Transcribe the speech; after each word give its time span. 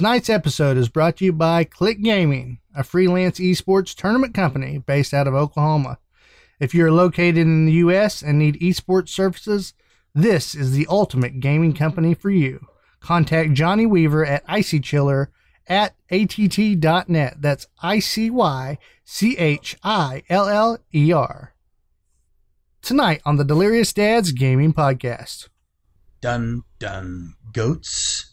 Tonight's 0.00 0.30
episode 0.30 0.78
is 0.78 0.88
brought 0.88 1.18
to 1.18 1.26
you 1.26 1.32
by 1.34 1.62
Click 1.62 2.00
Gaming, 2.00 2.58
a 2.74 2.82
freelance 2.82 3.38
esports 3.38 3.94
tournament 3.94 4.32
company 4.32 4.78
based 4.78 5.12
out 5.12 5.26
of 5.26 5.34
Oklahoma. 5.34 5.98
If 6.58 6.74
you're 6.74 6.90
located 6.90 7.36
in 7.36 7.66
the 7.66 7.72
U.S. 7.72 8.22
and 8.22 8.38
need 8.38 8.58
esports 8.60 9.10
services, 9.10 9.74
this 10.14 10.54
is 10.54 10.72
the 10.72 10.86
ultimate 10.88 11.38
gaming 11.40 11.74
company 11.74 12.14
for 12.14 12.30
you. 12.30 12.66
Contact 13.00 13.52
Johnny 13.52 13.84
Weaver 13.84 14.24
at 14.24 14.46
icychiller 14.46 15.26
at 15.66 15.94
att.net. 16.10 17.34
That's 17.38 17.66
I 17.82 17.98
C 17.98 18.30
Y 18.30 18.78
C 19.04 19.36
H 19.36 19.76
I 19.82 20.22
L 20.30 20.48
L 20.48 20.78
E 20.94 21.12
R. 21.12 21.52
Tonight 22.80 23.20
on 23.26 23.36
the 23.36 23.44
Delirious 23.44 23.92
Dads 23.92 24.32
Gaming 24.32 24.72
Podcast. 24.72 25.50
Dun 26.22 26.62
dun 26.78 27.34
goats 27.52 28.32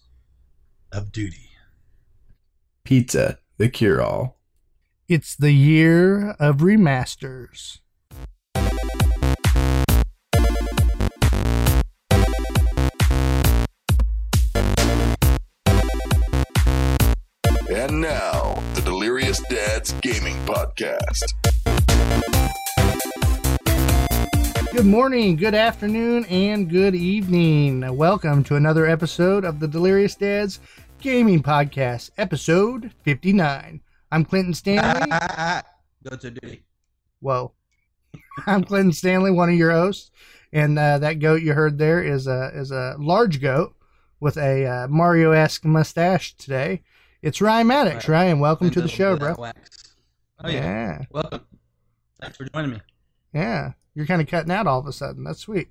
of 0.94 1.12
duty. 1.12 1.47
Pizza, 2.88 3.38
the 3.58 3.68
cure 3.68 4.02
all. 4.02 4.40
It's 5.10 5.36
the 5.36 5.52
year 5.52 6.38
of 6.40 6.60
remasters. 6.60 7.80
And 17.70 18.00
now, 18.00 18.64
the 18.76 18.82
Delirious 18.86 19.42
Dads 19.50 19.92
Gaming 20.00 20.38
Podcast. 20.46 21.26
Good 24.72 24.86
morning, 24.86 25.36
good 25.36 25.56
afternoon, 25.56 26.24
and 26.26 26.70
good 26.70 26.96
evening. 26.96 27.98
Welcome 27.98 28.46
to 28.46 28.56
another 28.56 28.86
episode 28.86 29.44
of 29.44 29.60
the 29.60 29.68
Delirious 29.68 30.16
Dads 30.16 30.62
Gaming 31.00 31.44
Podcast, 31.44 32.10
episode 32.18 32.92
59. 33.04 33.82
I'm 34.12 34.26
Clinton 34.26 34.54
Stanley. 34.56 35.06
Goats 36.04 36.26
of 36.26 36.34
duty. 36.42 36.64
Whoa. 37.20 37.52
I'm 38.48 38.64
Clinton 38.64 38.92
Stanley, 38.92 39.30
one 39.30 39.50
of 39.50 39.56
your 39.56 39.72
hosts. 39.72 40.10
And 40.52 40.78
uh, 40.80 40.98
that 40.98 41.20
goat 41.20 41.44
you 41.44 41.54
heard 41.54 41.78
there 41.78 42.02
is 42.02 42.26
a, 42.26 42.52
is 42.56 42.72
a 42.72 42.96
large 42.98 43.42
goat 43.42 43.76
with 44.20 44.38
a 44.38 44.66
uh, 44.66 44.88
Mario 44.88 45.34
esque 45.34 45.66
mustache 45.66 46.36
today. 46.36 46.82
It's 47.22 47.42
Ryan 47.42 47.68
Maddox. 47.68 48.08
Right. 48.08 48.16
Ryan, 48.16 48.40
welcome 48.40 48.72
to 48.72 48.82
the 48.82 48.88
show, 48.88 49.18
bro. 49.18 49.36
wax. 49.38 49.96
Oh 50.44 50.50
yeah. 50.50 50.62
yeah. 50.62 51.06
Welcome. 51.12 51.42
Thanks 52.20 52.38
for 52.38 52.46
joining 52.46 52.72
me. 52.72 52.82
Yeah, 53.34 53.74
you're 53.94 54.08
kind 54.08 54.22
of 54.22 54.28
cutting 54.28 54.52
out 54.52 54.66
all 54.66 54.80
of 54.80 54.88
a 54.88 54.94
sudden. 54.94 55.24
That's 55.26 55.42
sweet. 55.42 55.70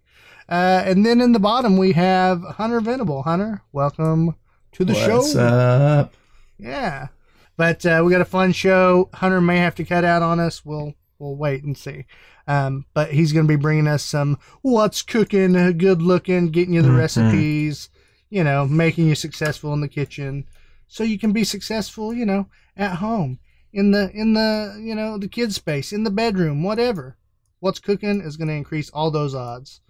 Uh, 0.49 0.83
and 0.85 1.05
then 1.05 1.21
in 1.21 1.33
the 1.33 1.41
bottom 1.41 1.77
we 1.77 1.93
have 1.93 2.43
Hunter 2.43 2.81
Venable. 2.81 3.25
Hunter, 3.25 3.63
welcome 3.73 4.37
to 4.77 4.85
the 4.85 4.93
What's 4.95 5.33
show. 5.33 5.41
up? 5.41 6.15
Yeah, 6.59 7.09
but 7.57 7.85
uh, 7.85 8.03
we 8.05 8.13
got 8.13 8.21
a 8.21 8.25
fun 8.27 8.53
show. 8.53 9.11
Hunter 9.15 9.41
may 9.41 9.59
have 9.59 9.75
to 9.77 9.85
cut 9.85 10.05
out 10.05 10.23
on 10.23 10.41
us. 10.41 10.65
We'll 10.65 10.95
we'll 11.19 11.37
wait 11.37 11.65
and 11.65 11.77
see. 11.77 12.05
Um, 12.49 12.87
but 12.95 13.11
he's 13.11 13.33
going 13.33 13.47
to 13.47 13.53
be 13.53 13.61
bringing 13.61 13.89
us 13.89 14.05
some 14.05 14.39
what's 14.63 15.03
cooking, 15.03 15.53
good 15.79 16.01
looking, 16.01 16.49
getting 16.51 16.75
you 16.75 16.83
the 16.83 16.89
Mhm. 16.91 16.99
recipes. 16.99 17.89
You 18.31 18.43
know, 18.45 18.67
making 18.67 19.07
you 19.07 19.15
successful 19.15 19.73
in 19.73 19.81
the 19.81 19.89
kitchen, 19.89 20.47
so 20.89 21.05
you 21.05 21.19
can 21.19 21.33
be 21.33 21.45
successful. 21.45 22.13
You 22.13 22.27
know, 22.27 22.49
at 22.77 22.97
home 22.97 23.39
in 23.73 23.93
the 23.93 24.11
in 24.13 24.35
the 24.35 24.79
you 24.83 24.95
know 24.95 25.17
the 25.19 25.29
kid 25.29 25.53
space 25.55 25.93
in 25.93 26.05
the 26.05 26.11
bedroom, 26.11 26.63
whatever. 26.63 27.17
What's 27.61 27.79
cooking 27.79 28.21
is 28.21 28.37
going 28.37 28.49
to 28.49 28.55
increase 28.55 28.91
all 28.91 29.11
those 29.11 29.35
odds. 29.35 29.81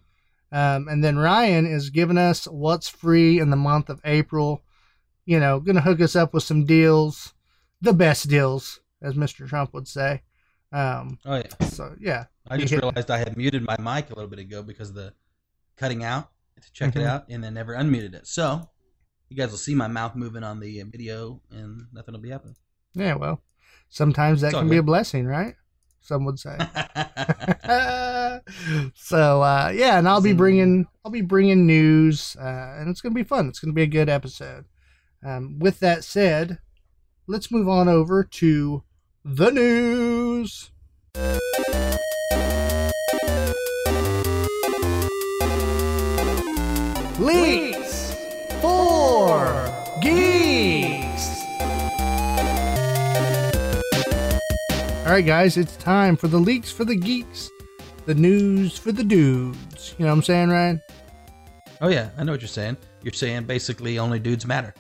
Um, 0.53 0.87
and 0.89 1.03
then 1.03 1.19
Ryan 1.19 1.67
is 1.67 1.91
giving 1.91 2.17
us 2.17 2.45
what's 2.47 2.89
free 2.89 3.41
in 3.41 3.51
the 3.51 3.57
month 3.57 3.89
of 3.89 4.01
April. 4.05 4.62
You 5.27 5.39
know, 5.41 5.61
going 5.61 5.75
to 5.77 5.83
hook 5.83 6.01
us 6.01 6.15
up 6.17 6.33
with 6.33 6.45
some 6.45 6.65
deals, 6.65 7.35
the 7.83 7.93
best 7.93 8.29
deals, 8.29 8.81
as 9.03 9.15
Mr. 9.15 9.47
Trump 9.49 9.75
would 9.75 9.89
say. 9.89 10.23
Um, 10.73 11.19
Oh 11.27 11.37
yeah. 11.37 11.67
so 11.69 11.95
yeah, 12.01 12.25
I 12.49 12.57
just 12.59 12.73
realized 12.73 13.11
I 13.11 13.19
had 13.19 13.36
muted 13.36 13.63
my 13.65 13.77
mic 13.79 14.11
a 14.11 14.15
little 14.15 14.31
bit 14.31 14.39
ago 14.41 14.63
because 14.63 14.89
of 14.91 14.95
the 14.95 15.13
cutting 15.77 16.03
out 16.05 16.31
to 16.63 16.73
check 16.73 16.95
Mhm. 16.95 17.01
it 17.01 17.07
out 17.07 17.25
and 17.29 17.42
then 17.45 17.55
never 17.55 17.75
unmuted 17.75 18.15
it. 18.15 18.27
So 18.27 18.69
you 19.29 19.36
guys 19.36 19.51
will 19.51 19.59
see 19.59 19.75
my 19.75 19.89
mouth 19.89 20.15
moving 20.17 20.42
on 20.45 20.61
the 20.61 20.83
video 20.83 21.41
and 21.51 21.86
nothing 21.92 22.13
will 22.15 22.20
be 22.20 22.31
happening. 22.31 22.57
yeah. 22.95 23.15
Well, 23.15 23.42
sometimes 23.89 24.41
that 24.41 24.53
can 24.53 24.69
be 24.69 24.77
a 24.79 24.83
blessing, 24.83 25.27
right? 25.27 25.55
Some 26.01 26.25
would 26.25 26.39
say. 26.39 26.57
so 28.95 29.42
uh, 29.42 29.70
yeah, 29.75 29.98
and 29.98 30.09
I'll 30.09 30.20
be 30.20 30.33
bringing 30.33 30.86
I'll 31.05 31.11
be 31.11 31.20
bringing 31.23 31.67
news, 31.67 32.36
uh, 32.41 32.77
and 32.79 32.89
it's 32.89 33.01
gonna 33.01 33.15
be 33.15 33.23
fun. 33.25 33.48
It's 33.48 33.59
gonna 33.61 33.73
be 33.73 33.83
a 33.83 33.86
good 33.86 34.09
episode. 34.09 34.65
Um, 35.27 35.59
with 35.59 35.81
that 35.81 36.05
said, 36.05 36.61
let's 37.27 37.51
move 37.51 37.69
on 37.69 37.89
over 37.89 38.23
to 38.23 38.85
the 39.25 39.51
news. 39.51 40.70
Leaks 47.19 48.15
for 48.61 49.67
geeks. 50.01 51.41
All 55.05 55.11
right, 55.13 55.27
guys, 55.27 55.57
it's 55.57 55.77
time 55.79 56.17
for 56.17 56.29
the 56.29 56.39
leaks 56.39 56.70
for 56.70 56.85
the 56.85 56.95
geeks, 56.95 57.51
the 58.05 58.15
news 58.15 58.79
for 58.79 58.92
the 58.92 59.03
dudes. 59.03 59.97
You 59.98 60.05
know 60.05 60.13
what 60.13 60.19
I'm 60.19 60.23
saying, 60.23 60.51
Ryan? 60.51 60.81
oh 61.81 61.89
yeah, 61.89 62.11
I 62.17 62.23
know 62.23 62.31
what 62.31 62.42
you're 62.42 62.47
saying. 62.47 62.77
You're 63.03 63.13
saying 63.13 63.45
basically 63.47 63.98
only 63.98 64.20
dudes 64.20 64.47
matter. 64.47 64.73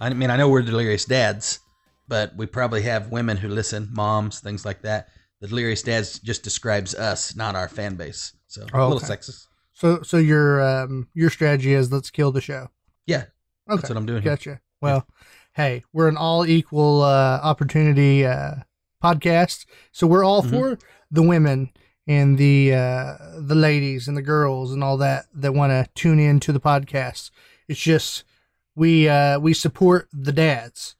I 0.00 0.12
mean, 0.12 0.30
I 0.30 0.36
know 0.36 0.48
we're 0.48 0.62
delirious 0.62 1.04
dads, 1.04 1.60
but 2.08 2.34
we 2.36 2.46
probably 2.46 2.82
have 2.82 3.10
women 3.10 3.36
who 3.36 3.48
listen, 3.48 3.88
moms, 3.92 4.40
things 4.40 4.64
like 4.64 4.82
that. 4.82 5.08
The 5.40 5.48
delirious 5.48 5.82
dads 5.82 6.18
just 6.18 6.42
describes 6.42 6.94
us, 6.94 7.36
not 7.36 7.54
our 7.54 7.68
fan 7.68 7.96
base. 7.96 8.32
So 8.46 8.66
Oh, 8.72 8.86
a 8.86 8.88
little 8.88 8.96
okay. 9.04 9.14
sexist. 9.14 9.46
So, 9.72 10.02
so 10.02 10.18
your 10.18 10.62
um 10.62 11.08
your 11.14 11.30
strategy 11.30 11.72
is 11.74 11.90
let's 11.92 12.10
kill 12.10 12.30
the 12.32 12.40
show. 12.40 12.68
Yeah, 13.06 13.24
Okay, 13.68 13.76
that's 13.80 13.88
what 13.88 13.96
I'm 13.96 14.06
doing. 14.06 14.22
Here. 14.22 14.32
gotcha. 14.32 14.60
Well, 14.80 15.06
hey, 15.54 15.82
we're 15.92 16.08
an 16.08 16.16
all 16.16 16.46
equal 16.46 17.02
uh, 17.02 17.40
opportunity 17.42 18.24
uh, 18.24 18.54
podcast, 19.02 19.66
so 19.92 20.06
we're 20.06 20.24
all 20.24 20.42
Mhm. 20.42 20.50
for 20.50 20.78
the 21.10 21.22
women 21.22 21.70
and 22.06 22.38
the 22.38 22.74
uh, 22.74 23.14
the 23.40 23.54
ladies 23.56 24.06
and 24.08 24.16
the 24.16 24.22
girls 24.22 24.72
and 24.72 24.84
all 24.84 24.96
that 24.98 25.26
that 25.34 25.54
want 25.54 25.70
to 25.70 25.88
tune 25.94 26.18
in 26.20 26.38
to 26.40 26.52
the 26.52 26.60
podcast. 26.60 27.30
It's 27.68 27.80
just 27.80 28.22
we 28.74 29.08
uh, 29.08 29.38
we 29.38 29.54
support 29.54 30.08
the 30.12 30.32
dads. 30.32 30.96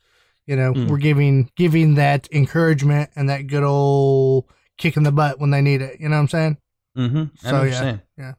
You 0.46 0.56
know, 0.56 0.74
Mm. 0.74 0.88
we're 0.88 0.98
giving 0.98 1.50
giving 1.56 1.94
that 1.94 2.28
encouragement 2.30 3.10
and 3.16 3.28
that 3.30 3.46
good 3.46 3.62
old 3.62 4.44
kick 4.76 4.96
in 4.96 5.02
the 5.02 5.12
butt 5.12 5.38
when 5.40 5.50
they 5.50 5.62
need 5.62 5.80
it. 5.80 6.00
You 6.00 6.08
know 6.08 6.16
what 6.16 6.22
I'm 6.22 6.28
saying? 6.28 6.56
Mm-hmm. 6.96 7.48
So, 7.48 7.60
what 7.60 8.00
yeah. 8.18 8.34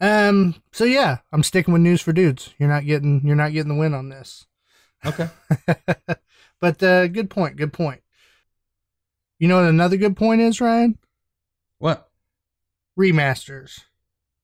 Um. 0.00 0.54
So 0.72 0.84
yeah, 0.84 1.18
I'm 1.32 1.42
sticking 1.42 1.72
with 1.72 1.82
news 1.82 2.02
for 2.02 2.12
dudes. 2.12 2.52
You're 2.58 2.68
not 2.68 2.84
getting 2.84 3.22
you're 3.24 3.36
not 3.36 3.52
getting 3.52 3.72
the 3.72 3.78
win 3.78 3.94
on 3.94 4.08
this. 4.10 4.46
Okay. 5.06 5.28
but 6.60 6.82
uh, 6.82 7.08
good 7.08 7.30
point. 7.30 7.56
Good 7.56 7.72
point. 7.72 8.02
You 9.38 9.48
know 9.48 9.56
what 9.60 9.68
another 9.68 9.96
good 9.96 10.16
point 10.16 10.40
is, 10.40 10.60
Ryan? 10.60 10.98
What? 11.78 12.08
Remasters. 12.98 13.80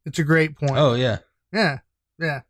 It's 0.05 0.19
a 0.19 0.25
great 0.25 0.57
point. 0.57 0.73
Oh 0.77 0.95
yeah. 0.95 1.19
yeah, 1.53 1.79
yeah, 2.19 2.41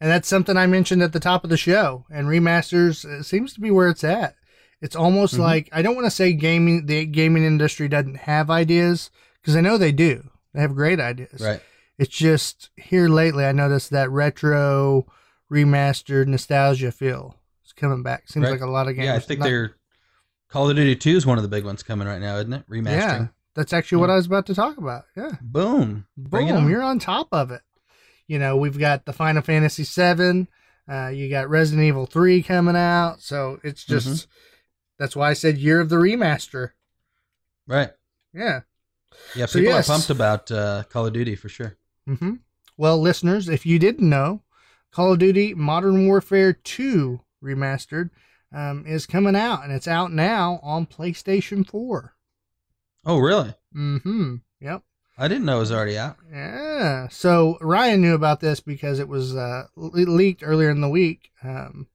and 0.00 0.10
that's 0.10 0.28
something 0.28 0.56
I 0.56 0.66
mentioned 0.66 1.02
at 1.02 1.12
the 1.12 1.20
top 1.20 1.44
of 1.44 1.50
the 1.50 1.56
show. 1.56 2.06
And 2.10 2.26
remasters 2.26 3.04
uh, 3.04 3.22
seems 3.22 3.52
to 3.54 3.60
be 3.60 3.70
where 3.70 3.88
it's 3.88 4.04
at. 4.04 4.36
It's 4.80 4.96
almost 4.96 5.34
Mhm. 5.34 5.40
like 5.40 5.68
I 5.72 5.82
don't 5.82 5.94
want 5.94 6.06
to 6.06 6.10
say 6.10 6.32
gaming 6.32 6.86
the 6.86 7.04
gaming 7.06 7.44
industry 7.44 7.86
doesn't 7.88 8.16
have 8.18 8.50
ideas 8.50 9.10
because 9.40 9.56
I 9.56 9.60
know 9.60 9.76
they 9.78 9.92
do. 9.92 10.30
They 10.54 10.60
have 10.60 10.74
great 10.74 10.98
ideas. 11.00 11.40
Right. 11.40 11.60
It's 11.98 12.16
just 12.16 12.70
here 12.76 13.08
lately 13.08 13.44
I 13.44 13.52
noticed 13.52 13.90
that 13.90 14.10
retro 14.10 15.06
remastered 15.52 16.26
nostalgia 16.28 16.92
feel 16.92 17.36
is 17.64 17.72
coming 17.72 18.02
back. 18.02 18.28
Seems 18.28 18.44
Right. 18.44 18.52
like 18.52 18.60
a 18.60 18.66
lot 18.66 18.88
of 18.88 18.94
games. 18.94 19.06
Yeah, 19.06 19.14
I 19.14 19.18
think 19.18 19.40
not- 19.40 19.46
they're 19.46 19.76
Call 20.48 20.68
of 20.68 20.74
Duty 20.74 20.96
2 20.96 21.16
is 21.16 21.24
one 21.26 21.38
of 21.38 21.42
the 21.42 21.48
big 21.48 21.64
ones 21.64 21.82
coming 21.84 22.08
right 22.08 22.20
now, 22.20 22.36
isn't 22.38 22.52
it? 22.52 22.68
Remastering. 22.68 22.86
Yeah, 22.86 23.26
that's 23.54 23.72
actually 23.72 23.98
what 23.98 24.10
I 24.10 24.16
was 24.16 24.26
about 24.26 24.46
to 24.46 24.54
talk 24.54 24.78
about. 24.78 25.04
Yeah, 25.16 25.32
Boom. 25.40 26.06
Boom, 26.16 26.68
you're 26.68 26.82
on 26.82 26.98
top 26.98 27.28
of 27.30 27.52
it. 27.52 27.60
You 28.30 28.38
know, 28.38 28.56
we've 28.56 28.78
got 28.78 29.06
the 29.06 29.12
Final 29.12 29.42
Fantasy 29.42 29.82
VII. 29.82 30.46
Uh, 30.88 31.08
you 31.08 31.28
got 31.28 31.50
Resident 31.50 31.84
Evil 31.84 32.06
3 32.06 32.44
coming 32.44 32.76
out, 32.76 33.20
so 33.20 33.58
it's 33.64 33.84
just 33.84 34.06
Mm-hmm. 34.06 34.30
that's 35.00 35.16
why 35.16 35.30
I 35.30 35.32
said 35.32 35.58
year 35.58 35.80
of 35.80 35.88
the 35.88 35.96
remaster. 35.96 36.70
Right. 37.66 37.90
Yeah. 38.32 38.60
Yeah, 39.34 39.46
So, 39.46 39.58
people 39.58 39.72
yes. 39.74 39.88
are 39.88 39.92
pumped 39.92 40.10
about 40.10 40.48
uh, 40.52 40.84
Call 40.88 41.06
of 41.06 41.12
Duty 41.12 41.34
for 41.34 41.48
sure. 41.48 41.76
hmm 42.06 42.34
Well, 42.76 43.00
listeners, 43.00 43.48
if 43.48 43.66
you 43.66 43.80
didn't 43.80 44.08
know, 44.08 44.42
Call 44.92 45.12
of 45.12 45.18
Duty 45.18 45.52
Modern 45.54 46.06
Warfare 46.06 46.52
2 46.52 47.20
Remastered 47.42 48.10
um, 48.54 48.84
is 48.86 49.06
coming 49.06 49.34
out, 49.34 49.64
and 49.64 49.72
it's 49.72 49.88
out 49.88 50.12
now 50.12 50.60
on 50.62 50.86
PlayStation 50.86 51.68
4. 51.68 52.14
Oh, 53.04 53.18
really? 53.18 53.54
Mm-hmm. 53.74 54.36
Yep. 54.60 54.82
I 55.20 55.28
didn't 55.28 55.44
know 55.44 55.56
it 55.56 55.60
was 55.60 55.72
already 55.72 55.98
out. 55.98 56.16
Yeah. 56.32 57.08
So 57.08 57.58
Ryan 57.60 58.00
knew 58.00 58.14
about 58.14 58.40
this 58.40 58.60
because 58.60 58.98
it 58.98 59.06
was 59.06 59.36
uh, 59.36 59.64
le- 59.76 60.10
leaked 60.10 60.42
earlier 60.42 60.70
in 60.70 60.80
the 60.80 60.88
week. 60.88 61.30
Um, 61.44 61.88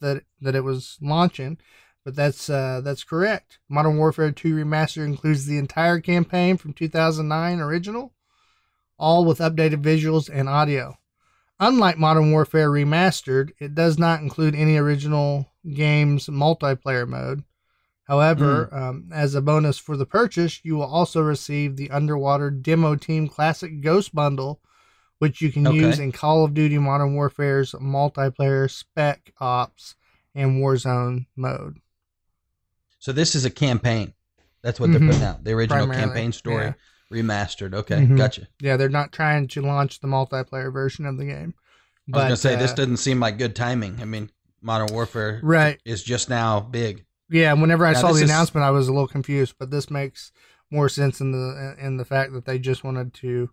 that 0.00 0.24
that 0.40 0.56
it 0.56 0.64
was 0.64 0.98
launching, 1.00 1.58
but 2.04 2.16
that's 2.16 2.50
uh, 2.50 2.80
that's 2.82 3.04
correct. 3.04 3.60
Modern 3.68 3.96
Warfare 3.96 4.32
2 4.32 4.56
Remastered 4.56 5.06
includes 5.06 5.46
the 5.46 5.58
entire 5.58 6.00
campaign 6.00 6.56
from 6.56 6.72
2009 6.72 7.60
original, 7.60 8.12
all 8.98 9.24
with 9.24 9.38
updated 9.38 9.80
visuals 9.80 10.28
and 10.32 10.48
audio. 10.48 10.98
Unlike 11.60 11.98
Modern 11.98 12.32
Warfare 12.32 12.68
Remastered, 12.68 13.52
it 13.60 13.76
does 13.76 13.96
not 13.96 14.20
include 14.20 14.56
any 14.56 14.76
original 14.76 15.46
game's 15.72 16.26
multiplayer 16.26 17.06
mode. 17.06 17.44
However, 18.12 18.68
um, 18.74 19.08
as 19.10 19.34
a 19.34 19.40
bonus 19.40 19.78
for 19.78 19.96
the 19.96 20.04
purchase, 20.04 20.60
you 20.62 20.76
will 20.76 20.84
also 20.84 21.22
receive 21.22 21.76
the 21.76 21.90
Underwater 21.90 22.50
Demo 22.50 22.94
Team 22.94 23.26
Classic 23.26 23.80
Ghost 23.80 24.14
Bundle, 24.14 24.60
which 25.18 25.40
you 25.40 25.50
can 25.50 25.66
Okay. 25.66 25.78
use 25.78 25.98
in 25.98 26.12
Call 26.12 26.44
of 26.44 26.52
Duty 26.52 26.76
Modern 26.76 27.14
Warfare's 27.14 27.72
multiplayer 27.72 28.70
Spec 28.70 29.32
Ops 29.40 29.94
and 30.34 30.62
Warzone 30.62 31.24
mode. 31.36 31.78
So 32.98 33.12
this 33.12 33.34
is 33.34 33.46
a 33.46 33.50
campaign. 33.50 34.12
That's 34.60 34.78
what 34.78 34.90
they're 34.90 35.00
Mhm. 35.00 35.06
putting 35.12 35.22
out. 35.22 35.44
The 35.44 35.52
original 35.52 35.86
Primarily, 35.86 36.04
campaign 36.08 36.32
story 36.32 36.64
yeah. 36.66 36.72
remastered. 37.10 37.72
Okay, 37.72 38.04
Mhm. 38.04 38.18
gotcha. 38.18 38.46
Yeah, 38.60 38.76
they're 38.76 38.90
not 38.90 39.12
trying 39.12 39.48
to 39.48 39.62
launch 39.62 40.00
the 40.00 40.06
multiplayer 40.08 40.70
version 40.70 41.06
of 41.06 41.16
the 41.16 41.24
game. 41.24 41.54
I 42.12 42.16
was 42.18 42.22
gonna 42.24 42.36
say 42.36 42.56
this 42.56 42.72
uh, 42.72 42.74
doesn't 42.74 42.98
seem 42.98 43.20
like 43.20 43.38
good 43.38 43.56
timing. 43.56 44.02
I 44.02 44.04
mean, 44.04 44.30
Modern 44.60 44.88
Warfare 44.92 45.40
right. 45.42 45.80
is 45.86 46.04
just 46.04 46.28
now 46.28 46.60
big. 46.60 47.06
Yeah, 47.32 47.52
whenever 47.54 47.86
I 47.86 47.92
Now, 47.92 48.00
saw 48.00 48.08
the 48.12 48.22
is- 48.22 48.30
announcement, 48.30 48.64
I 48.64 48.70
was 48.70 48.88
a 48.88 48.92
little 48.92 49.08
confused, 49.08 49.54
but 49.58 49.70
this 49.70 49.90
makes 49.90 50.32
more 50.70 50.88
sense 50.88 51.20
in 51.20 51.32
the 51.32 51.74
in 51.78 51.96
the 51.96 52.04
fact 52.04 52.32
that 52.32 52.44
they 52.44 52.58
just 52.58 52.84
wanted 52.84 53.12
to 53.14 53.50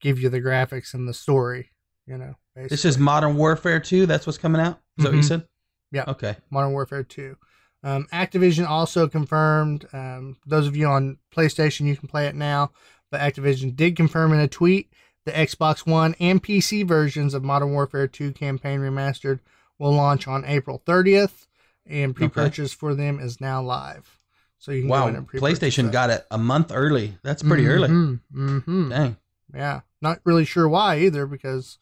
give 0.00 0.18
you 0.20 0.28
the 0.28 0.40
graphics 0.40 0.94
and 0.94 1.08
the 1.08 1.14
story. 1.14 1.70
You 2.06 2.18
know, 2.18 2.34
basically. 2.54 2.74
This 2.74 2.84
is 2.84 2.98
Modern 2.98 3.36
Warfare 3.36 3.78
2. 3.80 4.06
That's 4.06 4.26
what's 4.26 4.38
coming 4.38 4.60
out. 4.60 4.80
Is 4.98 5.04
that 5.04 5.10
what 5.10 5.14
you 5.16 5.20
Mhm. 5.22 5.28
said? 5.28 5.48
Yeah. 5.92 6.04
Okay. 6.08 6.36
Modern 6.50 6.72
Warfare 6.72 7.04
2. 7.04 7.36
Um, 7.84 8.06
Activision 8.12 8.66
also 8.66 9.08
confirmed, 9.08 9.86
um, 9.92 10.36
those 10.46 10.66
of 10.66 10.76
you 10.76 10.86
on 10.86 11.18
PlayStation, 11.34 11.86
you 11.86 11.96
can 11.96 12.08
play 12.08 12.26
it 12.26 12.34
now, 12.34 12.72
but 13.10 13.20
Activision 13.20 13.74
did 13.76 13.96
confirm 13.96 14.32
in 14.32 14.40
a 14.40 14.48
tweet 14.48 14.92
the 15.24 15.32
Xbox 15.32 15.86
One 15.86 16.14
and 16.18 16.42
PC 16.42 16.82
versions 16.82 17.34
of 17.34 17.44
Modern 17.44 17.70
Warfare 17.72 18.08
2 18.08 18.32
Campaign 18.32 18.80
Remastered 18.80 19.38
will 19.78 19.92
launch 19.92 20.26
on 20.26 20.44
April 20.44 20.82
30th, 20.84 21.46
and 21.86 22.14
pre 22.14 22.28
purchase 22.28 22.72
for 22.72 22.94
them 22.94 23.18
is 23.20 23.40
now 23.40 23.62
live. 23.62 24.18
So 24.58 24.70
you 24.70 24.82
can 24.82 24.88
go 24.88 24.92
Wow. 24.94 25.08
in 25.08 25.16
and 25.16 25.26
pre-purchase 25.26 25.58
PlayStation 25.58 25.84
that. 25.86 25.92
got 25.92 26.10
it 26.10 26.24
a 26.30 26.38
month 26.38 26.70
early. 26.72 27.18
That's 27.24 27.42
pretty 27.42 27.66
early. 27.66 27.88
Mm-hmm. 27.88 28.90
Dang. 28.90 29.16
Yeah. 29.52 29.80
Not 30.00 30.20
really 30.24 30.44
sure 30.44 30.68
why 30.68 30.98
either 31.00 31.26
because 31.26 31.78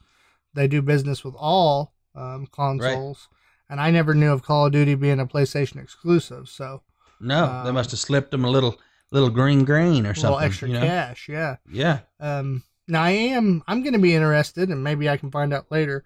they 0.55 0.67
do 0.67 0.81
business 0.81 1.23
with 1.23 1.35
all 1.37 1.93
um, 2.15 2.47
consoles. 2.51 3.29
And 3.69 3.81
I 3.81 3.91
never 3.91 4.15
knew 4.15 4.33
of 4.33 4.43
Call 4.43 4.67
of 4.67 4.73
Duty 4.73 4.95
being 4.95 5.21
a 5.21 5.27
PlayStation 5.27 5.77
exclusive. 5.81 6.49
So 6.49 6.83
No, 7.21 7.63
they 7.65 7.69
Um, 7.69 7.75
must 7.75 7.91
have 7.91 8.01
slipped 8.01 8.31
them 8.31 8.45
a 8.45 8.51
little 8.51 8.79
little 9.13 9.29
green 9.31 9.65
grain 9.67 10.07
or 10.07 10.11
a 10.13 10.15
something. 10.17 10.31
little 10.31 10.47
extra 10.47 10.69
you 10.69 10.75
know? 10.75 10.81
cash. 10.81 11.29
Yeah. 11.29 11.57
Yeah. 11.71 12.01
Um, 12.19 12.63
now 12.89 13.03
I 13.03 13.11
am, 13.11 13.63
I'm 13.69 13.83
going 13.83 13.93
to 13.93 13.99
be 13.99 14.15
interested 14.15 14.71
and 14.71 14.83
maybe 14.83 15.09
I 15.11 15.17
can 15.19 15.31
find 15.31 15.53
out 15.53 15.71
later. 15.71 16.03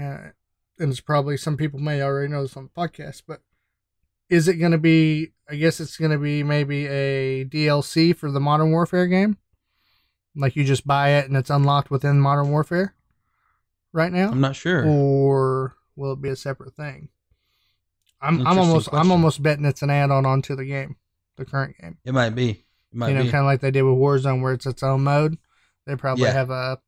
Uh, 0.00 0.18
and 0.78 0.90
it's 0.90 1.00
probably 1.00 1.36
some 1.36 1.56
people 1.56 1.78
may 1.80 2.02
already 2.02 2.30
know 2.32 2.42
this 2.42 2.56
on 2.56 2.64
the 2.64 2.80
podcast, 2.80 3.22
but 3.26 3.40
is 4.28 4.48
it 4.48 4.54
going 4.56 4.72
to 4.72 4.78
be, 4.78 5.32
I 5.48 5.56
guess 5.56 5.80
it's 5.80 5.96
going 5.96 6.10
to 6.10 6.18
be 6.18 6.42
maybe 6.42 6.86
a 6.86 7.44
DLC 7.44 8.14
for 8.16 8.30
the 8.30 8.40
Modern 8.40 8.70
Warfare 8.72 9.06
game? 9.06 9.38
Like 10.34 10.56
you 10.56 10.64
just 10.64 10.86
buy 10.86 11.10
it 11.10 11.26
and 11.28 11.36
it's 11.36 11.48
unlocked 11.50 11.90
within 11.90 12.20
Modern 12.20 12.50
Warfare 12.50 12.94
right 13.92 14.12
now? 14.12 14.30
I'm 14.30 14.40
not 14.40 14.56
sure. 14.56 14.84
or 14.86 15.76
will 15.96 16.12
it 16.12 16.20
be 16.20 16.28
a 16.28 16.36
separate 16.36 16.74
thing? 16.74 17.08
I'm 18.20 18.46
I'm 18.46 18.58
almost 18.58 18.88
I'm 18.92 19.12
almost 19.12 19.42
betting 19.42 19.64
it's 19.66 19.82
an 19.82 19.90
add-on 19.90 20.24
onto 20.26 20.56
the 20.56 20.64
game, 20.64 20.96
the 21.36 21.44
current 21.44 21.76
game. 21.80 21.98
It 22.04 22.12
might 22.14 22.30
be. 22.30 22.50
It 22.50 22.58
might 22.92 23.08
you 23.10 23.14
know, 23.14 23.22
kind 23.24 23.36
of 23.36 23.44
like 23.44 23.60
they 23.60 23.70
did 23.70 23.82
with 23.82 23.94
Warzone, 23.98 24.40
where 24.42 24.54
it's 24.54 24.66
its 24.66 24.82
own 24.82 25.04
mode. 25.04 25.36
They 25.86 25.96
probably 25.96 26.24
Yeah. 26.24 26.32
have 26.32 26.50
a 26.50 26.80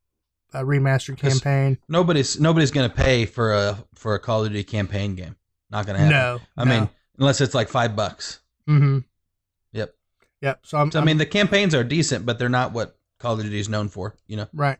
a 0.53 0.63
remastered 0.63 1.17
campaign. 1.17 1.77
nobody's 1.87 2.39
nobody's 2.39 2.71
gonna 2.71 2.89
pay 2.89 3.25
for 3.25 3.53
a 3.53 3.77
for 3.95 4.15
a 4.15 4.19
Call 4.19 4.43
of 4.43 4.51
Duty 4.51 4.63
campaign 4.63 5.15
game. 5.15 5.35
Not 5.69 5.85
gonna 5.85 5.99
happen. 5.99 6.11
No, 6.11 6.39
I 6.57 6.65
mean, 6.65 6.89
unless 7.17 7.41
it's 7.41 7.53
like 7.53 7.69
five 7.69 7.95
bucks. 7.95 8.39
hmm 8.67 8.99
Yep. 9.73 9.93
Yep. 10.41 10.59
So 10.65 10.77
I'm. 10.77 10.91
So 10.91 10.99
I 10.99 11.03
mean, 11.03 11.17
the 11.17 11.25
campaigns 11.25 11.75
are 11.75 11.83
decent, 11.83 12.25
but 12.25 12.39
they're 12.39 12.49
not 12.49 12.71
what 12.71 12.97
Call 13.19 13.33
of 13.33 13.41
Duty 13.41 13.59
is 13.59 13.69
known 13.69 13.89
for. 13.89 14.15
You 14.27 14.37
know. 14.37 14.47
right. 14.53 14.77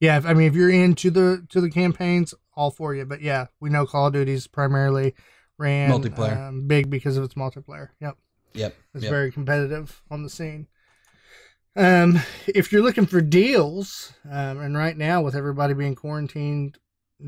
Yeah, 0.00 0.18
if, 0.18 0.26
I 0.26 0.34
mean, 0.34 0.48
if 0.48 0.54
you're 0.54 0.70
into 0.70 1.10
the 1.10 1.46
to 1.50 1.60
the 1.60 1.70
campaigns, 1.70 2.34
all 2.56 2.70
for 2.70 2.94
you. 2.94 3.04
But 3.04 3.22
yeah, 3.22 3.46
we 3.60 3.70
know 3.70 3.86
Call 3.86 4.08
of 4.08 4.12
Duty's 4.12 4.46
primarily 4.46 5.14
ran 5.58 5.90
Multiplayer. 5.90 6.48
um, 6.48 6.66
big 6.66 6.90
because 6.90 7.16
of 7.16 7.24
its 7.24 7.34
multiplayer. 7.34 7.90
Yep. 8.00 8.16
Yep. 8.54 8.74
It's 8.94 9.04
yep. 9.04 9.10
very 9.10 9.32
competitive 9.32 10.02
on 10.10 10.22
the 10.22 10.30
scene. 10.30 10.68
Um, 11.76 12.20
if 12.46 12.70
you're 12.70 12.82
looking 12.82 13.06
for 13.06 13.20
deals, 13.20 14.12
um, 14.30 14.60
and 14.60 14.76
right 14.76 14.96
now 14.96 15.22
with 15.22 15.34
everybody 15.34 15.74
being 15.74 15.94
quarantined, 15.94 16.78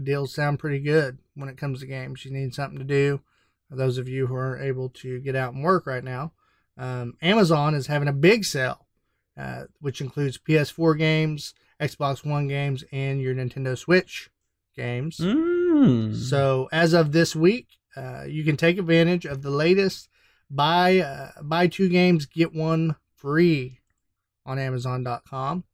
deals 0.02 0.34
sound 0.34 0.58
pretty 0.58 0.78
good 0.78 1.18
when 1.34 1.48
it 1.48 1.56
comes 1.56 1.80
to 1.80 1.86
games. 1.86 2.24
You 2.24 2.30
need 2.30 2.54
something 2.54 2.78
to 2.78 2.84
do. 2.84 3.20
For 3.68 3.76
Those 3.76 3.98
of 3.98 4.08
you 4.08 4.28
who 4.28 4.36
aren't 4.36 4.62
able 4.62 4.90
to 4.90 5.18
get 5.20 5.34
out 5.34 5.54
and 5.54 5.64
work 5.64 5.86
right 5.86 6.04
now, 6.04 6.32
um, 6.78 7.14
Amazon 7.20 7.74
is 7.74 7.88
having 7.88 8.06
a 8.06 8.12
big 8.12 8.44
sale, 8.44 8.86
uh, 9.36 9.64
which 9.80 10.00
includes 10.00 10.38
PS4 10.38 10.96
games, 10.96 11.54
Xbox 11.80 12.24
One 12.24 12.46
games, 12.46 12.84
and 12.92 13.20
your 13.20 13.34
Nintendo 13.34 13.76
Switch 13.76 14.30
games. 14.76 15.16
Mm. 15.16 16.14
So 16.14 16.68
as 16.70 16.92
of 16.92 17.10
this 17.10 17.34
week, 17.34 17.66
uh, 17.96 18.24
you 18.28 18.44
can 18.44 18.56
take 18.56 18.78
advantage 18.78 19.24
of 19.24 19.42
the 19.42 19.50
latest 19.50 20.08
buy 20.48 20.98
uh, 21.00 21.30
buy 21.42 21.66
two 21.66 21.88
games 21.88 22.24
get 22.24 22.54
one 22.54 22.94
free 23.16 23.80
on 24.46 24.58
Amazon.com. 24.58 25.64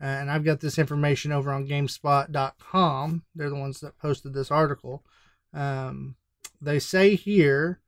Uh, 0.00 0.04
and 0.04 0.30
I've 0.30 0.44
got 0.44 0.60
this 0.60 0.78
information 0.78 1.32
over 1.32 1.52
on 1.52 1.66
GameSpot.com. 1.66 3.24
They're 3.34 3.50
the 3.50 3.56
ones 3.56 3.80
that 3.80 3.98
posted 3.98 4.34
this 4.34 4.50
article. 4.50 5.04
Um, 5.52 6.16
they 6.60 6.78
say 6.78 7.14
here 7.14 7.80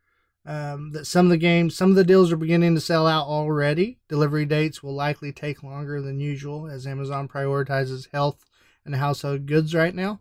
um, 0.45 0.93
that 0.93 1.07
some 1.07 1.27
of 1.27 1.31
the 1.31 1.37
games, 1.37 1.77
some 1.77 1.91
of 1.91 1.97
the 1.97 2.05
deals 2.05 2.31
are 2.31 2.37
beginning 2.37 2.75
to 2.75 2.81
sell 2.81 3.07
out 3.07 3.27
already. 3.27 3.99
Delivery 4.09 4.45
dates 4.45 4.83
will 4.83 4.95
likely 4.95 5.33
take 5.33 5.63
longer 5.63 6.01
than 6.01 6.21
usual 6.21 6.69
as 6.69 6.87
Amazon 6.87 7.29
prioritizes 7.29 8.11
health 8.13 8.45
and 8.85 8.95
household 8.95 9.47
goods 9.47 9.75
right 9.75 9.95
now 9.95 10.21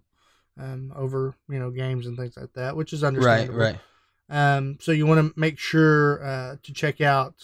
um, 0.59 0.93
over 0.95 1.35
you 1.49 1.59
know 1.59 1.71
games 1.71 2.07
and 2.07 2.17
things 2.17 2.37
like 2.37 2.53
that, 2.53 2.75
which 2.75 2.93
is 2.93 3.01
right, 3.01 3.07
understandable. 3.07 3.59
right. 3.59 3.77
Um, 4.27 4.77
so 4.81 4.91
you 4.91 5.05
want 5.05 5.33
to 5.33 5.39
make 5.39 5.59
sure 5.59 6.24
uh, 6.25 6.55
to 6.63 6.74
check 6.74 7.01
out, 7.01 7.35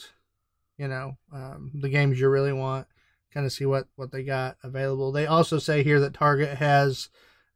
you 0.82 0.88
know, 0.88 1.16
um, 1.32 1.70
the 1.76 1.90
games 1.90 2.20
you 2.20 2.28
really 2.28 2.52
want, 2.52 2.88
kind 3.32 3.46
of 3.46 3.54
see 3.54 3.66
what 3.66 3.86
what 3.96 4.12
they 4.12 4.24
got 4.24 4.58
available. 4.64 5.12
They 5.12 5.28
also 5.28 5.60
say 5.60 5.84
here 5.84 6.00
that 6.00 6.16
Target 6.16 6.58
has 6.58 7.10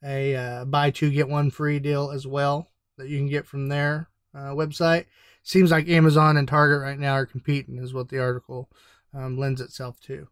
a 0.03 0.35
uh, 0.35 0.65
buy 0.65 0.91
two 0.91 1.09
get 1.09 1.27
one 1.27 1.49
free 1.49 1.79
deal 1.79 2.11
as 2.11 2.27
well 2.27 2.69
that 2.99 3.09
you 3.09 3.17
can 3.17 3.27
get 3.27 3.47
from 3.47 3.67
their 3.67 4.09
uh, 4.35 4.51
website. 4.51 5.05
Seems 5.41 5.71
like 5.71 5.89
Amazon 5.89 6.37
and 6.37 6.47
Target 6.47 6.81
right 6.81 6.99
now 6.99 7.13
are 7.13 7.25
competing, 7.25 7.79
is 7.79 7.95
what 7.95 8.09
the 8.09 8.19
article 8.19 8.69
um, 9.11 9.39
lends 9.39 9.59
itself 9.59 9.99
to. 10.01 10.27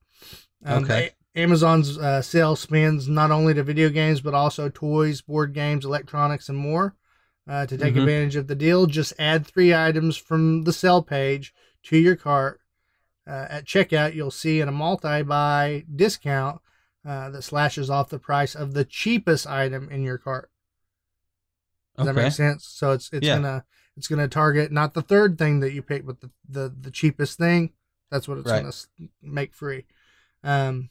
Um, 0.64 0.84
Okay. 0.84 1.10
A- 1.36 1.40
Amazon's 1.42 1.98
uh, 1.98 2.22
sale 2.22 2.56
spans 2.56 3.10
not 3.10 3.32
only 3.32 3.56
to 3.56 3.64
video 3.64 3.90
games 3.90 4.22
but 4.22 4.36
also 4.36 4.70
toys, 4.70 5.22
board 5.22 5.52
games, 5.54 5.84
electronics, 5.84 6.48
and 6.48 6.58
more. 6.60 6.96
Uh, 7.46 7.66
to 7.66 7.76
take 7.76 7.96
Mhm. 7.96 8.02
advantage 8.04 8.36
of 8.38 8.48
the 8.48 8.56
deal, 8.56 8.86
just 8.86 9.14
add 9.20 9.46
three 9.46 9.74
items 9.74 10.16
from 10.16 10.64
the 10.64 10.72
sell 10.72 11.02
page 11.02 11.54
to 11.84 11.98
your 11.98 12.16
cart. 12.16 12.62
Uh, 13.26 13.48
at 13.50 13.66
checkout, 13.66 14.14
you'll 14.14 14.32
see 14.32 14.60
in 14.60 14.68
a 14.68 14.72
multi-buy 14.72 15.86
discount 15.96 16.62
uh, 17.06 17.30
that 17.30 17.42
slashes 17.42 17.90
off 17.90 18.10
the 18.10 18.20
price 18.20 18.54
of 18.56 18.74
the 18.74 18.84
cheapest 18.86 19.48
item 19.48 19.90
in 19.90 20.04
your 20.04 20.18
cart. 20.18 20.50
Does 21.98 22.08
that 22.08 22.14
make 22.16 22.32
sense? 22.34 22.66
So 22.66 22.92
it's 22.92 23.10
it's 23.14 23.28
Yeah. 23.28 23.36
gonna 23.36 23.66
it's 23.96 24.08
gonna 24.08 24.28
target 24.28 24.72
not 24.72 24.94
the 24.94 25.02
third 25.02 25.38
thing 25.38 25.60
that 25.60 25.74
you 25.74 25.82
pick, 25.82 26.06
but 26.06 26.22
the 26.22 26.32
the, 26.50 26.74
the 26.82 26.92
cheapest 26.92 27.38
thing. 27.38 27.72
That's 28.10 28.28
what 28.28 28.40
it's 28.40 28.50
Right. 28.50 28.62
gonna 28.64 29.10
make 29.22 29.54
free. 29.54 29.86
Um, 30.44 30.90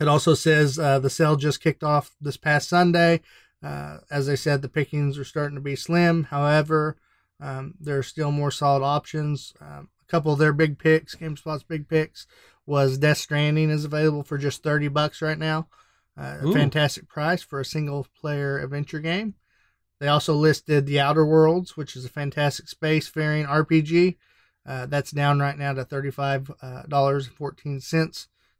it 0.00 0.08
also 0.08 0.34
says 0.34 0.78
uh, 0.78 0.98
the 0.98 1.10
sale 1.10 1.36
just 1.36 1.60
kicked 1.60 1.82
off 1.84 2.14
this 2.20 2.36
past 2.36 2.68
Sunday. 2.68 3.20
Uh, 3.62 3.98
as 4.10 4.28
I 4.28 4.34
said, 4.34 4.62
the 4.62 4.68
pickings 4.68 5.18
are 5.18 5.24
starting 5.24 5.56
to 5.56 5.60
be 5.60 5.74
slim. 5.76 6.24
However, 6.24 6.96
um, 7.40 7.74
there 7.80 7.98
are 7.98 8.02
still 8.04 8.30
more 8.30 8.50
solid 8.50 8.84
options. 8.84 9.54
Um, 9.60 9.88
couple 10.08 10.32
of 10.32 10.38
their 10.38 10.52
big 10.52 10.78
picks, 10.78 11.14
GameSpot's 11.14 11.62
big 11.62 11.88
picks, 11.88 12.26
was 12.66 12.98
Death 12.98 13.18
Stranding 13.18 13.70
is 13.70 13.84
available 13.84 14.22
for 14.22 14.38
just 14.38 14.62
30 14.62 14.88
bucks 14.88 15.22
right 15.22 15.38
now. 15.38 15.68
Uh, 16.18 16.38
a 16.42 16.52
fantastic 16.52 17.08
price 17.08 17.42
for 17.42 17.60
a 17.60 17.64
single 17.64 18.06
player 18.20 18.58
adventure 18.58 18.98
game. 18.98 19.34
They 20.00 20.08
also 20.08 20.34
listed 20.34 20.86
The 20.86 21.00
Outer 21.00 21.24
Worlds, 21.24 21.76
which 21.76 21.96
is 21.96 22.04
a 22.04 22.08
fantastic 22.08 22.68
space 22.68 23.08
spacefaring 23.08 23.46
RPG. 23.46 24.16
Uh, 24.66 24.86
that's 24.86 25.12
down 25.12 25.38
right 25.40 25.56
now 25.56 25.72
to 25.72 25.84
$35.14. 25.84 26.56
Uh, 26.62 26.82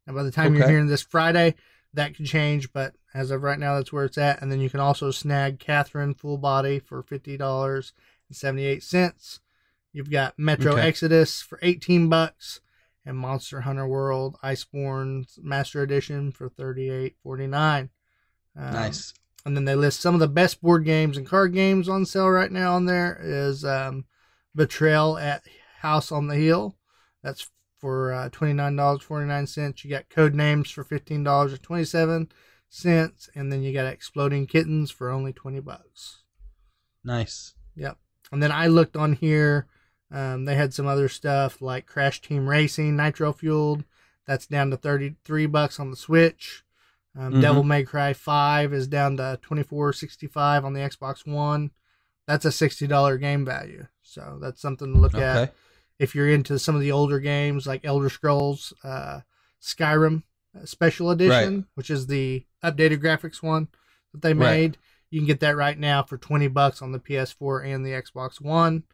and 0.06 0.16
by 0.16 0.22
the 0.22 0.30
time 0.30 0.52
okay. 0.52 0.58
you're 0.58 0.68
hearing 0.68 0.86
this 0.86 1.02
Friday, 1.02 1.54
that 1.94 2.14
could 2.16 2.26
change, 2.26 2.72
but 2.72 2.94
as 3.12 3.30
of 3.30 3.42
right 3.42 3.58
now, 3.58 3.76
that's 3.76 3.92
where 3.92 4.04
it's 4.04 4.18
at. 4.18 4.40
And 4.40 4.52
then 4.52 4.60
you 4.60 4.70
can 4.70 4.80
also 4.80 5.10
snag 5.10 5.58
Catherine 5.58 6.14
Full 6.14 6.38
Body 6.38 6.78
for 6.78 7.02
$50.78. 7.02 9.40
You've 9.98 10.10
got 10.12 10.38
Metro 10.38 10.74
Okay. 10.74 10.82
Exodus 10.86 11.42
for 11.42 11.58
eighteen 11.60 12.08
bucks, 12.08 12.60
and 13.04 13.18
Monster 13.18 13.62
Hunter 13.62 13.84
World 13.84 14.36
Iceborne 14.44 15.26
Master 15.42 15.82
Edition 15.82 16.30
for 16.30 16.48
thirty 16.48 16.88
eight 16.88 17.16
forty 17.20 17.48
nine. 17.48 17.90
Um, 18.54 18.72
nice. 18.72 19.12
and 19.44 19.56
then 19.56 19.64
they 19.64 19.74
list 19.74 20.00
some 20.00 20.14
of 20.14 20.20
the 20.20 20.28
best 20.28 20.62
board 20.62 20.84
games 20.84 21.16
and 21.16 21.26
card 21.26 21.52
games 21.52 21.88
on 21.88 22.06
sale 22.06 22.30
right 22.30 22.52
now 22.52 22.76
on 22.76 22.84
there 22.86 23.18
is 23.20 23.64
um, 23.64 24.04
Betrayal 24.54 25.18
at 25.18 25.42
House 25.80 26.12
on 26.12 26.28
the 26.28 26.36
Hill. 26.36 26.76
That's 27.24 27.50
for 27.78 28.12
uh, 28.12 28.28
$29.49. 28.30 29.84
You 29.84 29.90
got 29.90 30.08
Codenames 30.08 30.72
for 30.72 30.84
$15.27. 30.84 32.28
And 33.34 33.52
then 33.52 33.62
you 33.62 33.72
got 33.72 33.86
Exploding 33.86 34.46
Kittens 34.46 34.90
for 34.92 35.10
only 35.10 35.32
20 35.32 35.58
bucks. 35.60 36.22
Nice. 37.04 37.54
Yep. 37.76 37.96
And 38.32 38.42
then 38.42 38.50
I 38.52 38.66
looked 38.66 38.96
on 38.96 39.12
here. 39.14 39.66
Um, 40.10 40.44
they 40.46 40.54
had 40.54 40.72
some 40.72 40.86
other 40.86 41.08
stuff 41.08 41.60
like 41.60 41.86
Crash 41.86 42.20
Team 42.20 42.48
Racing, 42.48 42.96
Nitro 42.96 43.32
Fueled. 43.32 43.84
That's 44.26 44.46
down 44.46 44.70
to 44.70 44.76
33 44.76 45.46
bucks 45.46 45.78
on 45.80 45.90
the 45.90 45.96
Switch. 45.96 46.64
Um, 47.16 47.34
Mhm. 47.34 47.40
Devil 47.42 47.62
May 47.64 47.84
Cry 47.84 48.12
5 48.12 48.72
is 48.72 48.86
down 48.86 49.16
to 49.16 49.38
24.65 49.42 50.64
on 50.64 50.72
the 50.72 50.80
Xbox 50.80 51.26
One. 51.26 51.70
That's 52.26 52.44
a 52.44 52.50
$60 52.52 53.16
game 53.18 53.44
value. 53.44 53.86
So 54.02 54.38
that's 54.40 54.60
something 54.60 54.92
to 54.94 54.98
look 55.00 55.14
at 55.14 55.54
if 55.98 56.14
you're 56.14 56.28
into 56.28 56.58
some 56.58 56.74
of 56.74 56.80
the 56.80 56.92
older 56.92 57.18
games 57.20 57.66
like 57.66 57.84
Elder 57.84 58.08
Scrolls 58.10 58.72
uh, 58.84 59.20
Skyrim 59.60 60.22
uh, 60.56 60.64
Special 60.64 61.10
Edition, 61.10 61.66
which 61.74 61.90
is 61.90 62.06
the 62.06 62.44
updated 62.62 62.98
graphics 63.02 63.42
one 63.42 63.68
that 64.12 64.22
they 64.22 64.32
Right. 64.34 64.50
made. 64.60 64.78
You 65.10 65.20
can 65.20 65.26
get 65.26 65.40
that 65.40 65.56
right 65.56 65.78
now 65.78 66.02
for 66.02 66.16
20 66.18 66.48
bucks 66.48 66.80
on 66.82 66.92
the 66.92 66.98
PS4 67.00 67.60
and 67.64 67.84
the 67.84 67.90
Xbox 67.90 68.40
One. 68.40 68.84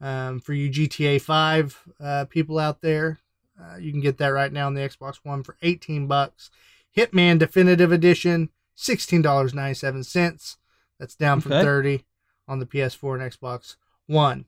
Um, 0.00 0.38
for 0.40 0.52
you 0.52 0.70
GTA 0.70 1.20
5 1.20 1.88
uh, 2.00 2.24
people 2.26 2.58
out 2.58 2.80
there, 2.82 3.18
uh, 3.60 3.76
you 3.78 3.90
can 3.90 4.00
get 4.00 4.18
that 4.18 4.28
right 4.28 4.52
now 4.52 4.66
on 4.66 4.74
the 4.74 4.80
Xbox 4.88 5.16
One 5.24 5.42
for 5.42 5.56
18 5.62 6.06
bucks. 6.06 6.50
Hitman 6.96 7.38
Definitive 7.38 7.90
Edition, 7.92 8.50
$16.97. 8.76 10.56
That's 10.98 11.14
down 11.14 11.40
from 11.40 11.52
Okay. 11.52 11.62
30 11.62 12.04
on 12.46 12.58
the 12.58 12.66
PS4 12.66 13.20
and 13.20 13.32
Xbox 13.32 13.76
One. 14.06 14.46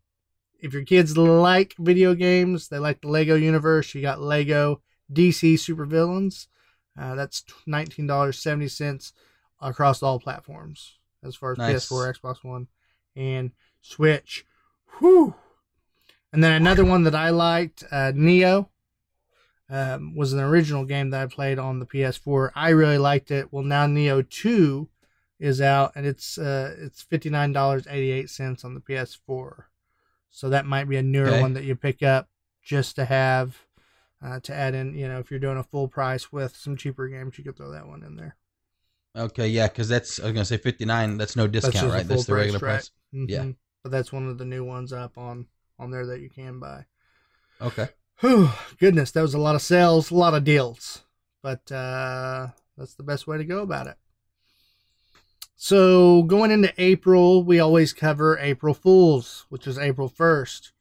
If 0.61 0.73
your 0.73 0.85
kids 0.85 1.17
like 1.17 1.75
video 1.79 2.15
games, 2.15 2.69
they 2.69 2.79
like 2.79 3.01
the 3.01 3.09
Lego 3.09 3.35
universe, 3.35 3.95
you 3.95 4.03
got 4.03 4.21
Lego 4.21 4.83
DC 5.13 5.55
Supervillains. 5.55 6.47
Uh, 6.99 7.15
that's 7.15 7.45
$19.70 7.67 9.13
across 9.61 10.03
all 10.03 10.21
platforms 10.21 10.99
as 11.23 11.35
far 11.37 11.53
as 11.53 11.59
Nice. 11.59 11.89
PS4, 11.89 12.19
Xbox 12.21 12.45
One, 12.45 12.69
and 13.17 13.53
Switch. 13.81 14.45
Whew. 14.99 15.35
And 16.33 16.45
then 16.45 16.53
another 16.53 16.85
one 16.85 17.05
that 17.05 17.15
I 17.15 17.31
liked, 17.31 17.83
uh, 17.91 18.13
Nioh, 18.15 18.69
um, 19.69 20.15
was 20.15 20.33
an 20.33 20.41
original 20.41 20.85
game 20.85 21.11
that 21.11 21.23
I 21.23 21.27
played 21.27 21.59
on 21.59 21.79
the 21.79 21.87
PS4. 21.87 22.51
I 22.55 22.71
really 22.71 22.99
liked 22.99 23.31
it. 23.31 23.53
Well, 23.53 23.65
now 23.65 23.87
Nioh 23.87 24.29
Two 24.29 24.89
is 25.39 25.61
out, 25.61 25.93
and 25.95 26.07
it's 26.07 26.39
uh, 26.39 26.75
it's 26.79 27.03
fifty 27.03 27.31
nine 27.31 27.53
dollars 27.53 27.87
eighty 27.89 28.11
eight 28.11 28.31
cents 28.31 28.65
on 28.65 28.75
the 28.75 28.81
PS4. 28.81 29.65
So 30.31 30.49
that 30.51 30.67
might 30.67 30.89
be 30.89 30.97
a 30.97 31.03
newer 31.03 31.29
Okay. 31.29 31.41
one 31.41 31.55
that 31.55 31.65
you 31.65 31.75
pick 31.75 32.03
up 32.03 32.29
just 32.63 32.95
to 32.97 33.05
have 33.05 33.59
uh, 34.23 34.39
to 34.41 34.55
add 34.55 34.75
in. 34.75 34.95
You 34.95 35.09
know, 35.09 35.19
if 35.19 35.31
you're 35.31 35.41
doing 35.41 35.59
a 35.59 35.65
full 35.65 35.89
price 35.89 36.31
with 36.33 36.55
some 36.57 36.77
cheaper 36.77 37.09
games, 37.09 37.39
you 37.39 37.45
could 37.45 37.57
throw 37.57 37.71
that 37.71 37.89
one 37.89 38.03
in 38.05 38.17
there. 38.17 38.37
Okay. 39.17 39.49
Yeah, 39.49 39.67
because 39.69 39.89
that's 39.89 40.21
I 40.21 40.25
was 40.25 40.33
gonna 40.33 40.45
say 40.45 40.59
fifty 40.59 40.85
nine. 40.85 41.17
That's 41.17 41.37
no 41.37 41.47
discount, 41.47 41.87
a 41.87 41.91
right? 41.91 42.07
That's 42.07 42.27
the 42.27 42.35
regular 42.35 42.59
price, 42.59 42.91
price. 43.13 43.29
Yeah. 43.29 43.47
But 43.83 43.93
that's 43.93 44.13
one 44.13 44.29
of 44.29 44.39
the 44.39 44.45
new 44.45 44.65
ones 44.65 44.93
up 44.93 45.17
on 45.17 45.47
on 45.79 45.91
there 45.91 46.07
that 46.07 46.21
you 46.21 46.29
can 46.29 46.59
buy. 46.61 46.85
Okay. 47.61 47.89
Whew, 48.21 48.51
goodness, 48.79 49.11
that 49.13 49.23
was 49.23 49.35
a 49.35 49.39
lot 49.39 49.55
of 49.55 49.63
sales, 49.63 50.11
a 50.11 50.15
lot 50.15 50.35
of 50.35 50.45
deals. 50.45 51.03
But 51.43 51.73
uh, 51.73 52.49
that's 52.77 52.95
the 52.95 53.03
best 53.03 53.27
way 53.27 53.39
to 53.39 53.45
go 53.45 53.61
about 53.61 53.87
it. 53.87 53.97
So 55.57 56.23
going 56.23 56.51
into 56.51 56.73
April, 56.79 57.43
we 57.43 57.61
always 57.61 57.93
cover 57.93 58.39
April 58.39 58.75
Fools, 58.75 59.47
which 59.49 59.67
is 59.67 59.79
April 59.79 60.09
first. 60.09 60.73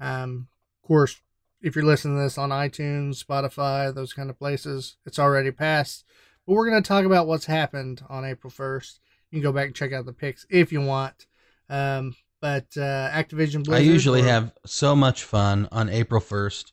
Um, 0.00 0.48
of 0.82 0.86
course, 0.86 1.20
if 1.60 1.74
you're 1.74 1.84
listening 1.84 2.16
to 2.16 2.22
this 2.22 2.38
on 2.38 2.50
iTunes, 2.50 3.22
Spotify, 3.22 3.92
those 3.92 4.12
kind 4.12 4.30
of 4.30 4.38
places, 4.38 4.96
it's 5.04 5.18
already 5.18 5.50
passed. 5.50 6.04
But 6.46 6.54
we're 6.54 6.70
going 6.70 6.80
to 6.80 6.86
talk 6.86 7.04
about 7.04 7.26
what's 7.26 7.46
happened 7.46 8.02
on 8.08 8.24
April 8.24 8.50
first. 8.50 9.00
You 9.30 9.36
can 9.36 9.42
go 9.42 9.52
back 9.52 9.66
and 9.66 9.74
check 9.74 9.92
out 9.92 10.06
the 10.06 10.12
pics 10.12 10.46
if 10.48 10.72
you 10.72 10.80
want. 10.80 11.26
Um, 11.68 12.14
but 12.40 12.66
uh, 12.76 13.10
Activision 13.10 13.64
Blizzard. 13.64 13.74
I 13.74 13.78
usually 13.80 14.22
or- 14.22 14.26
have 14.26 14.52
so 14.66 14.94
much 14.96 15.24
fun 15.24 15.68
on 15.72 15.88
April 15.88 16.20
first, 16.20 16.72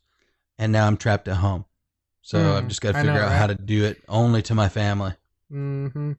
and 0.58 0.72
now 0.72 0.88
I'm 0.88 0.98
trapped 0.98 1.28
at 1.28 1.38
home. 1.38 1.66
So 2.22 2.40
Hmm, 2.40 2.58
I've 2.58 2.68
just 2.68 2.82
got 2.82 2.94
to 2.94 2.98
figure 3.00 3.14
know, 3.14 3.22
out 3.22 3.32
how 3.32 3.48
to 3.48 3.56
do 3.56 3.84
it 3.86 4.02
only 4.10 4.42
to 4.44 4.56
my 4.56 4.68
family. 4.70 5.14
Mm-hmm. 5.52 6.14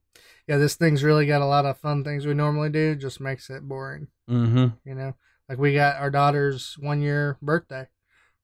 Yeah, 0.46 0.58
this 0.58 0.76
thing's 0.76 1.02
really 1.02 1.26
got 1.26 1.42
a 1.42 1.46
lot 1.46 1.66
of 1.66 1.78
fun 1.78 2.04
things 2.04 2.26
we 2.26 2.34
normally 2.34 2.70
do. 2.70 2.94
Just 2.94 3.20
makes 3.20 3.50
it 3.50 3.62
boring, 3.66 4.06
Mm-hmm. 4.30 4.66
you 4.84 4.94
know. 4.94 5.14
Like 5.48 5.58
we 5.58 5.74
got 5.74 5.96
our 5.96 6.10
daughter's 6.10 6.76
one 6.78 7.00
year 7.02 7.36
birthday, 7.42 7.88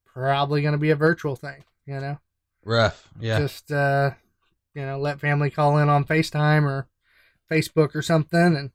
probably 0.05 0.63
going 0.63 0.73
to 0.73 0.79
be 0.79 0.91
a 0.91 0.97
virtual 0.97 1.37
thing, 1.37 1.65
you 1.87 2.01
know. 2.01 2.19
Rough. 2.65 3.09
Yeah. 3.21 3.39
Just 3.39 3.71
uh, 3.71 4.11
you 4.75 4.83
know, 4.85 4.99
let 4.99 5.21
family 5.21 5.51
call 5.51 5.79
in 5.79 5.89
on 5.89 6.05
Facetime 6.05 6.65
or 6.65 6.89
Facebook 7.51 7.95
or 7.95 8.03
something 8.03 8.57
and 8.57 8.71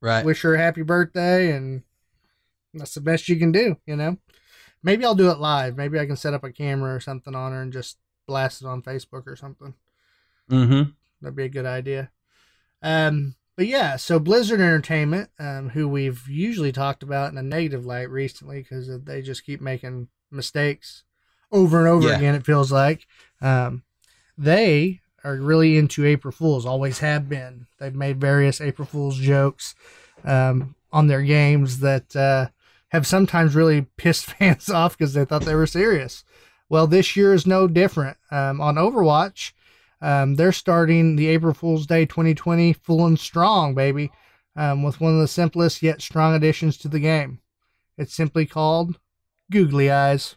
right. 0.00 0.24
wish 0.24 0.42
her 0.42 0.54
a 0.54 0.58
happy 0.58 0.82
birthday, 0.82 1.52
and 1.52 1.82
that's 2.74 2.94
the 2.94 3.00
best 3.00 3.28
you 3.28 3.36
can 3.36 3.52
do, 3.52 3.76
you 3.86 3.96
know. 3.96 4.16
Maybe 4.82 5.04
I'll 5.04 5.14
do 5.14 5.30
it 5.30 5.38
live. 5.38 5.76
Maybe 5.76 5.98
I 5.98 6.06
can 6.06 6.16
set 6.16 6.34
up 6.34 6.44
a 6.44 6.52
camera 6.52 6.94
or 6.94 7.00
something 7.00 7.34
on 7.34 7.52
her 7.52 7.60
and 7.62 7.72
just 7.72 7.98
blast 8.26 8.62
it 8.62 8.66
on 8.66 8.82
Facebook 8.82 9.26
or 9.26 9.36
something. 9.36 9.74
mm-hmm. 10.50 10.90
That'd 11.20 11.36
be 11.36 11.44
a 11.44 11.48
good 11.50 11.66
idea. 11.66 12.10
Um, 12.82 13.34
but 13.56 13.66
yeah, 13.66 13.96
so 13.96 14.18
Blizzard 14.18 14.60
Entertainment, 14.60 15.28
um, 15.38 15.68
who 15.68 15.86
we've 15.86 16.26
usually 16.28 16.72
talked 16.72 17.02
about 17.02 17.30
in 17.30 17.36
a 17.36 17.42
negative 17.42 17.84
light 17.84 18.08
recently 18.08 18.62
because 18.62 18.88
they 19.04 19.20
just 19.20 19.44
keep 19.44 19.60
making 19.60 20.08
mistakes 20.30 21.04
over 21.52 21.78
and 21.80 21.88
over 21.88 22.08
Yeah. 22.08 22.16
again, 22.16 22.34
it 22.34 22.46
feels 22.46 22.72
like. 22.72 23.06
Um, 23.42 23.82
they 24.38 25.00
are 25.24 25.36
really 25.36 25.76
into 25.76 26.04
April 26.04 26.32
Fools, 26.32 26.66
always 26.66 26.98
have 27.00 27.28
been. 27.28 27.66
They've 27.78 27.94
made 27.94 28.20
various 28.20 28.60
April 28.60 28.86
Fools 28.86 29.18
jokes 29.18 29.74
um, 30.24 30.74
on 30.92 31.06
their 31.06 31.22
games 31.22 31.80
that 31.80 32.14
uh, 32.16 32.48
have 32.88 33.06
sometimes 33.06 33.54
really 33.54 33.82
pissed 33.96 34.26
fans 34.26 34.70
off 34.70 34.96
because 34.96 35.14
they 35.14 35.24
thought 35.24 35.44
they 35.44 35.54
were 35.54 35.66
serious. 35.66 36.24
Well, 36.68 36.86
this 36.86 37.16
year 37.16 37.34
is 37.34 37.46
no 37.46 37.66
different. 37.66 38.16
Um, 38.30 38.60
on 38.60 38.76
Overwatch, 38.76 39.52
um, 40.00 40.36
they're 40.36 40.52
starting 40.52 41.16
the 41.16 41.26
April 41.28 41.52
Fool's 41.52 41.86
Day 41.86 42.06
2020 42.06 42.72
full 42.74 43.06
and 43.06 43.18
strong, 43.18 43.74
baby, 43.74 44.10
um, 44.56 44.82
with 44.82 45.00
one 45.00 45.14
of 45.14 45.20
the 45.20 45.28
simplest 45.28 45.82
yet 45.82 46.00
strong 46.00 46.34
additions 46.34 46.78
to 46.78 46.88
the 46.88 47.00
game. 47.00 47.40
It's 47.98 48.14
simply 48.14 48.46
called 48.46 48.98
Googly 49.50 49.90
Eyes. 49.90 50.36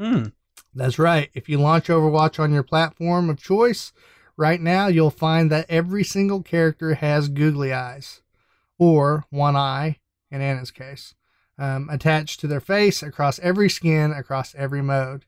Hmm. 0.00 0.26
That's 0.74 0.98
right. 0.98 1.30
If 1.34 1.48
you 1.48 1.60
launch 1.60 1.86
Overwatch 1.86 2.38
on 2.40 2.52
your 2.52 2.62
platform 2.62 3.28
of 3.28 3.40
choice, 3.40 3.92
right 4.36 4.60
now 4.60 4.86
you'll 4.86 5.10
find 5.10 5.50
that 5.50 5.66
every 5.68 6.04
single 6.04 6.42
character 6.42 6.94
has 6.94 7.28
googly 7.28 7.72
eyes, 7.72 8.22
or 8.78 9.24
one 9.30 9.56
eye 9.56 9.98
in 10.30 10.40
Ana's 10.40 10.70
case, 10.70 11.14
um, 11.58 11.88
attached 11.90 12.40
to 12.40 12.46
their 12.46 12.60
face 12.60 13.02
across 13.02 13.38
every 13.40 13.68
skin, 13.68 14.12
across 14.12 14.54
every 14.54 14.82
mode. 14.82 15.26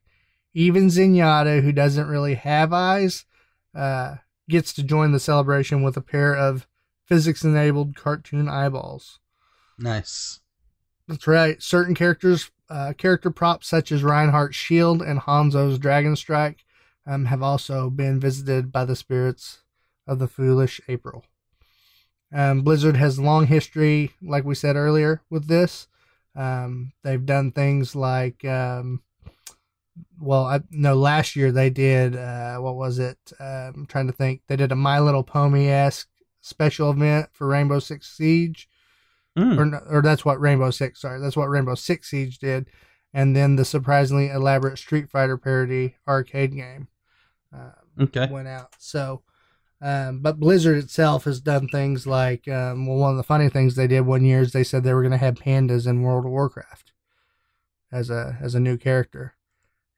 Even 0.55 0.87
Zenyatta, 0.89 1.63
who 1.63 1.73
doesn't 1.73 2.09
really 2.09 2.35
have 2.35 2.73
eyes, 2.73 3.27
uh, 3.75 4.17
gets 4.49 4.73
to 4.75 4.83
join 4.83 5.13
the 5.13 5.21
celebration 5.21 5.83
with 5.83 5.97
a 5.97 6.01
pair 6.01 6.35
of 6.35 6.67
physics 7.05 7.45
enabled 7.45 7.97
cartoon 7.97 8.49
eyeballs. 8.49 9.19
Nice. 9.79 10.41
That's 11.09 11.27
right. 11.27 11.63
Certain 11.63 11.95
characters, 11.95 12.51
uh, 12.71 12.95
character 12.97 13.31
props 13.31 13.69
such 13.69 13.93
as 13.93 14.03
Reinhardt's 14.03 14.57
shield 14.57 15.03
and 15.03 15.21
Hanzo's 15.21 15.79
dragon 15.79 16.17
strike, 16.17 16.65
um, 17.07 17.27
have 17.27 17.43
also 17.43 17.91
been 17.91 18.19
visited 18.19 18.73
by 18.73 18.85
the 18.85 18.97
spirits 18.97 19.63
of 20.07 20.19
the 20.19 20.29
foolish 20.29 20.81
April. 20.89 21.25
Um, 22.33 22.63
Blizzard 22.63 22.97
has 22.97 23.19
long 23.19 23.47
history, 23.47 24.13
like 24.23 24.45
we 24.45 24.55
said 24.55 24.77
earlier, 24.77 25.23
with 25.31 25.47
this. 25.47 25.89
Um, 26.35 26.93
they've 27.03 27.25
done 27.25 27.53
things 27.53 27.95
like, 27.95 28.45
um, 28.45 29.03
well, 30.19 30.47
I 30.47 30.61
no, 30.71 30.95
last 30.95 31.37
year 31.37 31.53
they 31.53 31.71
did. 31.71 32.17
Uh, 32.17 32.57
what 32.57 32.75
was 32.75 32.99
it? 32.99 33.19
Uh, 33.39 33.71
I'm 33.75 33.87
trying 33.87 34.09
to 34.09 34.13
think. 34.13 34.41
They 34.49 34.57
did 34.57 34.73
a 34.73 34.77
My 34.77 34.99
Little 34.99 35.23
Pony 35.23 35.69
esque 35.69 36.09
special 36.41 36.91
event 36.91 37.29
for 37.33 37.47
Rainbow 37.47 37.79
Six 37.79 38.11
Siege 38.11 38.69
Hmm. 39.37 39.59
or 39.59 39.83
or 39.89 40.03
that's 40.03 40.25
what 40.25 40.41
Rainbow 40.41 40.71
Six. 40.71 41.01
Sorry, 41.01 41.21
that's 41.21 41.37
what 41.37 41.49
Rainbow 41.49 41.75
Six 41.75 42.11
Siege 42.11 42.39
did, 42.39 42.67
and 43.13 43.35
then 43.35 43.57
the 43.57 43.65
surprisingly 43.65 44.29
elaborate 44.29 44.79
Street 44.79 45.11
Fighter 45.11 45.37
parody 45.37 45.97
arcade 46.07 46.55
game 46.55 46.89
uh, 47.55 47.71
Okay. 48.01 48.27
went 48.31 48.49
out. 48.49 48.75
So 48.79 49.23
Um, 49.81 50.21
but 50.21 50.39
Blizzard 50.41 50.79
itself 50.79 51.25
has 51.25 51.41
done 51.41 51.69
things 51.69 52.07
like, 52.07 52.49
um, 52.49 52.87
well, 52.87 52.97
one 52.97 53.11
of 53.11 53.17
the 53.19 53.23
funny 53.23 53.49
things 53.51 53.75
they 53.75 53.87
did 53.89 54.03
one 54.03 54.25
year 54.25 54.41
is 54.41 54.53
they 54.53 54.65
said 54.65 54.83
they 54.83 54.95
were 54.95 55.03
going 55.03 55.13
to 55.13 55.19
have 55.19 55.35
pandas 55.35 55.87
in 55.87 56.03
World 56.03 56.25
of 56.25 56.31
Warcraft 56.31 56.93
as 57.93 58.09
a 58.11 58.39
as 58.41 58.55
a 58.55 58.61
new 58.61 58.77
character. 58.77 59.35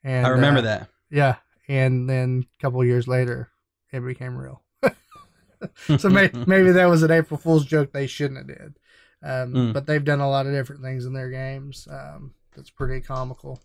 And 0.03 0.25
I 0.25 0.29
remember 0.29 0.59
uh, 0.59 0.63
that. 0.63 0.89
Yeah, 1.09 1.35
and 1.67 2.09
then 2.09 2.45
a 2.59 2.61
couple 2.61 2.81
of 2.81 2.87
years 2.87 3.07
later, 3.07 3.49
it 3.91 4.01
became 4.01 4.35
real. 4.37 4.63
so 5.97 6.09
may, 6.09 6.29
maybe 6.47 6.71
that 6.71 6.85
was 6.89 7.03
an 7.03 7.11
April 7.11 7.39
Fool's 7.39 7.65
joke 7.65 7.91
they 7.93 8.07
shouldn't 8.07 8.37
have 8.37 8.47
did. 8.47 8.77
Um, 9.23 9.53
Mm. 9.53 9.73
But 9.73 9.87
they've 9.87 10.03
done 10.03 10.19
a 10.19 10.29
lot 10.29 10.45
of 10.45 10.53
different 10.53 10.81
things 10.81 11.05
in 11.05 11.13
their 11.13 11.29
games. 11.29 11.87
Um, 11.89 12.33
that's 12.55 12.69
pretty 12.69 13.01
comical 13.01 13.59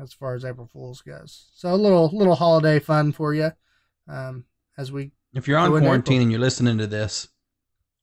as 0.00 0.12
far 0.12 0.34
as 0.34 0.44
April 0.44 0.66
Fool's 0.66 1.00
goes. 1.00 1.46
So 1.54 1.72
a 1.72 1.76
little 1.76 2.10
little 2.12 2.34
holiday 2.34 2.78
fun 2.80 3.12
for 3.12 3.32
you 3.34 3.52
um, 4.08 4.44
as 4.76 4.90
we 4.90 5.12
If 5.34 5.46
you're 5.48 5.58
on 5.58 5.70
quarantine 5.70 6.14
April. 6.14 6.22
and 6.22 6.30
you're 6.32 6.40
listening 6.40 6.78
to 6.78 6.86
this 6.86 7.28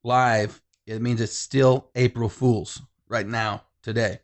live, 0.04 0.62
it 0.88 1.02
means 1.02 1.22
it's 1.22 1.36
still 1.36 1.90
April 1.96 2.30
Fools 2.30 2.82
right 3.08 3.28
now, 3.28 3.64
today, 3.84 4.20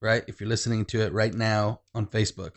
right? 0.00 0.22
If 0.28 0.40
you're 0.40 0.48
listening 0.48 0.84
to 0.86 1.00
it 1.02 1.12
right 1.12 1.34
now 1.34 1.80
on 1.94 2.06
Facebook, 2.06 2.56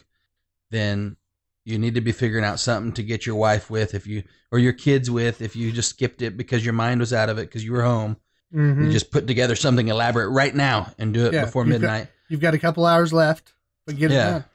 then 0.71 1.17
you 1.65 1.77
need 1.79 1.95
to 1.95 2.01
be 2.01 2.11
figuring 2.11 2.45
out 2.45 2.59
something 2.59 2.93
to 2.93 3.03
get 3.03 3.25
your 3.25 3.35
wife 3.35 3.69
with 3.69 3.93
if 3.93 4.05
you 4.05 4.23
or 4.51 4.59
your 4.59 4.73
kids 4.73 5.09
with 5.09 5.41
if 5.41 5.55
you 5.55 5.71
just 5.71 5.89
skipped 5.89 6.21
it 6.21 6.37
because 6.37 6.63
your 6.63 6.73
mind 6.73 6.99
was 6.99 7.13
out 7.13 7.29
of 7.29 7.37
it 7.37 7.47
because 7.47 7.63
you 7.63 7.71
were 7.73 7.83
home. 7.83 8.17
Mhm. 8.53 8.85
You 8.85 8.91
just 8.91 9.09
put 9.11 9.25
together 9.27 9.55
something 9.55 9.87
elaborate 9.87 10.29
right 10.29 10.53
now 10.53 10.93
and 10.99 11.13
do 11.13 11.25
it 11.25 11.33
Yeah, 11.33 11.45
before 11.45 11.63
you've 11.65 11.73
got- 11.73 11.81
midnight. 11.81 12.07
you've 12.29 12.39
got 12.41 12.53
a 12.53 12.59
couple 12.59 12.85
hours 12.85 13.11
left, 13.11 13.53
but 13.87 13.97
get 13.97 14.11
it 14.11 14.15
done. 14.15 14.45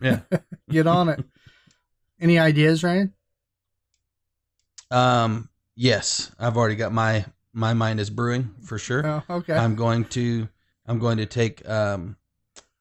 Yeah. 0.00 0.20
Get 0.70 0.86
on 0.86 1.08
it. 1.08 1.24
Any 2.20 2.38
ideas, 2.38 2.82
Ryan? 2.84 3.12
Um, 4.90 5.48
yes, 5.74 6.30
I've 6.38 6.56
already 6.56 6.76
got 6.76 6.92
my 6.92 7.24
my 7.52 7.72
mind 7.72 8.00
is 8.00 8.10
brewing 8.10 8.54
for 8.62 8.78
sure. 8.78 9.06
Oh, 9.06 9.22
okay. 9.36 9.54
I'm 9.54 9.74
going 9.74 10.04
to 10.06 10.48
I'm 10.86 10.98
going 10.98 11.18
to 11.18 11.26
take 11.26 11.66
um 11.68 12.16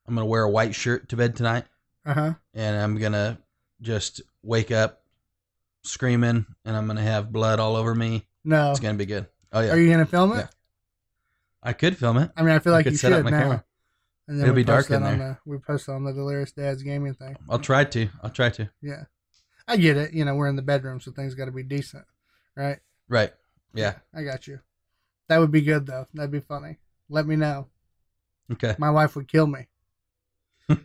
I'm 0.07 0.15
gonna 0.15 0.25
wear 0.25 0.43
a 0.43 0.50
white 0.50 0.75
shirt 0.75 1.09
to 1.09 1.15
bed 1.17 1.35
tonight 1.35 1.65
Uh 2.05 2.13
huh. 2.13 2.33
and 2.53 2.75
I'm 2.77 2.97
gonna 2.97 3.39
just 3.81 4.21
wake 4.43 4.71
up 4.71 5.01
screaming 5.83 6.45
and 6.65 6.75
I'm 6.75 6.88
gonna 6.88 7.01
have 7.01 7.31
blood 7.31 7.59
all 7.59 7.75
over 7.75 7.95
me. 7.95 8.27
No. 8.43 8.71
It's 8.71 8.79
gonna 8.79 8.93
be 8.97 9.05
good. 9.05 9.27
Oh 9.54 9.62
yeah. 9.62 9.72
Are 9.72 9.78
you 9.78 9.90
gonna 9.90 10.06
film 10.06 10.34
it? 10.34 10.38
Yeah. 10.38 10.48
I 11.64 11.74
could 11.74 11.98
film 11.98 12.18
it. 12.18 12.32
I 12.36 12.42
mean, 12.44 12.54
I 12.54 12.60
feel 12.60 12.74
I 12.74 12.78
like 12.78 12.86
could 12.86 12.94
you 12.94 12.98
set 12.98 13.12
up 13.12 13.20
should 13.20 13.25
my 13.25 13.32
now. 13.32 13.40
camera. 13.40 13.66
And 14.28 14.40
then 14.40 14.46
It'll 14.46 14.56
be 14.56 14.64
dark 14.64 14.90
in 14.90 15.04
there. 15.04 15.18
The, 15.18 15.38
we 15.46 15.58
post 15.60 15.88
on 15.88 16.04
the 16.04 16.12
Delirious 16.12 16.52
Dads 16.52 16.82
gaming 16.82 17.14
thing. 17.14 17.38
I'll 17.50 17.60
try 17.60 17.84
to. 17.86 18.10
I'll 18.24 18.30
try 18.32 18.50
to. 18.50 18.70
Yeah, 18.82 19.04
I 19.68 19.78
get 19.78 19.98
it. 19.98 20.14
You 20.14 20.25
know, 20.25 20.36
we're 20.36 20.48
in 20.48 20.56
the 20.56 20.62
bedroom, 20.62 21.00
so 21.00 21.12
things 21.12 21.36
got 21.36 21.46
to 21.46 21.52
be 21.52 21.64
decent, 21.64 22.06
right? 22.56 22.80
Right. 23.08 23.32
Yeah. 23.74 23.96
I 24.14 24.24
got 24.24 24.48
you. 24.48 24.60
That 25.28 25.40
would 25.40 25.52
be 25.52 25.62
good 25.62 25.86
though. 25.86 26.06
That'd 26.14 26.32
be 26.32 26.40
funny. 26.40 26.78
Let 27.10 27.28
me 27.28 27.36
know. 27.36 27.68
Okay. 28.52 28.75
My 28.78 28.90
wife 28.90 29.16
would 29.16 29.28
kill 29.28 29.48
me. 29.48 29.68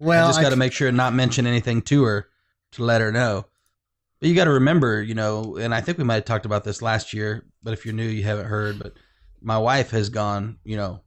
Well, 0.00 0.26
I 0.26 0.28
just 0.28 0.40
got 0.40 0.50
to 0.50 0.56
make 0.56 0.72
sure 0.72 0.88
and 0.88 0.96
not 0.96 1.12
mention 1.12 1.46
anything 1.46 1.82
to 1.82 2.04
her 2.04 2.28
to 2.72 2.84
let 2.84 3.00
her 3.00 3.10
know. 3.10 3.46
But 4.20 4.28
you 4.28 4.34
got 4.34 4.44
to 4.44 4.52
remember, 4.52 5.00
you 5.00 5.14
know, 5.14 5.56
and 5.56 5.74
I 5.74 5.80
think 5.80 5.98
we 5.98 6.04
might 6.04 6.14
have 6.16 6.24
talked 6.24 6.46
about 6.46 6.64
this 6.64 6.82
last 6.82 7.12
year, 7.12 7.46
but 7.62 7.72
if 7.72 7.84
you're 7.84 7.94
new, 7.94 8.06
you 8.06 8.24
haven't 8.24 8.46
heard. 8.46 8.78
But 8.78 8.94
my 9.40 9.58
wife 9.58 9.90
has 9.92 10.08
gone, 10.08 10.58
you 10.64 10.76
know, 10.76 11.00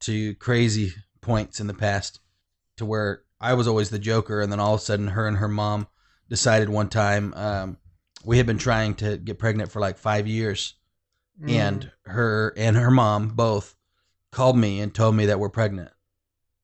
to 0.00 0.34
crazy 0.34 0.92
points 1.22 1.60
in 1.60 1.66
the 1.66 1.74
past 1.74 2.20
to 2.76 2.84
where 2.84 3.22
I 3.40 3.54
was 3.54 3.66
always 3.66 3.88
the 3.90 3.98
joker. 3.98 4.40
And 4.42 4.52
then 4.52 4.60
all 4.60 4.74
of 4.74 4.80
a 4.80 4.84
sudden, 4.84 5.08
her 5.08 5.26
and 5.26 5.38
her 5.38 5.48
mom 5.48 5.86
decided 6.28 6.68
one 6.68 6.88
time 6.88 7.32
um, 7.34 7.78
we 8.24 8.36
had 8.36 8.46
been 8.46 8.58
trying 8.58 8.94
to 8.96 9.16
get 9.16 9.38
pregnant 9.38 9.70
for 9.72 9.80
like 9.80 9.96
five 9.96 10.26
years. 10.26 10.74
Mm. 11.42 11.50
And 11.50 11.92
her 12.04 12.52
and 12.56 12.76
her 12.76 12.90
mom 12.90 13.28
both 13.28 13.74
called 14.30 14.58
me 14.58 14.80
and 14.80 14.94
told 14.94 15.14
me 15.14 15.26
that 15.26 15.40
we're 15.40 15.48
pregnant. 15.48 15.90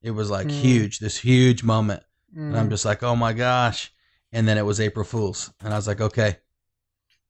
It 0.03 0.11
was 0.11 0.31
like 0.31 0.49
Mm. 0.49 0.61
huge, 0.61 0.99
this 0.99 1.17
huge 1.17 1.65
moment. 1.65 2.03
Mm. 2.37 2.49
And 2.49 2.59
I'm 2.59 2.69
just 2.71 2.85
like, 2.85 3.03
oh 3.03 3.17
my 3.17 3.33
gosh. 3.33 3.91
And 4.37 4.47
then 4.47 4.59
it 4.59 4.67
was 4.67 4.81
April 4.81 5.05
Fool's. 5.05 5.51
And 5.65 5.73
I 5.73 5.77
was 5.77 5.87
like, 5.87 6.01
okay, 6.03 6.37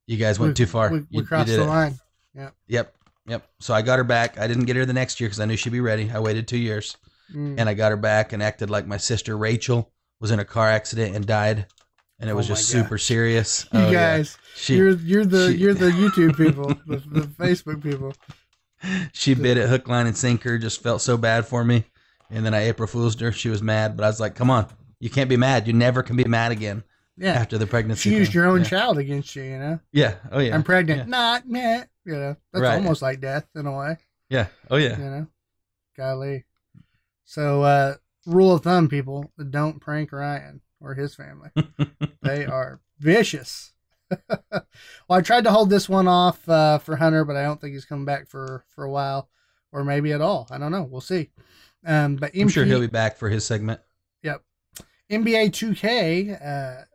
you 0.07 0.17
guys 0.17 0.39
went 0.39 0.51
We- 0.51 0.65
too 0.65 0.65
far. 0.65 0.89
We, 0.91 0.97
You- 0.97 1.07
we 1.11 1.17
you 1.19 1.25
crossed 1.25 1.47
did 1.47 1.59
the 1.59 1.63
it. 1.63 1.67
line. 1.67 1.99
Yep. 2.35 2.53
Yep. 2.67 2.95
Yep. 3.27 3.47
So 3.61 3.73
I 3.73 3.81
got 3.81 3.97
her 3.97 4.03
back. 4.03 4.37
I 4.37 4.45
didn't 4.47 4.65
get 4.65 4.75
her 4.75 4.85
the 4.85 4.93
next 4.93 5.19
year 5.19 5.27
because 5.29 5.39
I 5.39 5.45
knew 5.45 5.55
she'd 5.55 5.71
be 5.71 5.79
ready. 5.79 6.11
I 6.13 6.19
waited 6.19 6.47
two 6.47 6.57
years 6.57 6.97
Mm. 7.33 7.55
and 7.59 7.67
I 7.69 7.73
got 7.73 7.91
her 7.91 7.97
back 7.97 8.31
and 8.33 8.41
acted 8.43 8.69
like 8.69 8.87
my 8.87 8.97
sister 8.97 9.37
Rachel 9.37 9.91
was 10.21 10.31
in 10.31 10.39
a 10.39 10.45
car 10.45 10.69
accident 10.69 11.15
and 11.15 11.25
died. 11.25 11.65
And 12.19 12.29
it 12.29 12.33
was 12.33 12.47
Oh 12.47 12.55
just 12.55 12.69
super 12.69 12.97
serious. 12.97 13.65
you 13.73 13.79
Oh, 13.79 13.89
yeah. 13.91 14.17
guys, 14.17 14.37
She, 14.55 14.75
you're 14.75 14.95
you're 14.97 15.25
the 15.25 15.51
she- 15.51 15.57
you're 15.59 15.73
the 15.73 15.89
YouTube 16.01 16.35
people, 16.37 16.67
the, 16.87 16.97
the 16.97 17.21
Facebook 17.27 17.83
people. 17.83 18.13
she 19.13 19.33
bit 19.33 19.57
it 19.57 19.69
hook, 19.69 19.87
line, 19.87 20.07
and 20.07 20.17
sinker. 20.17 20.57
Just 20.57 20.81
felt 20.81 21.01
so 21.01 21.17
bad 21.17 21.45
for 21.47 21.63
me. 21.63 21.85
And 22.29 22.45
then 22.45 22.53
I 22.53 22.67
April 22.67 22.87
Fool's 22.87 23.19
her. 23.21 23.31
She 23.31 23.49
was 23.49 23.61
mad, 23.61 23.95
but 23.97 24.03
I 24.03 24.07
was 24.07 24.19
like, 24.19 24.35
come 24.35 24.49
on. 24.49 24.67
You 24.99 25.09
can't 25.09 25.29
be 25.29 25.37
mad. 25.37 25.67
You 25.67 25.73
never 25.73 26.01
can 26.03 26.15
be 26.15 26.23
mad 26.25 26.51
again 26.51 26.83
Yeah, 27.17 27.33
after 27.33 27.57
the 27.57 27.65
pregnancy. 27.67 28.09
she 28.09 28.15
used 28.15 28.33
your 28.33 28.45
own 28.45 28.59
yeah. 28.59 28.65
child 28.69 28.97
against 28.97 29.35
you. 29.35 29.43
You 29.43 29.57
know, 29.57 29.79
Yeah. 29.91 30.15
Oh, 30.31 30.39
yeah. 30.39 30.53
I'm 30.53 30.63
pregnant. 30.63 30.99
Yeah. 30.99 31.05
Not 31.05 31.47
meh. 31.47 31.83
You 32.05 32.13
know, 32.13 32.37
that's 32.53 32.61
Right. 32.61 32.75
almost 32.75 33.01
like 33.01 33.19
death 33.19 33.47
in 33.55 33.65
a 33.65 33.75
way. 33.75 33.97
Yeah. 34.29 34.47
Oh, 34.69 34.77
yeah. 34.77 34.97
You 34.97 35.03
know, 35.05 35.27
golly. 35.97 36.45
So, 37.25 37.63
uh, 37.63 37.95
rule 38.25 38.53
of 38.53 38.63
thumb, 38.63 38.87
people: 38.87 39.31
don't 39.49 39.79
prank 39.81 40.11
Ryan 40.11 40.61
or 40.79 40.93
his 40.93 41.15
family. 41.15 41.49
they 42.21 42.45
are 42.45 42.79
vicious. 42.99 43.73
well, 44.29 44.63
I 45.09 45.21
tried 45.21 45.43
to 45.43 45.51
hold 45.51 45.69
this 45.69 45.89
one 45.89 46.07
off 46.07 46.47
uh, 46.47 46.77
for 46.77 46.95
Hunter, 46.95 47.25
but 47.25 47.35
I 47.35 47.43
don't 47.43 47.59
think 47.59 47.73
he's 47.73 47.85
coming 47.85 48.05
back 48.05 48.27
for 48.27 48.63
for 48.69 48.85
a 48.85 48.91
while, 48.91 49.29
or 49.71 49.83
maybe 49.83 50.13
at 50.13 50.21
all. 50.21 50.47
I 50.49 50.57
don't 50.57 50.71
know. 50.71 50.83
We'll 50.83 51.01
see. 51.01 51.31
Um, 51.85 52.15
but 52.15 52.31
I'm 52.35 52.47
sure 52.47 52.65
he'll 52.65 52.79
be 52.79 52.87
back 52.87 53.17
for 53.17 53.29
his 53.29 53.45
segment. 53.45 53.81
Yep. 54.23 54.43
NBA 55.11 55.51
2K 55.51 56.41
uh, 56.45 56.85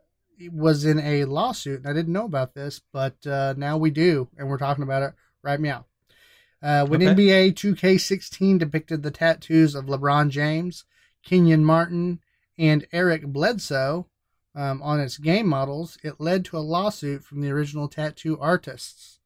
was 0.51 0.85
in 0.85 0.99
a 0.99 1.25
lawsuit, 1.25 1.79
and 1.79 1.87
I 1.87 1.93
didn't 1.93 2.13
know 2.13 2.25
about 2.25 2.53
this, 2.53 2.81
but 2.91 3.25
uh, 3.25 3.53
now 3.57 3.77
we 3.77 3.91
do, 3.91 4.27
and 4.37 4.49
we're 4.49 4.57
talking 4.57 4.83
about 4.83 5.03
it 5.03 5.13
right 5.43 5.59
meow. 5.59 5.85
Uh, 6.61 6.85
when 6.85 7.01
Okay. 7.01 7.13
NBA 7.13 7.51
2K16 7.53 8.57
depicted 8.57 9.03
the 9.03 9.11
tattoos 9.11 9.75
of 9.75 9.85
LeBron 9.85 10.29
James, 10.29 10.85
Kenyon 11.23 11.63
Martin, 11.65 12.19
and 12.57 12.87
Eric 12.91 13.25
Bledsoe 13.27 14.07
um, 14.55 14.81
on 14.81 14.99
its 14.99 15.17
game 15.17 15.47
models, 15.47 15.97
it 16.03 16.19
led 16.21 16.45
to 16.45 16.57
a 16.57 16.59
lawsuit 16.59 17.23
from 17.23 17.41
the 17.41 17.49
original 17.51 17.87
tattoo 17.87 18.39
artists. 18.39 19.19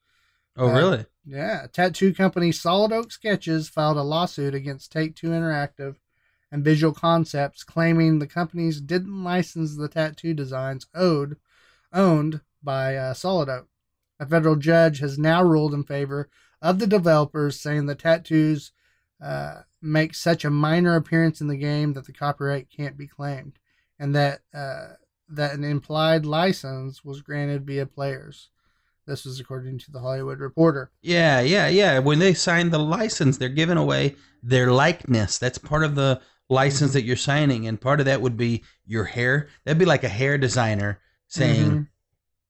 Oh, 0.56 0.68
Uh, 0.68 0.74
really? 0.74 1.06
Yeah, 1.26 1.68
tattoo 1.72 2.14
company 2.14 2.52
Solid 2.52 2.92
Oak 2.92 3.12
Sketches 3.12 3.70
filed 3.70 3.98
a 3.98 4.02
lawsuit 4.02 4.56
against 4.56 4.92
Take 4.92 5.16
Two 5.16 5.28
Interactive 5.28 5.98
and 6.52 6.64
Visual 6.64 6.94
Concepts, 6.94 7.64
claiming 7.64 8.20
the 8.20 8.28
companies 8.28 8.82
didn't 8.82 9.24
license 9.24 9.76
the 9.76 9.90
tattoo 9.90 10.34
designs 10.34 10.88
owed, 10.94 11.38
owned 11.94 12.42
by 12.64 12.96
uh, 12.96 13.14
Solid 13.14 13.50
Oak. 13.50 13.68
A 14.20 14.26
federal 14.26 14.56
judge 14.56 15.00
has 15.00 15.20
now 15.20 15.44
ruled 15.44 15.74
in 15.74 15.84
favor 15.84 16.30
of 16.62 16.80
the 16.80 16.88
developers, 16.88 17.60
saying 17.60 17.86
the 17.86 17.96
tattoos 17.96 18.72
uh, 19.22 19.62
make 19.82 20.16
such 20.16 20.44
a 20.44 20.50
minor 20.50 20.96
appearance 20.96 21.42
in 21.42 21.48
the 21.48 21.58
game 21.58 21.94
that 21.94 22.06
the 22.06 22.14
copyright 22.14 22.70
can't 22.70 22.98
be 22.98 23.08
claimed, 23.08 23.60
and 24.00 24.16
that 24.16 24.42
uh, 24.54 24.94
that 25.30 25.54
an 25.54 25.64
implied 25.64 26.26
license 26.26 27.04
was 27.04 27.22
granted 27.22 27.66
via 27.66 27.86
players. 27.86 28.50
This 29.06 29.24
was 29.24 29.40
according 29.40 29.80
to 29.80 29.92
the 29.92 30.00
Hollywood 30.00 30.40
Reporter. 30.40 30.92
Yeah, 31.02 31.40
yeah, 31.40 31.68
yeah. 31.68 32.00
When 32.00 32.20
they 32.20 32.34
sign 32.34 32.70
the 32.70 32.80
license, 32.80 33.38
they're 33.38 33.50
giving 33.50 33.78
away 33.78 34.16
their 34.44 34.72
likeness. 34.72 35.38
That's 35.38 35.58
part 35.58 35.84
of 35.84 35.96
the 35.96 36.22
license 36.50 36.94
that 36.94 37.04
you're 37.04 37.16
signing, 37.18 37.68
and 37.68 37.80
part 37.80 38.00
of 38.00 38.06
that 38.06 38.22
would 38.22 38.38
be 38.38 38.64
your 38.86 39.04
hair. 39.06 39.48
That'd 39.66 39.80
be 39.80 39.86
like 39.86 40.04
a 40.04 40.10
hair 40.10 40.38
designer 40.38 41.00
saying, 41.28 41.72
Mhm. 41.72 41.88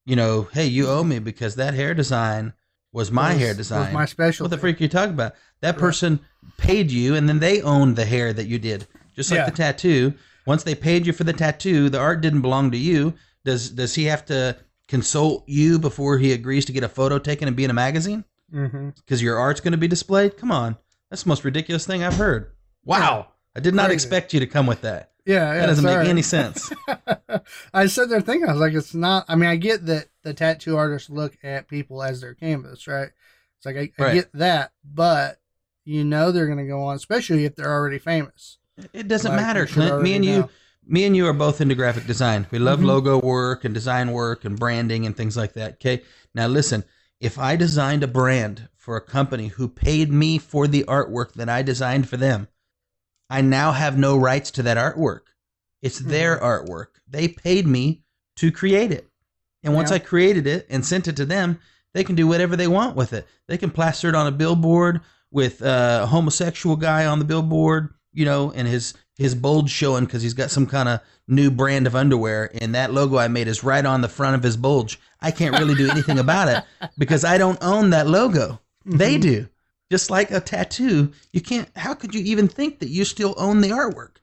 you 0.05 0.15
know, 0.15 0.43
hey, 0.53 0.67
you 0.67 0.87
owe 0.87 1.03
me 1.03 1.19
because 1.19 1.55
that 1.55 1.73
hair 1.73 1.93
design 1.93 2.53
was 2.93 3.11
my 3.11 3.29
Was- 3.33 3.39
hair 3.39 3.47
was 3.49 3.57
design. 3.57 3.93
my 3.93 4.05
special. 4.05 4.43
What 4.45 4.51
the 4.51 4.57
freak 4.57 4.79
are 4.79 4.83
you 4.83 4.89
talking 4.89 5.13
about? 5.13 5.33
That 5.61 5.71
Right. 5.75 5.79
person 5.79 6.19
paid 6.57 6.91
you, 6.91 7.15
and 7.15 7.27
then 7.27 7.39
they 7.39 7.61
owned 7.61 7.95
the 7.95 8.05
hair 8.05 8.33
that 8.33 8.47
you 8.47 8.59
did, 8.59 8.87
just 9.15 9.31
like 9.31 9.39
Yeah. 9.39 9.45
the 9.49 9.55
tattoo. 9.55 10.13
Once 10.45 10.63
they 10.63 10.75
paid 10.75 11.05
you 11.07 11.11
for 11.13 11.23
the 11.23 11.33
tattoo, 11.33 11.89
the 11.89 11.99
art 11.99 12.21
didn't 12.21 12.41
belong 12.41 12.71
to 12.71 12.77
you. 12.77 13.13
Does 13.43 13.69
does 13.71 13.95
he 13.95 14.05
have 14.05 14.25
to 14.27 14.55
consult 14.87 15.43
you 15.47 15.77
before 15.79 16.17
he 16.19 16.31
agrees 16.31 16.63
to 16.65 16.71
get 16.71 16.83
a 16.83 16.89
photo 16.89 17.17
taken 17.19 17.47
and 17.47 17.57
be 17.57 17.63
in 17.65 17.69
a 17.69 17.73
magazine? 17.73 18.23
Mm-hmm. 18.53 18.89
Because 18.95 19.21
your 19.21 19.37
art's 19.37 19.59
going 19.59 19.73
to 19.73 19.77
be 19.77 19.87
displayed? 19.89 20.37
Come 20.37 20.51
on, 20.51 20.77
that's 21.09 21.23
the 21.23 21.29
most 21.29 21.43
ridiculous 21.43 21.85
thing 21.85 22.03
I've 22.03 22.15
heard. 22.15 22.51
Wow, 22.85 23.27
I 23.57 23.59
did 23.59 23.73
not 23.73 23.87
Crazy. 23.87 23.93
expect 23.95 24.33
you 24.35 24.39
to 24.39 24.47
come 24.47 24.67
with 24.67 24.81
that. 24.81 25.11
Yeah, 25.25 25.51
yeah, 25.53 25.59
That 25.61 25.65
doesn't 25.65 25.83
sorry. 25.83 26.03
make 26.03 26.09
any 26.09 26.21
sense. 26.21 26.71
I 27.73 27.87
sat 27.87 28.07
there 28.07 28.21
thinking, 28.21 28.47
I 28.47 28.51
was 28.53 28.61
like, 28.61 28.73
it's 28.73 28.93
not. 28.93 29.25
I 29.27 29.35
mean, 29.35 29.49
I 29.49 29.55
get 29.55 29.87
that 29.87 30.07
the 30.23 30.33
tattoo 30.33 30.77
artists 30.77 31.09
look 31.09 31.37
at 31.43 31.67
people 31.67 32.01
as 32.03 32.21
their 32.21 32.35
canvas, 32.35 32.87
right? 32.87 33.09
It's 33.57 33.65
like 33.65 33.75
I, 33.75 33.91
I 33.97 34.03
Right. 34.03 34.13
get 34.13 34.31
that, 34.33 34.71
but 34.85 35.41
you 35.85 36.03
know 36.05 36.31
they're 36.31 36.45
going 36.45 36.59
to 36.59 36.67
go 36.67 36.83
on, 36.83 36.95
especially 36.95 37.45
if 37.45 37.55
they're 37.55 37.73
already 37.73 37.97
famous. 37.97 38.59
It 38.93 39.07
doesn't 39.07 39.31
Like, 39.31 39.41
matter, 39.41 39.65
Clint. 39.65 40.01
Me 40.01 40.15
and 40.15 40.23
you, 40.23 40.49
me 40.85 41.05
and 41.05 41.15
you 41.15 41.25
are 41.27 41.33
both 41.33 41.59
into 41.59 41.73
graphic 41.73 42.05
design. 42.05 42.45
We 42.51 42.59
love 42.59 42.79
Mhm. 42.79 42.85
logo 42.85 43.19
work 43.19 43.65
and 43.65 43.73
design 43.73 44.11
work 44.11 44.45
and 44.45 44.57
branding 44.57 45.05
and 45.07 45.17
things 45.17 45.35
like 45.35 45.53
that. 45.53 45.73
Okay. 45.73 46.03
Now 46.35 46.45
listen, 46.47 46.83
if 47.19 47.39
I 47.39 47.55
designed 47.55 48.03
a 48.03 48.07
brand 48.07 48.69
for 48.75 48.95
a 48.95 49.01
company 49.01 49.47
who 49.47 49.67
paid 49.67 50.11
me 50.11 50.37
for 50.37 50.67
the 50.67 50.83
artwork 50.83 51.33
that 51.33 51.49
I 51.49 51.63
designed 51.63 52.07
for 52.07 52.17
them, 52.17 52.47
I 53.29 53.41
now 53.41 53.71
have 53.71 53.97
no 53.97 54.17
rights 54.17 54.51
to 54.51 54.63
that 54.63 54.77
artwork. 54.77 55.21
It's 55.81 55.99
their 55.99 56.37
artwork. 56.39 56.87
They 57.07 57.27
paid 57.27 57.67
me 57.67 58.03
to 58.37 58.51
create 58.51 58.91
it. 58.91 59.07
And 59.63 59.73
once 59.73 59.89
Yeah. 59.89 59.95
I 59.95 59.99
created 59.99 60.47
it 60.47 60.65
and 60.69 60.85
sent 60.85 61.07
it 61.07 61.15
to 61.17 61.25
them, 61.25 61.59
they 61.93 62.03
can 62.03 62.15
do 62.15 62.27
whatever 62.27 62.55
they 62.55 62.67
want 62.67 62.95
with 62.95 63.13
it. 63.13 63.27
They 63.47 63.57
can 63.57 63.69
plaster 63.71 64.09
it 64.09 64.15
on 64.15 64.27
a 64.27 64.31
billboard 64.31 65.01
with 65.31 65.61
uh, 65.61 66.01
a 66.03 66.05
homosexual 66.07 66.75
guy 66.75 67.05
on 67.05 67.19
the 67.19 67.25
billboard, 67.25 67.89
you 68.13 68.25
know, 68.25 68.51
and 68.51 68.67
his 68.67 68.93
his 69.17 69.33
bulge 69.33 69.71
showing 69.71 70.05
because 70.05 70.21
he's 70.21 70.35
got 70.35 70.51
some 70.51 70.67
kind 70.67 70.87
of 70.87 70.99
new 71.27 71.49
brand 71.49 71.87
of 71.87 71.95
underwear, 71.95 72.51
and 72.61 72.75
that 72.75 72.93
logo 72.93 73.17
I 73.17 73.27
made 73.27 73.47
is 73.47 73.63
right 73.63 73.83
on 73.83 74.01
the 74.01 74.07
front 74.07 74.35
of 74.35 74.43
his 74.43 74.55
bulge. 74.55 74.99
I 75.19 75.31
can't 75.31 75.57
really 75.57 75.73
do 75.73 75.89
anything 75.89 76.19
about 76.19 76.47
it 76.49 76.63
because 76.99 77.25
I 77.25 77.39
don't 77.39 77.57
own 77.63 77.89
that 77.89 78.05
logo. 78.07 78.61
They 78.85 79.17
Mhm. 79.17 79.21
do. 79.21 79.47
Just 79.91 80.09
like 80.09 80.31
a 80.31 80.39
tattoo, 80.41 81.13
you 81.31 81.39
can't. 81.41 81.69
How 81.77 81.93
could 81.93 82.13
you 82.13 82.21
even 82.21 82.47
think 82.47 82.79
that 82.79 82.89
you 82.89 83.05
still 83.05 83.33
own 83.37 83.61
the 83.61 83.69
artwork, 83.69 84.17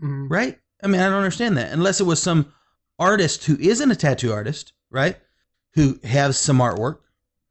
Mhm. 0.00 0.30
right? 0.30 0.60
I 0.82 0.86
mean, 0.86 1.00
I 1.00 1.06
don't 1.08 1.18
understand 1.18 1.56
that 1.56 1.72
unless 1.72 2.00
it 2.00 2.04
was 2.04 2.22
some 2.22 2.52
artist 2.98 3.44
who 3.44 3.56
isn't 3.58 3.90
a 3.90 3.96
tattoo 3.96 4.32
artist, 4.32 4.72
right? 4.90 5.16
Who 5.74 5.98
has 6.04 6.38
some 6.38 6.58
artwork, 6.58 6.98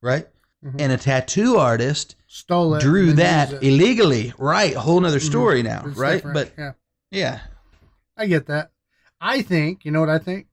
right? 0.02 0.28
Mhm. 0.64 0.76
And 0.80 0.92
a 0.94 0.98
tattoo 0.98 1.58
artist 1.58 2.16
Stole 2.28 2.76
it. 2.76 2.82
drew 2.82 3.14
that 3.14 3.62
illegally, 3.62 4.34
right? 4.38 4.74
A 4.76 4.80
whole 4.80 5.00
nother 5.02 5.20
Mhm. 5.20 5.26
story 5.28 5.62
now, 5.64 5.86
It's 5.88 5.98
right? 5.98 6.14
different. 6.16 6.34
But 6.34 6.54
yeah, 6.58 6.74
yeah, 7.12 7.42
I 8.16 8.28
get 8.28 8.46
that. 8.48 8.72
I 9.20 9.42
think 9.42 9.84
you 9.84 9.92
know 9.92 10.00
what 10.00 10.10
I 10.10 10.20
think. 10.20 10.48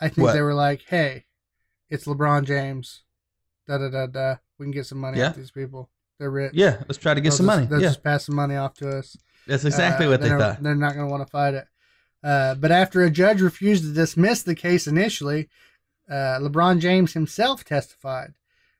I 0.00 0.08
think 0.08 0.26
What? 0.26 0.32
they 0.34 0.42
were 0.42 0.54
like, 0.54 0.82
"Hey, 0.82 1.24
it's 1.88 2.04
LeBron 2.04 2.44
James. 2.44 3.02
Da 3.66 3.78
da 3.78 3.88
da 3.88 4.06
da. 4.06 4.36
We 4.58 4.66
can 4.66 4.70
get 4.72 4.86
some 4.86 4.98
money 4.98 5.18
Yeah. 5.18 5.30
off 5.30 5.36
these 5.36 5.50
people. 5.50 5.90
They're 6.18 6.30
rich. 6.30 6.52
yeah. 6.54 6.78
Let's 6.88 6.98
try 6.98 7.14
to 7.14 7.20
get 7.20 7.30
They'll 7.30 7.36
some 7.38 7.46
just- 7.46 7.56
money. 7.56 7.66
They'll 7.66 7.80
Yeah, 7.80 7.88
just 7.88 8.02
pass 8.02 8.24
some 8.26 8.34
money 8.36 8.56
off 8.56 8.74
to 8.74 8.98
us. 8.98 9.16
that's 9.46 9.64
exactly 9.64 10.06
Uh, 10.06 10.10
what 10.10 10.20
they 10.20 10.28
thought. 10.28 10.62
They're 10.62 10.74
not 10.74 10.94
going 10.94 11.06
to 11.06 11.10
want 11.10 11.24
to 11.26 11.30
fight 11.30 11.54
it. 11.54 11.66
Uh, 12.22 12.54
but 12.56 12.72
after 12.72 13.02
a 13.02 13.10
judge 13.10 13.40
refused 13.40 13.84
to 13.84 13.92
dismiss 13.92 14.42
the 14.42 14.54
case 14.56 14.86
initially, 14.88 15.48
uh, 16.10 16.38
LeBron 16.40 16.80
James 16.80 17.12
himself 17.12 17.64
testified. 17.64 18.34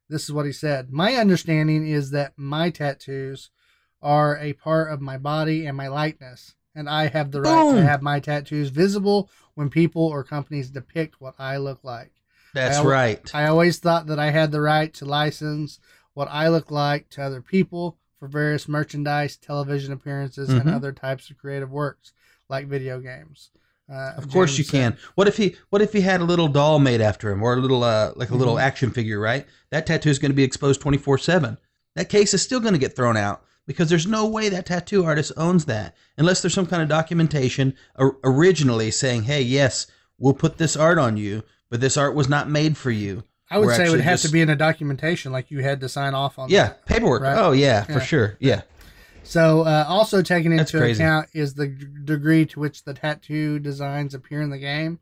This 0.09 0.25
is 0.25 0.33
what 0.33 0.47
he 0.47 0.53
said 0.53 0.91
My 0.91 1.15
understanding 1.15 1.87
is 1.87 2.11
that 2.11 2.33
my 2.37 2.71
tattoos 2.71 3.51
are 4.03 4.37
a 4.39 4.55
part 4.55 4.91
of 4.91 5.01
my 5.01 5.19
body 5.19 5.67
and 5.67 5.77
my 5.77 5.87
likeness, 5.89 6.55
and 6.75 6.89
I 6.89 7.09
have 7.09 7.31
the 7.31 7.43
right 7.43 7.55
Boom. 7.55 7.77
to 7.77 7.83
have 7.83 8.01
my 8.03 8.19
tattoos 8.19 8.71
visible 8.71 9.29
when 9.55 9.69
people 9.71 10.03
or 10.03 10.25
companies 10.25 10.71
depict 10.71 11.21
what 11.21 11.35
I 11.39 11.59
look 11.59 11.85
like. 11.85 12.13
That's 12.55 12.79
I- 12.79 12.85
right. 12.85 13.35
I 13.35 13.47
always 13.47 13.79
thought 13.79 14.07
that 14.07 14.19
I 14.19 14.31
had 14.31 14.51
the 14.51 14.61
right 14.63 14.93
to 14.95 15.05
license 15.05 15.79
what 16.19 16.29
I 16.33 16.49
look 16.49 16.73
like 16.73 17.09
to 17.11 17.23
other 17.23 17.41
people 17.41 17.97
for 18.19 18.27
various 18.27 18.67
merchandise, 18.67 19.37
television 19.37 19.93
appearances, 19.93 20.49
and 20.49 20.65
Mhm. 20.65 20.75
other 20.75 20.91
types 20.91 21.31
of 21.31 21.39
creative 21.39 21.71
works 21.71 22.13
like 22.49 22.67
video 22.67 22.99
games. 22.99 23.51
Uh, 23.89 24.15
Of 24.17 24.29
course 24.29 24.51
James 24.51 24.59
you 24.59 24.65
said. 24.65 24.73
can. 24.95 24.97
What 25.15 25.29
if 25.29 25.37
he 25.37 25.55
what 25.71 25.81
if 25.81 25.93
he 25.93 26.01
had 26.01 26.21
a 26.21 26.25
little 26.25 26.49
doll 26.49 26.81
made 26.81 27.01
after 27.01 27.31
him 27.31 27.41
or 27.41 27.55
a 27.55 27.61
little 27.61 27.85
uh 27.85 28.13
like 28.17 28.31
a 28.31 28.35
little 28.35 28.57
Mhm. 28.57 28.63
action 28.63 28.91
figure, 28.91 29.21
right? 29.21 29.47
That 29.71 29.87
tattoo 29.87 30.11
is 30.11 30.19
going 30.19 30.33
to 30.33 30.37
be 30.37 30.43
exposed 30.43 30.81
24/7. 30.81 31.57
That 31.95 32.09
case 32.09 32.35
is 32.35 32.43
still 32.43 32.59
going 32.61 32.75
to 32.75 32.81
get 32.81 32.97
thrown 32.97 33.17
out 33.17 33.45
because 33.65 33.89
there's 33.89 34.07
no 34.09 34.27
way 34.27 34.49
that 34.49 34.67
tattoo 34.67 35.05
artist 35.05 35.31
owns 35.37 35.67
that 35.67 35.95
unless 36.19 36.43
there's 36.43 36.53
some 36.55 36.67
kind 36.67 36.83
of 36.83 36.89
documentation 36.89 37.75
or, 37.95 38.17
originally 38.25 38.91
saying, 38.91 39.23
"Hey, 39.23 39.43
yes, 39.43 39.87
we'll 40.19 40.35
put 40.35 40.59
this 40.59 40.75
art 40.77 40.99
on 40.99 41.17
you, 41.17 41.45
but 41.71 41.81
this 41.81 41.97
art 41.97 42.15
was 42.17 42.29
not 42.29 42.51
made 42.51 42.77
for 42.77 42.91
you." 42.91 43.23
I 43.51 43.59
would 43.59 43.75
say 43.75 43.87
it 43.87 43.91
would 43.91 44.01
have 44.01 44.15
just- 44.15 44.27
to 44.27 44.33
be 44.33 44.41
in 44.41 44.51
a 44.51 44.57
documentation, 44.57 45.33
like 45.33 45.51
you 45.51 45.61
had 45.63 45.81
to 45.81 45.89
sign 45.89 46.15
off 46.15 46.39
on. 46.39 46.51
Yeah, 46.51 46.69
that. 46.69 46.87
paperwork. 46.87 47.23
Right. 47.23 47.39
Oh 47.39 47.53
yeah, 47.53 47.85
Yeah. 47.89 47.95
for 47.95 48.01
sure. 48.01 48.37
Yeah. 48.41 48.63
So, 49.23 49.63
uh, 49.63 49.85
also 49.87 50.23
taken 50.23 50.53
into 50.53 50.83
account 50.83 51.29
is 51.35 51.55
the 51.55 51.67
degree 51.69 52.47
to 52.47 52.61
which 52.61 52.85
the 52.85 52.95
tattoo 52.95 53.59
designs 53.59 54.15
appear 54.15 54.41
in 54.41 54.51
the 54.51 54.59
game. 54.59 55.01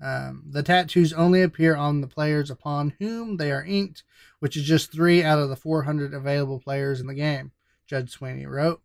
Um, 0.00 0.44
the 0.48 0.62
tattoos 0.62 1.12
only 1.12 1.42
appear 1.42 1.74
on 1.74 2.00
the 2.00 2.06
players 2.06 2.50
upon 2.50 2.94
whom 3.00 3.36
they 3.36 3.50
are 3.50 3.64
inked, 3.64 4.02
which 4.38 4.56
is 4.56 4.64
just 4.64 4.92
three 4.92 5.22
out 5.24 5.38
of 5.38 5.48
the 5.48 5.56
400 5.56 6.12
available 6.14 6.60
players 6.60 7.00
in 7.00 7.06
the 7.06 7.14
game, 7.14 7.52
Judge 7.88 8.10
Sweeney 8.10 8.46
wrote. 8.46 8.80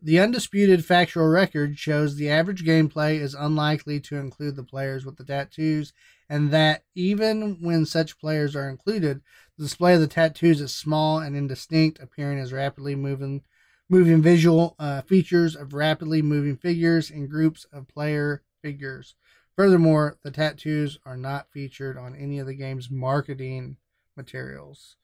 The 0.00 0.18
undisputed 0.18 0.84
factual 0.84 1.28
record 1.28 1.78
shows 1.78 2.16
the 2.16 2.28
average 2.30 2.64
gameplay 2.64 3.20
is 3.20 3.34
unlikely 3.34 4.00
to 4.00 4.16
include 4.16 4.56
the 4.56 4.64
players 4.64 5.04
with 5.04 5.16
the 5.16 5.24
tattoos, 5.24 5.92
and 6.32 6.50
that 6.50 6.82
even 6.94 7.58
when 7.60 7.84
such 7.84 8.18
players 8.18 8.56
are 8.56 8.70
included, 8.70 9.20
the 9.58 9.64
display 9.64 9.92
of 9.92 10.00
the 10.00 10.06
tattoos 10.06 10.62
is 10.62 10.74
small 10.74 11.18
and 11.18 11.36
indistinct, 11.36 12.00
appearing 12.00 12.38
as 12.38 12.54
rapidly 12.54 12.94
moving 12.94 13.42
moving 13.90 14.22
visual 14.22 14.74
uh, 14.78 15.02
features 15.02 15.54
of 15.54 15.74
rapidly 15.74 16.22
moving 16.22 16.56
figures 16.56 17.10
and 17.10 17.28
groups 17.28 17.66
of 17.70 17.86
player 17.86 18.42
figures. 18.62 19.14
Furthermore, 19.56 20.16
the 20.22 20.30
tattoos 20.30 20.98
are 21.04 21.18
not 21.18 21.52
featured 21.52 21.98
on 21.98 22.16
any 22.16 22.38
of 22.38 22.46
the 22.46 22.54
game's 22.54 22.90
marketing 22.90 23.76
materials. 24.16 24.96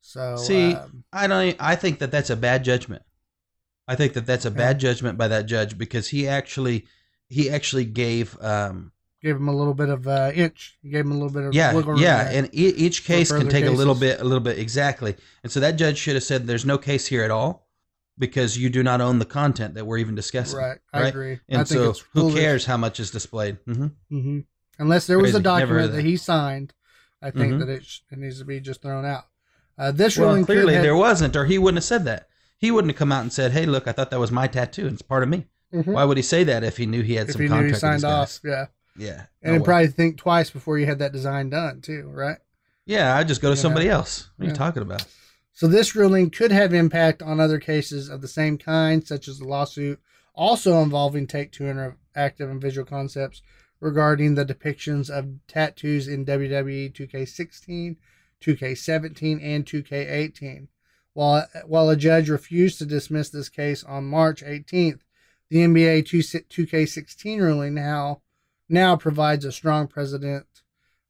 So, 0.00 0.36
See, 0.36 0.76
um, 0.76 1.02
I 1.12 1.26
don't. 1.26 1.56
I 1.58 1.74
think 1.74 1.98
that 1.98 2.12
that's 2.12 2.30
a 2.30 2.36
bad 2.36 2.62
judgment. 2.62 3.02
I 3.88 3.96
think 3.96 4.12
that 4.12 4.24
that's 4.24 4.44
a 4.44 4.52
bad 4.52 4.78
judgment 4.78 5.18
by 5.18 5.26
that 5.26 5.46
judge 5.46 5.76
because 5.76 6.06
he 6.06 6.28
actually 6.28 6.86
he 7.28 7.50
actually 7.50 7.86
gave 7.86 8.40
um 8.40 8.92
gave 9.22 9.36
him 9.36 9.48
a 9.48 9.54
little 9.54 9.74
bit 9.74 9.88
of 9.88 10.06
uh, 10.08 10.32
inch. 10.34 10.78
Gave 10.82 11.04
him 11.04 11.12
a 11.12 11.14
little 11.14 11.30
bit 11.30 11.44
of 11.44 11.54
yeah 11.54 11.72
yeah 11.96 12.28
and 12.30 12.48
e- 12.52 12.74
each 12.76 13.04
case 13.04 13.30
can 13.30 13.48
take 13.48 13.66
a 13.66 13.70
little 13.70 13.94
bit 13.94 14.20
a 14.20 14.24
little 14.24 14.40
bit 14.42 14.58
exactly 14.58 15.16
and 15.42 15.52
so 15.52 15.60
that 15.60 15.72
judge 15.72 15.98
should 15.98 16.14
have 16.14 16.24
said 16.24 16.46
there's 16.46 16.64
no 16.64 16.78
case 16.78 17.06
here 17.06 17.22
at 17.22 17.30
all 17.30 17.66
because 18.18 18.56
you 18.58 18.68
do 18.70 18.82
not 18.82 19.00
own 19.00 19.18
the 19.18 19.24
content 19.24 19.74
that 19.74 19.86
we're 19.86 19.98
even 19.98 20.14
discussing 20.14 20.58
right, 20.58 20.78
I 20.92 21.00
right? 21.02 21.08
agree. 21.08 21.38
And 21.48 21.66
think 21.66 21.94
so 21.96 22.02
who 22.12 22.34
cares 22.34 22.66
how 22.66 22.76
much 22.76 23.00
is 23.00 23.10
displayed 23.10 23.58
hmm 23.66 23.86
hmm 24.08 24.40
Unless 24.78 25.06
there 25.06 25.18
was 25.18 25.34
a 25.34 25.40
document 25.40 25.90
that 25.90 25.96
that. 25.96 26.04
he 26.04 26.16
signed, 26.16 26.72
I 27.20 27.30
think 27.30 27.52
Mhm. 27.54 27.58
that 27.60 27.68
it, 27.68 27.84
sh- 27.84 28.00
it 28.10 28.18
needs 28.18 28.38
to 28.38 28.46
be 28.46 28.60
just 28.60 28.80
thrown 28.80 29.04
out. 29.04 29.26
Uh, 29.76 29.90
this 29.92 30.16
well 30.16 30.28
ruling 30.28 30.44
clearly 30.46 30.72
have- 30.74 30.82
there 30.82 30.96
wasn't 30.96 31.36
or 31.36 31.44
he 31.44 31.58
wouldn't 31.58 31.76
have 31.78 31.84
said 31.84 32.04
that 32.06 32.28
he 32.56 32.70
wouldn't 32.70 32.90
have 32.92 32.98
come 32.98 33.12
out 33.12 33.22
and 33.22 33.32
said 33.32 33.52
hey 33.52 33.64
look 33.66 33.86
i 33.88 33.92
thought 33.92 34.10
that 34.10 34.20
was 34.20 34.30
my 34.30 34.46
tattoo 34.46 34.82
and 34.86 34.92
it's 34.94 35.02
part 35.02 35.22
of 35.22 35.28
me 35.28 35.46
Mhm. 35.72 35.92
why 35.94 36.04
would 36.04 36.16
he 36.18 36.22
say 36.22 36.44
that 36.44 36.62
if 36.64 36.76
he 36.76 36.84
knew 36.86 37.00
he 37.02 37.14
had 37.14 37.28
if 37.28 37.32
some 37.34 37.42
he 37.42 37.48
contract 37.48 37.74
he 37.74 37.78
signed 37.80 38.04
off, 38.04 38.40
yeah. 38.44 38.66
Yeah 39.00 39.24
And 39.42 39.54
no 39.54 39.58
way. 39.60 39.64
probably 39.64 39.88
think 39.88 40.16
twice 40.18 40.50
before 40.50 40.78
you 40.78 40.86
had 40.86 40.98
that 41.00 41.12
design 41.12 41.50
done 41.50 41.80
too, 41.80 42.08
right? 42.12 42.38
yeah 42.86 43.16
i'd 43.16 43.28
just 43.28 43.40
go 43.42 43.48
to 43.48 43.52
You 43.52 43.56
know? 43.56 43.62
somebody 43.62 43.88
else 43.88 44.30
what 44.36 44.46
are 44.46 44.50
you 44.50 44.54
talking 44.56 44.82
about 44.82 45.04
So 45.52 45.66
this 45.66 45.94
ruling 45.96 46.30
could 46.30 46.52
have 46.52 46.72
impact 46.72 47.20
on 47.22 47.38
other 47.40 47.58
cases 47.58 48.08
of 48.08 48.20
the 48.22 48.28
same 48.28 48.56
kind, 48.58 49.06
such 49.06 49.28
as 49.28 49.38
the 49.38 49.44
lawsuit 49.46 50.00
also 50.34 50.80
involving 50.82 51.26
Take 51.26 51.52
Two 51.52 51.64
Interactive 51.64 52.50
and 52.50 52.60
Visual 52.62 52.86
Concepts 52.86 53.42
regarding 53.80 54.34
the 54.36 54.44
depictions 54.46 55.10
of 55.10 55.28
tattoos 55.48 56.08
in 56.08 56.24
WWE 56.24 56.92
2K16, 56.94 57.96
2K17, 58.40 59.40
and 59.42 59.66
2K18. 59.66 60.68
While 61.12 61.46
while 61.66 61.90
a 61.90 61.96
judge 61.96 62.28
refused 62.30 62.78
to 62.78 62.86
dismiss 62.86 63.28
this 63.30 63.48
case 63.48 63.82
on 63.84 64.04
March 64.04 64.42
18th, 64.42 65.00
the 65.50 65.58
NBA 65.58 66.06
2, 66.06 66.18
2K16 66.18 67.40
ruling 67.40 67.74
now 67.74 68.22
now 68.70 68.96
provides 68.96 69.44
a 69.44 69.52
strong 69.52 69.86
precedent 69.88 70.62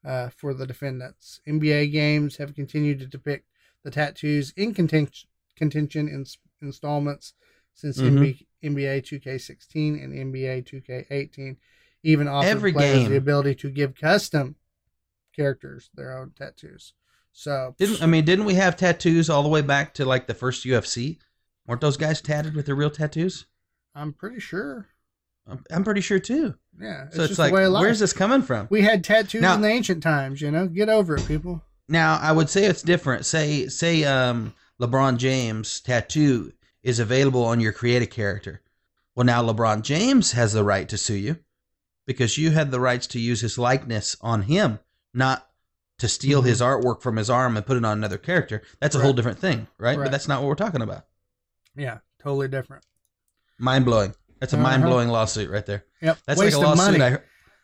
uh, 0.05 0.31
for 0.31 0.55
the 0.55 0.67
defendants. 0.67 1.41
NBA 1.47 1.93
games 1.93 2.37
have 2.39 2.55
continued 2.55 2.99
to 3.01 3.07
depict 3.07 3.47
the 3.83 3.91
tattoos 3.91 4.53
in 4.57 4.75
contention, 4.75 5.29
contention 5.57 6.09
in 6.09 6.25
installments 6.63 7.35
since 7.75 7.99
Mhm. 7.99 8.47
NBA 8.63 9.01
2K16 9.01 10.03
and 10.03 10.13
NBA 10.13 10.63
2K18 10.63 11.57
even 12.03 12.29
offer 12.29 12.47
Every 12.49 12.73
players 12.73 13.03
game. 13.03 13.11
the 13.11 13.17
ability 13.19 13.55
to 13.57 13.71
give 13.71 13.95
custom 13.95 14.57
characters 15.35 15.91
their 15.95 16.17
own 16.17 16.33
tattoos. 16.33 16.95
So 17.33 17.75
Didn't 17.79 18.03
I 18.03 18.07
mean? 18.07 18.25
Didn't 18.25 18.45
we 18.45 18.55
have 18.55 18.77
tattoos 18.77 19.31
all 19.31 19.43
the 19.43 19.49
way 19.49 19.63
back 19.63 19.95
to 19.95 20.05
like 20.05 20.27
the 20.27 20.35
first 20.35 20.65
UFC? 20.65 21.19
Weren't 21.67 21.81
those 21.81 21.97
guys 21.97 22.21
tatted 22.21 22.55
with 22.55 22.67
their 22.67 22.75
real 22.75 22.91
tattoos? 22.91 23.47
I'm 23.95 24.13
pretty 24.13 24.41
sure. 24.41 24.89
I'm, 25.71 25.85
pretty 25.85 26.01
sure 26.01 26.19
too. 26.19 26.55
Yeah, 26.81 27.07
it's 27.07 27.17
So 27.17 27.25
it's, 27.25 27.39
like, 27.39 27.51
the 27.51 27.57
way 27.57 27.65
of 27.65 27.73
life. 27.73 27.83
where's 27.83 27.99
this 27.99 28.13
coming 28.13 28.43
from? 28.43 28.67
We 28.71 28.83
had 28.83 29.03
tattoos 29.05 29.43
Now- 29.43 29.55
in 29.55 29.61
the 29.61 29.69
ancient 29.69 30.03
times. 30.03 30.41
You 30.41 30.51
know, 30.51 30.67
get 30.67 30.89
over 30.89 31.17
it, 31.17 31.27
people. 31.27 31.63
Now 31.89 32.19
I 32.23 32.33
would 32.33 32.49
say 32.49 32.65
it's 32.67 32.83
different. 32.83 33.27
Say 33.27 33.67
say 33.69 34.05
um, 34.05 34.55
LeBron 34.81 35.17
James 35.19 35.81
tattoo 35.81 36.53
is 36.83 36.99
available 37.01 37.45
on 37.45 37.61
your 37.61 37.73
create 37.73 38.03
a 38.03 38.07
character. 38.07 38.63
Well, 39.17 39.27
now 39.27 39.43
LeBron 39.43 39.83
James 39.83 40.33
has 40.33 40.53
the 40.53 40.65
right 40.65 40.89
to 40.89 40.97
sue 40.97 41.15
you 41.17 41.37
because 42.07 42.39
you 42.39 42.53
had 42.53 42.71
the 42.71 42.81
rights 42.81 43.07
to 43.09 43.21
use 43.21 43.41
his 43.41 43.59
likeness 43.59 44.17
on 44.21 44.43
him, 44.43 44.79
not 45.13 45.47
to 45.99 46.09
steal 46.09 46.43
Mhm. 46.43 46.47
his 46.47 46.61
artwork 46.63 47.03
from 47.03 47.17
his 47.17 47.29
arm 47.29 47.57
and 47.57 47.67
put 47.67 47.77
it 47.77 47.85
on 47.85 47.99
another 47.99 48.17
character. 48.19 48.63
That's 48.81 48.95
a 48.97 49.01
whole 49.01 49.13
different 49.13 49.39
thing, 49.39 49.67
right? 49.77 49.99
Right. 49.99 50.05
But 50.05 50.13
that's 50.13 50.29
not 50.29 50.41
what 50.41 50.49
we're 50.49 50.55
talking 50.55 50.81
about. 50.83 51.05
Yeah, 51.77 51.99
totally 52.23 52.49
different. 52.49 52.85
Mind 53.59 53.85
blowing. 53.85 54.15
That's 54.41 54.53
a 54.53 54.57
Uh-huh. 54.57 54.63
mind 54.63 54.83
blowing 54.83 55.09
lawsuit 55.09 55.51
right 55.51 55.65
there. 55.65 55.85
Yep. 56.01 56.19
That's 56.27 56.41
waste 56.41 56.57
like 56.57 56.67
a 56.67 56.71
of 56.73 56.79
lawsuit. 56.79 56.99
money. 56.99 57.15
I, 57.15 57.19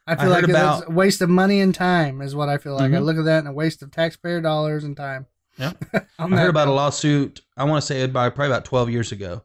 I 0.09 0.12
I 0.12 0.17
feel 0.17 0.29
like 0.31 0.41
heard 0.47 0.51
it's 0.51 0.89
a 0.89 0.91
waste 0.93 1.21
of 1.23 1.29
money 1.31 1.61
and 1.61 1.75
time 1.75 2.21
is 2.23 2.35
what 2.37 2.49
I 2.49 2.59
feel 2.59 2.75
like. 2.75 2.93
I 2.93 2.97
Mhm. 2.97 3.05
look 3.05 3.17
at 3.17 3.25
that 3.25 3.39
and 3.41 3.49
a 3.49 3.53
waste 3.53 3.83
of 3.83 3.91
taxpayer 3.91 4.41
dollars 4.41 4.85
and 4.85 4.97
time. 4.97 5.27
Yeah. 5.59 5.73
I 6.19 6.29
heard 6.29 6.31
that 6.39 6.49
about 6.51 6.69
a 6.69 6.73
lawsuit. 6.73 7.41
I 7.57 7.65
want 7.65 7.83
to 7.83 7.87
say 7.87 8.03
about 8.03 8.35
probably 8.35 8.53
about 8.53 8.65
twelve 8.67 8.91
years 8.91 9.11
ago. 9.11 9.43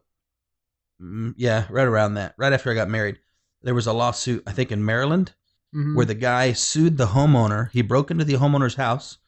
Mm, 1.00 1.34
yeah, 1.36 1.66
right 1.70 1.86
around 1.86 2.14
that. 2.14 2.34
Right 2.36 2.52
after 2.52 2.70
I 2.70 2.74
got 2.74 2.88
married, 2.88 3.18
there 3.62 3.74
was 3.74 3.86
a 3.86 3.92
lawsuit. 3.92 4.42
I 4.46 4.52
think 4.52 4.70
in 4.70 4.84
Maryland 4.84 5.32
Mhm. 5.74 5.96
where 5.96 6.06
the 6.06 6.14
guy 6.14 6.52
sued 6.52 6.96
the 6.98 7.08
homeowner. 7.08 7.70
He 7.72 7.82
broke 7.82 8.10
into 8.10 8.24
the 8.24 8.34
homeowner's 8.34 8.74
house, 8.74 9.18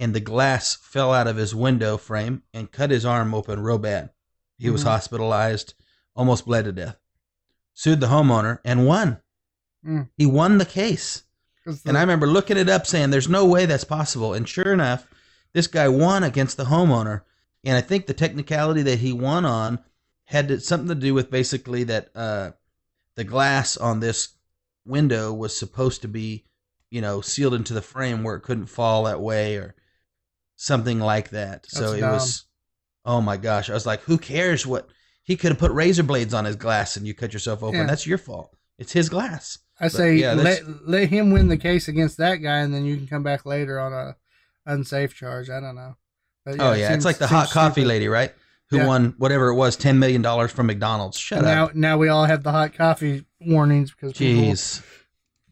and 0.00 0.14
the 0.14 0.20
glass 0.20 0.74
fell 0.74 1.12
out 1.12 1.26
of 1.28 1.36
his 1.36 1.54
window 1.54 1.96
frame 1.96 2.42
and 2.54 2.72
cut 2.72 2.90
his 2.90 3.04
arm 3.04 3.34
open 3.34 3.60
real 3.60 3.78
bad. 3.78 4.10
He 4.58 4.70
was 4.70 4.82
Mhm. 4.82 4.86
hospitalized, 4.88 5.74
almost 6.16 6.46
bled 6.46 6.64
to 6.64 6.72
death. 6.72 6.96
Sued 7.78 8.00
the 8.00 8.06
homeowner 8.06 8.58
and 8.64 8.86
won. 8.86 9.20
Mm. 9.86 10.08
He 10.16 10.24
won 10.24 10.56
the 10.56 10.64
case. 10.64 11.24
'Cause 11.62 11.82
And 11.84 11.98
I 11.98 12.00
remember 12.00 12.26
looking 12.26 12.56
it 12.56 12.70
up 12.70 12.86
saying 12.86 13.10
there's 13.10 13.28
no 13.28 13.44
way 13.44 13.66
that's 13.66 13.84
possible. 13.84 14.32
And 14.32 14.48
sure 14.48 14.72
enough, 14.72 15.06
this 15.52 15.66
guy 15.66 15.86
won 15.88 16.24
against 16.24 16.56
the 16.56 16.64
homeowner. 16.64 17.22
And 17.64 17.76
I 17.76 17.82
think 17.82 18.06
the 18.06 18.14
technicality 18.14 18.80
that 18.82 19.00
he 19.00 19.12
won 19.12 19.44
on 19.44 19.78
had 20.24 20.62
something 20.62 20.88
to 20.88 20.94
do 20.94 21.12
with 21.12 21.30
basically 21.30 21.84
that 21.84 22.08
uh, 22.16 22.52
the 23.14 23.24
glass 23.24 23.76
on 23.76 24.00
this 24.00 24.30
window 24.86 25.34
was 25.34 25.54
supposed 25.54 26.00
to 26.02 26.08
be, 26.08 26.46
you 26.90 27.02
know, 27.02 27.20
sealed 27.20 27.52
into 27.54 27.74
the 27.74 27.82
frame 27.82 28.22
where 28.22 28.36
it 28.36 28.42
couldn't 28.42 28.66
fall 28.66 29.04
that 29.04 29.20
way 29.20 29.56
or 29.56 29.74
something 30.56 30.98
like 30.98 31.28
that. 31.30 31.66
so 31.68 31.92
it 31.92 32.00
dumb. 32.00 32.12
was, 32.12 32.44
oh 33.04 33.20
my 33.20 33.36
gosh. 33.36 33.68
I 33.68 33.74
was 33.74 33.84
like, 33.86 34.00
who 34.02 34.16
cares 34.16 34.66
what? 34.66 34.88
He 35.26 35.36
could 35.36 35.50
have 35.50 35.58
put 35.58 35.72
razor 35.72 36.02
blades 36.04 36.32
on 36.32 36.44
his 36.46 36.56
glass 36.56 36.96
and 36.96 37.06
you 37.06 37.12
cut 37.12 37.32
yourself 37.34 37.62
open. 37.62 37.80
Yeah. 37.80 37.86
That's 37.86 38.06
your 38.06 38.16
fault. 38.18 38.56
It's 38.78 38.92
his 38.92 39.08
glass. 39.10 39.58
I 39.78 39.88
say 39.88 40.14
yeah, 40.14 40.32
let 40.32 40.62
let 40.88 41.08
him 41.10 41.30
win 41.32 41.48
the 41.48 41.58
case 41.58 41.86
against 41.88 42.16
that 42.16 42.36
guy, 42.36 42.60
and 42.60 42.72
then 42.72 42.86
you 42.86 42.96
can 42.96 43.06
come 43.06 43.22
back 43.22 43.44
later 43.44 43.78
on 43.78 43.92
a 43.92 44.16
unsafe 44.64 45.14
charge. 45.14 45.50
I 45.50 45.60
don't 45.60 45.74
know. 45.74 45.96
But 46.46 46.56
oh 46.60 46.72
it 46.72 46.78
yeah, 46.78 46.86
seems- 46.88 46.96
it's 46.98 47.04
like 47.04 47.18
the 47.18 47.26
hot 47.26 47.50
coffee 47.50 47.82
stupid. 47.82 47.88
lady, 47.88 48.08
right? 48.08 48.32
Who 48.70 48.78
Yeah. 48.78 48.86
won 48.86 49.14
whatever 49.18 49.48
it 49.48 49.54
was, 49.54 49.76
ten 49.76 49.98
million 49.98 50.22
dollars 50.22 50.50
from 50.52 50.66
McDonald's. 50.66 51.18
Shut 51.18 51.38
And 51.40 51.46
up. 51.46 51.74
now 51.74 51.88
now 51.90 51.98
we 51.98 52.08
all 52.08 52.24
have 52.24 52.42
the 52.42 52.52
hot 52.52 52.72
coffee 52.74 53.24
warnings 53.40 53.90
because 53.92 54.12
people 54.14 54.44
Jeez. 54.44 54.82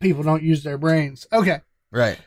people 0.00 0.22
don't 0.22 0.42
use 0.42 0.62
their 0.62 0.78
brains. 0.78 1.26
Okay, 1.32 1.60
Right. 1.92 2.18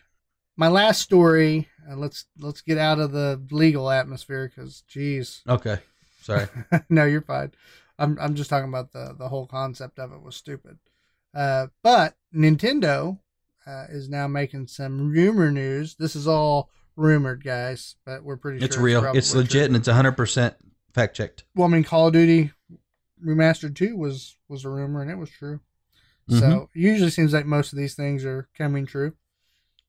my 0.55 0.67
last 0.67 1.01
story. 1.01 1.67
Uh, 1.89 1.95
let's 1.95 2.25
let's 2.38 2.62
get 2.62 2.77
out 2.77 2.99
of 2.99 3.12
the 3.12 3.41
legal 3.49 3.89
atmosphere 3.89 4.51
because, 4.53 4.81
geez, 4.88 5.41
Okay. 5.47 5.79
Sorry. 6.27 6.47
no, 6.89 7.05
you're 7.05 7.21
fine. 7.21 7.53
I'm 7.97 8.17
I'm 8.19 8.35
just 8.35 8.49
talking 8.49 8.67
about 8.67 8.91
the 8.91 9.15
the 9.17 9.29
whole 9.29 9.47
concept 9.47 9.97
of 9.97 10.11
it 10.11 10.21
was 10.21 10.35
stupid. 10.35 10.77
Uh, 11.33 11.67
but 11.81 12.15
Nintendo 12.35 13.19
uh, 13.65 13.85
is 13.89 14.09
now 14.09 14.27
making 14.27 14.67
some 14.67 15.09
rumor 15.09 15.51
news. 15.51 15.95
This 15.95 16.15
is 16.15 16.27
all 16.27 16.69
rumored, 16.97 17.43
guys, 17.43 17.95
but 18.05 18.23
we're 18.23 18.35
pretty 18.35 18.63
it's 18.63 18.75
sure 18.75 18.83
real. 18.83 19.05
It's 19.15 19.31
true. 19.31 19.41
legit 19.41 19.65
and 19.65 19.75
it's 19.75 19.87
hundred 19.87 20.17
percent 20.17 20.55
fact 20.93 21.15
checked. 21.15 21.45
Well, 21.55 21.67
I 21.67 21.71
mean, 21.71 21.85
Call 21.85 22.07
of 22.07 22.13
Duty 22.13 22.51
Remastered 23.25 23.75
Two 23.75 23.95
was 23.95 24.35
was 24.49 24.65
a 24.65 24.69
rumor, 24.69 25.01
and 25.01 25.09
it 25.09 25.17
was 25.17 25.29
true. 25.29 25.61
Mm-hmm. 26.29 26.39
So 26.39 26.69
it 26.75 26.79
usually 26.79 27.09
seems 27.09 27.33
like 27.33 27.45
most 27.45 27.71
of 27.71 27.79
these 27.79 27.95
things 27.95 28.25
are 28.25 28.49
coming 28.57 28.85
true. 28.85 29.13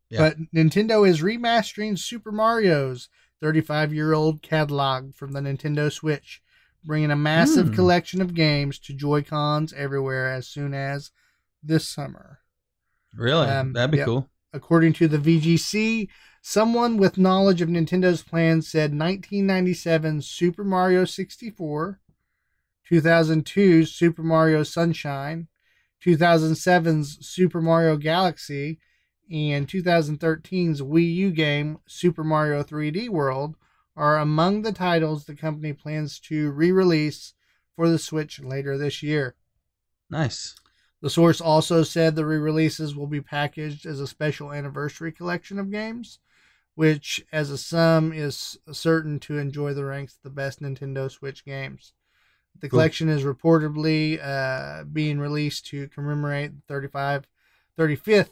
Yeah. 0.09 0.21
But 0.21 0.37
Nintendo 0.55 1.07
is 1.07 1.21
remastering 1.21 1.99
Super 1.99 2.31
Mario's 2.31 3.09
35 3.41 3.93
year 3.95 4.13
old 4.13 4.43
catalog 4.43 5.15
from 5.15 5.33
the 5.33 5.41
Nintendo 5.41 5.93
Switch, 5.93 6.43
bringing 6.85 7.11
a 7.11 7.17
massive 7.17 7.69
Hmm. 7.69 7.75
collection 7.75 8.21
of 8.21 8.35
games 8.35 8.79
to 8.81 8.93
Joy 8.95 9.23
Cons 9.23 9.73
everywhere 9.73 10.33
as 10.33 10.47
soon 10.49 10.75
as 10.75 11.11
this 11.63 11.89
summer. 11.89 12.41
Really? 13.15 13.47
Um, 13.49 13.73
That'd 13.73 13.91
be 13.91 13.99
yep. 13.99 14.07
cool. 14.07 14.29
According 14.53 14.95
to 14.95 15.09
the 15.09 15.19
VGC, 15.19 16.09
someone 16.43 16.97
with 16.97 17.19
knowledge 17.19 17.61
of 17.61 17.69
Nintendo's 17.69 18.23
plans 18.23 18.69
said 18.69 18.91
1997 18.93 20.23
Super 20.23 20.65
Mario 20.65 21.05
64, 21.05 22.01
2002's 22.91 23.93
Super 23.95 24.23
Mario 24.23 24.63
Sunshine, 24.63 25.49
2007's 26.05 27.27
Super 27.27 27.61
Mario 27.61 27.97
Galaxy, 27.97 28.79
and 29.31 29.69
2013's 29.69 30.81
Wii 30.83 31.15
U 31.15 31.31
game 31.31 31.79
Super 31.87 32.25
Mario 32.25 32.63
3D 32.63 33.09
World 33.09 33.57
are 33.97 34.19
among 34.19 34.63
the 34.63 34.73
titles 34.73 35.25
the 35.25 35.35
company 35.35 35.73
plans 35.73 36.19
to 36.21 36.51
re 36.51 36.71
release 36.71 37.35
for 37.75 37.89
the 37.89 37.99
Switch 37.99 38.41
later 38.41 38.79
this 38.79 39.03
year. 39.03 39.35
Nice. 40.11 40.55
The 41.01 41.11
source 41.11 41.41
also 41.41 41.83
said 41.83 42.17
the 42.17 42.27
re 42.27 42.39
releases 42.39 42.97
will 42.97 43.07
be 43.07 43.21
packaged 43.21 43.87
as 43.87 44.01
a 44.01 44.07
special 44.07 44.53
anniversary 44.53 45.13
collection 45.13 45.59
of 45.59 45.71
games, 45.71 46.19
which, 46.75 47.25
as 47.33 47.51
a 47.51 47.59
sum, 47.59 48.13
is 48.13 48.59
certain 48.73 49.21
to 49.21 49.39
enjoy 49.39 49.75
the 49.75 49.85
ranks 49.85 50.15
of 50.15 50.23
the 50.23 50.31
best 50.31 50.61
Nintendo 50.61 51.11
Switch 51.11 51.45
games. 51.45 51.93
The 52.61 52.69
Cool. 52.69 52.79
collection 52.79 53.09
is 53.09 53.23
reportedly 53.23 54.19
uh, 54.25 54.85
being 54.85 55.21
released 55.21 55.67
to 55.67 55.87
commemorate 55.89 56.53
the 56.57 56.63
35, 56.67 57.29
35th 57.79 58.31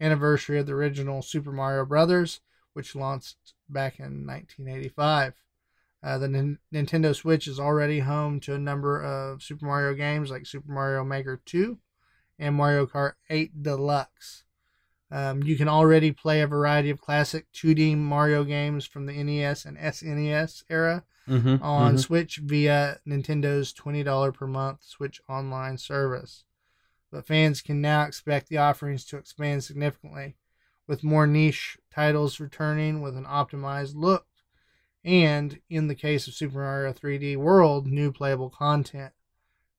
anniversary 0.00 0.58
of 0.58 0.66
the 0.66 0.72
original 0.72 1.22
Super 1.22 1.52
Mario 1.52 1.84
Brothers, 1.84 2.40
which 2.72 2.94
launched 2.94 3.36
back 3.68 3.98
in 3.98 4.26
1985. 4.26 5.34
Uh, 6.02 6.18
the 6.18 6.28
Nin- 6.28 6.58
Nintendo 6.72 7.14
Switch 7.14 7.46
is 7.46 7.60
already 7.60 8.00
home 8.00 8.40
to 8.40 8.54
a 8.54 8.58
number 8.58 9.02
of 9.02 9.42
Super 9.42 9.66
Mario 9.66 9.94
games 9.94 10.30
like 10.30 10.46
Super 10.46 10.72
Mario 10.72 11.04
Maker 11.04 11.40
2 11.44 11.78
and 12.38 12.54
Mario 12.54 12.86
Kart 12.86 13.12
8 13.28 13.62
Deluxe. 13.62 14.44
Um, 15.10 15.42
you 15.42 15.56
can 15.56 15.68
already 15.68 16.12
play 16.12 16.40
a 16.40 16.46
variety 16.46 16.88
of 16.88 17.00
classic 17.00 17.46
2D 17.52 17.96
Mario 17.98 18.44
games 18.44 18.86
from 18.86 19.06
the 19.06 19.22
NES 19.22 19.64
and 19.64 19.76
SNES 19.76 20.64
era 20.70 21.04
Mm-hmm. 21.28 21.62
on 21.62 21.96
Switch 21.98 22.38
via 22.38 22.98
Nintendo's 23.06 23.72
$20 23.72 24.34
per 24.34 24.46
month 24.48 24.82
Switch 24.82 25.20
Online 25.28 25.78
service. 25.78 26.44
But 27.10 27.26
fans 27.26 27.60
can 27.60 27.80
now 27.80 28.04
expect 28.04 28.48
the 28.48 28.58
offerings 28.58 29.04
to 29.06 29.16
expand 29.16 29.64
significantly, 29.64 30.36
with 30.86 31.02
more 31.02 31.26
niche 31.26 31.78
titles 31.92 32.40
returning 32.40 33.00
with 33.00 33.16
an 33.16 33.24
optimized 33.24 33.94
look, 33.94 34.26
and 35.04 35.60
in 35.68 35.88
the 35.88 35.94
case 35.94 36.28
of 36.28 36.34
Super 36.34 36.58
Mario 36.58 36.92
3D 36.92 37.36
World, 37.36 37.86
new 37.86 38.12
playable 38.12 38.50
content. 38.50 39.12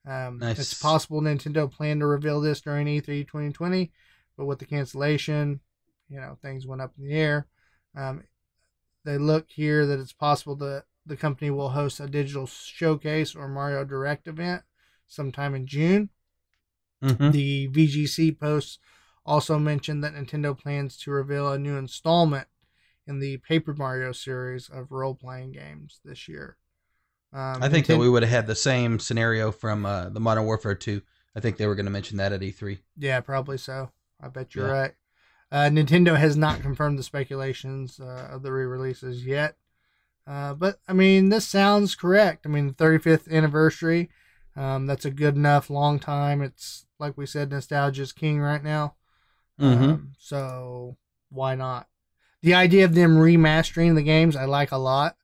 Um, 0.06 0.40
Nice. 0.40 0.60
It's 0.60 0.74
possible 0.74 1.22
Nintendo 1.22 1.72
planned 1.72 2.00
to 2.02 2.08
reveal 2.08 2.42
this 2.42 2.62
during 2.62 2.88
E 2.88 3.00
E3 3.02 3.28
2020, 3.28 3.92
but 4.36 4.46
with 4.46 4.60
the 4.60 4.66
cancellation, 4.66 5.60
you 6.10 6.20
know, 6.20 6.38
things 6.42 6.66
went 6.66 6.82
up 6.82 6.94
in 6.98 7.08
the 7.08 7.14
air. 7.14 7.48
Um, 7.96 8.24
they 9.04 9.18
look 9.18 9.48
here 9.50 9.86
that 9.86 10.00
it's 10.00 10.14
possible 10.14 10.56
that 10.58 10.86
the 11.06 11.18
company 11.18 11.50
will 11.50 11.70
host 11.70 12.00
a 12.00 12.08
digital 12.08 12.46
showcase 12.46 13.36
or 13.36 13.48
Mario 13.48 13.84
Direct 13.84 14.28
event 14.28 14.64
sometime 15.08 15.56
in 15.56 15.66
June. 15.66 16.10
Mm-hmm. 17.04 17.32
The 17.32 17.68
VGC 17.70 18.40
posts 18.40 18.80
also 19.26 19.58
mentioned 19.60 20.04
that 20.04 20.14
Nintendo 20.16 20.58
plans 20.58 20.98
to 20.98 21.12
reveal 21.12 21.52
a 21.52 21.60
new 21.60 21.78
installment 21.78 22.48
in 23.08 23.20
the 23.20 23.38
Paper 23.38 23.74
Mario 23.74 24.12
series 24.12 24.70
of 24.70 24.92
role 24.92 25.16
playing 25.16 25.52
games 25.52 26.00
this 26.06 26.28
year. 26.28 26.58
Um, 27.34 27.64
I 27.64 27.70
think 27.70 27.88
that 27.88 27.98
we 27.98 28.10
would 28.10 28.24
have 28.24 28.32
had 28.32 28.48
the 28.48 28.56
same 28.56 29.00
scenario 29.00 29.52
from 29.52 29.86
uh, 29.86 30.10
the 30.10 30.20
Modern 30.20 30.46
Warfare 30.46 30.76
2. 30.76 31.02
I 31.36 31.40
think 31.40 31.58
they 31.58 31.66
were 31.66 31.76
going 31.76 31.86
to 31.86 31.92
mention 31.92 32.18
that 32.18 32.34
at 32.34 32.44
E 32.44 32.52
E3. 32.52 32.80
Yeah, 32.98 33.22
probably 33.22 33.58
so. 33.58 33.92
I 34.20 34.28
bet 34.28 34.54
you're 34.54 34.68
Yeah. 34.68 34.74
right. 34.74 34.92
Uh, 35.52 35.70
Nintendo 35.70 36.16
has 36.18 36.38
not 36.38 36.62
confirmed 36.62 36.98
the 37.00 37.04
speculations 37.04 38.00
uh, 38.00 38.30
of 38.32 38.42
the 38.42 38.52
re-releases 38.54 39.26
yet, 39.26 39.56
uh, 40.26 40.54
but 40.54 40.80
I 40.88 40.94
mean 40.94 41.28
this 41.30 41.46
sounds 41.48 41.96
correct. 41.96 42.46
I 42.46 42.50
mean, 42.50 42.74
35th 42.74 43.30
anniversary. 43.30 44.10
Um, 44.56 44.86
that's 44.86 45.04
a 45.06 45.12
good 45.12 45.36
enough 45.36 45.70
long 45.70 46.00
time. 46.00 46.42
It's 46.42 46.86
like 47.02 47.18
we 47.18 47.26
said, 47.26 47.50
nostalgia's 47.50 48.14
king 48.14 48.40
right 48.40 48.64
now. 48.64 48.96
Mm-hmm. 49.60 49.84
Um, 49.84 50.12
so 50.18 50.96
why 51.30 51.56
not? 51.56 51.88
The 52.42 52.54
idea 52.54 52.86
of 52.86 52.96
them 52.96 53.18
remastering 53.18 53.96
the 53.96 54.02
games, 54.04 54.36
I 54.36 54.46
like 54.46 54.72
a 54.72 54.78
lot. 54.78 55.18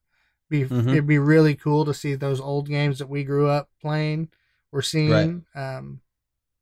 Be 0.49 0.63
Mhm. 0.63 0.89
it'd 0.91 1.07
be 1.07 1.19
really 1.19 1.55
cool 1.55 1.85
to 1.85 1.93
see 1.93 2.15
those 2.15 2.39
old 2.39 2.67
games 2.67 2.99
that 2.99 3.09
we 3.09 3.23
grew 3.23 3.47
up 3.49 3.69
playing 3.81 4.29
or 4.71 4.81
seeing 4.81 5.45
um, 5.55 6.01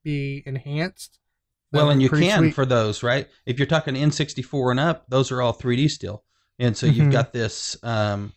be 0.04 0.44
enhanced. 0.46 1.20
Well, 1.72 1.90
and 1.90 2.02
you 2.02 2.10
can 2.10 2.40
sweet. 2.40 2.56
for 2.56 2.66
those, 2.66 3.04
right? 3.04 3.28
If 3.46 3.60
you're 3.60 3.66
talking 3.68 3.96
N64 3.96 4.72
and 4.72 4.80
up, 4.80 5.06
those 5.10 5.32
are 5.32 5.42
all 5.42 5.54
3D 5.54 5.90
still. 5.90 6.24
And 6.58 6.76
so 6.78 6.88
Mhm. 6.88 6.94
you've 6.94 7.12
got 7.12 7.34
this, 7.34 7.76
um, 7.84 8.32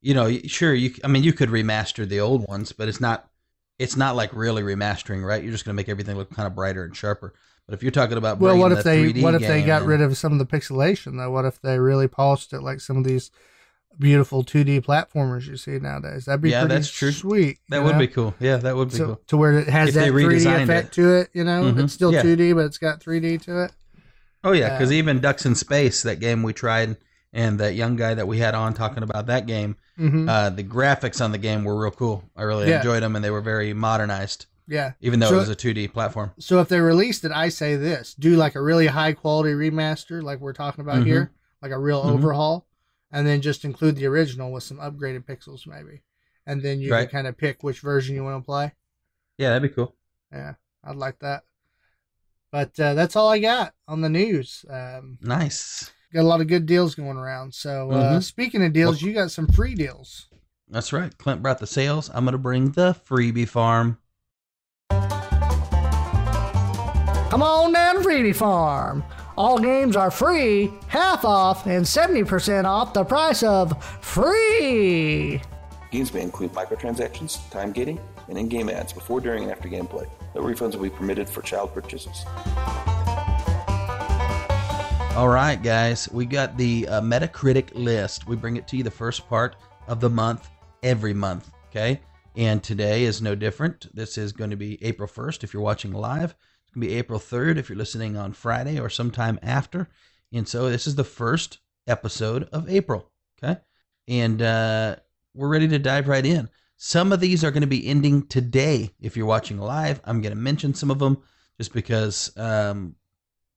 you 0.00 0.14
know, 0.14 0.30
sure, 0.46 0.74
you, 0.74 0.94
I 1.04 1.08
mean, 1.08 1.22
you 1.22 1.32
could 1.32 1.48
remaster 1.48 2.08
the 2.08 2.18
old 2.20 2.46
ones, 2.48 2.72
but 2.72 2.88
it's 2.88 3.00
not, 3.00 3.30
it's 3.78 3.96
not 3.96 4.16
like 4.16 4.32
really 4.32 4.62
remastering, 4.62 5.24
right? 5.24 5.42
You're 5.42 5.52
just 5.52 5.64
going 5.64 5.74
to 5.74 5.76
make 5.76 5.88
everything 5.88 6.16
look 6.16 6.30
kind 6.30 6.46
of 6.46 6.54
brighter 6.54 6.84
and 6.84 6.96
sharper. 6.96 7.34
But 7.66 7.74
if 7.74 7.82
you're 7.82 7.92
talking 7.92 8.18
about, 8.18 8.38
Well, 8.40 8.58
what 8.58 8.72
if 8.72 8.78
the 8.78 8.84
they 8.84 9.12
3D 9.12 9.22
what 9.22 9.34
if 9.34 9.42
they 9.42 9.62
got 9.62 9.82
in- 9.82 9.88
rid 9.88 10.00
of 10.00 10.16
some 10.16 10.32
of 10.32 10.38
the 10.38 10.46
pixelation 10.46 11.16
though? 11.18 11.30
What 11.30 11.44
if 11.44 11.60
they 11.60 11.78
really 11.78 12.08
polished 12.08 12.52
it 12.52 12.60
like 12.60 12.80
some 12.80 12.96
of 12.96 13.04
these 13.04 13.30
beautiful 13.98 14.42
2D 14.42 14.80
platformers 14.80 15.46
you 15.46 15.56
see 15.56 15.78
nowadays. 15.78 16.24
That'd 16.24 16.40
be 16.40 16.50
Yeah, 16.50 16.60
pretty 16.62 16.74
that's 16.76 16.90
true. 16.90 17.12
sweet. 17.12 17.58
That 17.68 17.84
would 17.84 17.92
know? 17.92 17.98
be 17.98 18.08
cool. 18.08 18.34
Yeah, 18.40 18.56
that 18.56 18.74
would 18.74 18.88
be 18.90 18.96
so, 18.96 19.06
cool. 19.06 19.20
to 19.28 19.36
where 19.36 19.52
it 19.58 19.68
has 19.68 19.90
If 19.90 19.94
that 19.96 20.08
3D 20.12 20.62
effect 20.62 20.88
it. 20.88 20.92
to 21.02 21.14
it. 21.18 21.30
You 21.34 21.44
know, 21.44 21.64
Mhm. 21.64 21.84
it's 21.84 21.92
still 21.92 22.12
Yeah. 22.12 22.22
2D, 22.22 22.52
but 22.54 22.64
it's 22.64 22.78
got 22.78 23.00
3D 23.00 23.36
to 23.44 23.64
it. 23.64 23.72
Oh 24.44 24.52
yeah, 24.52 24.70
because 24.76 24.90
Uh, 24.90 24.94
even 24.94 25.20
Ducks 25.20 25.44
in 25.46 25.54
Space, 25.54 26.02
that 26.02 26.20
game 26.20 26.42
we 26.42 26.52
tried, 26.54 26.96
and 27.32 27.58
that 27.60 27.74
young 27.74 27.96
guy 27.96 28.14
that 28.14 28.26
we 28.28 28.38
had 28.38 28.54
on 28.54 28.74
talking 28.74 29.02
about 29.02 29.26
that 29.26 29.46
game, 29.46 29.76
hmm 29.96 30.28
uh, 30.28 30.50
the 30.50 30.64
graphics 30.64 31.22
on 31.24 31.32
the 31.32 31.38
game 31.38 31.64
were 31.64 31.80
real 31.80 31.90
cool. 31.90 32.28
I 32.36 32.42
really 32.42 32.68
Yeah. 32.68 32.78
enjoyed 32.78 33.02
them, 33.02 33.16
and 33.16 33.24
they 33.24 33.30
were 33.30 33.40
very 33.40 33.72
modernized, 33.72 34.46
yeah. 34.66 34.92
even 35.00 35.20
though 35.20 35.28
So- 35.30 35.34
it 35.36 35.38
was 35.38 35.48
a 35.48 35.56
2D 35.56 35.88
platform. 35.92 36.32
So 36.38 36.60
if 36.60 36.68
they 36.68 36.80
released 36.80 37.24
it, 37.24 37.32
I 37.32 37.48
say 37.48 37.76
this: 37.76 38.14
do 38.14 38.36
like 38.36 38.54
a 38.54 38.62
really 38.62 38.86
high 38.88 39.12
quality 39.12 39.52
remaster, 39.54 40.22
like 40.22 40.40
we're 40.40 40.52
talking 40.52 40.82
about 40.82 41.02
Mhm. 41.02 41.06
here, 41.06 41.32
like 41.62 41.72
a 41.72 41.78
real 41.78 42.02
Mhm. 42.04 42.10
overhaul, 42.10 42.66
and 43.10 43.26
then 43.26 43.40
just 43.40 43.64
include 43.64 43.96
the 43.96 44.06
original 44.06 44.52
with 44.52 44.62
some 44.64 44.78
upgraded 44.78 45.24
pixels, 45.24 45.66
maybe, 45.66 46.02
and 46.46 46.62
then 46.62 46.80
you 46.80 46.90
Right. 46.92 47.08
can 47.08 47.18
kind 47.18 47.26
of 47.26 47.36
pick 47.36 47.62
which 47.62 47.80
version 47.80 48.14
you 48.14 48.24
want 48.24 48.42
to 48.42 48.46
play. 48.46 48.72
Yeah, 49.38 49.48
that'd 49.50 49.62
be 49.70 49.74
cool. 49.74 49.96
Yeah, 50.32 50.54
I'd 50.84 50.96
like 50.96 51.18
that. 51.20 51.44
But 52.50 52.78
uh, 52.78 52.92
that's 52.94 53.16
all 53.16 53.30
I 53.30 53.38
got 53.38 53.74
on 53.88 54.02
the 54.02 54.10
news. 54.10 54.64
Um, 54.68 55.18
Nice. 55.22 55.90
Got 56.12 56.22
a 56.22 56.28
lot 56.28 56.40
of 56.40 56.46
good 56.46 56.66
deals 56.66 56.94
going 56.94 57.16
around. 57.16 57.54
So 57.54 57.90
uh, 57.90 58.14
Mhm. 58.18 58.22
speaking 58.22 58.64
of 58.64 58.72
deals, 58.72 59.00
Well- 59.02 59.08
you 59.08 59.14
got 59.14 59.30
some 59.30 59.46
free 59.48 59.74
deals. 59.74 60.28
That's 60.68 60.92
right. 60.92 61.16
Clint 61.18 61.42
brought 61.42 61.58
the 61.58 61.66
sales. 61.66 62.10
I'm 62.14 62.24
gonna 62.24 62.38
bring 62.38 62.70
the 62.72 62.94
freebie 63.08 63.48
farm. 63.48 63.98
Come 67.30 67.42
on 67.42 67.72
down 67.72 67.94
to 67.96 68.00
Freebie 68.02 68.36
Farm. 68.36 69.02
All 69.38 69.58
games 69.58 69.96
are 69.96 70.10
free, 70.10 70.70
half 70.88 71.24
off, 71.24 71.66
and 71.66 71.86
70% 71.88 72.66
off 72.66 72.92
the 72.92 73.04
price 73.04 73.42
of 73.42 73.72
free. 74.04 75.40
Games 75.90 76.12
may 76.12 76.20
include 76.20 76.52
microtransactions, 76.52 77.38
time 77.50 77.72
gating, 77.72 77.98
and 78.28 78.36
in-game 78.36 78.68
ads 78.68 78.92
before, 78.92 79.20
during, 79.20 79.44
and 79.44 79.52
after 79.52 79.68
gameplay. 79.68 80.06
No 80.34 80.42
refunds 80.42 80.74
will 80.74 80.82
be 80.82 80.90
permitted 80.90 81.26
for 81.28 81.40
child 81.40 81.72
purchases. 81.72 82.24
All 85.14 85.28
right, 85.28 85.62
guys, 85.62 86.08
we 86.10 86.24
got 86.24 86.56
the 86.56 86.88
uh, 86.88 87.02
Metacritic 87.02 87.68
list. 87.74 88.26
We 88.26 88.34
bring 88.34 88.56
it 88.56 88.66
to 88.68 88.78
you 88.78 88.82
the 88.82 88.90
first 88.90 89.28
part 89.28 89.56
of 89.86 90.00
the 90.00 90.08
month 90.08 90.48
every 90.82 91.12
month. 91.12 91.50
Okay, 91.68 92.00
and 92.34 92.62
today 92.62 93.04
is 93.04 93.20
no 93.20 93.34
different. 93.34 93.94
This 93.94 94.16
is 94.16 94.32
going 94.32 94.48
to 94.48 94.56
be 94.56 94.82
April 94.82 95.06
1st 95.06 95.44
if 95.44 95.52
you're 95.52 95.62
watching 95.62 95.92
live. 95.92 96.34
It's 96.64 96.72
going 96.72 96.80
to 96.80 96.88
be 96.88 96.94
April 96.98 97.20
3rd 97.20 97.58
if 97.58 97.68
you're 97.68 97.76
listening 97.76 98.16
on 98.16 98.32
Friday 98.32 98.80
or 98.80 98.88
sometime 98.88 99.38
after. 99.42 99.90
And 100.32 100.48
so 100.48 100.70
this 100.70 100.86
is 100.86 100.94
the 100.94 101.04
first 101.04 101.58
episode 101.86 102.48
of 102.50 102.70
April. 102.70 103.12
Okay, 103.38 103.60
and 104.08 104.40
uh, 104.40 104.96
we're 105.34 105.48
ready 105.48 105.68
to 105.68 105.78
dive 105.78 106.08
right 106.08 106.24
in. 106.24 106.48
Some 106.78 107.12
of 107.12 107.20
these 107.20 107.44
are 107.44 107.50
going 107.50 107.60
to 107.60 107.66
be 107.66 107.86
ending 107.86 108.28
today 108.28 108.94
if 108.98 109.14
you're 109.18 109.26
watching 109.26 109.58
live. 109.58 110.00
I'm 110.04 110.22
going 110.22 110.34
to 110.34 110.40
mention 110.40 110.72
some 110.72 110.90
of 110.90 111.00
them 111.00 111.18
just 111.58 111.74
because 111.74 112.34
um, 112.38 112.96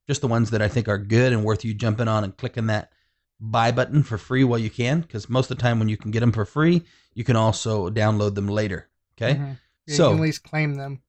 just 0.07 0.21
the 0.21 0.27
ones 0.27 0.51
that 0.51 0.61
I 0.61 0.67
think 0.67 0.87
are 0.87 0.97
good 0.97 1.33
and 1.33 1.43
worth 1.43 1.65
you 1.65 1.73
jumping 1.73 2.07
on 2.07 2.23
and 2.23 2.35
clicking 2.37 2.67
that 2.67 2.91
buy 3.39 3.71
button 3.71 4.03
for 4.03 4.17
free 4.17 4.43
while 4.43 4.59
you 4.59 4.69
can. 4.69 5.01
Because 5.01 5.29
most 5.29 5.49
of 5.51 5.57
the 5.57 5.61
time, 5.61 5.79
when 5.79 5.89
you 5.89 5.97
can 5.97 6.11
get 6.11 6.19
them 6.21 6.31
for 6.31 6.45
free, 6.45 6.83
you 7.13 7.23
can 7.23 7.35
also 7.35 7.89
download 7.89 8.35
them 8.35 8.47
later. 8.47 8.89
Okay. 9.17 9.35
Mhm. 9.35 9.57
Yeah, 9.87 9.95
So- 9.95 10.03
you 10.05 10.09
can 10.11 10.19
at 10.19 10.23
least 10.23 10.43
claim 10.43 10.75
them. 10.75 11.01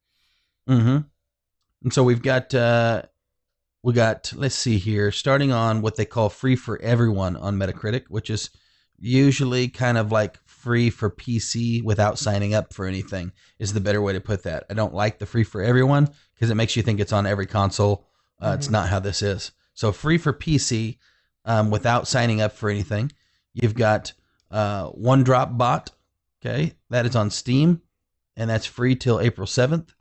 Mm-hmm. 0.68 0.98
And 1.84 1.92
so 1.92 2.02
we've 2.02 2.22
got 2.22 2.52
uh, 2.54 3.02
we 3.82 3.92
got 3.92 4.32
let's 4.34 4.54
see 4.56 4.78
here, 4.78 5.12
starting 5.12 5.52
on 5.52 5.80
what 5.82 5.96
they 5.96 6.04
call 6.04 6.28
free 6.28 6.56
for 6.56 6.80
everyone 6.80 7.36
on 7.36 7.56
Metacritic, 7.56 8.04
which 8.08 8.30
is 8.30 8.50
usually 8.98 9.68
kind 9.68 9.98
of 9.98 10.10
like 10.10 10.38
free 10.46 10.90
for 10.90 11.10
PC 11.10 11.84
without 11.84 12.18
signing 12.18 12.54
up 12.54 12.72
for 12.72 12.86
anything 12.86 13.30
is 13.58 13.72
the 13.74 13.80
better 13.80 14.00
way 14.00 14.12
to 14.14 14.20
put 14.20 14.42
that. 14.44 14.64
I 14.70 14.74
don't 14.74 14.94
like 14.94 15.18
the 15.18 15.26
free 15.26 15.44
for 15.44 15.62
everyone 15.62 16.08
because 16.34 16.50
it 16.50 16.54
makes 16.54 16.76
you 16.76 16.82
think 16.82 16.98
it's 16.98 17.12
on 17.12 17.26
every 17.26 17.46
console. 17.46 18.05
Uh, 18.40 18.54
It's 18.58 18.68
Mhm. 18.68 18.72
not 18.72 18.88
how 18.88 18.98
this 19.00 19.22
is. 19.22 19.52
So 19.74 19.92
free 19.92 20.18
for 20.18 20.32
PC 20.32 20.98
um, 21.44 21.70
without 21.70 22.08
signing 22.08 22.40
up 22.40 22.52
for 22.52 22.68
anything. 22.68 23.12
You've 23.54 23.74
got 23.74 24.12
uh, 24.50 24.86
One 24.90 25.24
Drop 25.24 25.56
Bot. 25.58 25.90
Okay, 26.40 26.74
that 26.90 27.04
is 27.06 27.16
on 27.16 27.30
Steam, 27.30 27.80
and 28.36 28.48
that's 28.48 28.66
free 28.66 28.94
till 28.94 29.20
April 29.20 29.46
seventh. 29.46 29.92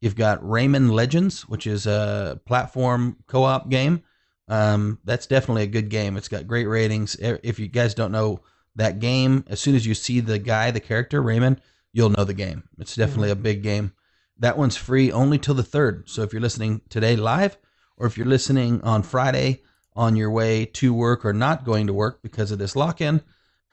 You've 0.00 0.16
got 0.16 0.42
Rayman 0.42 0.90
Legends, 0.90 1.42
which 1.48 1.66
is 1.66 1.86
a 1.86 2.40
platform 2.44 3.16
co-op 3.28 3.68
game. 3.70 4.02
Um, 4.48 4.98
that's 5.04 5.26
definitely 5.26 5.62
a 5.62 5.66
good 5.68 5.88
game. 5.90 6.16
It's 6.16 6.28
got 6.28 6.46
great 6.48 6.66
ratings. 6.66 7.14
If 7.16 7.58
you 7.58 7.68
guys 7.68 7.94
don't 7.94 8.12
know 8.12 8.40
that 8.76 8.98
game, 8.98 9.44
as 9.46 9.60
soon 9.60 9.74
as 9.76 9.86
you 9.86 9.94
see 9.94 10.20
the 10.20 10.38
guy, 10.38 10.70
the 10.72 10.80
character 10.80 11.22
Rayman, 11.22 11.58
you'll 11.92 12.10
know 12.10 12.24
the 12.24 12.34
game. 12.34 12.64
It's 12.78 12.96
definitely 12.96 13.30
a 13.30 13.36
big 13.36 13.62
game. 13.62 13.92
That 14.38 14.58
one's 14.58 14.76
free 14.76 15.12
only 15.12 15.38
till 15.38 15.54
the 15.54 15.62
third. 15.62 16.08
So 16.10 16.22
if 16.22 16.32
you're 16.32 16.42
listening 16.42 16.80
today 16.88 17.14
live, 17.16 17.56
or 17.96 18.06
if 18.06 18.16
you're 18.16 18.26
listening 18.26 18.80
on 18.82 19.02
Friday 19.02 19.62
on 19.94 20.16
your 20.16 20.30
way 20.30 20.66
to 20.66 20.92
work 20.92 21.24
or 21.24 21.32
not 21.32 21.64
going 21.64 21.86
to 21.86 21.92
work 21.94 22.20
because 22.22 22.50
of 22.50 22.58
this 22.58 22.74
lock-in, 22.74 23.20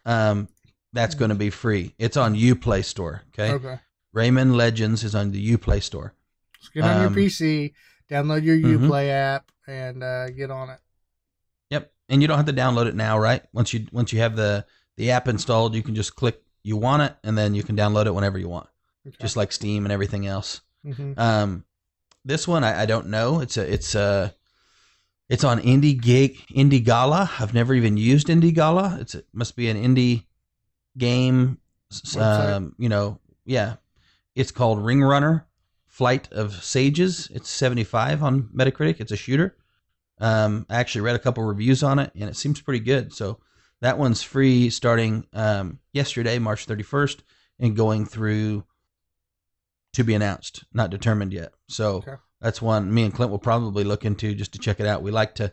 um, 0.06 0.48
that's 0.94 1.16
going 1.16 1.30
to 1.30 1.36
be 1.36 1.50
free. 1.50 1.96
It's 1.98 2.18
on 2.18 2.36
UPlay 2.36 2.84
Store. 2.86 3.24
Okay, 3.30 3.52
Okay. 3.54 3.80
Rayman 4.16 4.56
Legends 4.56 5.04
is 5.04 5.16
on 5.16 5.32
the 5.32 5.56
UPlay 5.58 5.82
Store. 5.82 6.14
Just 6.60 6.74
get 6.74 6.84
on 6.84 6.98
Um, 6.98 7.02
your 7.16 7.24
PC, 7.26 7.74
download 8.10 8.44
your 8.44 8.58
mhm. 8.58 8.88
Uplay 8.88 9.10
app, 9.10 9.52
and 9.68 10.04
uh, 10.04 10.30
get 10.30 10.52
on 10.52 10.70
it. 10.70 10.80
Yep, 11.70 11.92
and 12.10 12.22
you 12.22 12.28
don't 12.28 12.38
have 12.38 12.46
to 12.48 12.54
download 12.54 12.88
it 12.88 12.96
now, 12.96 13.18
right? 13.18 13.42
Once 13.54 13.74
you 13.74 13.88
once 13.92 14.12
you 14.12 14.20
have 14.20 14.36
the 14.36 14.66
the 14.98 15.12
app 15.12 15.28
installed, 15.28 15.74
you 15.76 15.82
can 15.82 15.96
just 15.96 16.16
click 16.16 16.44
you 16.64 16.78
want 16.78 17.02
it, 17.04 17.16
and 17.24 17.38
then 17.38 17.56
you 17.56 17.64
can 17.64 17.76
download 17.78 18.06
it 18.06 18.14
whenever 18.14 18.38
you 18.38 18.50
want, 18.50 18.68
Okay. 19.08 19.16
just 19.20 19.36
like 19.38 19.52
Steam 19.52 19.86
and 19.86 19.92
everything 19.92 20.28
else. 20.28 20.62
Mhm. 20.86 21.18
Um, 21.18 21.66
this 22.26 22.48
one 22.48 22.64
I, 22.64 22.82
I 22.82 22.86
don't 22.86 23.08
know. 23.08 23.40
It's 23.40 23.58
a 23.58 23.72
it's 23.72 23.96
a 23.96 24.34
it's 25.30 25.44
on 25.44 25.62
Indie 25.62 26.00
Gig 26.00 26.38
Indie 26.54 26.84
Gala. 26.84 27.32
I've 27.40 27.54
never 27.54 27.74
even 27.74 27.98
used 27.98 28.28
Indie 28.28 28.54
Gala. 28.54 28.98
It's 29.00 29.16
it 29.16 29.26
must 29.34 29.56
be 29.56 29.70
an 29.70 29.82
indie 29.82 30.26
game. 30.98 31.60
Um, 32.18 32.76
you 32.78 32.90
know, 32.90 33.20
yeah. 33.46 33.76
It's 34.36 34.52
called 34.52 34.84
Ring 34.84 35.04
Runner 35.04 35.46
Flight 35.88 36.32
of 36.32 36.64
Sages. 36.64 37.30
It's 37.34 37.50
75 37.50 38.24
on 38.24 38.44
Metacritic. 38.56 39.02
It's 39.02 39.12
a 39.12 39.18
shooter. 39.18 39.58
Um, 40.20 40.66
I 40.70 40.78
actually 40.78 41.02
read 41.02 41.16
a 41.16 41.20
couple 41.20 41.44
reviews 41.44 41.84
on 41.84 42.00
it, 42.00 42.12
and 42.16 42.30
it 42.30 42.38
seems 42.38 42.62
pretty 42.62 42.80
good. 42.80 43.12
So 43.12 43.40
that 43.82 43.98
one's 43.98 44.22
free 44.22 44.70
starting 44.70 45.26
um, 45.34 45.80
yesterday, 45.92 46.40
March 46.40 46.68
31st, 46.68 47.22
and 47.60 47.76
going 47.76 48.06
through 48.06 48.64
to 49.94 50.04
be 50.04 50.14
announced, 50.14 50.64
not 50.74 50.90
determined 50.90 51.34
yet. 51.34 51.54
So 51.68 51.98
Okay. 51.98 52.16
that's 52.40 52.62
one 52.62 52.94
me 52.94 53.04
and 53.04 53.14
Clint 53.14 53.32
will 53.32 53.40
probably 53.40 53.84
look 53.84 54.06
into 54.06 54.34
just 54.36 54.54
to 54.54 54.60
check 54.60 54.80
it 54.80 54.86
out. 54.88 55.04
We 55.04 55.12
like 55.12 55.36
to 55.36 55.52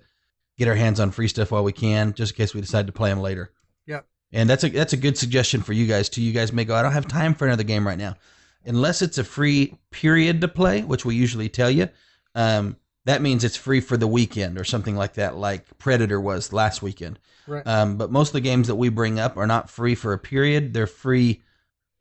get 0.56 0.68
our 0.68 0.74
hands 0.74 1.00
on 1.00 1.10
free 1.10 1.28
stuff 1.28 1.50
while 1.50 1.64
we 1.64 1.72
can, 1.72 2.12
just 2.14 2.32
in 2.32 2.36
case 2.36 2.54
we 2.54 2.60
decide 2.60 2.86
to 2.86 2.92
play 2.92 3.10
them 3.10 3.20
later. 3.20 3.50
Yep. 3.86 4.06
And 4.32 4.48
that's 4.50 4.64
a 4.64 4.68
that's 4.68 4.92
a 4.92 4.96
good 4.98 5.16
suggestion 5.18 5.62
for 5.62 5.72
you 5.72 5.86
guys 5.86 6.08
too. 6.08 6.22
You 6.22 6.32
guys 6.32 6.52
may 6.52 6.64
go, 6.64 6.74
I 6.74 6.82
don't 6.82 6.92
have 6.92 7.08
time 7.08 7.34
for 7.34 7.46
another 7.46 7.62
game 7.64 7.86
right 7.86 7.98
now, 7.98 8.16
unless 8.64 9.02
it's 9.02 9.18
a 9.18 9.24
free 9.24 9.76
period 9.90 10.40
to 10.42 10.48
play, 10.48 10.82
which 10.82 11.04
we 11.04 11.14
usually 11.14 11.48
tell 11.48 11.70
you. 11.70 11.88
Um, 12.34 12.76
that 13.04 13.22
means 13.22 13.42
it's 13.42 13.56
free 13.56 13.80
for 13.80 13.96
the 13.96 14.06
weekend 14.06 14.58
or 14.58 14.64
something 14.64 14.94
like 14.94 15.14
that, 15.14 15.36
like 15.36 15.78
Predator 15.78 16.20
was 16.20 16.52
last 16.52 16.82
weekend. 16.82 17.18
Right. 17.46 17.66
Um, 17.66 17.96
but 17.96 18.10
most 18.12 18.28
of 18.28 18.32
the 18.34 18.40
games 18.42 18.66
that 18.66 18.74
we 18.74 18.90
bring 18.90 19.18
up 19.18 19.38
are 19.38 19.46
not 19.46 19.70
free 19.70 19.94
for 19.94 20.12
a 20.12 20.18
period; 20.18 20.74
they're 20.74 20.86
free 20.86 21.40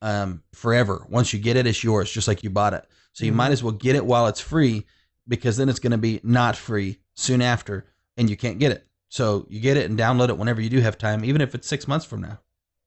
um, 0.01 0.43
forever. 0.53 1.05
Once 1.09 1.33
you 1.33 1.39
get 1.39 1.57
it, 1.57 1.67
it's 1.67 1.83
yours, 1.83 2.11
just 2.11 2.27
like 2.27 2.43
you 2.43 2.49
bought 2.49 2.73
it. 2.73 2.85
So 3.13 3.25
you 3.25 3.31
Mhm. 3.31 3.35
might 3.35 3.51
as 3.51 3.63
well 3.63 3.73
get 3.73 3.95
it 3.95 4.05
while 4.05 4.27
it's 4.27 4.39
free, 4.39 4.85
because 5.27 5.57
then 5.57 5.69
it's 5.69 5.79
going 5.79 5.91
to 5.91 5.97
be 5.97 6.19
not 6.23 6.55
free 6.55 6.99
soon 7.15 7.41
after, 7.41 7.85
and 8.15 8.29
you 8.29 8.37
can't 8.37 8.59
get 8.59 8.71
it. 8.71 8.87
So 9.09 9.45
you 9.49 9.59
get 9.59 9.77
it 9.77 9.89
and 9.89 9.97
download 9.97 10.29
it 10.29 10.37
whenever 10.37 10.61
you 10.61 10.69
do 10.69 10.81
have 10.81 10.97
time, 10.97 11.25
even 11.25 11.41
if 11.41 11.55
it's 11.55 11.67
six 11.67 11.87
months 11.87 12.05
from 12.05 12.21
now. 12.21 12.39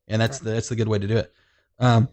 And 0.08 0.20
that's 0.20 0.38
Right. 0.38 0.44
the, 0.44 0.50
that's 0.52 0.68
the 0.68 0.76
good 0.76 0.88
way 0.88 0.98
to 0.98 1.06
do 1.06 1.16
it. 1.16 1.32
Um, 1.78 2.08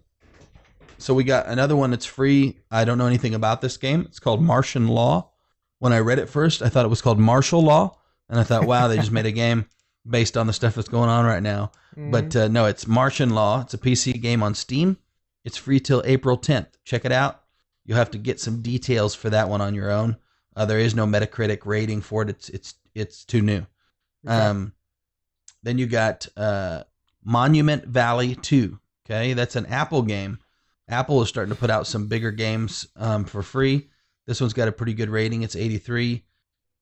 so 0.97 1.13
we 1.13 1.23
got 1.23 1.47
another 1.47 1.75
one 1.75 1.91
that's 1.91 2.05
free. 2.05 2.60
I 2.71 2.86
don't 2.86 2.97
know 2.97 3.05
anything 3.05 3.36
about 3.36 3.62
this 3.62 3.77
game. 3.77 4.01
It's 4.07 4.19
called 4.19 4.41
Martian 4.41 4.88
Law. 4.88 5.31
When 5.79 5.93
I 5.93 5.99
read 5.99 6.17
it 6.19 6.27
first, 6.29 6.62
I 6.63 6.69
thought 6.69 6.86
it 6.86 6.89
was 6.89 7.01
called 7.01 7.19
Martial 7.19 7.62
Law, 7.62 7.97
and 8.29 8.39
I 8.39 8.43
thought, 8.43 8.65
wow, 8.65 8.87
they 8.87 8.98
just 8.98 9.12
made 9.12 9.27
a 9.27 9.31
game 9.31 9.65
based 10.10 10.37
on 10.37 10.47
the 10.47 10.53
stuff 10.53 10.75
that's 10.75 10.87
going 10.87 11.10
on 11.10 11.25
right 11.25 11.43
now. 11.43 11.71
Mhm. 11.97 12.12
But 12.12 12.35
uh, 12.35 12.47
no, 12.47 12.65
it's 12.65 12.87
Martian 12.87 13.31
Law. 13.31 13.62
It's 13.62 13.73
a 13.73 13.77
PC 13.77 14.21
game 14.21 14.43
on 14.43 14.55
Steam. 14.55 14.97
It's 15.43 15.58
free 15.58 15.79
till 15.79 16.01
April 16.05 16.37
10th. 16.37 16.67
Check 16.83 17.05
it 17.05 17.12
out. 17.12 17.43
You'll 17.85 17.97
have 17.97 18.12
to 18.12 18.17
get 18.17 18.39
some 18.39 18.62
details 18.62 19.15
for 19.15 19.29
that 19.29 19.49
one 19.49 19.62
on 19.62 19.73
your 19.73 19.89
own. 19.91 20.17
Uh, 20.55 20.65
there 20.65 20.79
is 20.79 20.95
no 20.95 21.05
Metacritic 21.05 21.65
rating 21.65 22.01
for 22.01 22.23
it. 22.23 22.29
It's 22.29 22.49
it's 22.49 22.75
it's 22.93 23.23
too 23.25 23.41
new. 23.41 23.65
Okay. 24.25 24.35
Um, 24.35 24.73
then 25.63 25.77
you 25.77 25.85
got 25.85 26.27
uh, 26.35 26.83
Monument 27.23 27.85
Valley 27.85 28.35
2. 28.35 28.79
Okay, 29.05 29.33
that's 29.33 29.55
an 29.55 29.65
Apple 29.67 30.01
game. 30.01 30.39
Apple 30.89 31.21
is 31.21 31.29
starting 31.29 31.53
to 31.53 31.60
put 31.60 31.69
out 31.69 31.87
some 31.87 32.08
bigger 32.08 32.31
games 32.31 32.87
um, 32.95 33.23
for 33.25 33.41
free. 33.41 33.89
This 34.25 34.41
one's 34.41 34.53
got 34.53 34.67
a 34.67 34.71
pretty 34.71 34.93
good 34.93 35.10
rating. 35.10 35.43
It's 35.43 35.55
83, 35.55 36.23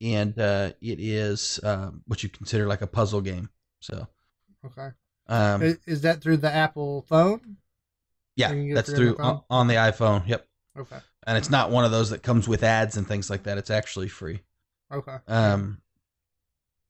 and 0.02 0.38
uh, 0.40 0.72
it 0.82 1.00
is 1.00 1.60
uh, 1.64 1.92
what 2.06 2.24
you 2.24 2.30
consider 2.30 2.68
like 2.68 2.82
a 2.82 2.88
puzzle 2.88 3.22
game. 3.22 3.50
So 3.80 4.08
okay. 4.66 4.90
Um, 5.28 5.78
Is 5.86 6.02
that 6.02 6.22
through 6.22 6.38
the 6.38 6.52
Apple 6.54 7.04
phone? 7.08 7.58
yeah, 8.36 8.50
you 8.50 8.56
can 8.56 8.68
get 8.68 8.76
that's 8.76 8.90
through 8.90 9.16
through 9.16 9.26
on, 9.26 9.42
on 9.50 9.68
the 9.68 9.76
iPhone. 9.76 10.28
Yep, 10.28 10.48
Okay. 10.78 10.98
and 11.26 11.38
it's 11.38 11.50
not 11.50 11.72
one 11.72 11.86
of 11.86 11.92
those 11.92 12.10
that 12.12 12.22
comes 12.24 12.48
with 12.48 12.64
ads 12.64 12.98
and 12.98 13.08
things 13.08 13.30
like 13.30 13.44
that. 13.44 13.58
It's 13.58 13.70
actually 13.70 14.10
free. 14.10 14.42
Okay. 14.92 15.18
Um, 15.28 15.82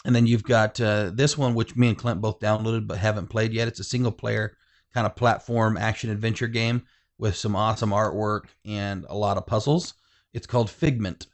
and 0.03 0.15
then 0.15 0.27
you've 0.27 0.43
got 0.43 0.79
uh, 0.81 1.11
this 1.13 1.37
one, 1.37 1.55
which 1.55 1.75
me 1.75 1.89
and 1.89 1.97
Clint 1.97 2.21
both 2.21 2.39
downloaded 2.39 2.87
but 2.87 2.97
haven't 2.97 3.27
played 3.27 3.53
yet. 3.53 3.67
It's 3.67 3.79
a 3.79 3.83
single 3.85 4.11
player 4.11 4.57
kind 4.93 5.07
of 5.07 5.15
platform 5.15 5.77
action 5.77 6.09
adventure 6.09 6.47
game 6.47 6.83
with 7.17 7.35
some 7.35 7.55
awesome 7.55 7.91
artwork 7.91 8.45
and 8.65 9.05
a 9.09 9.15
lot 9.15 9.37
of 9.37 9.45
puzzles. 9.45 9.93
It's 10.33 10.47
called 10.47 10.69
Figment. 10.69 11.27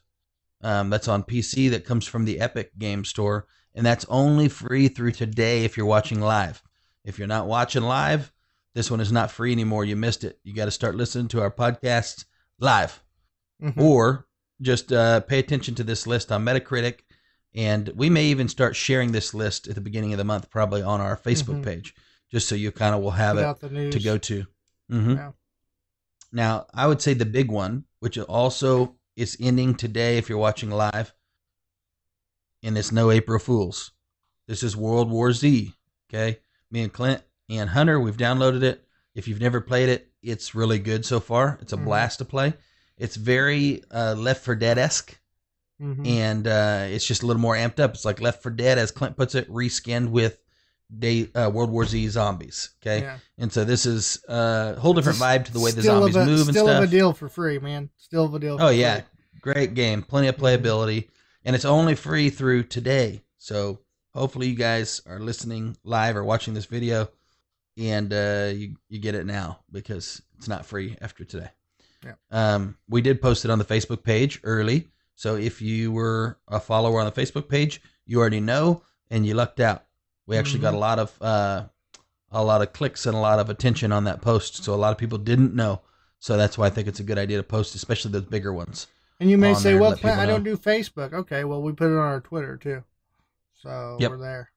Um, 0.62 0.90
that's 0.90 1.08
on 1.08 1.24
PC. 1.24 1.70
That 1.70 1.84
comes 1.84 2.06
from 2.06 2.24
the 2.24 2.40
Epic 2.40 2.78
Game 2.78 3.04
Store, 3.04 3.46
and 3.74 3.84
that's 3.84 4.04
only 4.08 4.48
free 4.48 4.88
through 4.88 5.12
today 5.12 5.64
if 5.64 5.76
you're 5.76 5.86
watching 5.86 6.20
live. 6.20 6.62
If 7.04 7.18
you're 7.18 7.26
not 7.28 7.46
watching 7.48 7.82
live, 7.82 8.32
this 8.74 8.90
one 8.90 9.00
is 9.00 9.10
not 9.12 9.30
free 9.30 9.52
anymore. 9.52 9.84
You 9.84 9.96
missed 9.96 10.22
it. 10.24 10.38
You 10.44 10.54
got 10.54 10.66
to 10.66 10.70
start 10.70 10.94
listening 10.94 11.28
to 11.28 11.40
our 11.42 11.50
podcasts 11.50 12.24
live 12.60 13.02
Mhm. 13.60 13.76
or 13.82 14.26
just 14.60 14.92
uh, 14.92 15.20
pay 15.20 15.38
attention 15.40 15.74
to 15.74 15.84
this 15.84 16.06
list 16.06 16.30
on 16.30 16.44
Metacritic. 16.44 17.00
And 17.54 17.88
we 17.96 18.08
may 18.08 18.26
even 18.26 18.48
start 18.48 18.76
sharing 18.76 19.12
this 19.12 19.34
list 19.34 19.66
at 19.68 19.74
the 19.74 19.80
beginning 19.80 20.12
of 20.14 20.18
the 20.18 20.24
month, 20.24 20.48
probably 20.48 20.80
on 20.80 21.00
our 21.00 21.16
Facebook 21.16 21.60
Mhm. 21.60 21.64
page, 21.64 21.94
just 22.30 22.48
so 22.48 22.54
you 22.54 22.70
kind 22.72 22.94
of 22.94 23.02
will 23.02 23.10
have 23.10 23.34
Put 23.36 23.42
it 23.42 23.46
out 23.46 23.60
the 23.60 23.68
news. 23.70 23.92
to 23.94 24.00
go 24.00 24.16
to. 24.18 24.46
hmm 24.88 25.10
Yeah. 25.16 25.32
Now, 26.32 26.66
I 26.72 26.86
would 26.86 27.02
say 27.02 27.12
the 27.14 27.26
big 27.26 27.50
one, 27.50 27.84
which 27.98 28.16
also 28.18 28.96
is 29.16 29.36
ending 29.40 29.74
today 29.74 30.18
if 30.18 30.28
you're 30.28 30.38
watching 30.38 30.70
live, 30.70 31.12
and 32.62 32.76
it's 32.78 32.92
no 32.92 33.10
April 33.10 33.38
Fools. 33.38 33.92
This 34.46 34.62
is 34.62 34.76
World 34.76 35.10
War 35.10 35.32
Z. 35.32 35.72
Okay, 36.10 36.38
me 36.70 36.82
and 36.82 36.92
Clint 36.92 37.22
and 37.48 37.70
Hunter, 37.70 37.98
we've 38.00 38.16
downloaded 38.16 38.62
it. 38.62 38.86
If 39.14 39.28
you've 39.28 39.40
never 39.40 39.60
played 39.60 39.88
it, 39.88 40.10
it's 40.22 40.54
really 40.54 40.78
good 40.78 41.04
so 41.04 41.20
far. 41.20 41.58
It's 41.60 41.72
a 41.72 41.76
Mhm. 41.76 41.84
blast 41.84 42.18
to 42.18 42.24
play. 42.24 42.54
It's 42.98 43.16
very 43.16 43.82
uh, 43.90 44.14
Left 44.14 44.44
4 44.44 44.54
Dead 44.54 44.78
esque 44.78 45.18
Mhm. 45.80 46.06
and 46.06 46.46
uh, 46.46 46.86
it's 46.88 47.06
just 47.06 47.22
a 47.22 47.26
little 47.26 47.40
more 47.42 47.56
amped 47.56 47.80
up. 47.80 47.94
It's 47.94 48.04
like 48.04 48.20
Left 48.20 48.42
4 48.42 48.52
Dead, 48.52 48.78
as 48.78 48.90
Clint 48.90 49.16
puts 49.16 49.34
it, 49.34 49.48
reskinned 49.50 50.08
with 50.10 50.38
day, 50.98 51.28
uh, 51.34 51.50
World 51.52 51.70
War 51.70 51.84
Z 51.84 52.08
zombies. 52.08 52.70
Okay, 52.82 53.00
Yeah. 53.02 53.18
and 53.38 53.52
so 53.52 53.64
this 53.64 53.86
is 53.86 54.22
uh, 54.28 54.74
a 54.76 54.80
whole 54.80 54.94
different 54.94 55.18
vibe 55.18 55.44
to 55.46 55.52
the 55.52 55.60
way 55.60 55.70
the 55.70 55.82
still 55.82 56.00
zombies 56.00 56.16
a, 56.16 56.24
move 56.26 56.48
and 56.48 56.54
still 56.56 56.66
stuff. 56.66 56.82
of 56.82 56.88
a 56.88 56.92
deal 56.92 57.12
for 57.12 57.28
free, 57.28 57.58
man. 57.58 57.90
Still 57.96 58.24
of 58.24 58.34
a 58.34 58.38
deal. 58.38 58.56
Oh 58.60 58.68
yeah, 58.70 58.96
free. 59.00 59.04
great 59.40 59.74
game, 59.74 60.02
plenty 60.02 60.28
of 60.28 60.36
Mm-hmm. 60.36 60.44
playability, 60.44 61.08
and 61.44 61.54
it's 61.56 61.64
only 61.64 61.94
free 61.94 62.30
through 62.30 62.64
today. 62.64 63.22
So 63.38 63.80
hopefully 64.14 64.48
you 64.48 64.54
guys 64.56 65.00
are 65.06 65.18
listening 65.18 65.76
live 65.84 66.16
or 66.16 66.24
watching 66.24 66.54
this 66.54 66.66
video, 66.66 67.08
and 67.78 68.12
uh, 68.12 68.50
you 68.54 68.76
you 68.88 68.98
get 68.98 69.14
it 69.14 69.26
now 69.26 69.60
because 69.70 70.20
it's 70.36 70.48
not 70.48 70.66
free 70.66 70.96
after 71.00 71.24
today. 71.24 71.48
Yeah. 72.04 72.14
Um, 72.30 72.76
we 72.88 73.00
did 73.00 73.22
post 73.22 73.44
it 73.44 73.50
on 73.50 73.58
the 73.58 73.64
Facebook 73.64 74.02
page 74.02 74.40
early, 74.42 74.88
so 75.14 75.36
if 75.36 75.62
you 75.62 75.92
were 75.92 76.38
a 76.48 76.58
follower 76.60 76.98
on 77.00 77.06
the 77.06 77.12
Facebook 77.12 77.48
page, 77.48 77.80
you 78.06 78.18
already 78.18 78.40
know, 78.40 78.82
and 79.10 79.24
you 79.24 79.34
lucked 79.34 79.60
out. 79.60 79.84
We 80.26 80.36
actually 80.36 80.60
got 80.60 80.74
a 80.74 80.78
lot 80.78 80.98
of 80.98 81.16
uh, 81.20 81.64
a 82.30 82.42
lot 82.44 82.62
of 82.62 82.72
clicks 82.72 83.06
and 83.06 83.14
a 83.16 83.20
lot 83.20 83.38
of 83.38 83.50
attention 83.50 83.92
on 83.92 84.04
that 84.04 84.20
post, 84.22 84.62
so 84.64 84.72
a 84.74 84.76
lot 84.76 84.92
of 84.92 84.98
people 84.98 85.18
didn't 85.18 85.54
know. 85.54 85.80
So 86.18 86.36
that's 86.36 86.56
why 86.56 86.66
I 86.66 86.70
think 86.70 86.86
it's 86.88 87.00
a 87.00 87.04
good 87.04 87.18
idea 87.18 87.36
to 87.38 87.42
post, 87.42 87.74
especially 87.74 88.12
those 88.12 88.24
bigger 88.24 88.52
ones. 88.52 88.86
And 89.20 89.30
you 89.30 89.36
may 89.38 89.54
say, 89.54 89.74
"Well, 89.78 89.96
Clint, 89.96 90.18
I 90.18 90.26
don't 90.26 90.44
do 90.44 90.56
Facebook." 90.56 91.12
Okay, 91.12 91.44
well, 91.44 91.60
we 91.62 91.72
put 91.72 91.86
it 91.88 91.92
on 91.94 91.98
our 91.98 92.20
Twitter 92.20 92.56
too, 92.56 92.84
so 93.54 93.96
Yep. 94.00 94.10
we're 94.10 94.18
there. 94.18 94.50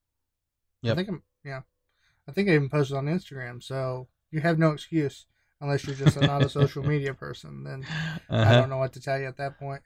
Yep. 0.84 0.93
I 0.93 0.95
think 0.95 1.09
I'm. 1.09 1.24
Yeah, 1.43 1.61
I 2.28 2.32
think 2.32 2.49
I 2.49 2.53
even 2.53 2.70
posted 2.70 2.97
on 2.97 3.05
Instagram. 3.07 3.61
So 3.63 4.07
you 4.32 4.41
have 4.41 4.57
no 4.59 4.72
excuse 4.72 5.26
unless 5.61 5.86
you're 5.86 5.95
just 5.95 6.20
not 6.20 6.43
a 6.43 6.49
social 6.49 6.84
media 6.88 7.13
person. 7.13 7.63
Then 7.63 7.86
I 8.30 8.36
Uh-huh. 8.38 8.53
don't 8.61 8.70
know 8.70 8.78
what 8.78 8.93
to 8.93 8.99
tell 9.01 9.20
you 9.20 9.26
at 9.28 9.38
that 9.38 9.57
point. 9.59 9.82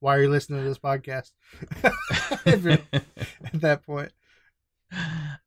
Why 0.00 0.16
are 0.16 0.22
you 0.22 0.30
listening 0.30 0.62
to 0.62 0.68
this 0.68 0.78
podcast? 0.78 1.32
At 2.46 3.60
that 3.60 3.82
point, 3.84 4.12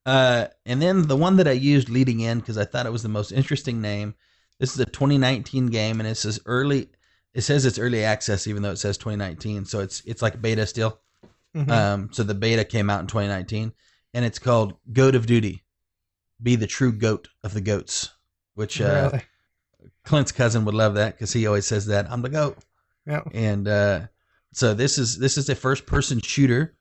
uh, 0.06 0.48
and 0.66 0.82
then 0.82 1.08
the 1.08 1.16
one 1.18 1.38
that 1.38 1.48
I 1.48 1.52
used 1.52 1.90
leading 1.90 2.20
in 2.22 2.40
because 2.40 2.58
I 2.58 2.66
thought 2.66 2.86
it 2.86 2.92
was 2.92 3.04
the 3.04 3.10
most 3.10 3.32
interesting 3.32 3.82
name. 3.82 4.16
This 4.60 4.74
is 4.74 4.80
a 4.80 4.86
2019 4.86 5.68
game, 5.68 6.00
and 6.00 6.08
it 6.08 6.16
says 6.16 6.40
early. 6.46 6.90
It 7.34 7.42
says 7.42 7.66
it's 7.66 7.80
early 7.80 8.04
access, 8.04 8.46
even 8.48 8.62
though 8.62 8.72
it 8.72 8.78
says 8.78 8.98
2019. 8.98 9.66
So 9.66 9.80
it's 9.80 10.02
it's 10.06 10.22
like 10.22 10.42
beta 10.42 10.66
still. 10.68 11.00
Mhm. 11.56 11.70
Um, 11.70 12.10
so 12.12 12.24
the 12.24 12.34
beta 12.36 12.64
came 12.64 12.90
out 12.90 13.02
in 13.02 13.08
2019, 13.08 13.74
and 14.14 14.26
it's 14.26 14.40
called 14.40 14.74
Goat 14.94 15.16
of 15.16 15.26
Duty. 15.26 15.64
Be 16.42 16.56
the 16.56 16.68
true 16.68 16.92
goat 16.92 17.28
of 17.44 17.54
the 17.54 17.62
goats, 17.62 18.10
which 18.56 18.82
uh, 18.82 19.10
Really? 19.14 19.24
Clint's 20.04 20.32
cousin 20.32 20.66
would 20.66 20.74
love 20.76 20.96
that 20.96 21.14
because 21.16 21.34
he 21.34 21.46
always 21.48 21.66
says 21.68 21.86
that 21.88 22.10
I'm 22.12 22.22
the 22.22 22.30
goat. 22.30 22.58
yeah. 23.06 23.22
and 23.34 23.68
uh, 23.68 24.02
so 24.54 24.74
this 24.74 24.98
is 24.98 25.18
this 25.18 25.38
is 25.38 25.50
a 25.50 25.56
first 25.56 25.86
person 25.86 26.20
shooter, 26.22 26.76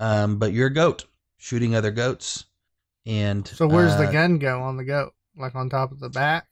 um, 0.00 0.38
but 0.38 0.52
you're 0.52 0.66
a 0.68 0.72
goat 0.74 1.04
shooting 1.38 1.74
other 1.74 1.90
goats, 1.90 2.44
and 3.06 3.46
So 3.46 3.66
where's 3.66 3.96
the 3.96 4.08
uh, 4.08 4.12
gun 4.12 4.38
go 4.38 4.60
on 4.62 4.76
the 4.76 4.84
goat? 4.84 5.14
Like 5.36 5.54
on 5.54 5.70
top 5.70 5.92
of 5.92 6.00
the 6.00 6.10
back? 6.10 6.46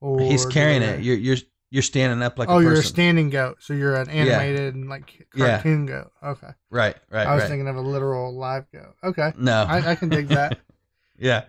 Or 0.00 0.20
He's 0.20 0.44
carrying 0.46 0.82
it. 0.82 1.02
You're 1.02 1.16
you're 1.16 1.36
you're 1.70 1.82
standing 1.82 2.22
up 2.22 2.38
like 2.38 2.48
oh, 2.50 2.58
a 2.58 2.62
you're 2.62 2.72
a 2.74 2.82
standing 2.82 3.30
goat, 3.30 3.58
so 3.60 3.72
you're 3.72 3.94
an 3.96 4.10
animated 4.10 4.74
and 4.74 4.88
like 4.88 5.26
Yeah. 5.34 5.54
cartoon 5.54 5.86
goat. 5.86 6.10
Okay, 6.22 6.48
right, 6.70 6.96
right, 7.10 7.26
I 7.26 7.34
was 7.34 7.42
right. 7.42 7.48
thinking 7.48 7.68
of 7.68 7.76
a 7.76 7.80
literal 7.80 8.36
live 8.36 8.70
goat. 8.72 8.94
Okay, 9.02 9.32
no, 9.38 9.64
I, 9.68 9.92
I 9.92 9.94
can 9.94 10.08
dig 10.08 10.28
that. 10.28 10.58
yeah, 11.18 11.44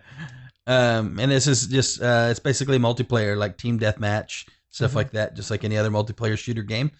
um, 0.66 1.18
and 1.18 1.30
this 1.30 1.46
is 1.46 1.66
just 1.66 2.00
uh, 2.00 2.28
it's 2.30 2.40
basically 2.40 2.78
multiplayer, 2.78 3.36
like 3.36 3.58
team 3.58 3.78
deathmatch 3.78 4.46
stuff 4.70 4.92
Mhm. 4.92 4.96
like 4.96 5.10
that, 5.12 5.34
just 5.36 5.50
like 5.50 5.64
any 5.64 5.76
other 5.76 5.90
multiplayer 5.90 6.38
shooter 6.38 6.62
game. 6.62 6.90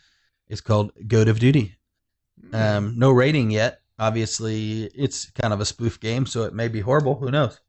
It's 0.49 0.61
called 0.61 0.93
Goat 1.09 1.29
of 1.29 1.39
Duty. 1.39 1.77
Mm-hmm. 2.45 2.55
Um, 2.55 2.99
no 2.99 3.11
rating 3.11 3.51
yet. 3.51 3.81
Obviously, 3.99 4.85
it's 4.95 5.31
kind 5.31 5.53
of 5.53 5.61
a 5.61 5.65
spoof 5.65 6.01
game, 6.01 6.27
so 6.27 6.43
it 6.43 6.53
may 6.55 6.69
be 6.69 6.81
horrible. 6.81 7.15
Who 7.17 7.31
knows? 7.31 7.61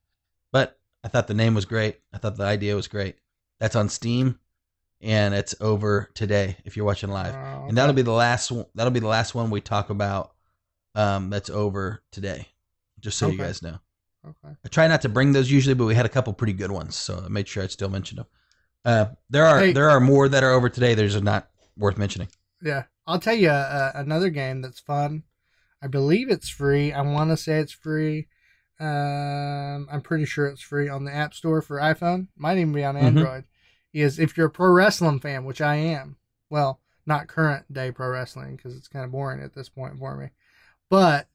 But 0.51 0.79
I 1.03 1.07
thought 1.07 1.27
the 1.27 1.33
name 1.33 1.53
was 1.53 1.65
great. 1.65 1.99
I 2.13 2.17
thought 2.17 2.35
the 2.37 2.43
idea 2.45 2.75
was 2.75 2.87
great. 2.87 3.17
That's 3.59 3.75
on 3.75 3.89
Steam, 3.89 4.39
and 5.01 5.33
it's 5.35 5.53
over 5.61 6.09
today 6.15 6.57
if 6.65 6.75
you're 6.75 6.85
watching 6.85 7.09
live. 7.09 7.35
Oh, 7.35 7.67
And 7.67 7.77
that'll 7.77 7.93
be 7.93 8.01
the 8.01 8.11
last. 8.11 8.51
one- 8.51 8.65
That'll 8.75 8.91
be 8.91 8.99
the 8.99 9.07
last 9.07 9.35
one 9.35 9.49
we 9.49 9.61
talk 9.61 9.89
about. 9.89 10.33
Um, 10.95 11.29
that's 11.29 11.49
over 11.49 12.01
today. 12.11 12.47
Just 13.01 13.17
so 13.17 13.27
you 13.27 13.37
guys 13.37 13.61
know. 13.61 13.77
okay. 14.25 14.55
I 14.65 14.67
try 14.69 14.87
not 14.87 15.01
to 15.03 15.09
bring 15.09 15.31
those 15.33 15.51
usually, 15.51 15.75
but 15.75 15.85
we 15.85 15.93
had 15.93 16.05
a 16.05 16.09
couple 16.09 16.33
pretty 16.33 16.53
good 16.53 16.71
ones, 16.71 16.95
so 16.95 17.21
I 17.23 17.27
made 17.27 17.47
sure 17.47 17.63
I 17.63 17.67
still 17.67 17.89
mentioned 17.89 18.19
them. 18.19 18.27
Uh, 18.83 19.05
there 19.29 19.45
are 19.45 19.59
Hey. 19.59 19.73
there 19.73 19.89
are 19.89 19.99
more 19.99 20.27
that 20.29 20.43
are 20.43 20.51
over 20.51 20.69
today. 20.69 20.95
There's 20.95 21.21
not 21.21 21.49
worth 21.77 21.97
mentioning. 21.97 22.29
Yeah, 22.61 22.83
I'll 23.05 23.19
tell 23.19 23.35
you 23.35 23.49
uh, 23.49 23.91
another 23.93 24.29
game 24.29 24.61
that's 24.61 24.79
fun. 24.79 25.23
I 25.85 25.87
believe 25.87 26.31
it's 26.31 26.49
free. 26.49 26.91
I 26.91 27.01
want 27.01 27.29
to 27.29 27.37
say 27.37 27.59
it's 27.59 27.71
free. 27.71 28.27
Um, 28.79 29.87
I'm 29.91 30.01
pretty 30.01 30.25
sure 30.25 30.47
it's 30.47 30.61
free 30.61 30.89
on 30.89 31.05
the 31.05 31.13
App 31.13 31.35
Store 31.35 31.61
for 31.61 31.77
iPhone. 31.77 32.27
Might 32.35 32.57
even 32.57 32.73
be 32.73 32.83
on 32.83 32.95
Mhm. 32.95 33.01
Android. 33.01 33.43
Is 33.93 34.17
if 34.17 34.35
you're 34.35 34.47
a 34.47 34.49
pro 34.49 34.71
wrestling 34.71 35.19
fan, 35.19 35.45
which 35.45 35.61
I 35.61 35.75
am. 35.75 36.17
Well, 36.49 36.81
not 37.05 37.27
current 37.27 37.71
day 37.71 37.91
pro 37.91 38.09
wrestling 38.09 38.55
because 38.55 38.75
it's 38.75 38.87
kind 38.87 39.05
of 39.05 39.11
boring 39.11 39.41
at 39.43 39.53
this 39.53 39.69
point 39.69 39.99
for 39.99 40.17
me. 40.17 40.29
But 40.89 41.27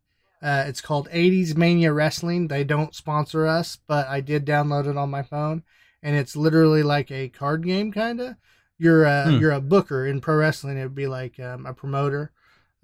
uh, 0.42 0.64
it's 0.66 0.80
called 0.80 1.09
80s 1.12 1.57
Mania 1.57 1.92
Wrestling. 1.92 2.48
They 2.48 2.64
don't 2.64 2.94
sponsor 2.94 3.46
us, 3.46 3.78
but 3.86 4.09
I 4.09 4.20
did 4.20 4.44
download 4.44 4.88
it 4.88 4.96
on 4.96 5.11
my 5.11 5.22
phone, 5.22 5.62
and 6.03 6.16
it's 6.16 6.34
literally 6.34 6.82
like 6.82 7.11
a 7.12 7.28
card 7.28 7.64
game 7.64 7.92
kind 7.92 8.20
of. 8.20 8.34
You're 8.78 9.05
a 9.05 9.30
Hmm. 9.30 9.38
you're 9.38 9.53
a 9.53 9.61
booker 9.61 10.07
in 10.07 10.20
pro 10.20 10.36
wrestling. 10.36 10.76
It 10.76 10.82
would 10.82 10.94
be 10.94 11.07
like 11.07 11.38
um, 11.38 11.66
a 11.66 11.72
promoter. 11.72 12.32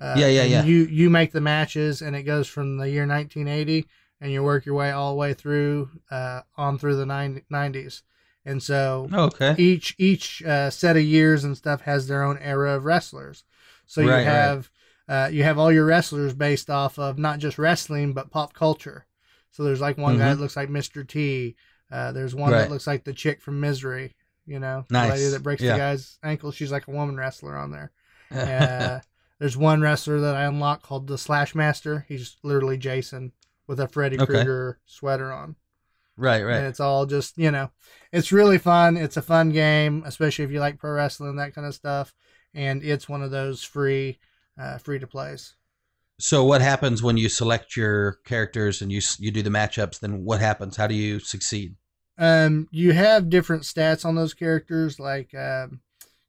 Uh, 0.01 0.15
Yeah, 0.19 0.27
yeah, 0.29 0.45
yeah. 0.45 0.65
You 0.65 0.85
you 0.85 1.11
make 1.11 1.33
the 1.33 1.41
matches, 1.41 2.03
and 2.03 2.15
it 2.15 2.25
goes 2.25 2.47
from 2.49 2.77
the 2.77 2.89
year 2.91 3.07
1980, 3.07 3.87
and 4.21 4.31
you 4.31 4.43
work 4.43 4.67
your 4.67 4.75
way 4.75 4.91
all 4.91 5.11
the 5.13 5.17
way 5.19 5.33
through 5.35 5.89
uh, 6.11 6.43
on 6.57 6.79
through 6.79 6.97
the 6.97 7.07
90, 7.07 7.45
90s. 7.51 8.03
And 8.45 8.63
so 8.63 9.09
Oh, 9.13 9.25
okay. 9.25 9.55
each 9.59 9.95
each 9.99 10.43
uh, 10.45 10.71
set 10.71 10.97
of 10.97 11.03
years 11.03 11.45
and 11.45 11.57
stuff 11.57 11.81
has 11.83 12.07
their 12.09 12.23
own 12.23 12.39
era 12.39 12.75
of 12.77 12.85
wrestlers. 12.85 13.45
So 13.87 14.01
you 14.03 14.09
Right, 14.09 14.17
right. 14.19 14.25
have 14.25 14.71
uh, 15.09 15.29
you 15.33 15.43
have 15.45 15.59
all 15.59 15.73
your 15.73 15.87
wrestlers 15.87 16.35
based 16.35 16.69
off 16.69 16.99
of 16.99 17.19
not 17.19 17.39
just 17.39 17.59
wrestling 17.59 18.13
but 18.13 18.31
pop 18.31 18.53
culture. 18.53 19.07
So 19.51 19.65
there's 19.65 19.81
like 19.81 19.97
one 19.99 20.19
guy 20.19 20.25
Mhm. 20.25 20.37
that 20.37 20.41
looks 20.41 20.57
like 20.57 20.69
Mr. 20.69 21.05
T. 21.05 21.57
Uh, 21.91 22.13
there's 22.13 22.35
one 22.35 22.53
Right. 22.53 22.59
that 22.63 22.71
looks 22.71 22.87
like 22.87 23.05
the 23.05 23.13
chick 23.15 23.41
from 23.41 23.61
Misery. 23.61 24.15
You 24.45 24.61
know, 24.61 24.85
the 24.89 24.95
lady 25.11 25.29
that 25.31 25.43
breaks 25.43 25.63
Yeah. 25.63 25.73
the 25.73 25.79
guy's 25.79 26.19
ankle. 26.23 26.53
She's 26.53 26.71
like 26.71 26.87
a 26.87 26.93
woman 26.93 27.17
wrestler 27.17 27.57
on 27.57 27.71
there. 27.71 27.91
There's 29.39 29.57
one 29.57 29.81
wrestler 29.83 30.21
that 30.21 30.35
I 30.37 30.45
unlocked 30.45 30.83
called 30.83 31.07
the 31.07 31.19
Slash 31.19 31.55
Master. 31.55 32.05
He's 32.09 32.37
literally 32.43 32.79
Jason 32.79 33.33
with 33.67 33.81
a 33.81 33.89
Freddy 33.89 34.19
Okay. 34.19 34.25
Krueger 34.33 34.81
sweater 34.87 35.33
on. 35.33 35.57
right, 36.17 36.43
right. 36.43 36.57
And 36.57 36.67
it's 36.67 36.81
all 36.81 37.07
just, 37.07 37.37
you 37.37 37.51
know, 37.51 37.71
it's 38.13 38.33
really 38.33 38.59
fun. 38.59 38.97
It's 38.97 39.17
a 39.17 39.23
fun 39.23 39.51
game, 39.51 40.03
especially 40.07 40.45
if 40.45 40.51
you 40.51 40.61
like 40.61 40.79
pro 40.79 40.93
wrestling, 40.93 41.37
that 41.37 41.55
kind 41.55 41.67
of 41.67 41.75
stuff. 41.75 42.15
And 42.55 42.83
it's 42.83 43.09
one 43.09 43.23
of 43.23 43.31
those 43.31 43.63
free, 43.63 44.19
uh, 44.59 44.79
free 44.79 44.99
to 44.99 45.07
plays. 45.07 45.55
So 46.19 46.45
what 46.45 46.63
happens 46.63 47.03
when 47.03 47.17
you 47.17 47.29
select 47.29 47.77
your 47.77 48.19
characters 48.25 48.81
and 48.83 48.91
you 48.91 49.01
you 49.19 49.31
do 49.31 49.43
the 49.43 49.51
matchups? 49.51 50.01
Then 50.01 50.25
what 50.25 50.41
happens? 50.41 50.77
How 50.77 50.87
do 50.87 50.95
you 50.95 51.21
succeed? 51.21 51.77
Um, 52.19 52.69
you 52.71 52.93
have 52.93 53.29
different 53.29 53.65
stats 53.65 54.05
on 54.05 54.15
those 54.15 54.33
characters. 54.35 54.99
Like, 54.99 55.35
um, 55.35 55.81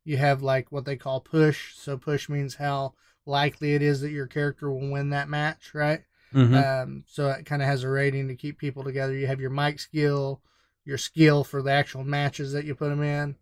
you 0.08 0.16
have 0.18 0.41
like 0.41 0.72
what 0.72 0.86
they 0.86 0.95
call 0.95 1.20
push. 1.20 1.76
So 1.76 1.97
push 1.97 2.30
means 2.30 2.55
how 2.55 2.93
likely 3.26 3.74
it 3.74 3.82
is 3.82 3.99
that 4.01 4.12
your 4.12 4.26
character 4.26 4.72
will 4.72 4.89
win 4.89 5.10
that 5.10 5.28
match, 5.28 5.74
right? 5.74 6.01
Mm-hmm. 6.34 6.55
Um, 6.55 7.03
so 7.05 7.30
it 7.30 7.45
kind 7.45 7.62
of 7.62 7.68
has 7.68 7.84
a 7.84 7.89
rating 7.89 8.30
to 8.30 8.36
keep 8.36 8.58
people 8.58 8.84
together. 8.84 9.14
You 9.14 9.28
have 9.28 9.41
your 9.41 9.49
mic 9.49 9.80
skill, 9.80 10.41
your 10.86 10.97
skill 10.97 11.43
for 11.43 11.62
the 11.62 11.72
actual 11.72 12.05
matches 12.05 12.53
that 12.53 12.64
you 12.64 12.74
put 12.74 12.88
them 12.89 13.03
in. 13.03 13.36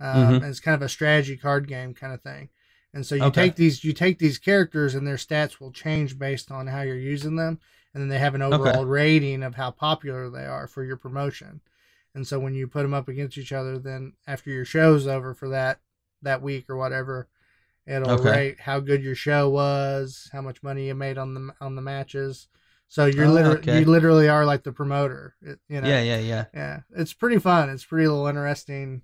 Um, 0.00 0.06
Mhm. 0.06 0.36
and 0.36 0.44
it's 0.44 0.60
kind 0.60 0.74
of 0.74 0.82
a 0.82 0.88
strategy 0.88 1.36
card 1.36 1.68
game 1.68 1.94
kind 1.94 2.12
of 2.12 2.20
thing. 2.20 2.48
And 2.92 3.06
so 3.06 3.14
you 3.14 3.22
Okay. 3.22 3.42
take 3.42 3.54
these, 3.56 3.84
you 3.84 3.92
take 3.92 4.18
these 4.18 4.38
characters, 4.38 4.94
and 4.96 5.06
their 5.06 5.16
stats 5.16 5.60
will 5.60 5.70
change 5.70 6.18
based 6.18 6.50
on 6.50 6.66
how 6.66 6.80
you're 6.82 6.96
using 6.96 7.36
them, 7.36 7.60
and 7.94 8.00
then 8.02 8.08
they 8.08 8.18
have 8.18 8.34
an 8.34 8.42
Okay. 8.42 8.54
overall 8.54 8.86
rating 8.86 9.44
of 9.44 9.54
how 9.54 9.70
popular 9.70 10.30
they 10.30 10.46
are 10.46 10.66
for 10.66 10.82
your 10.82 10.96
promotion. 10.96 11.60
And 12.14 12.26
so 12.26 12.40
when 12.40 12.54
you 12.54 12.66
put 12.66 12.82
them 12.82 12.94
up 12.94 13.06
against 13.08 13.38
each 13.38 13.52
other, 13.52 13.78
then 13.78 14.14
after 14.26 14.50
your 14.50 14.64
show's 14.64 15.06
over 15.06 15.34
for 15.34 15.48
that 15.50 15.80
that 16.22 16.42
week 16.42 16.68
or 16.68 16.76
whatever, 16.76 17.28
it'll 17.86 18.10
Okay. 18.10 18.30
rate 18.30 18.60
how 18.60 18.80
good 18.80 19.02
your 19.02 19.14
show 19.14 19.48
was, 19.48 20.28
how 20.32 20.40
much 20.42 20.62
money 20.62 20.86
you 20.88 20.94
made 20.94 21.18
on 21.18 21.34
the 21.34 21.54
on 21.60 21.74
the 21.76 21.82
matches. 21.82 22.48
So 22.88 23.04
you're 23.06 23.26
Oh, 23.26 23.32
literally 23.32 23.58
okay. 23.58 23.80
you 23.80 23.84
literally 23.84 24.28
are 24.28 24.46
like 24.46 24.62
the 24.62 24.72
promoter. 24.72 25.34
It, 25.42 25.58
you 25.68 25.80
know, 25.80 25.88
yeah, 25.88 26.00
yeah, 26.02 26.18
yeah. 26.18 26.44
yeah. 26.54 26.80
It's 26.96 27.12
pretty 27.12 27.38
fun. 27.38 27.68
It's 27.70 27.84
pretty 27.84 28.08
little 28.08 28.26
interesting 28.26 29.02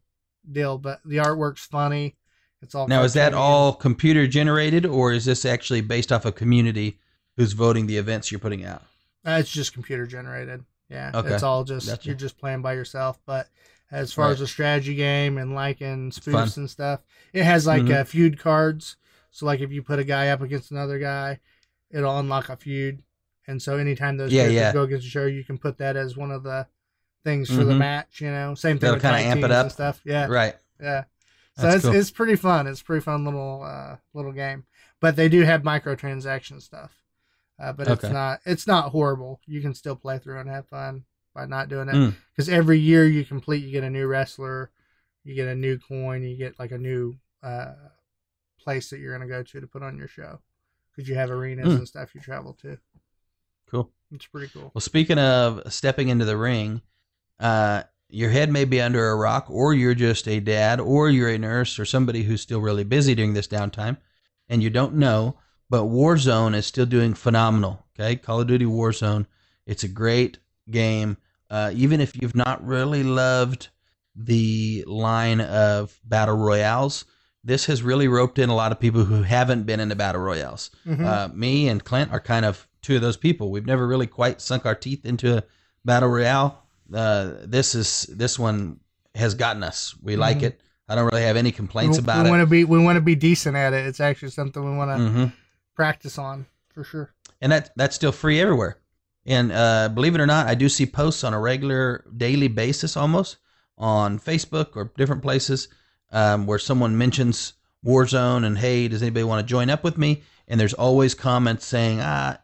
deal, 0.51 0.79
but 0.79 1.01
the 1.05 1.17
artwork's 1.19 1.65
funny. 1.67 2.17
It's 2.63 2.75
all 2.75 2.89
Now, 2.89 3.03
is 3.03 3.13
that 3.13 3.35
all 3.35 3.75
computer 3.75 4.27
generated, 4.27 4.87
or 4.87 5.13
is 5.13 5.27
this 5.27 5.45
actually 5.45 5.83
based 5.83 6.11
off 6.11 6.25
a 6.25 6.33
community 6.33 6.99
who's 7.37 7.53
voting 7.53 7.87
the 7.87 7.99
events 7.99 8.31
you're 8.33 8.39
putting 8.41 8.65
out? 8.65 8.83
Uh, 9.27 9.37
it's 9.41 9.51
just 9.51 9.75
computer 9.75 10.07
generated. 10.07 10.65
Yeah, 10.89 11.11
Okay. 11.15 11.35
it's 11.35 11.43
all 11.43 11.65
just 11.65 11.87
Gotcha. 11.89 12.09
you're 12.09 12.17
just 12.17 12.39
playing 12.39 12.63
by 12.63 12.73
yourself. 12.75 13.19
But 13.27 13.49
as 13.95 14.13
far 14.13 14.27
Right. 14.27 14.33
as 14.33 14.41
a 14.41 14.47
strategy 14.47 14.95
game 14.95 15.39
and 15.39 15.55
liking 15.55 16.11
spoofs 16.11 16.33
fun. 16.55 16.63
and 16.63 16.71
stuff, 16.71 17.01
it 17.33 17.45
has 17.45 17.67
like 17.67 17.83
Mhm. 17.85 18.01
uh, 18.01 18.05
feud 18.05 18.39
cards. 18.39 18.97
So 19.31 19.47
like 19.47 19.61
if 19.61 19.71
you 19.73 19.83
put 19.83 19.99
a 19.99 20.05
guy 20.05 20.29
up 20.29 20.41
against 20.41 20.71
another 20.71 20.99
guy, 20.99 21.41
it'll 21.91 22.19
unlock 22.19 22.49
a 22.49 22.57
feud. 22.57 23.03
And 23.47 23.61
so 23.63 23.77
anytime 23.77 24.17
those 24.17 24.33
Yeah, 24.33 24.43
characters 24.43 24.57
yeah. 24.61 24.73
go 24.73 24.83
against 24.83 25.07
each 25.07 25.17
other, 25.17 25.29
you 25.29 25.45
can 25.45 25.59
put 25.59 25.79
that 25.79 25.97
as 25.97 26.17
one 26.17 26.31
of 26.31 26.43
the 26.43 26.67
things 27.25 27.49
for 27.49 27.65
the 27.65 27.73
Mhm. 27.75 27.79
match. 27.79 28.21
You 28.21 28.31
know, 28.31 28.55
same 28.55 28.77
thing 28.79 28.81
That'll 28.81 28.95
with 28.97 29.03
kinda 29.03 29.19
tag 29.19 29.27
amp 29.27 29.45
it 29.45 29.51
up. 29.51 29.65
and 29.65 29.73
stuff. 29.73 30.01
Yeah, 30.05 30.27
Right. 30.27 30.57
yeah. 30.81 31.05
So 31.57 31.63
That's 31.63 31.77
it's 31.77 31.85
cool. 31.85 31.95
it's 31.95 32.11
pretty 32.11 32.37
fun. 32.37 32.67
It's 32.67 32.81
a 32.81 32.85
pretty 32.85 33.01
fun 33.03 33.25
little 33.25 33.63
uh, 33.63 33.97
little 34.13 34.33
game. 34.33 34.65
But 35.01 35.15
they 35.17 35.29
do 35.29 35.43
have 35.43 35.63
microtransaction 35.63 36.61
stuff. 36.63 36.93
Uh, 37.61 37.73
but 37.73 37.87
it's 37.87 38.03
not 38.13 38.41
it's 38.45 38.67
not 38.67 38.91
horrible. 38.91 39.41
You 39.47 39.61
can 39.61 39.73
still 39.75 39.95
play 39.95 40.19
through 40.19 40.41
and 40.41 40.49
have 40.51 40.67
fun 40.69 41.05
by 41.35 41.47
not 41.47 41.69
doing 41.69 41.89
it. 41.89 41.95
Mm. 41.95 42.15
Because 42.31 42.49
every 42.49 42.79
year 42.79 43.07
you 43.07 43.25
complete, 43.25 43.65
you 43.65 43.71
get 43.71 43.85
a 43.85 43.91
new 43.91 44.07
wrestler, 44.07 44.71
you 45.25 45.35
get 45.35 45.49
a 45.49 45.55
new 45.55 45.79
coin, 45.79 46.23
you 46.23 46.37
get 46.37 46.59
like 46.59 46.71
a 46.73 46.79
new 46.79 47.17
uh, 47.43 47.75
place 48.61 48.91
that 48.91 49.01
you're 49.01 49.13
gonna 49.17 49.29
go 49.29 49.43
to 49.43 49.61
to 49.61 49.67
put 49.67 49.83
on 49.83 49.99
your 49.99 50.09
show. 50.09 50.41
Because 50.95 51.09
you 51.09 51.17
have 51.17 51.31
arenas 51.31 51.67
Mm. 51.67 51.79
and 51.79 51.89
stuff 51.89 52.15
you 52.15 52.21
travel 52.21 52.53
to. 52.63 52.79
Cool. 53.69 53.91
It's 54.13 54.27
pretty 54.27 54.49
cool. 54.53 54.71
Well, 54.75 54.81
speaking 54.81 55.19
of 55.19 55.61
stepping 55.73 56.09
into 56.09 56.25
the 56.25 56.37
ring, 56.37 56.83
uh, 57.41 57.83
your 58.09 58.31
head 58.31 58.53
may 58.53 58.65
be 58.65 58.81
under 58.81 59.09
a 59.09 59.17
rock, 59.17 59.47
or 59.49 59.75
you're 59.75 59.95
just 59.95 60.29
a 60.29 60.39
dad, 60.39 60.79
or 60.79 61.11
you're 61.11 61.31
a 61.31 61.39
nurse, 61.39 61.79
or 61.81 61.85
somebody 61.85 62.23
who's 62.23 62.41
still 62.43 62.61
really 62.61 62.85
busy 62.85 63.15
during 63.17 63.35
this 63.35 63.49
downtime, 63.49 63.97
and 64.49 64.63
you 64.63 64.71
don't 64.71 64.95
know. 64.95 65.37
But 65.69 65.85
Warzone 65.85 66.55
is 66.55 66.67
still 66.67 66.87
doing 66.87 67.15
phenomenal. 67.15 67.87
Okay, 67.99 68.15
Call 68.17 68.41
of 68.43 68.47
Duty 68.47 68.67
Warzone. 68.67 69.27
It's 69.67 69.83
a 69.83 69.89
great 69.89 70.39
game. 70.71 71.17
Uh, 71.55 71.71
even 71.75 72.01
if 72.01 72.11
you've 72.21 72.35
not 72.35 72.67
really 72.67 73.05
loved 73.05 73.69
the 74.17 74.85
line 74.89 75.41
of 75.41 75.97
battle 76.05 76.37
royales, 76.37 77.05
this 77.45 77.67
has 77.67 77.81
really 77.83 78.09
roped 78.09 78.39
in 78.39 78.49
a 78.49 78.55
lot 78.55 78.73
of 78.73 78.81
people 78.81 79.05
who 79.05 79.23
haven't 79.23 79.63
been 79.65 79.79
into 79.81 79.95
battle 79.95 80.21
royales. 80.21 80.71
Mhm. 80.87 81.05
Uh, 81.05 81.29
me 81.35 81.69
and 81.69 81.85
Clint 81.85 82.11
are 82.11 82.21
kind 82.21 82.45
of 82.45 82.67
two 82.83 82.97
of 82.97 83.03
those 83.03 83.17
people. 83.17 83.51
We've 83.53 83.67
never 83.67 83.87
really 83.87 84.07
quite 84.09 84.41
sunk 84.41 84.67
our 84.67 84.75
teeth 84.75 85.05
into 85.05 85.37
a 85.39 85.45
battle 85.85 86.09
royale. 86.09 86.63
Uh, 86.93 87.33
this 87.45 87.75
is 87.75 88.09
this 88.11 88.39
one 88.39 88.81
has 89.15 89.35
gotten 89.35 89.63
us. 89.63 89.95
We 90.03 90.17
like 90.17 90.39
Mhm. 90.39 90.43
it. 90.49 90.61
I 90.89 90.95
don't 90.97 91.09
really 91.13 91.23
have 91.25 91.37
any 91.37 91.53
complaints 91.53 91.99
we, 91.99 92.03
about 92.03 92.23
we 92.25 92.29
it. 92.29 92.31
want 92.33 92.43
to 92.43 92.47
be 92.47 92.65
we 92.65 92.79
want 92.83 92.97
to 92.97 93.01
be 93.01 93.15
decent 93.15 93.57
at 93.57 93.73
it. 93.73 93.87
It's 93.87 94.01
actually 94.01 94.31
something 94.33 94.63
we 94.65 94.77
want 94.77 94.91
to 94.91 95.09
hmm 95.11 95.25
practice 95.75 96.19
on 96.19 96.47
for 96.73 96.83
sure. 96.85 97.11
and 97.41 97.51
that 97.53 97.71
that's 97.77 97.95
still 97.97 98.13
free 98.13 98.41
everywhere. 98.41 98.77
And 99.27 99.53
uh, 99.53 99.89
believe 99.89 100.15
it 100.15 100.21
or 100.21 100.27
not, 100.27 100.47
I 100.47 100.55
do 100.55 100.69
see 100.69 100.87
posts 100.87 101.25
on 101.25 101.33
a 101.33 101.41
regular 101.41 102.05
daily 102.17 102.49
basis, 102.49 102.97
almost 102.97 103.39
on 103.79 104.19
Facebook 104.19 104.77
or 104.77 104.93
different 104.97 105.23
places, 105.23 105.69
um, 106.13 106.47
where 106.47 106.59
someone 106.59 106.99
mentions 106.99 107.55
Warzone 107.85 108.45
and 108.45 108.59
hey, 108.59 108.89
does 108.89 109.03
anybody 109.03 109.25
want 109.25 109.47
to 109.47 109.51
join 109.51 109.71
up 109.71 109.83
with 109.83 109.99
me? 109.99 110.23
And 110.47 110.61
there's 110.61 110.75
always 110.75 111.15
comments 111.15 111.65
saying, 111.65 112.01
ah, 112.01 112.39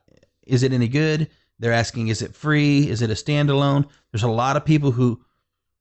is 0.47 0.63
it 0.63 0.73
any 0.73 0.89
good? 0.89 1.31
They're 1.59 1.73
asking, 1.73 2.09
is 2.09 2.23
it 2.23 2.35
free? 2.35 2.89
Is 2.89 3.03
it 3.03 3.11
a 3.11 3.15
standalone? 3.15 3.87
There's 4.11 4.23
a 4.23 4.29
lot 4.29 4.57
of 4.57 4.65
people 4.65 4.93
who 4.93 5.23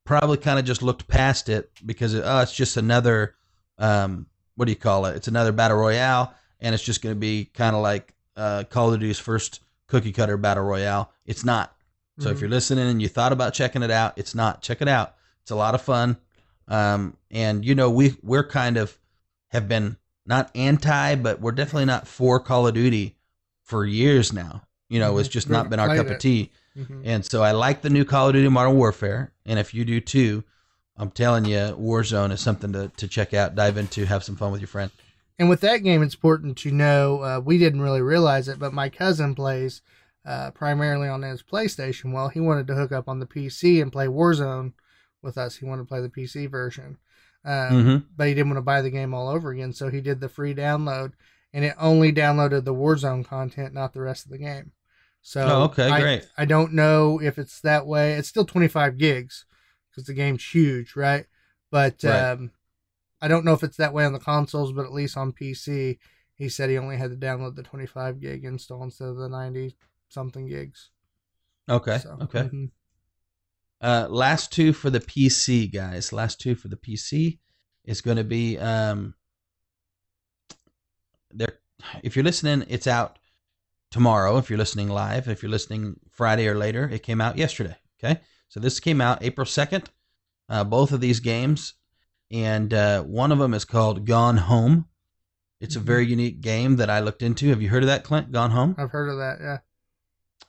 probably 0.03 0.37
kind 0.37 0.59
of 0.59 0.65
just 0.65 0.83
looked 0.83 1.07
past 1.07 1.47
it 1.47 1.71
because 1.85 2.13
oh, 2.15 2.39
it's 2.41 2.53
just 2.53 2.75
another 2.77 3.35
um, 3.77 4.27
what 4.55 4.65
do 4.65 4.71
you 4.73 4.77
call 4.77 5.05
it? 5.05 5.15
It's 5.15 5.29
another 5.29 5.53
battle 5.53 5.77
royale, 5.77 6.33
and 6.59 6.75
it's 6.75 6.83
just 6.83 7.01
going 7.01 7.15
to 7.15 7.19
be 7.19 7.45
kind 7.45 7.75
of 7.75 7.81
like 7.81 8.13
uh, 8.35 8.65
Call 8.69 8.93
of 8.93 8.99
Duty's 8.99 9.17
first 9.17 9.61
cookie 9.89 10.13
cutter 10.13 10.37
battle 10.37 10.63
royale. 10.63 11.11
It's 11.25 11.43
not. 11.43 11.75
So 12.19 12.29
if 12.29 12.37
Mhm. 12.37 12.41
you're 12.41 12.49
listening 12.49 12.87
and 12.89 13.01
you 13.01 13.07
thought 13.09 13.31
about 13.33 13.53
checking 13.53 13.83
it 13.83 13.91
out, 13.91 14.13
it's 14.17 14.33
not. 14.35 14.61
Check 14.61 14.81
it 14.81 14.87
out. 14.87 15.15
It's 15.41 15.51
a 15.51 15.55
lot 15.55 15.75
of 15.75 15.81
fun. 15.81 16.17
Um, 16.67 17.17
and 17.31 17.65
you 17.65 17.75
know 17.75 17.89
we 17.89 18.15
we're 18.21 18.47
kind 18.47 18.77
of 18.77 18.97
have 19.49 19.67
been 19.67 19.97
not 20.25 20.51
anti, 20.53 21.15
but 21.15 21.41
we're 21.41 21.51
definitely 21.51 21.85
not 21.85 22.07
for 22.07 22.39
Call 22.39 22.67
of 22.67 22.73
Duty 22.75 23.17
for 23.63 23.85
years 23.85 24.31
now. 24.31 24.61
You 24.87 24.99
know, 24.99 25.17
it's 25.17 25.29
Mhm. 25.29 25.33
just 25.33 25.47
We 25.47 25.53
not 25.53 25.69
been 25.69 25.79
our 25.79 25.87
cup 25.95 26.05
of 26.05 26.11
it. 26.13 26.19
tea. 26.19 26.51
Mhm. 26.77 27.01
And 27.03 27.25
so 27.25 27.41
I 27.43 27.51
like 27.51 27.81
the 27.81 27.89
new 27.89 28.05
Call 28.05 28.27
of 28.27 28.33
Duty 28.33 28.47
Modern 28.49 28.75
Warfare. 28.75 29.31
And 29.45 29.57
if 29.57 29.73
you 29.73 29.85
do 29.85 29.99
too, 29.99 30.43
I'm 30.97 31.09
telling 31.11 31.45
you, 31.45 31.75
Warzone 31.79 32.31
is 32.31 32.41
something 32.41 32.73
to, 32.73 32.89
to 32.97 33.07
check 33.07 33.33
out, 33.33 33.55
dive 33.55 33.77
into, 33.77 34.05
have 34.05 34.23
some 34.23 34.35
fun 34.35 34.51
with 34.51 34.61
your 34.61 34.67
friend. 34.67 34.91
And 35.39 35.49
with 35.49 35.61
that 35.61 35.77
game, 35.83 36.03
it's 36.03 36.15
important 36.15 36.57
to 36.59 36.71
know 36.71 37.23
uh, 37.23 37.39
we 37.39 37.57
didn't 37.57 37.81
really 37.81 38.01
realize 38.01 38.49
it, 38.49 38.59
but 38.59 38.73
my 38.73 38.89
cousin 38.89 39.33
plays 39.35 39.81
uh, 40.25 40.51
primarily 40.51 41.07
on 41.07 41.21
his 41.21 41.41
PlayStation. 41.41 42.11
Well, 42.11 42.27
he 42.27 42.41
wanted 42.41 42.67
to 42.67 42.75
hook 42.75 42.91
up 42.91 43.07
on 43.07 43.19
the 43.19 43.25
PC 43.25 43.81
and 43.81 43.91
play 43.91 44.07
Warzone 44.07 44.73
with 45.21 45.37
us. 45.37 45.55
He 45.55 45.65
wanted 45.65 45.83
to 45.83 45.87
play 45.87 46.01
the 46.01 46.09
PC 46.09 46.45
version, 46.49 46.97
um, 47.45 47.53
Mhm. 47.71 48.03
but 48.17 48.27
he 48.27 48.33
didn't 48.33 48.49
want 48.49 48.57
to 48.57 48.61
buy 48.63 48.81
the 48.81 48.89
game 48.89 49.13
all 49.13 49.29
over 49.29 49.51
again. 49.51 49.71
So 49.71 49.89
he 49.89 50.01
did 50.01 50.19
the 50.19 50.27
free 50.29 50.53
download, 50.53 51.13
and 51.53 51.63
it 51.63 51.75
only 51.79 52.11
downloaded 52.11 52.65
the 52.65 52.75
Warzone 52.75 53.25
content, 53.25 53.73
not 53.73 53.93
the 53.93 54.01
rest 54.01 54.25
of 54.25 54.31
the 54.31 54.37
game. 54.37 54.73
So 55.21 55.41
Oh, 55.41 55.63
okay, 55.63 55.89
I, 55.89 56.01
great. 56.01 56.29
I 56.37 56.45
don't 56.45 56.73
know 56.73 57.19
if 57.21 57.37
it's 57.39 57.61
that 57.61 57.87
way. 57.87 58.13
It's 58.13 58.27
still 58.27 58.45
25 58.45 58.97
gigs 58.97 59.45
because 59.89 60.05
the 60.05 60.13
game's 60.13 60.45
huge, 60.45 60.95
right? 60.97 61.25
But 61.71 62.03
Right. 62.03 62.31
um, 62.31 62.51
I 63.21 63.27
don't 63.27 63.45
know 63.45 63.53
if 63.53 63.63
it's 63.63 63.77
that 63.77 63.93
way 63.93 64.05
on 64.05 64.13
the 64.13 64.19
consoles, 64.19 64.71
but 64.71 64.85
at 64.85 64.93
least 64.93 65.17
on 65.17 65.33
PC, 65.33 65.97
he 66.35 66.49
said 66.49 66.69
he 66.69 66.77
only 66.77 66.97
had 66.97 67.11
to 67.11 67.17
download 67.17 67.55
the 67.55 67.63
25 67.63 68.19
gig 68.19 68.45
install 68.45 68.83
instead 68.83 69.09
of 69.09 69.17
the 69.17 69.29
90 69.29 69.75
something 70.07 70.47
gigs. 70.47 70.89
Okay. 71.69 71.99
So, 71.99 72.17
okay. 72.21 72.43
mhm. 72.43 72.71
Uh, 73.81 74.07
last 74.09 74.51
two 74.51 74.73
for 74.73 74.89
the 74.89 74.99
PC, 74.99 75.71
guys. 75.71 76.11
Last 76.11 76.39
two 76.39 76.55
for 76.55 76.67
the 76.67 76.75
PC 76.75 77.39
is 77.85 78.01
going 78.01 78.17
to 78.17 78.23
be 78.23 78.57
um, 78.57 79.13
there. 81.31 81.59
If 82.03 82.15
you're 82.15 82.25
listening, 82.25 82.65
it's 82.67 82.87
out 82.87 83.19
tomorrow. 83.89 84.37
If 84.37 84.49
you're 84.49 84.59
listening 84.59 84.89
live, 84.89 85.29
if 85.29 85.41
you're 85.41 85.51
listening 85.51 85.95
Friday 86.11 86.47
or 86.47 86.55
later, 86.55 86.89
it 86.89 87.03
came 87.03 87.21
out 87.21 87.37
yesterday. 87.37 87.75
Okay, 88.03 88.19
so 88.49 88.59
this 88.59 88.79
came 88.79 88.99
out 88.99 89.23
April 89.23 89.45
second. 89.45 89.89
Uh, 90.49 90.63
both 90.63 90.91
of 90.91 90.99
these 90.99 91.19
games, 91.19 91.75
and 92.31 92.73
uh, 92.73 93.03
one 93.03 93.31
of 93.31 93.39
them 93.39 93.53
is 93.53 93.65
called 93.65 94.05
Gone 94.05 94.37
Home. 94.37 94.85
It's 95.59 95.75
a 95.75 95.81
very 95.81 96.05
unique 96.05 96.41
game 96.41 96.77
that 96.77 96.89
I 96.89 97.01
looked 97.01 97.21
into. 97.21 97.49
Have 97.49 97.61
you 97.61 97.69
heard 97.69 97.83
of 97.83 97.87
that, 97.87 98.03
Clint? 98.03 98.31
Gone 98.31 98.51
Home. 98.51 98.75
I've 98.77 98.91
heard 98.91 99.09
of 99.09 99.17
that. 99.17 99.37
Yeah. 99.41 99.57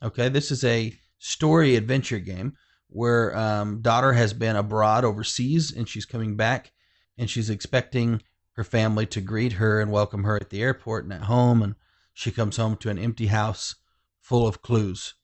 Okay, 0.02 0.28
this 0.28 0.50
is 0.50 0.62
a 0.64 0.94
story 1.18 1.76
adventure 1.76 2.18
game 2.18 2.54
where 2.88 3.36
um, 3.36 3.82
daughter 3.82 4.12
has 4.12 4.32
been 4.32 4.56
abroad 4.56 5.04
overseas 5.04 5.72
and 5.72 5.88
she's 5.88 6.06
coming 6.06 6.36
back 6.36 6.72
and 7.18 7.28
she's 7.28 7.50
expecting 7.50 8.22
her 8.52 8.64
family 8.64 9.06
to 9.06 9.20
greet 9.20 9.54
her 9.54 9.80
and 9.80 9.92
welcome 9.92 10.24
her 10.24 10.36
at 10.36 10.50
the 10.50 10.62
airport 10.62 11.04
and 11.04 11.12
at 11.12 11.22
home 11.22 11.62
and 11.62 11.74
she 12.12 12.30
comes 12.30 12.56
home 12.56 12.76
to 12.76 12.90
an 12.90 12.98
empty 12.98 13.26
house 13.26 13.76
full 14.20 14.46
of 14.46 14.62
clues 14.62 15.14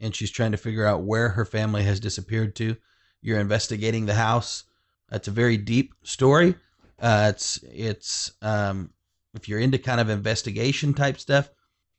and 0.00 0.14
she's 0.14 0.30
trying 0.30 0.52
to 0.52 0.58
figure 0.58 0.84
out 0.84 1.02
where 1.02 1.30
her 1.30 1.44
family 1.44 1.82
has 1.84 2.00
disappeared 2.00 2.54
to. 2.56 2.76
You're 3.22 3.40
investigating 3.40 4.06
the 4.06 4.14
house. 4.14 4.64
It's 5.12 5.28
a 5.28 5.32
very 5.32 5.56
deep 5.56 5.94
story. 6.02 6.54
Uh, 6.98 7.30
it's 7.34 7.58
it's 7.64 8.32
um, 8.42 8.90
if 9.34 9.48
you're 9.48 9.60
into 9.60 9.78
kind 9.78 10.00
of 10.00 10.08
investigation 10.08 10.94
type 10.94 11.18
stuff, 11.18 11.50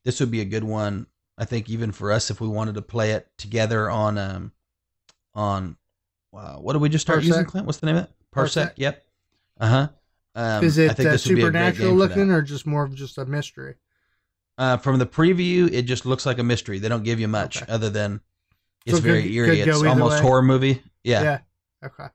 this 0.04 0.20
would 0.20 0.30
be 0.30 0.40
a 0.40 0.44
good 0.44 0.64
one. 0.64 1.06
I 1.38 1.44
think 1.44 1.70
even 1.70 1.92
for 1.92 2.10
us 2.12 2.30
if 2.30 2.40
we 2.40 2.48
wanted 2.48 2.74
to 2.74 2.82
play 2.82 3.12
it 3.12 3.28
together 3.38 3.88
on 3.88 4.18
um 4.18 4.52
on 5.34 5.76
uh, 6.34 6.56
what 6.56 6.72
did 6.74 6.82
we 6.82 6.88
just 6.88 7.02
start 7.06 7.20
Parsec. 7.20 7.26
using, 7.26 7.44
Clint? 7.46 7.66
What's 7.66 7.78
the 7.78 7.86
name 7.86 7.96
of 7.96 8.04
it? 8.04 8.10
Parsec. 8.34 8.70
Parsec. 8.70 8.72
Yep. 8.76 9.04
Uh 9.60 9.66
huh. 9.68 9.88
Um, 10.34 10.64
Is 10.64 10.78
I 10.78 10.82
it 10.84 10.96
think 10.96 11.08
uh, 11.08 11.12
this 11.12 11.26
would 11.26 11.38
a 11.38 11.40
supernatural 11.42 11.72
game 11.90 11.98
for 11.98 12.06
that. 12.08 12.16
looking 12.16 12.30
or 12.30 12.42
just 12.42 12.66
more 12.66 12.84
of 12.84 12.94
just 12.94 13.18
a 13.18 13.24
mystery? 13.24 13.74
Uh, 14.58 14.76
from 14.76 14.98
the 14.98 15.06
preview, 15.06 15.72
it 15.72 15.82
just 15.82 16.04
looks 16.04 16.26
like 16.26 16.38
a 16.38 16.42
mystery. 16.42 16.78
They 16.80 16.88
don't 16.88 17.04
give 17.04 17.18
you 17.20 17.28
much 17.28 17.62
Okay. 17.62 17.72
other 17.72 17.88
than 17.90 18.20
it's 18.84 18.98
it 18.98 19.02
very 19.02 19.22
could- 19.22 19.32
eerie. 19.32 19.58
could 19.60 19.68
It's 19.68 19.82
almost 19.82 20.16
way. 20.16 20.22
horror 20.22 20.42
movie. 20.42 20.82
Yeah. 21.04 21.38
Okay. 21.84 22.06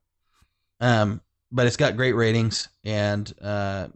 Um, 0.79 1.21
but 1.51 1.67
it's 1.67 1.77
got 1.77 1.95
great 1.97 2.13
ratings, 2.13 2.67
and 2.83 3.31
uh, 3.41 3.87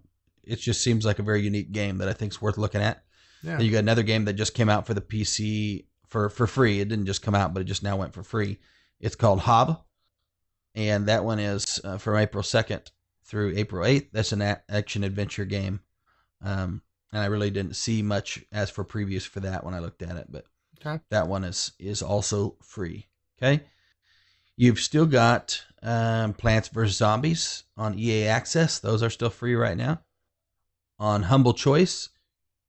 it 0.44 0.58
just 0.58 0.84
seems 0.84 1.06
like 1.06 1.20
a 1.20 1.24
very 1.24 1.42
unique 1.42 1.72
game 1.72 1.98
that 1.98 2.08
I 2.08 2.14
think 2.14 2.34
is 2.34 2.42
worth 2.42 2.58
looking 2.58 2.82
at. 2.82 3.04
Yeah. 3.44 3.60
You 3.60 3.72
got 3.72 3.80
another 3.80 4.04
game 4.04 4.26
that 4.26 4.34
just 4.34 4.54
came 4.54 4.70
out 4.70 4.86
for 4.88 4.94
the 4.94 5.02
PC 5.02 5.86
for 6.08 6.30
for 6.30 6.48
free. 6.48 6.80
It 6.80 6.88
didn't 6.90 7.06
just 7.06 7.22
come 7.22 7.36
out, 7.36 7.54
but 7.54 7.62
it 7.62 7.66
just 7.66 7.84
now 7.84 7.98
went 7.98 8.14
for 8.14 8.24
free. 8.24 8.60
It's 9.00 9.16
called 9.16 9.40
Hob, 9.40 9.84
and 10.76 11.08
that 11.08 11.24
one 11.24 11.40
is 11.40 11.80
uh, 11.84 11.98
from 11.98 12.18
April 12.18 12.44
second 12.44 12.92
through 13.24 13.54
April 13.58 13.86
eighth. 13.86 14.10
That's 14.12 14.32
an 14.32 14.42
action 14.42 15.04
adventure 15.04 15.46
game, 15.46 15.82
um, 16.44 16.82
and 17.12 17.22
I 17.22 17.26
really 17.26 17.50
didn't 17.50 17.76
see 17.76 18.02
much 18.02 18.44
as 18.52 18.70
for 18.70 18.86
previews 18.86 19.28
for 19.28 19.40
that 19.42 19.64
when 19.64 19.74
I 19.74 19.80
looked 19.80 20.02
at 20.02 20.16
it, 20.18 20.28
but 20.30 20.46
Okay. 20.80 21.00
that 21.10 21.28
one 21.28 21.44
is 21.44 21.72
is 21.80 22.02
also 22.02 22.56
free. 22.62 23.08
Okay, 23.42 23.64
you've 24.56 24.80
still 24.80 25.06
got 25.06 25.64
um, 25.84 26.34
Plants 26.34 26.70
vs 26.70 26.98
Zombies 26.98 27.64
on 27.76 27.98
EA 27.98 28.26
Access. 28.28 28.80
Those 28.80 29.04
are 29.04 29.10
still 29.10 29.30
free 29.30 29.56
right 29.56 29.78
now. 29.78 30.02
On 31.00 31.24
Humble 31.24 31.54
Choice, 31.54 32.10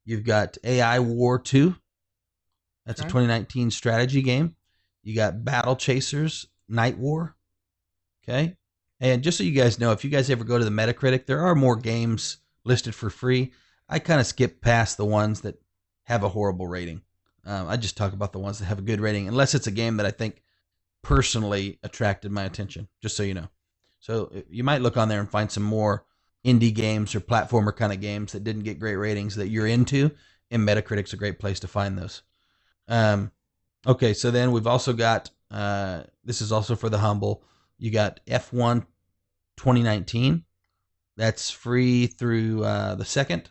you've 0.05 0.25
got 0.25 0.59
AI 0.65 0.99
War 1.01 1.39
Two. 1.39 1.77
That's 2.85 3.01
a 3.01 3.05
2019 3.05 3.71
strategy 3.71 4.23
game. 4.23 4.57
You 5.03 5.15
got 5.15 5.45
Battle 5.45 5.77
Chasers 5.77 6.47
Night 6.69 6.99
War. 6.99 7.37
Okay. 8.23 8.57
And 9.01 9.23
just 9.23 9.39
so 9.39 9.45
you 9.45 9.53
guys 9.53 9.79
know, 9.79 9.93
if 9.93 10.05
you 10.05 10.11
guys 10.11 10.31
ever 10.31 10.45
go 10.45 10.59
to 10.59 10.65
the 10.65 10.71
Metacritic, 10.71 11.27
there 11.27 11.41
are 11.41 11.55
more 11.55 11.77
games 11.77 12.39
listed 12.65 12.95
for 12.95 13.11
free. 13.11 13.53
I 13.89 13.99
kind 13.99 14.21
of 14.21 14.27
skip 14.27 14.61
past 14.61 14.97
the 14.97 15.05
ones 15.05 15.43
that 15.43 15.61
have 16.05 16.25
a 16.25 16.29
horrible 16.29 16.67
rating. 16.67 17.03
Um, 17.45 17.69
I 17.69 17.77
just 17.77 17.97
talk 17.97 18.13
about 18.13 18.33
the 18.33 18.39
ones 18.39 18.59
that 18.59 18.67
have 18.67 18.79
a 18.79 18.83
good 18.83 19.01
rating, 19.01 19.29
unless 19.29 19.55
it's 19.55 19.67
a 19.67 19.73
game 19.73 19.97
that 19.99 20.07
I 20.07 20.11
think 20.11 20.43
personally 21.03 21.79
attracted 21.83 22.31
my 22.31 22.45
attention, 22.45 22.89
just 23.03 23.17
so 23.17 23.23
you 23.23 23.35
know. 23.35 23.49
So 24.01 24.31
uh, 24.35 24.41
you 24.49 24.65
might 24.65 24.83
look 24.83 24.97
on 24.97 25.09
there 25.09 25.21
and 25.21 25.31
find 25.31 25.51
some 25.51 25.63
more 25.63 26.05
indie 26.45 26.75
games 26.75 27.15
or 27.15 27.21
platformer 27.21 27.75
kind 27.75 27.93
of 27.93 28.01
games 28.01 28.33
that 28.33 28.45
didn't 28.45 28.63
get 28.63 28.79
great 28.79 28.97
ratings 28.97 29.37
that 29.37 29.49
you're 29.49 29.67
into, 29.67 30.11
and 30.51 30.67
Metacritic's 30.67 31.13
a 31.13 31.17
great 31.17 31.39
place 31.39 31.61
to 31.61 31.69
find 31.69 31.99
those. 31.99 32.23
Um, 32.89 33.33
okay, 33.87 34.15
so 34.15 34.31
then 34.31 34.53
we've 34.53 34.67
also 34.67 34.93
got 34.93 35.31
uh, 35.51 36.03
this 36.25 36.41
is 36.41 36.53
also 36.53 36.77
for 36.77 36.89
the 36.89 36.99
humble. 36.99 37.43
You 37.79 37.91
got 37.91 38.21
F1 38.27 38.87
2019. 39.57 40.45
That's 41.17 41.51
free 41.51 42.07
through 42.07 42.65
uh, 42.65 42.95
the 42.95 43.05
second. 43.05 43.51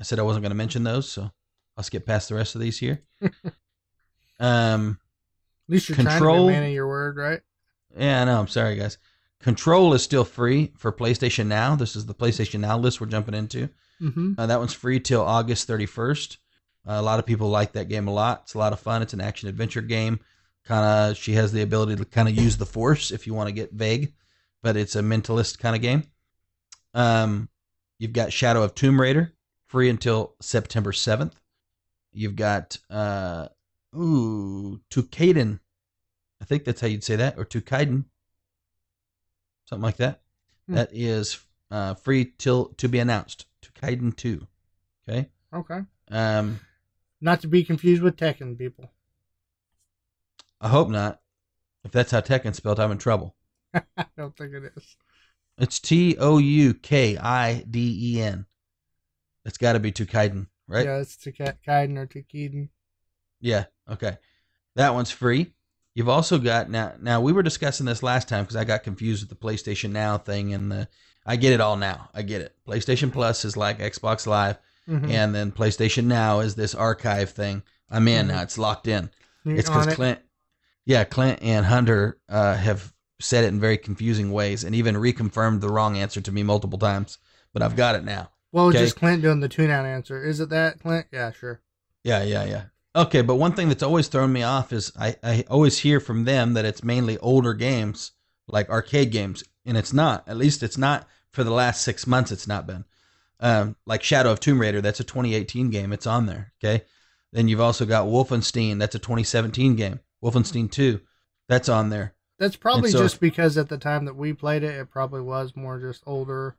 I 0.00 0.04
said 0.04 0.18
I 0.18 0.22
wasn't 0.22 0.42
going 0.42 0.50
to 0.50 0.56
mention 0.56 0.84
those, 0.84 1.10
so 1.10 1.30
I'll 1.76 1.84
skip 1.84 2.06
past 2.06 2.28
the 2.28 2.34
rest 2.34 2.54
of 2.54 2.60
these 2.60 2.78
here. 2.78 3.02
um, 4.40 4.98
At 5.68 5.72
least 5.72 5.88
you're 5.88 5.96
Control- 5.96 6.18
trying 6.18 6.46
to 6.46 6.52
man 6.52 6.62
of 6.64 6.70
your 6.72 6.88
word, 6.88 7.16
right? 7.16 7.40
yeah, 7.96 8.22
I 8.22 8.24
know. 8.24 8.40
I'm 8.40 8.48
sorry, 8.48 8.76
guys. 8.76 8.98
Control 9.40 9.94
is 9.94 10.02
still 10.02 10.24
free 10.24 10.72
for 10.76 10.92
PlayStation 10.92 11.46
Now. 11.46 11.76
This 11.76 11.94
is 11.94 12.06
the 12.06 12.14
PlayStation 12.14 12.60
Now 12.60 12.78
list 12.78 13.00
we're 13.00 13.06
jumping 13.06 13.34
into. 13.34 13.68
Mm-hmm. 14.00 14.34
Uh, 14.38 14.46
that 14.46 14.58
one's 14.58 14.72
free 14.74 14.98
till 15.00 15.20
August 15.22 15.68
31st. 15.68 16.36
Uh, 16.88 16.92
a 16.92 17.02
lot 17.02 17.18
of 17.18 17.26
people 17.26 17.48
like 17.48 17.72
that 17.72 17.88
game 17.88 18.08
a 18.08 18.12
lot. 18.12 18.40
It's 18.44 18.54
a 18.54 18.58
lot 18.58 18.72
of 18.72 18.80
fun. 18.80 19.02
It's 19.02 19.12
an 19.12 19.20
action 19.20 19.48
adventure 19.48 19.80
game. 19.82 20.20
Kind 20.64 20.84
of, 20.84 21.16
she 21.16 21.32
has 21.34 21.52
the 21.52 21.62
ability 21.62 21.96
to 21.96 22.04
kind 22.04 22.28
of 22.28 22.36
use 22.36 22.56
the 22.56 22.66
force 22.66 23.10
if 23.10 23.26
you 23.26 23.34
want 23.34 23.48
to 23.48 23.54
get 23.54 23.72
vague, 23.72 24.12
but 24.62 24.76
it's 24.76 24.96
a 24.96 25.00
mentalist 25.02 25.58
kind 25.58 25.76
of 25.76 25.82
game. 25.82 26.04
Um, 26.94 27.48
you've 27.98 28.12
got 28.12 28.32
Shadow 28.32 28.62
of 28.62 28.74
Tomb 28.74 29.00
Raider 29.00 29.32
free 29.66 29.88
until 29.88 30.34
September 30.40 30.92
7th. 30.92 31.32
You've 32.12 32.36
got 32.36 32.78
uh, 32.90 33.48
ooh 33.94 34.80
Tukaiden. 34.90 35.60
I 36.40 36.44
think 36.44 36.64
that's 36.64 36.80
how 36.80 36.86
you'd 36.86 37.04
say 37.04 37.16
that, 37.16 37.38
or 37.38 37.44
Tukaiden, 37.44 38.04
something 39.64 39.82
like 39.82 39.96
that. 39.96 40.20
Hmm. 40.66 40.74
That 40.74 40.90
is 40.92 41.38
uh, 41.70 41.94
free 41.94 42.32
till 42.38 42.66
to 42.76 42.88
be 42.88 42.98
announced. 42.98 43.46
Tukaiden 43.62 44.16
two. 44.16 44.46
Okay. 45.08 45.28
Okay. 45.52 45.80
Um, 46.10 46.60
Not 47.20 47.40
to 47.40 47.48
be 47.48 47.64
confused 47.64 48.02
with 48.02 48.16
Tekken, 48.16 48.56
people. 48.58 48.90
I 50.60 50.68
hope 50.68 50.88
not. 50.88 51.20
If 51.84 51.92
that's 51.92 52.10
how 52.10 52.20
Tekken's 52.20 52.56
spelled, 52.56 52.80
I'm 52.80 52.92
in 52.92 52.98
trouble. 52.98 53.34
I 53.74 54.06
don't 54.16 54.36
think 54.36 54.54
it 54.54 54.72
is. 54.76 54.96
It's 55.56 55.80
T 55.80 56.16
O 56.18 56.38
U 56.38 56.74
K 56.74 57.16
I 57.16 57.64
D 57.68 58.14
E 58.16 58.22
N. 58.22 58.46
It's 59.44 59.58
got 59.58 59.72
to 59.72 59.80
be 59.80 59.92
Tukaiden, 59.92 60.46
right? 60.66 60.84
Yeah, 60.84 60.98
it's 60.98 61.16
Kaiden 61.16 61.96
or 61.96 62.06
Tukiden. 62.06 62.68
Yeah. 63.40 63.64
Okay. 63.90 64.16
That 64.76 64.94
one's 64.94 65.10
free. 65.10 65.52
You've 65.94 66.08
also 66.08 66.38
got 66.38 66.70
now. 66.70 66.92
Now 67.00 67.20
we 67.20 67.32
were 67.32 67.42
discussing 67.42 67.86
this 67.86 68.02
last 68.02 68.28
time 68.28 68.44
because 68.44 68.56
I 68.56 68.64
got 68.64 68.84
confused 68.84 69.22
with 69.22 69.30
the 69.30 69.46
PlayStation 69.46 69.90
Now 69.90 70.18
thing 70.18 70.54
and 70.54 70.70
the. 70.70 70.88
I 71.26 71.36
get 71.36 71.52
it 71.52 71.60
all 71.60 71.76
now. 71.76 72.08
I 72.14 72.22
get 72.22 72.40
it. 72.40 72.54
PlayStation 72.66 73.12
Plus 73.12 73.44
is 73.44 73.56
like 73.56 73.80
Xbox 73.80 74.26
Live, 74.26 74.58
Mhm. 74.88 75.10
and 75.10 75.34
then 75.34 75.52
PlayStation 75.52 76.04
Now 76.04 76.40
is 76.40 76.54
this 76.54 76.74
archive 76.74 77.30
thing. 77.30 77.62
I'm 77.90 78.06
in 78.08 78.28
now. 78.28 78.42
It's 78.42 78.56
locked 78.58 78.86
in. 78.86 79.10
You're 79.44 79.56
It's 79.56 79.68
because 79.68 79.88
it. 79.88 79.94
Clint, 79.94 80.20
yeah, 80.86 81.04
Clint 81.04 81.40
and 81.42 81.66
Hunter 81.66 82.18
uh, 82.28 82.54
have 82.54 82.94
said 83.20 83.44
it 83.44 83.48
in 83.48 83.60
very 83.60 83.76
confusing 83.76 84.30
ways, 84.30 84.62
and 84.64 84.74
even 84.74 84.94
reconfirmed 84.94 85.60
the 85.60 85.68
wrong 85.68 85.98
answer 85.98 86.20
to 86.20 86.32
me 86.32 86.42
multiple 86.42 86.78
times. 86.78 87.18
But 87.52 87.62
I've 87.62 87.76
got 87.76 87.96
it 87.96 88.04
now. 88.04 88.30
Well, 88.52 88.66
okay. 88.66 88.78
just 88.78 88.96
Clint 88.96 89.20
doing 89.20 89.40
the 89.40 89.48
tune 89.48 89.70
out 89.70 89.84
answer. 89.84 90.22
Is 90.24 90.38
it 90.40 90.48
that, 90.50 90.80
Clint? 90.80 91.06
Yeah, 91.12 91.32
sure. 91.32 91.60
Yeah, 92.04 92.22
yeah, 92.22 92.44
yeah. 92.44 92.62
Okay, 92.96 93.22
but 93.22 93.36
one 93.36 93.52
thing 93.52 93.68
that's 93.68 93.82
always 93.82 94.08
thrown 94.08 94.32
me 94.32 94.42
off 94.42 94.72
is 94.72 94.92
I, 94.98 95.16
I 95.22 95.44
always 95.50 95.78
hear 95.78 96.00
from 96.00 96.24
them 96.24 96.54
that 96.54 96.64
it's 96.64 96.82
mainly 96.82 97.18
older 97.18 97.54
games, 97.54 98.12
like 98.48 98.68
arcade 98.70 99.12
games, 99.12 99.44
and 99.66 99.76
it's 99.76 99.92
not. 99.92 100.26
At 100.26 100.36
least 100.36 100.62
it's 100.62 100.78
not 100.78 101.06
for 101.32 101.44
the 101.44 101.50
last 101.52 101.82
six 101.82 102.06
months. 102.06 102.32
It's 102.32 102.48
not 102.48 102.66
been. 102.66 102.84
Um, 103.40 103.76
like 103.86 104.02
Shadow 104.02 104.32
of 104.32 104.40
Tomb 104.40 104.60
Raider, 104.60 104.80
that's 104.80 105.00
a 105.00 105.04
2018 105.04 105.70
game. 105.70 105.92
It's 105.92 106.06
on 106.06 106.26
there. 106.26 106.52
Okay. 106.62 106.84
Then 107.32 107.46
you've 107.46 107.60
also 107.60 107.84
got 107.84 108.06
Wolfenstein. 108.06 108.78
That's 108.78 108.94
a 108.94 108.98
2017 108.98 109.76
game. 109.76 110.00
Wolfenstein 110.24 110.70
2, 110.70 111.00
that's 111.48 111.68
on 111.68 111.90
there. 111.90 112.14
That's 112.38 112.56
probably 112.56 112.90
so 112.90 112.98
just 112.98 113.20
because 113.20 113.56
at 113.58 113.68
the 113.68 113.78
time 113.78 114.06
that 114.06 114.16
we 114.16 114.32
played 114.32 114.62
it, 114.64 114.74
it 114.74 114.90
probably 114.90 115.20
was 115.20 115.54
more 115.54 115.78
just 115.78 116.02
older, 116.06 116.56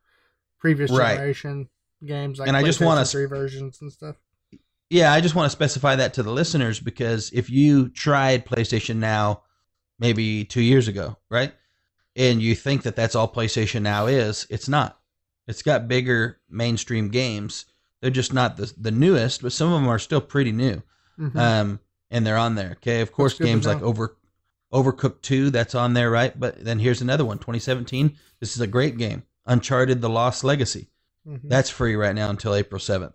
previous 0.58 0.90
Right. 0.90 1.14
generation 1.16 1.68
games 2.04 2.38
like 2.38 2.48
And 2.48 2.56
I 2.56 2.62
just 2.62 2.80
PlayStation 2.80 3.00
s- 3.00 3.12
3 3.12 3.24
versions 3.26 3.80
and 3.82 3.92
stuff. 3.92 4.16
Yeah, 4.90 5.12
I 5.12 5.20
just 5.20 5.34
want 5.36 5.46
to 5.46 5.50
specify 5.50 5.96
that 5.96 6.14
to 6.14 6.22
the 6.22 6.32
listeners 6.32 6.80
because 6.80 7.30
if 7.32 7.48
you 7.48 7.88
tried 7.88 8.44
PlayStation 8.44 8.96
Now 8.96 9.42
maybe 9.98 10.44
two 10.44 10.62
years 10.62 10.88
ago, 10.88 11.16
right? 11.30 11.54
And 12.16 12.42
you 12.42 12.54
think 12.56 12.82
that 12.82 12.96
that's 12.96 13.14
all 13.14 13.32
PlayStation 13.32 13.82
Now 13.82 14.06
is, 14.06 14.46
it's 14.50 14.68
not. 14.68 14.98
It's 15.46 15.62
got 15.62 15.88
bigger 15.88 16.40
mainstream 16.48 17.08
games. 17.08 17.66
They're 18.00 18.10
just 18.10 18.32
not 18.32 18.56
the, 18.56 18.72
the 18.76 18.90
newest, 18.90 19.42
but 19.42 19.52
some 19.52 19.72
of 19.72 19.80
them 19.80 19.88
are 19.88 19.98
still 19.98 20.20
pretty 20.20 20.52
new. 20.52 20.82
Mhm. 21.18 21.36
Um, 21.36 21.80
and 22.10 22.26
they're 22.26 22.36
on 22.36 22.56
there. 22.56 22.72
Okay. 22.72 23.00
Of 23.00 23.12
course, 23.12 23.38
games 23.38 23.66
like. 23.66 23.82
Over 23.82 24.16
Overcooked 24.72 25.22
2, 25.22 25.50
that's 25.50 25.74
on 25.74 25.94
there, 25.94 26.10
right? 26.10 26.38
But 26.38 26.64
then 26.64 26.78
here's 26.78 27.02
another 27.02 27.24
one 27.24 27.38
2017. 27.38 28.16
This 28.38 28.54
is 28.54 28.60
a 28.60 28.66
great 28.68 28.96
game 28.98 29.24
Uncharted 29.46 30.00
The 30.00 30.08
Lost 30.08 30.44
Legacy. 30.44 30.90
Mhm. 31.28 31.48
That's 31.48 31.70
free 31.70 31.96
right 31.96 32.14
now 32.14 32.30
until 32.30 32.54
April 32.54 32.80
7th. 32.80 33.14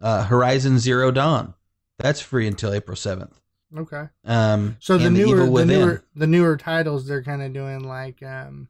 Uh, 0.00 0.24
Horizon 0.24 0.78
Zero 0.78 1.10
Dawn. 1.10 1.54
That's 1.98 2.20
free 2.20 2.46
until 2.46 2.72
April 2.72 2.96
7th. 2.96 3.34
okay. 3.76 4.04
Um, 4.24 4.76
So 4.80 4.96
the 4.96 5.10
newer, 5.10 5.42
Evil 5.44 5.52
the 5.54 5.66
newer, 5.66 6.04
the 6.14 6.26
newer 6.26 6.56
titles, 6.56 7.06
they're 7.06 7.22
kind 7.22 7.42
of 7.42 7.52
doing 7.52 7.84
like, 7.84 8.22
um, 8.22 8.68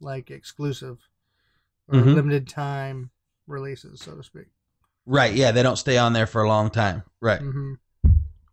like 0.00 0.30
exclusive 0.30 0.98
or 1.88 2.00
Mhm. 2.00 2.14
limited 2.14 2.48
time 2.48 3.10
releases, 3.46 4.00
so 4.00 4.14
to 4.16 4.22
speak. 4.22 4.46
Right. 5.06 5.34
Yeah. 5.34 5.52
They 5.52 5.62
don't 5.62 5.76
stay 5.78 5.96
on 5.98 6.12
there 6.12 6.26
for 6.26 6.42
a 6.42 6.48
long 6.48 6.68
time. 6.70 7.02
Right. 7.20 7.40
hmm 7.40 7.74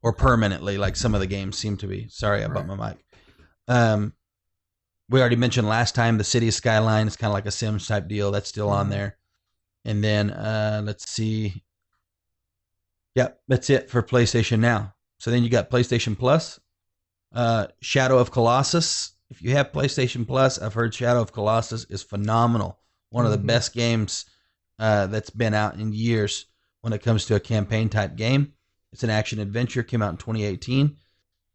Or 0.02 0.14
permanently, 0.14 0.78
like 0.78 0.96
some 0.96 1.14
of 1.14 1.20
the 1.22 1.28
games 1.28 1.58
seem 1.58 1.78
to 1.78 1.88
be. 1.88 2.08
Sorry, 2.10 2.44
I 2.44 2.48
bumped 2.48 2.70
Right. 2.70 2.78
my 2.78 2.90
mic. 2.90 3.06
Um, 3.68 4.14
we 5.10 5.20
already 5.20 5.36
mentioned 5.36 5.68
last 5.68 5.96
time 5.96 6.18
the 6.18 6.24
City 6.24 6.50
Skyline 6.52 7.08
is 7.08 7.16
kind 7.18 7.30
of 7.30 7.34
like 7.34 7.46
a 7.46 7.52
Sims 7.52 7.88
type 7.88 8.08
deal. 8.08 8.32
That's 8.32 8.50
still 8.50 8.70
on 8.70 8.88
Mhm. 8.88 8.92
there. 8.92 9.18
And 9.86 10.04
then 10.04 10.30
uh, 10.32 10.82
let's 10.86 11.10
see. 11.10 11.64
Yep, 13.16 13.42
that's 13.48 13.70
it 13.70 13.90
for 13.90 14.02
PlayStation 14.02 14.60
Now. 14.60 14.94
So 15.20 15.32
then 15.32 15.44
you 15.44 15.50
got 15.50 15.70
PlayStation 15.70 16.18
Plus, 16.18 16.60
uh, 17.34 17.68
Shadow 17.82 18.18
of 18.18 18.32
Colossus. 18.32 19.14
If 19.30 19.42
you 19.42 19.52
have 19.52 19.72
PlayStation 19.72 20.28
Plus, 20.28 20.60
I've 20.60 20.74
heard 20.74 20.94
Shadow 20.94 21.22
of 21.22 21.32
Colossus 21.32 21.86
is 21.86 22.04
phenomenal. 22.04 22.80
One 23.10 23.26
of 23.26 23.32
the 23.32 23.38
best 23.38 23.74
games 23.74 24.26
uh, 24.80 25.08
that's 25.08 25.30
been 25.30 25.54
out 25.54 25.76
in 25.76 25.94
years 25.94 26.46
when 26.82 26.94
it 26.94 27.04
comes 27.04 27.26
to 27.26 27.36
a 27.36 27.40
campaign 27.40 27.90
type 27.90 28.16
game. 28.16 28.54
It's 28.92 29.04
an 29.04 29.10
action 29.10 29.40
adventure. 29.40 29.84
Came 29.84 30.02
out 30.02 30.12
in 30.12 30.18
2018, 30.18 30.98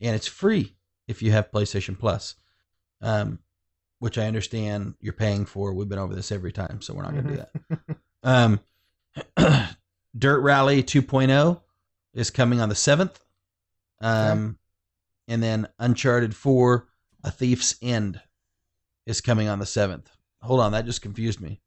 and 0.00 0.16
it's 0.16 0.26
free 0.26 0.74
if 1.06 1.22
you 1.22 1.32
have 1.32 1.50
PlayStation 1.50 1.98
Plus, 1.98 2.36
um, 3.00 3.40
which 3.98 4.18
I 4.18 4.26
understand 4.26 4.94
you're 5.00 5.12
paying 5.12 5.44
for. 5.44 5.74
We've 5.74 5.88
been 5.88 5.98
over 5.98 6.14
this 6.14 6.32
every 6.32 6.52
time, 6.52 6.80
so 6.80 6.94
we're 6.94 7.02
not 7.02 7.12
going 7.12 7.24
to 7.24 7.30
do 7.30 7.36
that. 7.36 7.96
Um, 8.24 8.59
Dirt 10.16 10.40
Rally 10.40 10.82
2.0 10.82 11.61
is 12.14 12.30
coming 12.30 12.61
on 12.61 12.68
the 12.68 12.74
7th. 12.74 13.16
Um, 14.00 14.59
And 15.26 15.42
then 15.42 15.68
Uncharted 15.78 16.34
4, 16.34 16.88
A 17.24 17.30
Thief's 17.30 17.74
End 17.82 18.20
is 19.06 19.20
coming 19.20 19.48
on 19.48 19.59
the 19.59 19.64
7th. 19.66 20.06
Hold 20.42 20.61
on, 20.61 20.72
that 20.72 20.86
just 20.86 21.02
confused 21.02 21.40
me. 21.40 21.61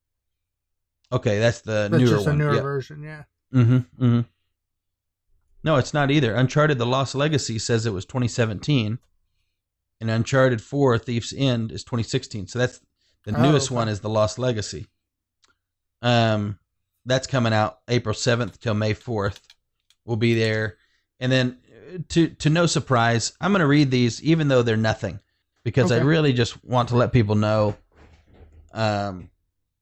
Okay, 1.12 1.40
that's 1.40 1.62
the 1.62 1.90
That's 1.92 2.02
newer 2.02 2.16
just 2.16 2.28
a 2.28 2.34
newer 2.34 2.54
Yep. 2.56 2.64
version, 2.64 3.04
yeah. 3.04 3.24
Mm-hmm, 3.54 3.76
mm-hmm. 4.04 4.22
No, 5.64 5.76
it's 5.76 5.94
not 5.94 6.10
either. 6.10 6.34
Uncharted: 6.34 6.78
The 6.80 6.86
Lost 6.86 7.14
Legacy 7.14 7.60
says 7.60 7.86
it 7.86 7.92
was 7.94 8.06
2017, 8.06 8.98
and 10.00 10.10
Uncharted 10.10 10.62
4: 10.62 10.98
Thief's 10.98 11.34
End 11.38 11.72
is 11.72 11.84
2016. 11.84 12.48
So 12.48 12.58
that's 12.60 12.80
the 13.26 13.36
Oh, 13.38 13.42
newest 13.44 13.68
okay. 13.68 13.76
one 13.76 13.90
is 13.90 14.00
The 14.00 14.10
Lost 14.10 14.40
Legacy. 14.40 14.88
Um, 16.02 16.58
that's 17.06 17.28
coming 17.28 17.54
out 17.54 17.80
April 17.88 18.14
7th 18.16 18.60
till 18.60 18.74
May 18.74 18.94
4th. 18.94 19.40
We'll 20.06 20.18
be 20.18 20.34
there, 20.34 20.78
and 21.20 21.32
then 21.32 21.58
uh, 21.94 22.00
to 22.10 22.28
to 22.30 22.50
no 22.50 22.66
surprise, 22.66 23.34
I'm 23.40 23.52
going 23.52 23.60
to 23.60 23.68
read 23.68 23.92
these 23.92 24.22
even 24.24 24.48
though 24.48 24.62
they're 24.64 24.76
nothing, 24.78 25.20
because 25.64 25.92
I 25.92 26.00
really 26.00 26.34
just 26.34 26.64
want 26.66 26.90
to 26.90 26.96
let 26.98 27.12
people 27.12 27.36
know, 27.36 27.76
um, 28.74 29.30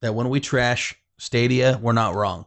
that 0.01 0.13
when 0.13 0.29
we 0.29 0.39
trash 0.41 0.93
Stadia, 1.17 1.79
we're 1.81 1.93
not 1.93 2.15
wrong. 2.15 2.45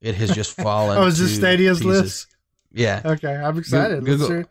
It 0.00 0.14
has 0.14 0.30
just 0.30 0.56
fallen. 0.62 0.96
Oh, 0.98 1.06
is 1.06 1.18
this 1.18 1.34
Stadia's 1.34 1.78
pieces. 1.78 2.02
list? 2.02 2.26
Yeah, 2.72 3.00
Okay, 3.04 3.34
I'm 3.34 3.58
excited. 3.58 4.04
Google- 4.04 4.28
Let's, 4.28 4.48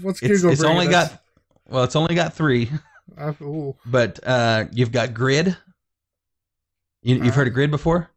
what's 0.00 0.22
it's, 0.22 0.32
Google 0.40 0.52
it's 0.52 0.62
only 0.62 0.86
us? 0.86 1.10
got 1.10 1.22
well, 1.68 1.84
it's 1.84 1.96
only 1.96 2.14
got 2.14 2.32
three, 2.34 2.70
Uh, 3.18 3.32
but 3.84 4.20
uh, 4.24 4.66
you've 4.72 4.92
got 4.92 5.12
Grid. 5.12 5.56
You, 7.02 7.16
you've 7.22 7.34
heard 7.34 7.48
of 7.48 7.54
Grid 7.54 7.70
before? 7.70 8.10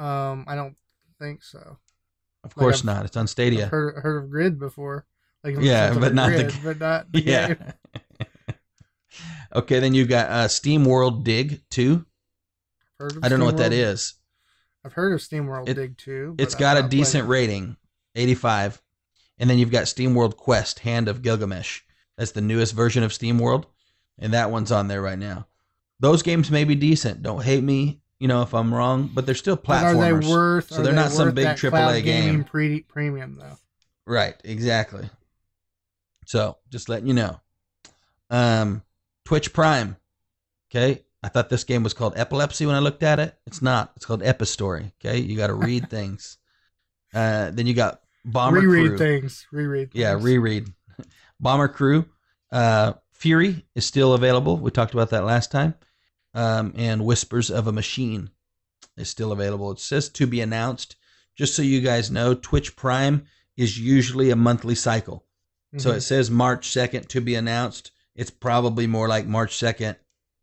Um, 0.00 0.44
I 0.48 0.54
don't 0.56 0.76
think 1.18 1.42
so. 1.42 1.58
Of 1.58 1.76
Like 2.44 2.54
course 2.54 2.78
I've- 2.80 2.86
not. 2.86 3.04
It's 3.04 3.16
on 3.16 3.24
I've 3.24 3.30
Stadia. 3.30 3.66
heard 3.66 3.96
heard 4.02 4.24
of 4.24 4.30
Grid 4.30 4.58
before. 4.58 5.04
Like 5.44 5.56
Yeah, 5.60 5.94
but 5.98 6.14
not 6.14 6.30
the 6.30 6.36
Grid, 6.44 6.50
g- 6.50 6.60
but 6.64 6.78
not 6.80 7.12
the 7.12 7.20
Yeah. 7.22 7.48
game. 7.54 7.72
okay, 9.54 9.78
then 9.80 9.94
you've 9.94 10.08
got 10.08 10.30
uh, 10.30 10.48
Steam 10.48 10.84
World 10.84 11.24
Dig 11.24 11.62
Two. 11.70 12.04
Heard 12.98 13.16
of 13.16 13.24
I 13.24 13.28
don't 13.28 13.38
know 13.38 13.44
what 13.46 13.56
that 13.58 13.72
SteamWorld? 13.72 13.92
is. 13.92 14.14
I've 14.84 14.92
heard 14.92 15.12
of 15.12 15.20
SteamWorld 15.20 15.68
It- 15.68 15.74
Dig 15.74 15.98
too. 15.98 16.34
It's 16.38 16.54
got 16.54 16.76
a 16.82 16.88
decent 16.88 17.28
rating, 17.28 17.76
85. 18.14 18.80
And 19.38 19.48
then 19.48 19.58
you've 19.58 19.70
got 19.70 19.88
Steam 19.88 20.14
World 20.14 20.36
Quest, 20.36 20.80
Hand 20.80 21.08
of 21.08 21.22
Gilgamesh. 21.22 21.80
That's 22.18 22.32
the 22.32 22.42
newest 22.42 22.74
version 22.74 23.02
of 23.02 23.12
Steam 23.12 23.38
World, 23.38 23.66
and 24.18 24.34
that 24.34 24.50
one's 24.50 24.70
on 24.70 24.88
there 24.88 25.00
right 25.00 25.18
now. 25.18 25.46
Those 25.98 26.22
games 26.22 26.50
may 26.50 26.64
be 26.64 26.74
decent. 26.74 27.22
Don't 27.22 27.42
hate 27.42 27.64
me, 27.64 27.99
you 28.20 28.28
know, 28.28 28.42
if 28.42 28.54
I'm 28.54 28.72
wrong, 28.72 29.10
but 29.12 29.26
they're 29.26 29.34
still 29.34 29.56
But 29.56 29.82
are 29.82 29.94
platformers. 29.94 30.22
they 30.22 30.28
worth? 30.32 30.68
so 30.68 30.82
they're 30.82 30.92
they 30.92 30.96
not 30.96 31.10
some 31.10 31.34
big 31.34 31.46
AAA 31.48 32.04
game. 32.04 32.44
pre- 32.44 32.82
premium 32.82 33.36
though. 33.40 33.56
Right, 34.06 34.34
exactly. 34.44 35.08
So 36.26 36.58
just 36.70 36.88
letting 36.88 37.08
you 37.08 37.14
know. 37.14 37.40
Um, 38.30 38.82
Twitch 39.24 39.52
Prime. 39.52 39.96
Okay, 40.70 41.02
I 41.22 41.28
thought 41.28 41.48
this 41.48 41.64
game 41.64 41.82
was 41.82 41.94
called 41.94 42.12
Epilepsy 42.16 42.64
when 42.66 42.76
I 42.76 42.78
looked 42.78 43.02
at 43.02 43.18
it. 43.18 43.34
It's 43.46 43.60
not. 43.62 43.92
It's 43.96 44.06
called 44.06 44.22
Epistory. 44.22 44.92
Okay, 45.04 45.18
you 45.18 45.36
got 45.36 45.48
to 45.48 45.54
read 45.68 45.90
things. 45.90 46.38
Uh, 47.12 47.50
then 47.50 47.66
you 47.66 47.74
got 47.74 48.00
Bomber 48.24 48.60
Crew. 48.60 48.70
reread 48.70 48.88
Crew. 48.90 48.98
things. 48.98 49.46
Reread. 49.50 49.90
Yeah, 49.94 50.12
things. 50.12 50.24
reread. 50.24 50.68
Bomber 51.40 51.68
Crew. 51.68 52.04
Uh, 52.52 52.92
Fury 53.14 53.66
is 53.74 53.84
still 53.84 54.12
available. 54.14 54.56
We 54.56 54.70
talked 54.70 54.92
about 54.94 55.10
that 55.10 55.24
last 55.24 55.50
time. 55.50 55.74
Um, 56.34 56.72
and 56.76 57.04
Whispers 57.04 57.50
of 57.50 57.66
a 57.66 57.72
Machine 57.72 58.30
is 58.96 59.08
still 59.10 59.32
available. 59.32 59.70
It 59.72 59.80
says 59.80 60.08
to 60.10 60.26
be 60.26 60.40
announced. 60.40 60.96
Just 61.36 61.54
so 61.56 61.62
you 61.62 61.80
guys 61.80 62.10
know, 62.10 62.34
Twitch 62.34 62.76
Prime 62.76 63.24
is 63.56 63.78
usually 63.78 64.30
a 64.30 64.36
monthly 64.36 64.74
cycle. 64.74 65.24
So 65.78 65.90
Mhm. 65.92 65.96
it 65.96 66.00
says 66.02 66.30
March 66.30 66.68
2nd 66.68 67.08
to 67.08 67.20
be 67.20 67.34
announced. 67.34 67.92
It's 68.14 68.30
probably 68.30 68.86
more 68.86 69.08
like 69.08 69.26
March 69.26 69.56
2nd. 69.56 69.96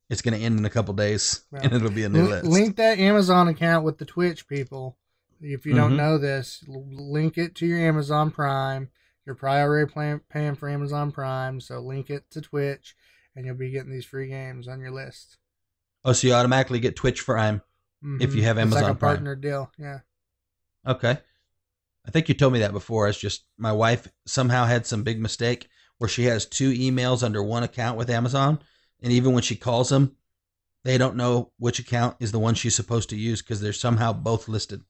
It's 0.09 0.21
going 0.21 0.37
to 0.37 0.43
end 0.43 0.57
in 0.57 0.65
a 0.65 0.69
couple 0.69 0.93
days 0.93 1.41
and 1.51 1.73
it'll 1.73 1.89
be 1.91 2.03
a 2.05 2.09
new 2.09 2.19
Link- 2.21 2.29
list. 2.31 2.45
Link 2.45 2.75
that 2.77 2.97
Amazon 2.99 3.47
account 3.49 3.83
with 3.83 3.97
the 3.97 4.05
Twitch 4.05 4.47
people. 4.47 4.97
If 5.41 5.65
you 5.65 5.73
don't 5.73 5.97
know 5.97 6.17
this, 6.17 6.63
link 6.67 7.37
it 7.37 7.55
to 7.55 7.65
your 7.67 7.77
Amazon 7.79 8.31
Prime. 8.31 8.89
You're 9.25 9.35
probably 9.35 9.61
already 9.61 9.91
playing, 9.91 10.21
paying 10.29 10.55
for 10.55 10.69
Amazon 10.69 11.11
Prime, 11.11 11.59
so 11.59 11.79
link 11.81 12.09
it 12.09 12.29
to 12.31 12.41
Twitch, 12.41 12.95
and 13.35 13.45
you'll 13.45 13.55
be 13.55 13.69
getting 13.69 13.91
these 13.91 14.05
free 14.05 14.29
games 14.29 14.67
on 14.67 14.79
your 14.79 14.91
list. 14.91 15.37
Oh, 16.05 16.13
so 16.13 16.27
you 16.27 16.33
automatically 16.33 16.79
get 16.79 16.95
Twitch 16.95 17.25
Prime. 17.25 17.61
If 18.21 18.35
you 18.35 18.43
have 18.43 18.57
it's 18.57 18.71
like 18.71 18.83
Amazon 18.83 18.91
a 18.91 18.95
Prime. 18.95 19.15
partner 19.15 19.35
deal. 19.35 19.71
Yeah. 19.77 19.99
Okay. 20.85 21.17
I 22.05 22.11
think 22.11 22.29
you 22.29 22.35
told 22.35 22.53
me 22.53 22.59
that 22.59 22.71
before. 22.71 23.07
It's 23.09 23.17
just 23.17 23.43
my 23.57 23.71
wife 23.71 24.07
somehow 24.25 24.65
had 24.65 24.85
some 24.85 25.03
big 25.03 25.19
mistake 25.19 25.67
where 25.97 26.07
she 26.07 26.23
has 26.25 26.45
two 26.45 26.71
emails 26.71 27.23
under 27.23 27.43
one 27.43 27.63
account 27.63 27.97
with 27.97 28.09
Amazon. 28.09 28.59
And 29.01 29.11
even 29.11 29.33
when 29.33 29.43
she 29.43 29.55
calls 29.55 29.89
them, 29.89 30.15
they 30.83 30.97
don't 30.97 31.17
know 31.17 31.51
which 31.57 31.79
account 31.79 32.15
is 32.19 32.31
the 32.31 32.39
one 32.39 32.53
she's 32.53 32.75
supposed 32.75 33.09
to 33.09 33.17
use 33.17 33.41
because 33.41 33.59
they're 33.59 33.73
somehow 33.73 34.13
both 34.13 34.47
listed. 34.47 34.83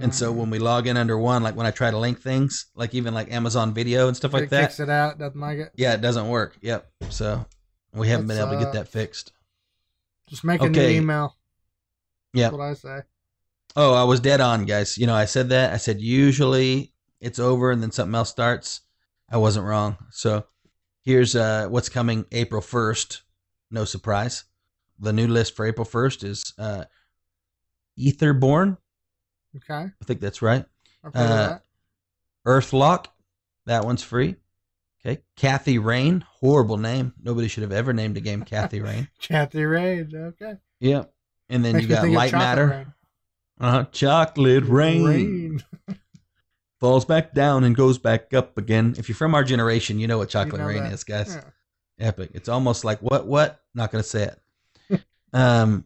And 0.00 0.12
so 0.14 0.32
Mhm. 0.32 0.36
when 0.36 0.50
we 0.50 0.58
log 0.58 0.86
in 0.86 0.96
under 0.96 1.18
one, 1.18 1.42
like 1.42 1.54
when 1.54 1.66
I 1.66 1.70
try 1.70 1.90
to 1.90 1.98
link 1.98 2.20
things, 2.20 2.66
like 2.74 2.94
even 2.94 3.14
like 3.14 3.30
Amazon 3.32 3.74
Video 3.74 4.08
and 4.08 4.16
stuff 4.16 4.32
like 4.32 4.44
Fi- 4.44 4.56
that, 4.56 4.62
fix 4.70 4.80
it 4.80 4.88
out, 4.90 5.18
doesn't 5.18 5.40
like 5.40 5.58
it. 5.58 5.72
yeah, 5.76 5.92
it 5.94 6.00
doesn't 6.00 6.28
work. 6.28 6.56
Yep. 6.62 6.90
So 7.10 7.46
we 7.92 8.08
haven't 8.08 8.26
been 8.26 8.38
able 8.38 8.52
to 8.52 8.58
get 8.58 8.68
uh, 8.68 8.72
that 8.72 8.88
fixed. 8.88 9.32
Just 10.28 10.44
make 10.44 10.60
a 10.62 10.68
new 10.68 10.80
email. 10.80 11.36
Yeah. 12.34 12.50
What 12.50 12.60
I 12.60 12.74
say. 12.74 13.00
Oh, 13.76 13.94
I 13.94 14.04
was 14.04 14.20
dead 14.20 14.40
on, 14.40 14.64
guys. 14.64 14.98
You 14.98 15.06
know, 15.06 15.14
I 15.14 15.24
said 15.24 15.48
that. 15.50 15.72
I 15.72 15.76
said 15.76 16.00
usually 16.00 16.92
it's 17.20 17.38
over 17.38 17.70
and 17.70 17.82
then 17.82 17.90
something 17.92 18.14
else 18.14 18.30
starts. 18.30 18.80
I 19.30 19.36
wasn't 19.36 19.66
wrong. 19.66 19.96
So 20.10 20.44
here's 21.02 21.36
uh, 21.36 21.68
what's 21.68 21.88
coming 21.88 22.24
April 22.32 22.62
1st. 22.62 23.20
No 23.70 23.84
surprise. 23.84 24.44
The 24.98 25.12
new 25.12 25.26
list 25.28 25.54
for 25.54 25.66
April 25.66 25.86
1st 25.86 26.24
is 26.24 26.54
uh, 26.58 26.84
Etherborn. 27.98 28.76
Okay. 29.56 29.74
I 29.90 30.04
think 30.04 30.20
that's 30.20 30.42
right. 30.42 30.64
I've 31.04 31.14
heard 31.14 31.20
Uh, 31.30 31.48
that. 31.48 31.62
Earthlock. 32.46 33.06
That 33.66 33.84
one's 33.84 34.02
free. 34.02 34.36
Okay. 35.04 35.22
Kathy 35.36 35.78
Rain. 35.78 36.24
Horrible 36.40 36.76
name. 36.76 37.14
Nobody 37.22 37.48
should 37.48 37.62
have 37.62 37.72
ever 37.72 37.92
named 37.92 38.16
a 38.16 38.20
game 38.20 38.42
Kathy 38.42 38.80
Rain. 38.82 39.08
Kathy 39.20 39.64
Rain. 39.64 40.10
Okay. 40.14 40.56
Yep. 40.80 41.12
And 41.48 41.64
then 41.64 41.74
Makes 41.74 41.82
you 41.84 41.94
got 41.94 42.08
Light 42.08 42.32
Matter. 42.32 42.94
Uh-huh. 43.60 43.84
Chocolate 43.90 44.64
rain. 44.64 45.04
Rain. 45.04 45.64
falls 46.80 47.04
back 47.04 47.34
down 47.34 47.64
and 47.64 47.74
goes 47.74 47.98
back 47.98 48.32
up 48.34 48.56
again. 48.56 48.94
If 48.98 49.08
you're 49.08 49.16
from 49.16 49.34
our 49.34 49.44
generation, 49.44 49.98
you 49.98 50.06
know 50.06 50.18
what 50.18 50.28
chocolate 50.28 50.60
know 50.60 50.66
rain 50.66 50.84
that. 50.84 50.92
is, 50.92 51.04
guys. 51.04 51.34
Yeah. 51.34 52.06
Epic. 52.08 52.30
It's 52.34 52.48
almost 52.48 52.84
like 52.84 53.00
what 53.00 53.26
what? 53.26 53.60
Not 53.74 53.90
gonna 53.90 54.04
say 54.04 54.30
it. 54.90 55.02
um 55.32 55.84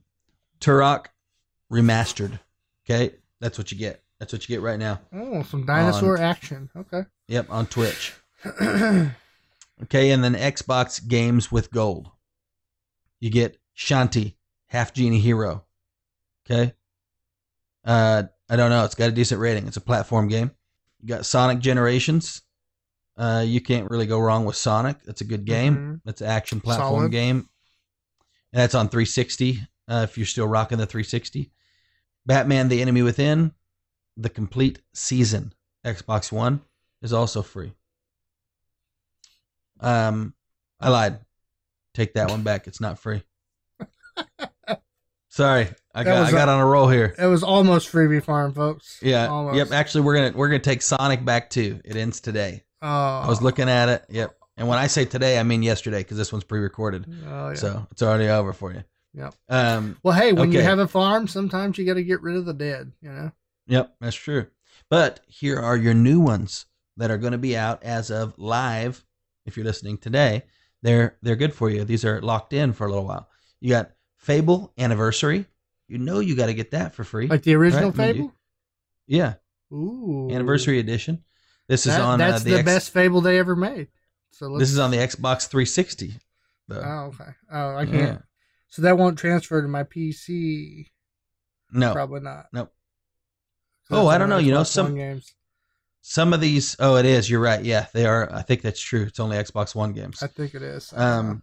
Turok 0.60 1.06
remastered. 1.72 2.38
Okay? 2.84 3.14
That's 3.40 3.56
what 3.56 3.72
you 3.72 3.78
get. 3.78 4.02
That's 4.18 4.32
what 4.32 4.46
you 4.46 4.54
get 4.54 4.62
right 4.62 4.78
now. 4.78 5.00
Oh, 5.12 5.42
some 5.42 5.64
dinosaur 5.64 6.18
action. 6.18 6.70
Okay. 6.76 7.02
Yep, 7.28 7.50
on 7.50 7.66
Twitch. 7.66 8.12
Okay, 9.84 10.10
and 10.12 10.22
then 10.22 10.34
Xbox 10.34 11.06
games 11.06 11.50
with 11.50 11.72
gold. 11.72 12.08
You 13.18 13.30
get 13.30 13.58
Shantae, 13.76 14.34
Half 14.68 14.94
Genie 14.94 15.18
Hero. 15.18 15.64
Okay. 16.46 16.74
Uh 17.84 18.24
I 18.48 18.56
don't 18.56 18.70
know. 18.70 18.84
It's 18.84 18.94
got 18.94 19.08
a 19.08 19.12
decent 19.12 19.40
rating. 19.40 19.66
It's 19.66 19.76
a 19.78 19.80
platform 19.80 20.28
game. 20.28 20.52
You 21.00 21.08
got 21.08 21.26
Sonic 21.26 21.58
Generations. 21.58 22.42
Uh, 23.16 23.42
you 23.46 23.60
can't 23.60 23.90
really 23.90 24.06
go 24.06 24.18
wrong 24.18 24.44
with 24.44 24.56
Sonic. 24.56 25.02
That's 25.04 25.20
a 25.20 25.24
good 25.26 25.44
game. 25.44 25.76
Mhm. 25.76 26.00
That's 26.04 26.20
an 26.20 26.28
action 26.28 26.60
platform 26.60 27.00
Solid. 27.00 27.10
game. 27.12 27.48
And 28.52 28.60
that's 28.60 28.74
on 28.74 28.88
360. 28.88 29.60
Uh, 29.88 30.06
if 30.08 30.16
you're 30.16 30.26
still 30.26 30.46
rocking 30.46 30.78
the 30.78 30.86
360. 30.86 31.50
Batman: 32.24 32.68
The 32.68 32.80
Enemy 32.82 33.02
Within, 33.02 33.52
the 34.16 34.28
complete 34.28 34.80
season, 34.94 35.54
Xbox 35.84 36.30
One, 36.30 36.60
is 37.02 37.12
also 37.12 37.42
free. 37.42 37.72
Um, 39.82 40.34
I 40.80 40.88
lied. 40.88 41.18
Take 41.94 42.14
that 42.14 42.30
one 42.30 42.42
back. 42.42 42.66
It's 42.66 42.80
not 42.80 42.98
free. 42.98 43.22
Sorry, 45.28 45.68
I 45.94 46.04
got 46.04 46.26
I 46.26 46.30
got 46.30 46.50
on 46.50 46.60
a 46.60 46.66
roll 46.66 46.88
here. 46.88 47.14
it 47.18 47.24
was 47.26 47.42
almost 47.42 47.90
freebie 47.90 48.22
farm, 48.22 48.52
folks. 48.52 48.98
Yeah. 49.02 49.28
Almost. 49.28 49.56
Yep. 49.56 49.72
Actually, 49.72 50.00
we're 50.02 50.14
gonna 50.16 50.32
we're 50.36 50.48
gonna 50.48 50.58
take 50.58 50.82
Sonic 50.82 51.24
back 51.24 51.48
too. 51.48 51.80
It 51.86 51.96
ends 51.96 52.20
today. 52.20 52.64
Oh, 52.82 52.86
I 52.86 53.28
was 53.28 53.40
looking 53.40 53.68
at 53.68 53.88
it. 53.88 54.04
Yep. 54.10 54.36
And 54.58 54.68
when 54.68 54.76
I 54.78 54.88
say 54.88 55.06
today, 55.06 55.38
I 55.38 55.42
mean 55.42 55.62
yesterday 55.62 55.98
because 56.00 56.18
this 56.18 56.32
one's 56.32 56.44
pre-recorded, 56.44 57.06
Oh, 57.26 57.48
yeah. 57.48 57.54
so 57.54 57.86
it's 57.90 58.02
already 58.02 58.28
over 58.28 58.52
for 58.52 58.74
you. 58.74 58.84
Yep. 59.14 59.34
Um. 59.48 59.96
Well, 60.02 60.14
hey, 60.14 60.32
when 60.34 60.52
you 60.52 60.60
have 60.60 60.78
a 60.78 60.86
farm, 60.88 61.26
sometimes 61.26 61.78
you 61.78 61.86
got 61.86 61.94
to 61.94 62.04
get 62.04 62.20
rid 62.20 62.36
of 62.36 62.44
the 62.44 62.52
dead. 62.52 62.92
You 63.00 63.10
know. 63.12 63.32
Yep. 63.68 63.94
That's 64.02 64.16
true. 64.16 64.48
But 64.90 65.20
here 65.28 65.58
are 65.58 65.76
your 65.78 65.94
new 65.94 66.20
ones 66.20 66.66
that 66.98 67.10
are 67.10 67.16
going 67.18 67.32
to 67.32 67.38
be 67.38 67.56
out 67.56 67.82
as 67.84 68.10
of 68.10 68.34
live. 68.38 69.02
If 69.46 69.56
you're 69.56 69.66
listening 69.66 69.98
today, 69.98 70.44
they're 70.82 71.16
they're 71.22 71.36
good 71.36 71.54
for 71.54 71.68
you. 71.70 71.84
These 71.84 72.04
are 72.04 72.20
locked 72.20 72.52
in 72.52 72.72
for 72.72 72.86
a 72.86 72.90
little 72.90 73.06
while. 73.06 73.28
You 73.60 73.70
got 73.70 73.90
Fable 74.16 74.72
Anniversary. 74.78 75.46
You 75.88 75.98
know 75.98 76.20
you 76.20 76.36
got 76.36 76.46
to 76.46 76.54
get 76.54 76.70
that 76.72 76.94
for 76.94 77.04
free. 77.04 77.26
Like 77.26 77.42
the 77.42 77.54
original 77.54 77.90
Right. 77.90 78.14
Fable? 78.14 78.32
yeah, 79.06 79.34
Ooh. 79.72 80.28
Anniversary 80.30 80.78
Edition. 80.78 81.24
This 81.68 81.86
is 81.86 81.92
That- 81.92 82.00
on 82.02 82.18
That's 82.18 82.42
uh, 82.42 82.44
the, 82.44 82.50
the, 82.50 82.58
X- 82.58 82.64
best 82.64 82.90
Fable 82.92 83.20
they 83.20 83.38
ever 83.38 83.54
made. 83.56 83.88
So 84.30 84.56
This 84.58 84.70
is 84.72 84.78
on 84.78 84.90
the 84.90 84.96
Xbox 84.96 85.48
360. 85.48 86.14
though. 86.68 86.80
Oh, 86.84 87.12
okay. 87.14 87.30
Oh, 87.50 87.76
I 87.76 87.84
can't. 87.84 87.94
Yeah. 87.96 88.18
So 88.68 88.82
that 88.82 88.96
won't 88.96 89.18
transfer 89.18 89.60
to 89.60 89.68
my 89.68 89.84
PC. 89.84 90.86
No, 91.72 91.92
Probably 91.92 92.20
not. 92.20 92.46
Nope. 92.52 92.72
Oh, 93.90 94.06
I 94.06 94.16
don't 94.18 94.30
know. 94.30 94.38
You 94.38 94.52
know, 94.52 94.62
some- 94.62 94.94
games. 94.94 95.34
Some 96.02 96.32
of 96.32 96.40
these. 96.40 96.76
Oh, 96.78 96.96
it 96.96 97.06
is. 97.06 97.30
You're 97.30 97.40
right. 97.40 97.64
Yeah, 97.64 97.86
they 97.94 98.04
are. 98.04 98.30
I 98.32 98.42
think 98.42 98.60
that's 98.60 98.80
true. 98.80 99.04
It's 99.04 99.20
only 99.20 99.36
Xbox 99.36 99.74
One 99.74 99.92
games. 99.92 100.22
I 100.22 100.26
think 100.26 100.54
it 100.54 100.62
is. 100.62 100.92
Know. 100.92 100.98
Um, 100.98 101.42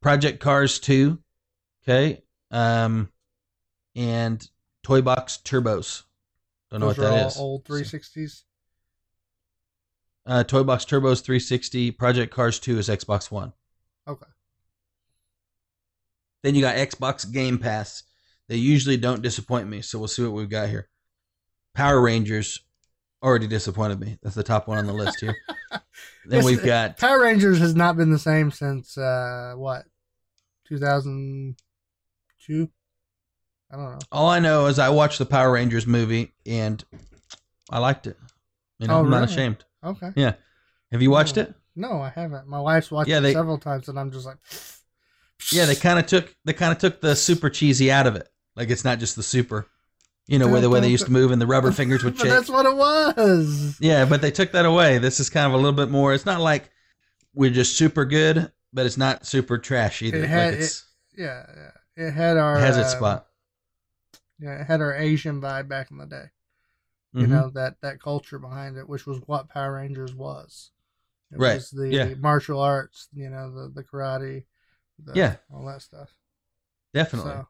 Project 0.00 0.40
Cars 0.40 0.78
2. 0.78 1.18
Okay. 1.82 2.22
Um, 2.50 3.10
and 3.96 4.48
Toy 4.82 5.02
Box 5.02 5.40
Turbos. 5.44 6.04
Don't 6.70 6.80
know 6.80 6.88
Those 6.88 6.98
what 6.98 7.06
are 7.06 7.12
all 7.12 7.26
is. 7.26 7.36
Old 7.36 7.64
360s. 7.64 8.42
Uh, 10.24 10.44
Toy 10.44 10.62
Box 10.62 10.84
Turbos 10.84 11.22
360. 11.22 11.90
Project 11.90 12.32
Cars 12.32 12.58
2 12.60 12.78
is 12.78 12.88
Xbox 12.88 13.30
One. 13.30 13.52
Okay. 14.06 14.26
Then 16.42 16.54
you 16.54 16.60
got 16.60 16.76
Xbox 16.76 17.30
Game 17.30 17.58
Pass. 17.58 18.04
They 18.48 18.56
usually 18.56 18.96
don't 18.96 19.22
disappoint 19.22 19.68
me, 19.68 19.82
so 19.82 19.98
we'll 19.98 20.06
see 20.06 20.22
what 20.22 20.32
we've 20.32 20.48
got 20.48 20.68
here. 20.68 20.88
Power 21.74 22.00
Rangers 22.00 22.60
already 23.22 23.46
disappointed 23.46 23.98
me. 24.00 24.18
That's 24.22 24.34
the 24.36 24.42
top 24.42 24.68
one 24.68 24.78
on 24.78 24.86
the 24.86 24.92
list 24.92 25.20
here. 25.20 25.34
then 26.26 26.44
we've 26.44 26.62
got 26.64 26.96
Power 26.98 27.20
Rangers 27.22 27.58
has 27.58 27.74
not 27.74 27.96
been 27.96 28.10
the 28.10 28.18
same 28.18 28.50
since 28.50 28.96
uh 28.98 29.54
what 29.56 29.84
2002. 30.66 32.70
I 33.70 33.76
don't 33.76 33.92
know. 33.92 33.98
all 34.12 34.28
I 34.28 34.38
know 34.38 34.66
is 34.66 34.78
I 34.78 34.90
watched 34.90 35.18
the 35.18 35.26
Power 35.26 35.50
Rangers 35.52 35.86
movie 35.86 36.34
and 36.46 36.82
I 37.70 37.78
liked 37.80 38.06
it. 38.06 38.16
You 38.78 38.88
know, 38.88 38.96
Oh, 38.96 39.00
I'm 39.00 39.10
not 39.10 39.20
really? 39.22 39.32
ashamed. 39.32 39.64
Okay. 39.82 40.10
Yeah. 40.14 40.34
Have 40.92 41.02
you 41.02 41.10
watched 41.10 41.36
Oh. 41.38 41.42
it? 41.42 41.54
No, 41.74 42.00
I 42.00 42.10
haven't. 42.10 42.46
My 42.46 42.60
wife's 42.60 42.90
watched 42.90 43.08
Yeah, 43.10 43.20
it 43.20 43.32
several 43.32 43.58
times, 43.58 43.88
and 43.88 43.98
I'm 43.98 44.10
just 44.12 44.24
like, 44.24 44.36
Yeah, 45.52 45.64
they 45.66 45.74
kind 45.74 45.98
of 45.98 46.06
took 46.06 46.34
they 46.44 46.52
kind 46.52 46.72
of 46.72 46.78
took 46.78 47.00
the 47.00 47.16
super 47.16 47.50
cheesy 47.50 47.90
out 47.90 48.06
of 48.06 48.14
it. 48.16 48.28
Like 48.54 48.70
it's 48.70 48.84
not 48.84 48.98
just 49.00 49.16
the 49.16 49.22
super, 49.22 49.66
you 50.26 50.38
know, 50.38 50.48
where 50.48 50.60
the 50.60 50.68
way 50.70 50.80
they 50.80 50.88
used 50.88 51.06
to 51.06 51.12
move 51.12 51.30
and 51.30 51.40
the 51.40 51.46
rubber 51.46 51.72
fingers 51.80 52.02
would 52.04 52.16
shake. 52.18 52.28
that's 52.28 52.48
what 52.48 52.66
it 52.66 52.74
was. 52.76 53.76
Yeah, 53.80 54.04
but 54.04 54.20
they 54.22 54.30
took 54.30 54.52
that 54.52 54.64
away. 54.66 54.98
This 54.98 55.20
is 55.20 55.30
kind 55.30 55.46
of 55.46 55.52
a 55.52 55.56
little 55.56 55.72
bit 55.72 55.90
more. 55.90 56.14
It's 56.14 56.26
not 56.26 56.40
like 56.40 56.70
we're 57.34 57.50
just 57.50 57.76
super 57.76 58.04
good, 58.04 58.50
but 58.72 58.86
it's 58.86 58.96
not 58.96 59.26
super 59.26 59.58
trash 59.58 60.02
either. 60.02 60.18
It 60.18 60.28
had- 60.28 60.54
like 60.54 60.62
it's, 60.62 60.84
Yeah, 61.16 61.44
yeah. 61.56 62.06
It 62.08 62.10
had 62.12 62.36
our 62.36 62.58
it 62.58 62.60
has 62.60 62.76
its 62.76 62.92
uh, 62.94 62.96
spot. 62.96 63.26
Yeah, 64.38 64.60
it 64.60 64.66
had 64.66 64.80
our 64.82 64.94
Asian 64.94 65.40
vibe 65.40 65.68
back 65.68 65.90
in 65.90 65.98
the 65.98 66.06
day. 66.06 66.24
You 67.14 67.26
Mhm. 67.26 67.30
know 67.30 67.50
that 67.54 67.76
that 67.80 68.02
culture 68.02 68.38
behind 68.38 68.76
it, 68.76 68.86
which 68.86 69.06
was 69.06 69.18
what 69.26 69.48
Power 69.48 69.72
Rangers 69.74 70.14
was. 70.14 70.72
It 71.32 71.38
Right, 71.38 71.54
Was 71.54 71.70
the 71.70 71.88
yeah. 71.88 72.14
martial 72.18 72.60
arts, 72.60 73.08
you 73.14 73.30
know, 73.30 73.50
the 73.50 73.70
the 73.74 73.82
karate, 73.82 74.44
the, 75.02 75.12
Yeah. 75.14 75.36
all 75.50 75.64
that 75.66 75.80
stuff. 75.82 76.14
definitely. 76.92 77.30
So, 77.32 77.48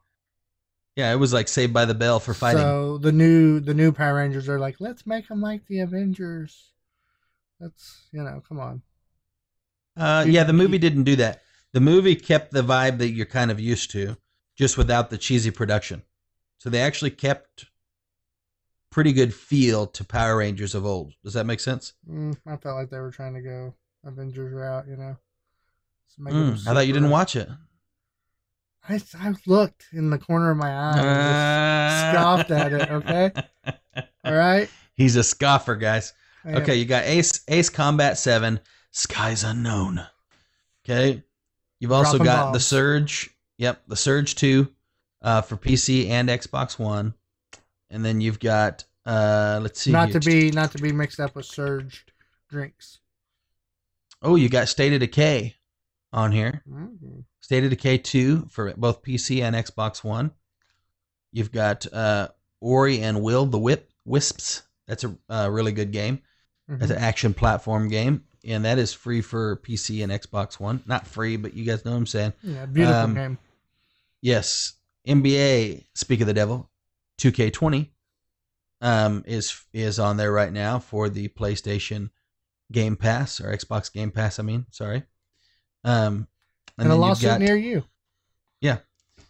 yeah, 0.97 1.13
it 1.13 1.17
was 1.17 1.31
like 1.31 1.47
Saved 1.47 1.73
by 1.73 1.85
the 1.85 1.93
Bell 1.93 2.19
for 2.19 2.33
fighting. 2.33 2.63
So 2.63 2.97
the 2.97 3.11
new 3.11 3.59
the 3.59 3.75
new 3.75 3.91
Power 3.91 4.15
Rangers 4.15 4.49
are 4.49 4.59
like, 4.59 4.77
let's 4.79 5.05
make 5.05 5.27
them 5.27 5.41
like 5.41 5.65
the 5.67 5.79
Avengers. 5.81 6.73
That's 7.59 8.07
you 8.11 8.23
know, 8.23 8.41
come 8.47 8.59
on. 8.59 8.81
uh, 9.95 10.25
yeah, 10.27 10.43
the 10.43 10.53
movie 10.53 10.79
didn't 10.79 11.03
do 11.03 11.15
that. 11.17 11.43
The 11.73 11.81
movie 11.81 12.15
kept 12.15 12.51
the 12.51 12.63
vibe 12.63 12.97
that 12.97 13.09
you're 13.09 13.27
kind 13.27 13.51
of 13.51 13.59
used 13.59 13.91
to, 13.91 14.17
just 14.55 14.75
without 14.75 15.11
the 15.11 15.19
cheesy 15.19 15.51
production. 15.51 16.01
So 16.57 16.71
they 16.71 16.81
actually 16.81 17.11
kept 17.11 17.65
pretty 18.89 19.13
good 19.13 19.35
feel 19.35 19.85
to 19.85 20.03
Power 20.03 20.37
Rangers 20.37 20.73
of 20.73 20.83
old. 20.83 21.13
Does 21.23 21.33
that 21.33 21.45
make 21.45 21.59
sense? 21.59 21.93
Mm, 22.09 22.35
I 22.47 22.57
felt 22.57 22.75
like 22.75 22.89
they 22.89 22.99
were 22.99 23.11
trying 23.11 23.35
to 23.35 23.41
go 23.41 23.75
Avengers 24.03 24.51
route, 24.51 24.87
you 24.87 24.97
know. 24.97 25.17
Mm, 26.19 26.67
I 26.67 26.73
thought 26.73 26.87
you 26.87 26.93
didn't 26.93 27.11
watch 27.11 27.35
it. 27.35 27.47
I, 28.89 29.01
I 29.19 29.33
looked 29.45 29.87
in 29.91 30.09
the 30.09 30.17
corner 30.17 30.51
of 30.51 30.57
my 30.57 30.69
eye. 30.69 30.97
and 30.97 31.91
just 31.91 32.11
scoffed 32.13 32.51
at 32.51 32.73
it, 32.73 32.89
okay? 32.89 33.31
All 34.25 34.33
right. 34.33 34.69
He's 34.93 35.15
a 35.15 35.23
scoffer, 35.23 35.75
guys. 35.75 36.13
Okay, 36.45 36.75
you 36.75 36.85
got 36.85 37.03
Ace 37.03 37.41
Ace 37.49 37.69
Combat 37.69 38.17
7, 38.17 38.59
Skies 38.91 39.43
Unknown. 39.43 40.05
Okay. 40.85 41.23
You've 41.79 41.91
also 41.91 42.17
got 42.17 42.53
the. 42.53 42.59
Surge. 42.59 43.29
Yep, 43.57 43.83
the 43.87 43.95
Surge 43.95 44.35
2 44.35 44.67
uh, 45.21 45.41
for 45.41 45.57
PC 45.57 46.09
and 46.09 46.29
Xbox 46.29 46.79
One. 46.79 47.13
And 47.89 48.03
then 48.03 48.21
you've 48.21 48.39
got 48.39 48.85
uh 49.05 49.59
let's 49.61 49.79
see. 49.81 49.91
not 49.91 50.09
here. 50.09 50.19
to 50.19 50.29
be 50.29 50.51
not 50.51 50.71
to 50.73 50.77
be 50.77 50.91
mixed 50.91 51.19
up 51.19 51.35
with 51.35 51.45
Surge 51.45 52.05
drinks. 52.49 52.99
Oh, 54.21 54.35
you 54.35 54.49
got 54.49 54.67
State 54.67 54.93
of 54.93 54.99
Decay 54.99 55.55
on 56.13 56.31
here. 56.31 56.63
Mm. 56.69 57.23
State 57.41 57.63
of 57.63 57.69
Decay 57.69 57.99
2 57.99 58.47
for 58.49 58.73
both 58.75 59.03
PC 59.03 59.41
and 59.41 59.55
Xbox 59.55 60.03
One. 60.03 60.31
You've 61.31 61.51
got 61.51 61.91
uh 61.91 62.29
Ori 62.61 63.01
and 63.01 63.21
Will 63.21 63.45
the 63.45 63.59
Whip 63.59 63.91
Wisps. 64.05 64.63
That's 64.87 65.03
a 65.03 65.15
uh, 65.29 65.49
really 65.51 65.71
good 65.71 65.91
game. 65.91 66.21
Mhm. 66.69 66.81
It's 66.81 66.91
an 66.91 66.97
action 66.97 67.33
platform 67.33 67.89
game, 67.89 68.23
and 68.45 68.65
that 68.65 68.77
is 68.77 68.93
free 68.93 69.21
for 69.21 69.57
PC 69.57 70.03
and 70.03 70.11
Xbox 70.11 70.59
One. 70.59 70.83
Not 70.85 71.07
free, 71.07 71.37
but 71.37 71.53
you 71.53 71.65
guys 71.65 71.85
know 71.85 71.91
what 71.91 71.97
I'm 71.97 72.05
saying. 72.05 72.33
Yeah, 72.41 72.65
beautiful 72.65 73.01
um, 73.01 73.13
game. 73.13 73.37
Yes, 74.21 74.73
NBA. 75.07 75.85
Speak 75.93 76.21
of 76.21 76.27
the 76.27 76.33
devil, 76.33 76.69
2K20 77.19 77.89
um, 78.81 79.23
is 79.25 79.63
is 79.73 79.99
on 79.99 80.17
there 80.17 80.31
right 80.31 80.51
now 80.51 80.79
for 80.79 81.09
the 81.09 81.27
PlayStation 81.29 82.09
Game 82.71 82.95
Pass 82.95 83.39
or 83.39 83.55
Xbox 83.55 83.91
Game 83.91 84.11
Pass. 84.11 84.39
I 84.39 84.43
mean, 84.43 84.65
sorry. 84.71 85.03
Um, 85.87 86.27
And, 86.77 86.87
a 86.87 86.89
then 86.91 86.99
lawsuit 86.99 87.27
got 87.29 87.39
near 87.41 87.55
you. 87.55 87.83
Yeah, 88.61 88.77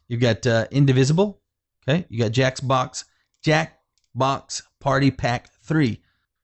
you've 0.07 0.19
got 0.21 0.45
uh, 0.47 0.65
Indivisible. 0.71 1.39
Okay, 1.87 2.05
you 2.09 2.19
got 2.19 2.31
Jack's 2.31 2.59
Box 2.59 3.05
Jack 3.43 3.79
Box 4.15 4.63
Party 4.79 5.11
Pack 5.11 5.49
Three. 5.63 6.01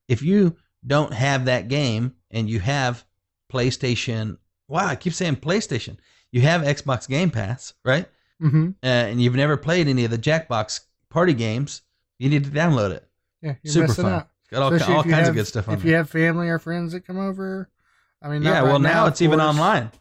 If 0.07 0.21
you 0.21 0.55
don't 0.85 1.13
have 1.13 1.45
that 1.45 1.67
game 1.67 2.13
and 2.31 2.49
you 2.49 2.59
have 2.59 3.05
PlayStation, 3.51 4.37
wow, 4.67 4.87
I 4.87 4.95
keep 4.95 5.13
saying 5.13 5.37
PlayStation. 5.37 5.97
You 6.31 6.41
have 6.41 6.61
Xbox 6.61 7.07
Game 7.07 7.29
Pass, 7.29 7.73
right? 7.85 8.07
Mm-hmm. 8.41 8.69
uh, 8.83 8.85
and 8.85 9.21
you've 9.21 9.35
never 9.35 9.55
played 9.55 9.87
any 9.87 10.03
of 10.05 10.11
the 10.11 10.17
Jackbox 10.17 10.81
party 11.09 11.33
games, 11.33 11.81
you 12.19 12.27
need 12.29 12.43
to 12.43 12.49
download 12.49 12.91
it. 12.91 13.07
Yeah, 13.41 13.55
you're 13.63 13.71
Super 13.73 13.93
fun. 13.93 14.11
out. 14.11 14.27
Got 14.51 14.63
all, 14.63 14.73
Especially 14.73 14.95
all 14.95 15.03
kinds 15.03 15.15
have- 15.15 15.27
of 15.29 15.35
good 15.35 15.47
stuff 15.47 15.67
on 15.69 15.75
If 15.75 15.81
there. 15.83 15.91
you 15.91 15.95
have 15.97 16.09
family 16.09 16.49
or 16.49 16.59
friends 16.59 16.91
that 16.91 17.05
come 17.07 17.19
over, 17.19 17.69
I 18.21 18.29
mean, 18.29 18.41
yeah, 18.41 18.59
right 18.59 18.63
well 18.63 18.79
now, 18.79 19.03
of 19.05 19.13
it's 19.13 19.21
even 19.21 19.39
course. 19.39 19.49
online, 19.55 19.91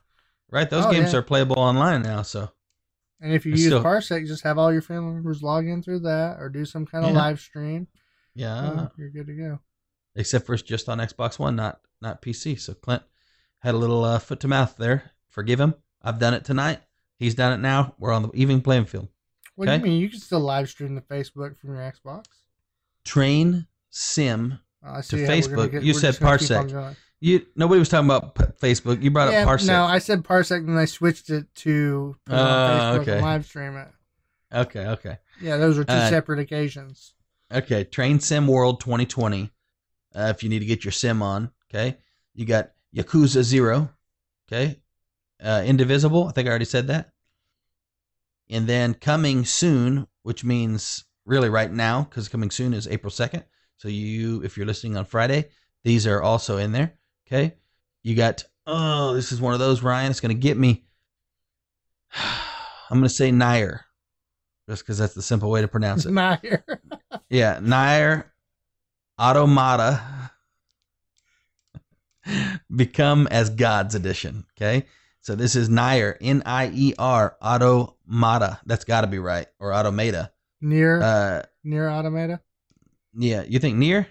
right? 0.53 0.71
Those 0.71 0.87
Oh, 0.87 0.93
games 0.93 1.13
yeah. 1.13 1.19
are 1.19 1.23
playable 1.23 1.59
online 1.59 2.03
now. 2.03 2.23
So 2.23 2.51
And 3.21 3.33
if 3.33 3.47
you 3.47 3.53
It's 3.53 3.63
use 3.63 3.69
still- 3.71 3.83
Parsec, 3.85 4.27
just 4.27 4.43
have 4.43 4.59
all 4.59 4.73
your 4.73 4.83
family 4.83 5.15
members 5.15 5.43
log 5.45 5.67
in 5.67 5.81
through 5.83 6.01
that, 6.01 6.39
or 6.41 6.49
do 6.49 6.65
some 6.65 6.85
kind 6.87 7.05
of 7.05 7.13
Yeah. 7.13 7.19
live 7.19 7.41
stream. 7.41 7.87
yeah, 8.35 8.89
you're 8.97 9.11
good 9.11 9.27
to 9.29 9.35
go. 9.35 9.59
except 10.17 10.45
for 10.47 10.55
it's 10.55 10.63
just 10.63 10.89
on 10.89 10.99
Xbox 10.99 11.39
One, 11.39 11.57
not 11.57 11.81
not 12.01 12.21
PC. 12.21 12.57
So 12.57 12.75
Clint 12.75 13.03
had 13.61 13.75
a 13.75 13.79
little 13.79 14.05
uh, 14.05 14.19
foot 14.19 14.41
to 14.41 14.49
mouth 14.49 14.77
there. 14.77 15.13
Forgive 15.29 15.61
him. 15.61 15.75
I've 16.03 16.19
done 16.19 16.35
it 16.35 16.45
tonight. 16.45 16.81
He's 17.17 17.35
done 17.37 17.53
it 17.53 17.59
now. 17.63 17.95
We're 17.99 18.11
on 18.13 18.23
the 18.23 18.31
even 18.35 18.61
playing 18.61 18.87
field. 18.87 19.07
What 19.55 19.67
do 19.67 19.73
you 19.73 19.79
mean? 19.79 20.01
You 20.01 20.09
can 20.11 20.19
still 20.19 20.41
live 20.41 20.69
stream 20.69 20.95
the 20.97 21.01
Facebook 21.03 21.57
from 21.59 21.75
your 21.75 21.79
Xbox. 21.93 22.25
Train 23.05 23.67
Sim. 23.91 24.59
See 24.83 24.89
To 24.89 24.89
how 24.89 25.01
we're 25.01 25.01
gonna 25.03 25.29
Facebook. 25.29 25.71
get- 25.71 25.83
You 25.85 25.95
said 25.95 26.09
just 26.09 26.21
gonna 26.21 26.39
keep 26.39 26.51
on 26.51 26.69
Parsec. 26.69 26.97
You 27.25 27.47
nobody 27.55 27.79
was 27.79 27.89
talking 27.89 28.07
about 28.11 28.35
Facebook. 28.61 29.01
You 29.01 29.12
brought 29.12 29.31
Yeah, 29.33 29.43
up 29.45 29.49
Parsec. 29.49 29.68
no, 29.68 29.85
I 29.85 29.99
said 29.99 30.25
Parsec, 30.25 30.57
and 30.66 30.77
I 30.77 30.87
switched 30.87 31.31
it 31.31 31.47
to 31.57 32.16
on 32.29 32.35
Oh, 32.35 32.41
Facebook 32.99 33.01
okay. 33.03 33.12
and 33.12 33.23
live 33.23 33.47
stream 33.47 33.77
it. 33.77 33.89
okay, 34.53 34.87
okay. 34.89 35.18
Yeah, 35.41 35.57
those 35.57 35.79
are 35.79 35.85
two 35.85 35.93
Uh, 35.93 36.11
separate 36.11 36.41
occasions. 36.41 37.14
Okay, 37.53 37.85
Train 37.85 38.18
Sim 38.18 38.49
World 38.49 38.81
2020. 38.81 39.53
Uh, 40.14 40.33
if 40.35 40.43
you 40.43 40.49
need 40.49 40.59
to 40.59 40.64
get 40.64 40.85
your 40.85 40.91
sim 40.91 41.23
on, 41.23 41.53
okay. 41.70 41.97
You 42.35 42.45
got 42.45 42.73
Yakuza 42.95 43.43
Zero, 43.45 43.91
okay. 44.51 44.81
Uh, 45.41 45.62
Indivisible. 45.64 46.27
I 46.27 46.33
think 46.33 46.49
I 46.49 46.51
already 46.51 46.64
said 46.64 46.89
that. 46.89 47.12
And 48.51 48.66
then 48.66 48.95
coming 48.95 49.45
soon, 49.45 50.09
which 50.25 50.43
means 50.43 51.05
really 51.25 51.49
right 51.49 51.70
now, 51.73 52.03
because 52.03 52.29
coming 52.29 52.51
soon 52.51 52.75
is 52.75 52.89
April 52.89 53.12
2nd. 53.12 53.45
So 53.77 53.87
you, 53.89 54.43
if 54.43 54.57
you're 54.57 54.66
listening 54.66 54.97
on 54.97 55.05
Friday, 55.05 55.51
these 55.85 56.05
are 56.07 56.20
also 56.20 56.57
in 56.59 56.73
there. 56.73 56.95
Okay. 57.33 57.55
You 58.03 58.14
got, 58.14 58.45
oh, 58.66 59.14
this 59.14 59.33
is 59.33 59.41
one 59.41 59.55
of 59.55 59.59
those, 59.61 59.83
Ryan. 59.83 60.11
It's 60.11 60.20
going 60.20 60.35
to 60.35 60.41
get 60.41 60.57
me. 60.59 60.85
I'm 62.91 62.99
going 62.99 63.05
to 63.05 63.09
say 63.09 63.30
Nair, 63.30 63.87
just 64.68 64.83
because 64.83 64.99
that's 64.99 65.14
the 65.14 65.22
simple 65.22 65.51
way 65.51 65.62
to 65.62 65.68
pronounce 65.68 66.05
it. 66.05 66.12
Not. 66.12 66.45
Yeah, 67.28 67.61
Nair 67.62 68.30
Automata 69.18 70.30
Become 72.74 73.26
as 73.28 73.49
Gods 73.49 73.95
edition. 73.95 74.45
Okay. 74.57 74.87
So 75.22 75.35
this 75.35 75.57
is 75.57 75.70
Nier, 75.70 76.18
N 76.20 76.43
I 76.45 76.70
E 76.74 76.95
R, 76.99 77.37
Automata. 77.43 78.61
That's 78.66 78.85
got 78.85 79.01
to 79.03 79.07
be 79.07 79.18
right. 79.18 79.47
Or 79.59 79.72
Automata. 79.72 80.30
Near 80.61 81.01
Uh, 81.03 81.43
near 81.64 81.89
Automata. 81.89 82.41
yeah. 83.14 83.45
You 83.49 83.59
think 83.59 83.78
near? 83.78 84.09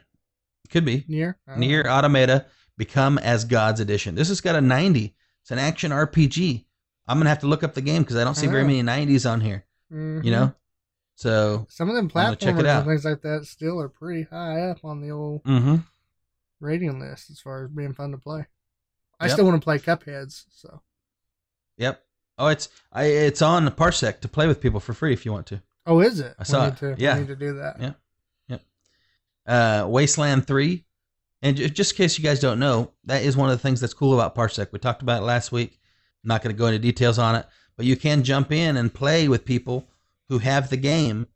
Could 0.72 0.86
be. 0.86 1.05
Near 1.07 1.38
Near 1.57 1.84
know. 1.84 1.89
Automata 1.91 2.45
Become 2.82 3.19
as 3.19 3.45
Gods 3.45 3.79
edition. 3.79 4.15
This 4.15 4.29
has 4.29 4.41
got 4.41 4.55
a 4.55 4.61
90. 4.61 5.13
It's 5.43 5.51
an 5.51 5.59
action 5.59 5.91
RPG. 5.91 6.65
I'm 7.07 7.17
going 7.17 7.25
to 7.25 7.29
have 7.29 7.41
to 7.41 7.45
look 7.45 7.63
up 7.63 7.75
the 7.75 7.82
game 7.82 8.01
because 8.01 8.15
I 8.15 8.23
don't 8.23 8.34
see 8.34 8.47
very 8.47 8.63
Oh. 8.63 8.65
many 8.65 8.82
90s 8.82 9.32
on 9.32 9.39
here. 9.39 9.65
Mhm. 9.93 10.25
You 10.25 10.32
know? 10.32 10.55
So, 11.13 11.67
some 11.69 11.89
of 11.91 11.95
them 11.95 12.07
gonna 12.07 12.36
platformers 12.36 12.77
and 12.79 12.88
things 12.88 13.05
like 13.05 13.21
that 13.21 13.45
still 13.45 13.79
are 13.79 13.88
pretty 13.88 14.23
high 14.23 14.61
up 14.61 14.84
on 14.84 14.99
the 14.99 15.11
old 15.11 15.43
mm-hmm. 15.43 15.75
rating 16.59 16.99
list 16.99 17.29
as 17.29 17.39
far 17.39 17.65
as 17.65 17.69
being 17.69 17.93
fun 17.93 18.13
to 18.13 18.17
play. 18.17 18.47
I 19.19 19.25
Yep. 19.25 19.34
still 19.34 19.45
want 19.45 19.61
to 19.61 19.63
play 19.63 19.77
Cupheads, 19.77 20.45
so 20.49 20.82
Yep. 21.77 22.03
Oh, 22.39 22.47
it's 22.47 22.67
I 22.91 23.03
it's 23.03 23.43
on 23.43 23.67
Parsec 23.69 24.21
to 24.21 24.27
play 24.27 24.47
with 24.47 24.59
people 24.59 24.79
for 24.79 24.93
free 24.95 25.13
if 25.13 25.23
you 25.23 25.32
want 25.32 25.45
to. 25.47 25.61
oh, 25.86 25.99
is 25.99 26.19
it? 26.19 26.34
I 26.39 26.43
saw 26.45 26.65
it. 26.65 26.69
need 26.69 26.77
to, 26.77 26.95
Yeah. 26.97 27.19
need 27.19 27.27
to 27.27 27.36
do 27.36 27.53
that. 27.59 27.79
Yeah. 27.79 28.57
uh, 29.45 29.88
Wasteland 29.88 30.47
3. 30.47 30.84
And 31.42 31.58
just 31.58 31.94
in 31.94 31.98
case 31.98 32.18
you 32.18 32.24
guys 32.24 32.39
don't 32.39 32.60
know, 32.60 32.92
that 33.06 33.24
is 33.24 33.36
one 33.36 33.50
of 33.50 33.58
the 33.58 33.62
things 33.62 33.80
that's 33.82 33.94
cool 33.94 34.14
about 34.14 34.36
Parsec. 34.36 34.72
We 34.72 34.80
talked 34.80 35.02
about 35.02 35.24
it 35.24 35.26
last 35.26 35.52
week. 35.52 35.80
I'm 36.24 36.28
not 36.28 36.44
going 36.44 36.56
to 36.56 36.60
go 36.60 36.68
into 36.68 36.80
details 36.80 37.18
on 37.18 37.36
it, 37.36 37.46
but 37.78 37.86
you 37.86 37.96
can 37.96 38.24
jump 38.24 38.52
in 38.52 38.78
and 38.78 38.94
play 38.94 39.28
with 39.28 39.44
people 39.44 39.88
who 40.30 40.38
have 40.38 40.70
the 40.70 40.78
game 40.78 41.28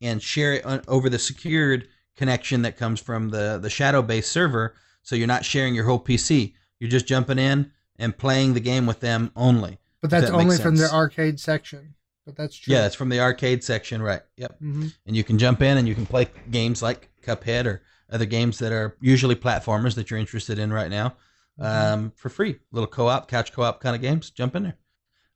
and 0.00 0.20
share 0.20 0.54
it 0.54 0.66
on, 0.66 0.82
over 0.88 1.08
the 1.08 1.18
secured 1.18 1.88
connection 2.16 2.62
that 2.62 2.76
comes 2.76 3.00
from 3.00 3.30
the, 3.30 3.58
the 3.62 3.70
shadow 3.70 4.02
based 4.02 4.32
server. 4.32 4.74
So 5.02 5.14
you're 5.14 5.28
not 5.28 5.44
sharing 5.44 5.74
your 5.74 5.84
whole 5.84 6.00
PC. 6.00 6.54
You're 6.80 6.90
just 6.90 7.06
jumping 7.06 7.38
in 7.38 7.70
and 7.98 8.16
playing 8.18 8.54
the 8.54 8.60
game 8.60 8.86
with 8.86 8.98
them 8.98 9.30
only. 9.36 9.78
But 10.00 10.10
that's 10.10 10.26
that 10.26 10.34
only 10.34 10.58
from 10.58 10.76
the 10.76 10.90
arcade 10.92 11.38
section. 11.38 11.94
But 12.26 12.36
that's 12.36 12.56
true. 12.56 12.74
Yeah, 12.74 12.82
that's 12.82 12.94
from 12.94 13.08
the 13.08 13.20
arcade 13.20 13.62
section, 13.62 14.02
right? 14.02 14.22
Yep. 14.36 14.58
hmm 14.58 14.88
and 15.06 15.16
you 15.16 15.22
can 15.24 15.38
jump 15.38 15.62
in 15.62 15.78
and 15.78 15.86
you 15.86 15.94
can 15.94 16.06
play 16.06 16.28
games 16.50 16.82
like 16.82 17.08
Cuphead 17.24 17.66
or 17.66 17.82
other 18.12 18.26
games 18.26 18.58
that 18.58 18.72
are 18.72 18.96
usually 19.00 19.34
platformers 19.34 19.94
that 19.94 20.10
you're 20.10 20.20
interested 20.20 20.58
in 20.58 20.72
right 20.72 20.90
now 20.90 21.16
um, 21.58 22.12
for 22.16 22.28
free. 22.28 22.58
Little 22.70 22.86
co-op, 22.86 23.28
couch 23.28 23.52
co-op 23.52 23.80
kind 23.80 23.96
of 23.96 24.02
games. 24.02 24.30
Jump 24.30 24.54
in 24.56 24.64
there. 24.64 24.76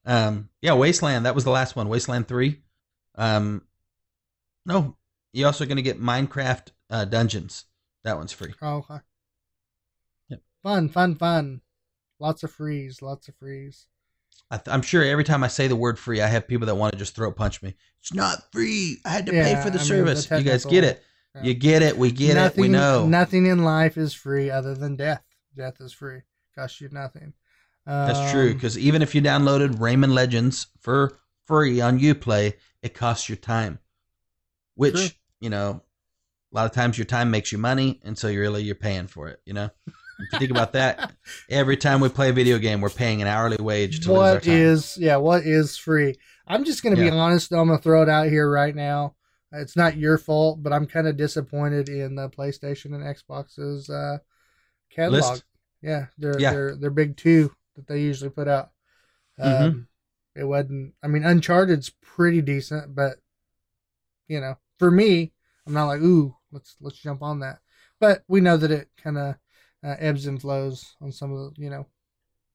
Um, 0.05 0.49
yeah, 0.61 0.75
Wasteland. 0.75 1.27
That 1.27 1.35
was 1.35 1.45
the 1.45 1.51
last 1.51 1.77
one. 1.77 1.89
Wasteland 1.89 2.29
Three. 2.29 2.61
Um, 3.17 3.63
no, 4.65 4.97
you're 5.33 5.47
also 5.47 5.65
going 5.65 5.77
to 5.77 5.83
get 5.83 6.01
Minecraft 6.01 6.69
uh, 6.91 7.05
Dungeons. 7.05 7.65
That 8.05 8.17
one's 8.17 8.33
free. 8.33 8.55
Oh, 8.63 8.77
okay. 8.77 8.99
Yep. 10.29 10.41
Fun, 10.63 10.89
fun, 10.89 11.15
fun. 11.17 11.61
Lots 12.21 12.43
of 12.43 12.53
freeze. 12.53 13.03
Lots 13.03 13.29
of 13.29 13.35
freeze. 13.37 13.87
I 14.51 14.59
th- 14.59 14.73
I'm 14.73 14.83
sure 14.83 15.03
every 15.03 15.25
time 15.25 15.43
I 15.43 15.49
say 15.49 15.67
the 15.67 15.75
word 15.75 15.99
free, 15.99 16.21
I 16.21 16.29
have 16.29 16.47
people 16.47 16.67
that 16.67 16.77
want 16.77 16.93
to 16.93 16.99
just 16.99 17.17
throat 17.17 17.35
punch 17.35 17.63
me. 17.63 17.75
It's 18.01 18.15
not 18.15 18.53
free. 18.53 18.99
I 19.05 19.11
had 19.11 19.27
to 19.27 19.33
pay 19.33 19.57
for 19.57 19.71
the 19.71 19.79
I 19.79 19.83
mean, 19.83 19.87
service. 19.87 20.27
the 20.27 20.39
you 20.39 20.45
guys 20.45 20.65
get 20.65 20.85
it. 20.85 21.03
Yeah. 21.37 21.43
You 21.43 21.55
get 21.55 21.83
it. 21.83 21.97
We 21.97 22.11
get 22.11 22.35
nothing, 22.35 22.59
it. 22.59 22.63
We 22.63 22.69
know. 22.69 23.07
Nothing 23.07 23.47
in 23.47 23.63
life 23.65 23.97
is 23.97 24.15
free 24.15 24.51
other 24.51 24.75
than 24.75 24.97
death. 24.97 25.23
Death 25.57 25.81
is 25.81 25.93
free. 25.93 26.21
Costs 26.55 26.81
you 26.81 26.89
nothing. 26.91 27.35
That's 27.87 28.33
true. 28.33 28.49
Um, 28.49 28.55
Because 28.55 28.79
even 28.79 29.03
if 29.03 29.15
you 29.15 29.23
downloaded 29.23 29.77
Rayman 29.77 30.13
Legends 30.13 30.67
for 30.81 31.19
free 31.47 31.81
on 31.81 32.01
UPlay, 32.01 32.55
it 32.83 32.95
costs 32.95 33.29
your 33.29 33.37
time. 33.37 33.79
Which, 34.75 34.95
True. 34.95 35.09
you 35.41 35.51
know, 35.51 35.83
a 36.53 36.55
lot 36.55 36.67
of 36.67 36.73
times 36.73 36.99
your 36.99 37.05
time 37.05 37.31
makes 37.31 37.53
you 37.53 37.59
money, 37.59 38.01
and 38.05 38.19
so 38.19 38.29
you're 38.29 38.43
really 38.43 38.63
you're 38.63 38.75
paying 38.75 39.07
for 39.07 39.29
it, 39.29 39.41
you 39.47 39.55
know? 39.55 39.71
If 40.19 40.33
you 40.33 40.39
think 40.39 40.51
about 40.51 40.73
that, 40.73 41.13
every 41.51 41.77
time 41.77 42.01
we 42.01 42.09
play 42.09 42.31
a 42.31 42.33
video 42.33 42.59
game, 42.59 42.81
we're 42.81 42.91
paying 42.91 43.23
an 43.23 43.29
hourly 43.29 43.59
wage 43.61 44.01
to 44.01 44.13
lose 44.13 44.19
our 44.19 44.41
time. 44.41 44.53
is 44.55 44.97
yeah 44.99 45.17
what 45.17 45.43
is 45.45 45.77
free 45.77 46.15
i'm 46.47 46.65
just 46.65 46.83
gonna 46.83 46.97
be 46.97 47.11
honest 47.11 47.51
though 47.51 47.61
i'm 47.61 47.69
gonna 47.69 47.81
throw 47.81 48.03
it 48.03 48.09
out 48.09 48.29
here 48.29 48.51
right 48.51 48.75
now 48.75 49.15
it's 49.61 49.77
not 49.77 49.97
your 49.97 50.19
fault 50.19 50.63
but 50.63 50.73
i'm 50.73 50.87
kind 50.87 51.07
of 51.07 51.17
disappointed 51.17 51.89
in 51.89 52.15
the 52.15 52.29
playstation 52.29 52.95
and 52.95 53.05
xbox's 53.17 53.89
uh 53.91 54.19
catalog 54.91 55.33
List? 55.33 55.45
yeah 55.83 56.07
they're 56.19 56.41
Yeah. 56.41 56.51
they're 56.51 56.77
they're 56.77 56.91
big 56.91 57.17
two 57.17 57.53
that 57.75 57.87
they 57.87 58.01
usually 58.01 58.31
put 58.31 58.49
out 58.49 58.71
um 59.39 59.53
Mhm. 59.53 59.87
it 60.35 60.45
wasn't 60.45 60.95
i 61.03 61.07
mean 61.07 61.25
uncharted's 61.25 61.91
pretty 62.03 62.41
decent 62.41 62.95
but 62.95 63.17
you 64.29 64.41
know 64.41 64.57
for 64.79 64.91
me 64.91 65.33
i'm 65.67 65.73
not 65.73 65.87
like 65.87 66.01
ooh 66.01 66.35
let's 66.53 66.77
let's 66.81 66.99
jump 66.99 67.23
on 67.23 67.41
that 67.41 67.59
but 68.01 68.23
we 68.29 68.41
know 68.41 68.57
that 68.57 68.71
it 68.71 68.89
kind 69.03 69.19
of 69.19 69.35
uh, 69.85 69.95
ebbs 69.99 70.27
and 70.27 70.41
flows 70.41 70.97
on 71.01 71.13
some 71.13 71.33
of 71.33 71.55
the 71.55 71.63
you 71.63 71.71
know 71.71 71.87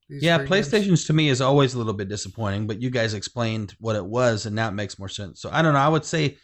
these 0.10 0.24
Yeah, 0.24 0.38
free 0.38 0.48
games. 0.48 0.68
PlayStation's 0.68 1.06
to 1.06 1.14
me 1.14 1.30
is 1.30 1.40
always 1.40 1.74
a 1.74 1.78
little 1.78 1.94
bit 1.94 2.10
disappointing, 2.10 2.68
but 2.68 2.82
you 2.82 2.90
guys 2.90 3.14
explained 3.14 3.76
what 3.80 3.96
it 3.96 4.06
was, 4.06 4.46
and 4.46 4.56
now 4.56 4.68
it 4.68 4.74
makes 4.74 5.00
more 5.00 5.08
sense. 5.08 5.40
So 5.42 5.50
I 5.52 5.62
don't 5.62 5.74
know. 5.74 5.80
I 5.80 5.88
would 5.88 6.04
say 6.04 6.38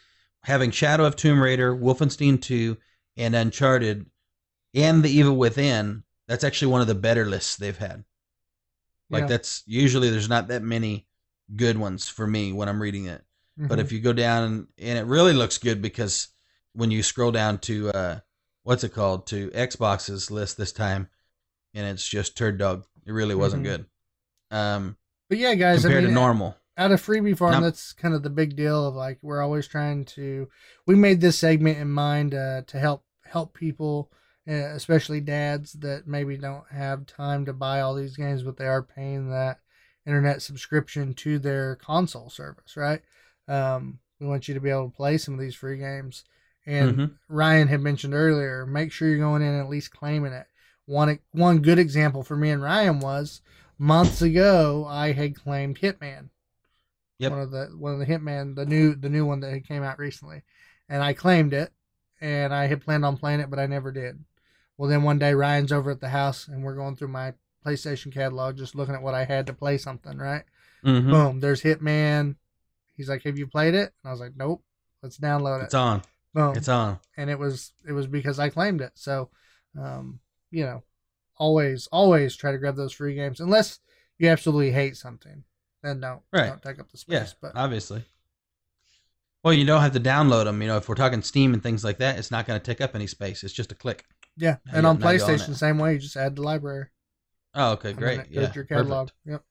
having 0.44 0.70
Shadow 0.70 1.04
of 1.04 1.16
Tomb 1.16 1.40
Raider, 1.40 1.74
Wolfenstein 1.74 2.40
2, 2.40 2.76
and 3.16 3.34
Uncharted, 3.34 4.06
and 4.74 5.02
The 5.02 5.10
Evil 5.10 5.36
Within, 5.36 6.04
that's 6.26 6.44
actually 6.44 6.72
one 6.72 6.80
of 6.80 6.86
the 6.86 6.94
better 6.94 7.26
lists 7.26 7.56
they've 7.56 7.76
had. 7.76 8.04
Like 9.10 9.22
Yeah. 9.22 9.28
that's 9.28 9.62
usually 9.66 10.10
there's 10.10 10.28
not 10.28 10.48
that 10.48 10.62
many 10.62 11.06
good 11.56 11.78
ones 11.78 12.08
for 12.08 12.26
me 12.26 12.52
when 12.52 12.68
I'm 12.68 12.80
reading 12.80 13.06
it. 13.06 13.24
But 13.56 13.78
Mhm. 13.78 13.82
if 13.82 13.92
you 13.92 14.00
go 14.00 14.12
down 14.12 14.44
and, 14.44 14.66
and 14.78 14.98
it 14.98 15.06
really 15.06 15.32
looks 15.32 15.58
good 15.58 15.82
because 15.82 16.28
when 16.74 16.90
you 16.90 17.02
scroll 17.02 17.32
down 17.32 17.58
to 17.60 17.90
uh 17.90 18.20
what's 18.62 18.84
it 18.84 18.90
called 18.90 19.26
to 19.28 19.50
Xbox's 19.50 20.30
list 20.30 20.58
this 20.58 20.72
time, 20.72 21.08
and 21.74 21.86
it's 21.86 22.06
just 22.06 22.36
turd 22.36 22.58
dog. 22.58 22.84
It 23.06 23.12
really 23.12 23.34
wasn't 23.34 23.62
Mhm. 23.62 23.64
good. 23.66 23.86
Um, 24.50 24.96
But 25.30 25.38
yeah, 25.38 25.54
guys, 25.54 25.80
compared 25.80 26.04
I 26.04 26.06
mean, 26.06 26.10
to 26.10 26.14
normal. 26.14 26.56
Out 26.78 26.92
of 26.92 27.02
freebie 27.04 27.36
farm, 27.36 27.54
that's 27.60 27.92
kind 27.92 28.14
of 28.14 28.22
the 28.22 28.30
big 28.30 28.56
deal 28.56 28.86
of 28.86 28.94
like 28.94 29.18
we're 29.20 29.42
always 29.42 29.66
trying 29.66 30.04
to. 30.06 30.48
We 30.86 30.94
made 30.94 31.20
this 31.20 31.38
segment 31.38 31.78
in 31.78 31.90
mind 31.90 32.34
uh, 32.34 32.62
to 32.68 32.78
help 32.78 33.04
help 33.24 33.52
people, 33.52 34.10
uh, 34.48 34.52
especially 34.52 35.20
dads 35.20 35.72
that 35.74 36.06
maybe 36.06 36.36
don't 36.38 36.70
have 36.70 37.06
time 37.06 37.44
to 37.46 37.52
buy 37.52 37.80
all 37.80 37.94
these 37.94 38.16
games, 38.16 38.42
but 38.44 38.56
they 38.56 38.66
are 38.66 38.82
paying 38.82 39.28
that 39.30 39.58
internet 40.06 40.40
subscription 40.40 41.12
to 41.14 41.38
their 41.38 41.76
console 41.76 42.30
service, 42.30 42.76
right? 42.76 43.02
Um, 43.48 43.98
we 44.20 44.26
want 44.26 44.48
you 44.48 44.54
to 44.54 44.60
be 44.60 44.70
able 44.70 44.88
to 44.88 44.96
play 44.96 45.18
some 45.18 45.34
of 45.34 45.40
these 45.40 45.54
free 45.54 45.78
games. 45.78 46.24
And 46.64 46.96
Mhm. 46.98 47.10
Ryan 47.28 47.68
had 47.68 47.80
mentioned 47.80 48.14
earlier, 48.14 48.64
make 48.66 48.92
sure 48.92 49.08
you're 49.08 49.18
going 49.18 49.42
in 49.42 49.48
and 49.48 49.60
at 49.62 49.68
least 49.68 49.90
claiming 49.90 50.32
it. 50.32 50.46
One 50.86 51.18
one 51.32 51.60
good 51.60 51.78
example 51.78 52.22
for 52.22 52.36
me 52.36 52.50
and 52.50 52.62
Ryan 52.62 53.00
was 53.00 53.42
months 53.78 54.22
ago 54.22 54.86
I 54.88 55.12
had 55.12 55.36
claimed 55.36 55.78
Hitman. 55.80 56.30
Yep. 57.18 57.32
One 57.32 57.40
of 57.40 57.50
the 57.50 57.64
one 57.76 57.92
of 57.94 57.98
the 57.98 58.06
Hitman, 58.06 58.54
the 58.54 58.66
new 58.66 58.94
the 58.94 59.08
new 59.08 59.26
one 59.26 59.40
that 59.40 59.52
had 59.52 59.66
came 59.66 59.82
out 59.82 59.98
recently. 59.98 60.42
And 60.88 61.02
I 61.02 61.12
claimed 61.12 61.52
it 61.52 61.72
and 62.20 62.54
I 62.54 62.66
had 62.66 62.80
planned 62.80 63.04
on 63.04 63.16
playing 63.16 63.40
it, 63.40 63.50
but 63.50 63.58
I 63.58 63.66
never 63.66 63.90
did. 63.92 64.24
Well 64.76 64.88
then 64.88 65.02
one 65.02 65.18
day 65.18 65.34
Ryan's 65.34 65.72
over 65.72 65.90
at 65.90 66.00
the 66.00 66.08
house 66.08 66.46
and 66.48 66.62
we're 66.62 66.76
going 66.76 66.96
through 66.96 67.08
my 67.08 67.34
PlayStation 67.66 68.12
catalog 68.12 68.56
just 68.56 68.74
looking 68.74 68.94
at 68.94 69.02
what 69.02 69.14
I 69.14 69.24
had 69.24 69.46
to 69.48 69.52
play 69.52 69.78
something, 69.78 70.16
right? 70.16 70.44
Mhm. 70.84 71.10
Boom, 71.10 71.40
there's 71.40 71.62
Hitman. 71.62 72.36
He's 72.96 73.08
like, 73.08 73.24
Have 73.24 73.36
you 73.38 73.46
played 73.46 73.74
it? 73.74 73.92
And 74.02 74.08
I 74.08 74.10
was 74.10 74.20
like, 74.20 74.32
Nope. 74.36 74.62
Let's 75.02 75.18
download 75.18 75.60
it. 75.62 75.64
It's 75.66 75.74
on. 75.74 76.02
Boom 76.34 76.56
It's 76.56 76.68
on. 76.68 76.98
and 77.16 77.30
it 77.30 77.38
was 77.38 77.72
it 77.86 77.92
was 77.92 78.06
because 78.06 78.38
I 78.38 78.48
claimed 78.48 78.80
it. 78.80 78.92
So, 78.94 79.30
um, 79.78 80.20
you 80.50 80.64
know, 80.64 80.82
always 81.36 81.88
always 81.92 82.36
try 82.36 82.52
to 82.52 82.58
grab 82.58 82.76
those 82.76 82.92
free 82.92 83.14
games 83.14 83.40
unless 83.40 83.80
you 84.18 84.28
absolutely 84.28 84.72
hate 84.72 84.96
something. 84.96 85.44
Then 85.82 86.00
don't 86.00 86.22
Right. 86.32 86.48
don't 86.48 86.62
take 86.62 86.78
up 86.80 86.90
the 86.90 87.02
Yeah, 87.06 87.24
space. 87.24 87.34
but 87.40 87.52
obviously. 87.54 88.04
Well, 89.44 89.54
you 89.54 89.64
don't 89.64 89.80
have 89.80 89.92
to 89.92 90.00
download 90.00 90.44
them. 90.44 90.60
You 90.60 90.68
know, 90.68 90.76
if 90.76 90.88
we're 90.88 90.96
talking 90.96 91.22
Steam 91.22 91.54
and 91.54 91.62
things 91.62 91.84
like 91.84 91.98
that, 91.98 92.18
it's 92.18 92.30
not 92.30 92.46
going 92.46 92.60
to 92.60 92.64
take 92.64 92.80
up 92.80 92.94
any 92.94 93.06
space. 93.06 93.44
It's 93.44 93.52
just 93.52 93.70
a 93.70 93.74
click. 93.74 94.04
yeah, 94.36 94.56
Now 94.66 94.78
and 94.78 94.86
on 94.86 94.98
now 94.98 95.10
you 95.10 95.22
own 95.22 95.30
PlayStation, 95.30 95.50
it. 95.50 95.56
same 95.56 95.78
way. 95.78 95.94
You 95.94 95.98
just 96.00 96.16
add 96.16 96.36
the 96.36 96.42
library. 96.42 96.88
Oh, 97.54 97.72
okay, 97.72 97.92
great. 97.92 98.22
Yeah, 98.30 98.52
your 98.52 98.64
catalog. 98.64 99.08
perfect. 99.08 99.18
Yep. 99.26 99.44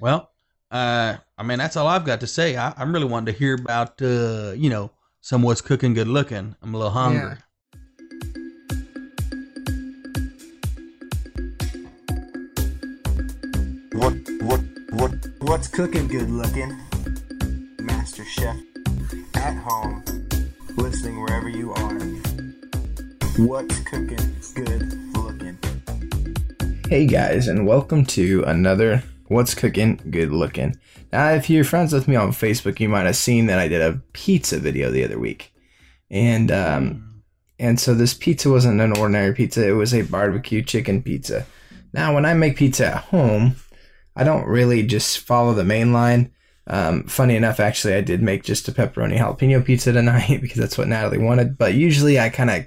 Well, 0.00 0.30
uh, 0.70 1.16
I 1.36 1.42
mean, 1.42 1.58
that's 1.58 1.76
all 1.76 1.86
I've 1.86 2.04
got 2.04 2.20
to 2.20 2.26
say. 2.26 2.56
I, 2.56 2.72
I'm 2.76 2.92
really 2.92 3.06
wanting 3.06 3.32
to 3.32 3.38
hear 3.38 3.54
about, 3.54 4.00
uh, 4.00 4.52
you 4.56 4.70
know, 4.70 4.92
some 5.20 5.42
what's 5.42 5.60
cooking 5.60 5.94
good 5.94 6.08
looking. 6.08 6.54
I'm 6.62 6.74
a 6.74 6.78
little 6.78 6.92
hungry. 6.92 7.30
What 7.30 7.38
what's 15.46 15.68
cooking 15.68 16.08
good 16.08 16.28
looking? 16.28 16.76
Master 17.78 18.24
Chef 18.24 18.56
at 19.36 19.56
home, 19.56 20.02
listening 20.74 21.20
wherever 21.20 21.48
you 21.48 21.72
are. 21.72 21.98
What's 23.38 23.78
cooking 23.80 24.36
good 24.54 24.92
looking? 25.16 25.56
Hey 26.88 27.06
guys, 27.06 27.46
and 27.46 27.64
welcome 27.64 28.04
to 28.06 28.42
another 28.44 29.04
What's 29.28 29.54
Cooking 29.54 30.00
Good 30.10 30.32
Looking. 30.32 30.76
Now, 31.12 31.30
if 31.30 31.48
you're 31.48 31.62
friends 31.62 31.92
with 31.92 32.08
me 32.08 32.16
on 32.16 32.30
Facebook, 32.30 32.80
you 32.80 32.88
might 32.88 33.06
have 33.06 33.16
seen 33.16 33.46
that 33.46 33.60
I 33.60 33.68
did 33.68 33.82
a 33.82 34.00
pizza 34.14 34.58
video 34.58 34.90
the 34.90 35.04
other 35.04 35.18
week. 35.18 35.54
And 36.10 36.50
um, 36.50 37.22
and 37.60 37.78
so 37.78 37.94
this 37.94 38.14
pizza 38.14 38.50
wasn't 38.50 38.80
an 38.80 38.98
ordinary 38.98 39.32
pizza; 39.32 39.66
it 39.66 39.72
was 39.72 39.94
a 39.94 40.02
barbecue 40.02 40.62
chicken 40.62 41.02
pizza. 41.02 41.46
Now, 41.92 42.14
when 42.14 42.24
I 42.24 42.34
make 42.34 42.56
pizza 42.56 42.88
at 42.88 43.04
home, 43.04 43.54
I 44.16 44.24
don't 44.24 44.46
really 44.46 44.82
just 44.82 45.20
follow 45.20 45.54
the 45.54 45.64
main 45.64 45.92
line. 45.92 46.32
Um, 46.66 47.04
funny 47.04 47.36
enough, 47.36 47.60
actually, 47.60 47.94
I 47.94 48.00
did 48.00 48.22
make 48.22 48.42
just 48.42 48.66
a 48.68 48.72
pepperoni 48.72 49.18
jalapeno 49.18 49.64
pizza 49.64 49.92
tonight 49.92 50.38
because 50.40 50.58
that's 50.58 50.78
what 50.78 50.88
Natalie 50.88 51.18
wanted. 51.18 51.58
But 51.58 51.74
usually, 51.74 52.18
I 52.18 52.30
kind 52.30 52.50
of 52.50 52.66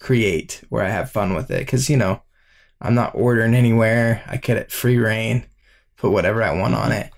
create 0.00 0.62
where 0.68 0.84
I 0.84 0.90
have 0.90 1.10
fun 1.10 1.34
with 1.34 1.50
it 1.50 1.60
because 1.60 1.88
you 1.88 1.96
know 1.96 2.20
I'm 2.80 2.94
not 2.94 3.14
ordering 3.14 3.54
anywhere. 3.54 4.22
I 4.26 4.36
get 4.36 4.58
it 4.58 4.72
free 4.72 4.98
reign, 4.98 5.46
put 5.96 6.12
whatever 6.12 6.42
I 6.42 6.58
want 6.58 6.74
on 6.74 6.92
it. 6.92 7.10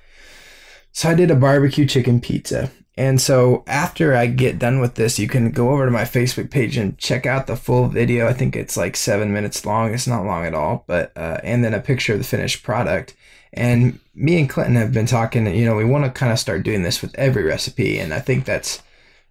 So 0.93 1.11
I 1.11 1.15
did 1.15 1.31
a 1.31 1.37
barbecue 1.37 1.87
chicken 1.87 2.21
pizza. 2.21 2.71
And 2.99 3.21
so 3.21 3.63
after 3.67 4.15
I 4.15 4.27
get 4.27 4.59
done 4.59 4.81
with 4.81 4.95
this, 4.95 5.19
you 5.19 5.29
can 5.29 5.51
go 5.51 5.71
over 5.71 5.85
to 5.85 5.91
my 5.91 6.05
Facebook 6.05 6.51
page 6.51 6.79
and 6.79 6.97
check 6.97 7.27
out 7.27 7.47
the 7.47 7.57
full 7.57 7.89
video. 7.89 8.27
I 8.27 8.33
think 8.33 8.57
it's 8.57 8.77
like 8.77 8.97
seven 8.97 9.33
minutes 9.33 9.67
long. 9.67 9.93
It's 9.93 10.07
not 10.07 10.25
long 10.25 10.47
at 10.47 10.55
all, 10.55 10.85
but 10.87 11.13
uh, 11.15 11.39
and 11.43 11.63
then 11.63 11.75
a 11.75 11.81
picture 11.81 12.15
of 12.15 12.19
the 12.19 12.25
finished 12.25 12.63
product. 12.63 13.15
And 13.53 13.99
me 14.15 14.39
and 14.39 14.49
Clinton 14.49 14.77
have 14.77 14.93
been 14.93 15.07
talking. 15.07 15.47
You 15.47 15.65
know, 15.65 15.77
we 15.77 15.85
want 15.85 16.05
to 16.05 16.11
kind 16.11 16.33
of 16.33 16.39
start 16.39 16.63
doing 16.63 16.83
this 16.83 17.03
with 17.03 17.15
every 17.17 17.43
recipe, 17.43 17.99
and 17.99 18.13
I 18.13 18.21
think 18.21 18.45
that's 18.45 18.83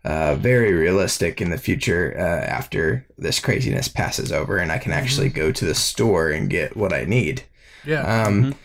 uh, 0.03 0.35
very 0.35 0.73
realistic 0.73 1.41
in 1.41 1.49
the 1.49 1.57
future 1.57 2.13
uh, 2.17 2.21
after 2.45 3.05
this 3.17 3.39
craziness 3.39 3.87
passes 3.87 4.31
over, 4.31 4.57
and 4.57 4.71
I 4.71 4.77
can 4.77 4.91
actually 4.91 5.29
go 5.29 5.51
to 5.51 5.65
the 5.65 5.75
store 5.75 6.29
and 6.29 6.49
get 6.49 6.77
what 6.77 6.93
I 6.93 7.05
need. 7.05 7.43
Yeah. 7.85 8.01
Um, 8.01 8.55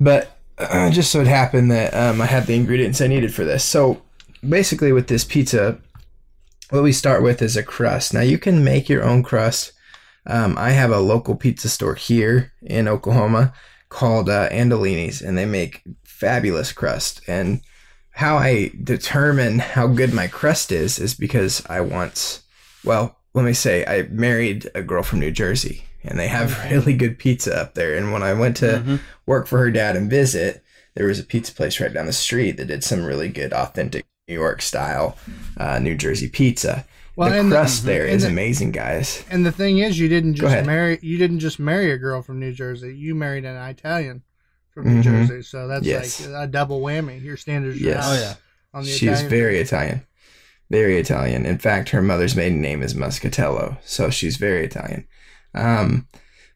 But 0.00 0.38
uh, 0.58 0.90
just 0.90 1.10
so 1.10 1.20
it 1.20 1.26
happened 1.26 1.70
that 1.70 1.94
um, 1.94 2.20
I 2.20 2.26
had 2.26 2.46
the 2.46 2.54
ingredients 2.54 3.00
I 3.00 3.06
needed 3.06 3.34
for 3.34 3.44
this. 3.44 3.62
So 3.64 4.02
basically, 4.48 4.92
with 4.92 5.08
this 5.08 5.24
pizza, 5.24 5.78
what 6.70 6.82
we 6.82 6.92
start 6.92 7.22
with 7.22 7.42
is 7.42 7.56
a 7.56 7.62
crust. 7.62 8.14
Now 8.14 8.20
you 8.20 8.38
can 8.38 8.64
make 8.64 8.88
your 8.88 9.04
own 9.04 9.22
crust. 9.22 9.72
Um, 10.26 10.56
I 10.58 10.70
have 10.70 10.90
a 10.90 11.00
local 11.00 11.36
pizza 11.36 11.68
store 11.68 11.94
here 11.94 12.52
in 12.62 12.88
Oklahoma 12.88 13.52
called 13.90 14.30
uh, 14.30 14.48
Andolini's, 14.48 15.20
and 15.20 15.36
they 15.36 15.44
make 15.44 15.82
fabulous 16.02 16.72
crust. 16.72 17.20
And 17.28 17.60
how 18.12 18.38
I 18.38 18.72
determine 18.82 19.58
how 19.58 19.86
good 19.86 20.14
my 20.14 20.26
crust 20.26 20.72
is 20.72 20.98
is 20.98 21.14
because 21.14 21.64
I 21.68 21.80
once, 21.82 22.42
well, 22.84 23.18
let 23.34 23.44
me 23.44 23.52
say, 23.52 23.84
I 23.84 24.08
married 24.10 24.70
a 24.74 24.82
girl 24.82 25.02
from 25.02 25.20
New 25.20 25.30
Jersey, 25.30 25.84
and 26.02 26.18
they 26.18 26.28
have 26.28 26.70
really 26.70 26.94
good 26.94 27.18
pizza 27.18 27.54
up 27.54 27.74
there. 27.74 27.96
And 27.96 28.12
when 28.12 28.22
I 28.22 28.32
went 28.32 28.56
to 28.58 28.98
work 29.26 29.46
for 29.46 29.58
her 29.58 29.70
dad 29.70 29.96
and 29.96 30.10
visit, 30.10 30.64
there 30.94 31.06
was 31.06 31.20
a 31.20 31.24
pizza 31.24 31.52
place 31.52 31.80
right 31.80 31.92
down 31.92 32.06
the 32.06 32.12
street 32.12 32.56
that 32.56 32.66
did 32.66 32.82
some 32.82 33.04
really 33.04 33.28
good, 33.28 33.52
authentic 33.52 34.06
New 34.28 34.34
York 34.34 34.62
style 34.62 35.16
uh, 35.56 35.78
New 35.78 35.96
Jersey 35.96 36.28
pizza. 36.28 36.84
Well, 37.16 37.30
the 37.30 37.38
and 37.40 37.50
the- 37.52 37.56
crust 37.56 37.84
there 37.84 38.04
and 38.04 38.14
is 38.14 38.22
the- 38.22 38.28
amazing, 38.28 38.70
guys. 38.72 39.24
And 39.30 39.44
the 39.44 39.52
thing 39.52 39.78
is, 39.78 39.98
you 39.98 40.08
didn't 40.08 40.34
just 40.34 40.66
marry. 40.66 40.98
You 41.02 41.18
didn't 41.18 41.40
just 41.40 41.58
marry 41.58 41.90
a 41.92 41.98
girl 41.98 42.22
from 42.22 42.38
New 42.40 42.52
Jersey. 42.52 42.96
You 42.96 43.14
married 43.14 43.44
an 43.44 43.56
Italian 43.56 44.22
from 44.72 44.84
New 44.88 45.00
Mhm. 45.00 45.04
Jersey. 45.28 45.42
So 45.42 45.66
that's 45.68 45.84
Yes. 45.84 46.26
like 46.26 46.44
a 46.44 46.46
double 46.46 46.80
whammy. 46.80 47.22
Your 47.22 47.36
standards 47.36 47.80
are 47.80 47.84
Yes. 47.84 48.04
high 48.04 48.16
Oh 48.16 48.20
yeah. 48.20 48.34
on 48.72 48.84
the 48.84 48.90
She's 48.90 49.08
Italian. 49.10 49.30
very 49.30 49.58
Italian. 49.60 50.00
Very 50.70 50.98
Italian. 50.98 51.46
In 51.46 51.58
fact, 51.58 51.88
her 51.90 52.00
mother's 52.00 52.36
maiden 52.36 52.60
name 52.60 52.80
is 52.82 52.94
Muscatello, 52.94 53.78
so 53.84 54.08
she's 54.08 54.36
very 54.36 54.64
Italian. 54.64 55.04
Um, 55.52 56.06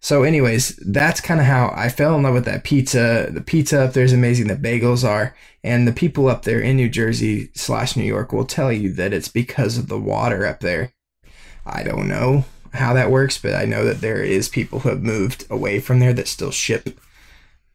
so, 0.05 0.23
anyways, 0.23 0.77
that's 0.85 1.23
kind 1.23 1.41
of 1.41 1.47
how 1.47 1.73
I 1.75 1.89
fell 1.89 2.15
in 2.15 2.23
love 2.25 2.35
with 2.35 2.45
that 2.45 2.63
pizza. 2.63 3.29
The 3.31 3.41
pizza 3.41 3.85
up 3.85 3.95
there 3.95 4.05
is 4.05 4.13
amazing. 4.13 4.49
The 4.49 4.55
bagels 4.55 5.03
are, 5.03 5.35
and 5.63 5.89
the 5.89 5.95
people 5.95 6.29
up 6.29 6.43
there 6.43 6.61
in 6.61 6.77
New 6.77 6.91
Jersey 6.91 7.49
slash 7.55 7.97
New 7.97 8.05
York 8.05 8.31
will 8.31 8.45
tell 8.45 8.71
you 8.71 8.93
that 8.93 9.15
it's 9.15 9.29
because 9.29 9.79
of 9.79 9.89
the 9.89 9.99
water 9.99 10.45
up 10.45 10.61
there. 10.61 10.93
I 11.65 11.83
don't 11.85 12.07
know 12.07 12.45
how 12.75 12.93
that 12.93 13.11
works, 13.11 13.39
but 13.39 13.55
I 13.55 13.65
know 13.65 13.83
that 13.87 14.03
there 14.03 14.23
is 14.23 14.51
people 14.51 14.81
who 14.81 14.91
have 14.91 15.03
moved 15.03 15.47
away 15.49 15.81
from 15.81 16.01
there 16.01 16.13
that 16.13 16.29
still 16.29 16.51
ship 16.51 17.01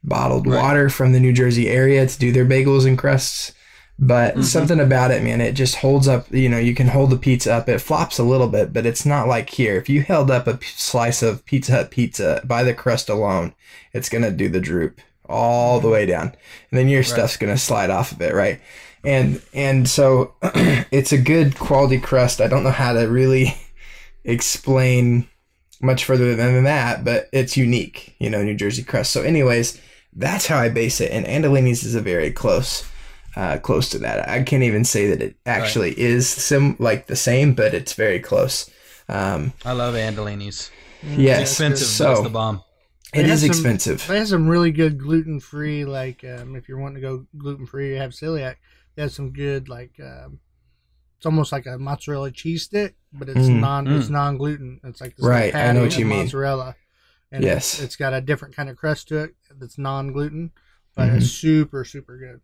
bottled 0.04 0.46
Right. 0.46 0.62
water 0.62 0.90
from 0.92 1.14
the 1.14 1.20
New 1.20 1.34
Jersey 1.34 1.68
area 1.68 2.06
to 2.06 2.20
do 2.20 2.32
their 2.32 2.46
bagels 2.46 2.86
and 2.86 2.96
crusts. 2.96 3.54
But 4.02 4.34
mm-hmm. 4.34 4.44
something 4.44 4.80
about 4.80 5.12
it, 5.12 5.22
man, 5.24 5.42
it 5.42 5.54
just 5.54 5.76
holds 5.76 6.08
up. 6.08 6.32
You 6.32 6.48
know, 6.48 6.58
you 6.58 6.74
can 6.74 6.88
hold 6.88 7.10
the 7.10 7.18
pizza 7.18 7.54
up. 7.54 7.68
It 7.68 7.80
flops 7.80 8.18
a 8.18 8.24
little 8.24 8.48
bit, 8.48 8.72
but 8.72 8.86
it's 8.86 9.06
not 9.06 9.28
like 9.28 9.50
here. 9.50 9.76
If 9.76 9.90
you 9.90 10.02
held 10.02 10.32
up 10.32 10.48
a 10.48 10.56
p- 10.56 10.68
slice 10.76 11.22
of 11.22 11.44
Pizza 11.46 11.74
Hut 11.74 11.92
pizza 11.92 12.42
by 12.46 12.64
the 12.64 12.74
crust 12.74 13.10
alone, 13.10 13.54
it's 13.92 14.08
gonna 14.08 14.32
do 14.32 14.48
the 14.48 14.62
droop 14.62 15.02
all 15.28 15.80
the 15.80 15.88
mm-hmm. 15.88 15.94
way 15.94 16.06
down, 16.06 16.28
and 16.72 16.80
then 16.80 16.88
your 16.88 17.04
stuff's 17.04 17.36
gonna 17.36 17.58
slide 17.58 17.90
off 17.90 18.14
of 18.14 18.22
it, 18.22 18.34
right? 18.34 18.62
And 19.04 19.42
and 19.54 19.88
so 19.88 20.34
it's 20.44 21.12
a 21.12 21.18
good 21.18 21.60
quality 21.60 22.00
crust. 22.00 22.40
I 22.40 22.48
don't 22.48 22.64
know 22.64 22.72
how 22.72 22.94
to 22.94 23.02
really 23.08 23.54
explain 24.24 25.28
much 25.82 26.06
further 26.06 26.36
than 26.36 26.64
that, 26.64 27.04
but 27.04 27.30
it's 27.32 27.58
unique, 27.58 28.16
you 28.20 28.30
know, 28.30 28.44
New 28.44 28.56
Jersey 28.56 28.84
crust. 28.84 29.12
So, 29.12 29.22
anyways, 29.22 29.80
that's 30.14 30.48
how 30.48 30.58
I 30.58 30.70
base 30.70 31.02
it, 31.02 31.12
and 31.12 31.26
Andolini's 31.26 31.84
is 31.84 31.96
a 31.96 32.02
very 32.02 32.32
close, 32.32 32.90
uh, 33.36 33.58
close 33.60 33.90
to 33.90 34.00
that. 34.00 34.28
I 34.30 34.44
can't 34.44 34.64
even 34.64 34.84
say 34.86 35.08
that 35.08 35.22
it 35.22 35.36
actually 35.46 36.00
is 36.00 36.28
sim 36.30 36.76
like 36.80 37.08
the 37.08 37.16
same, 37.16 37.54
but 37.54 37.74
it's 37.74 37.94
very 37.94 38.20
close. 38.20 38.70
Um, 39.08 39.54
I 39.66 39.72
love 39.74 39.96
Andolini's. 39.96 40.70
yes, 41.04 41.42
Expensive, 41.52 41.88
but 42.06 42.12
it's 42.12 42.18
so 42.18 42.24
the 42.24 42.30
bomb. 42.30 42.64
it 43.14 43.24
They 43.24 43.36
some- 43.38 43.50
expensive. 43.50 44.06
They 44.08 44.18
have 44.20 44.28
some 44.28 44.48
really 44.48 44.72
good 44.72 44.98
gluten 45.00 45.40
free. 45.40 45.86
Like 45.86 46.24
um, 46.24 46.56
if 46.56 46.68
you're 46.68 46.80
wanting 46.80 47.02
to 47.02 47.08
go 47.08 47.26
gluten 47.38 47.66
free, 47.66 47.92
you 47.92 47.98
have 47.98 48.12
celiac. 48.12 48.56
They 48.96 49.02
have 49.04 49.12
some 49.12 49.32
good 49.32 49.70
like. 49.70 49.94
Um, 50.00 50.40
it's 51.18 51.26
almost 51.26 51.52
like 51.52 51.66
a 51.66 51.78
mozzarella 51.78 52.32
cheese 52.32 52.64
stick, 52.64 52.96
but 53.12 53.28
it's 53.28 53.40
Mm. 53.48 53.60
non 53.60 53.88
it's 53.88 54.08
Mm. 54.08 54.12
non 54.12 54.38
gluten. 54.38 54.80
It's 54.86 55.02
like 55.02 55.16
this 55.18 55.26
Right, 55.26 55.54
I 55.54 55.72
know 55.74 55.82
what 55.82 55.98
you 55.98 56.06
mean. 56.06 56.20
Mozzarella, 56.20 56.76
and 57.32 57.44
Yes. 57.44 57.74
it's, 57.76 57.84
it's 57.84 57.96
got 57.98 58.14
a 58.14 58.22
different 58.22 58.56
kind 58.56 58.70
of 58.70 58.78
crust 58.78 59.10
to 59.10 59.18
it 59.24 59.36
that's 59.60 59.78
non 59.78 60.14
gluten, 60.14 60.52
but 60.96 61.10
Mhm. 61.10 61.18
it's 61.18 61.30
super 61.32 61.84
super 61.84 62.18
good. 62.18 62.40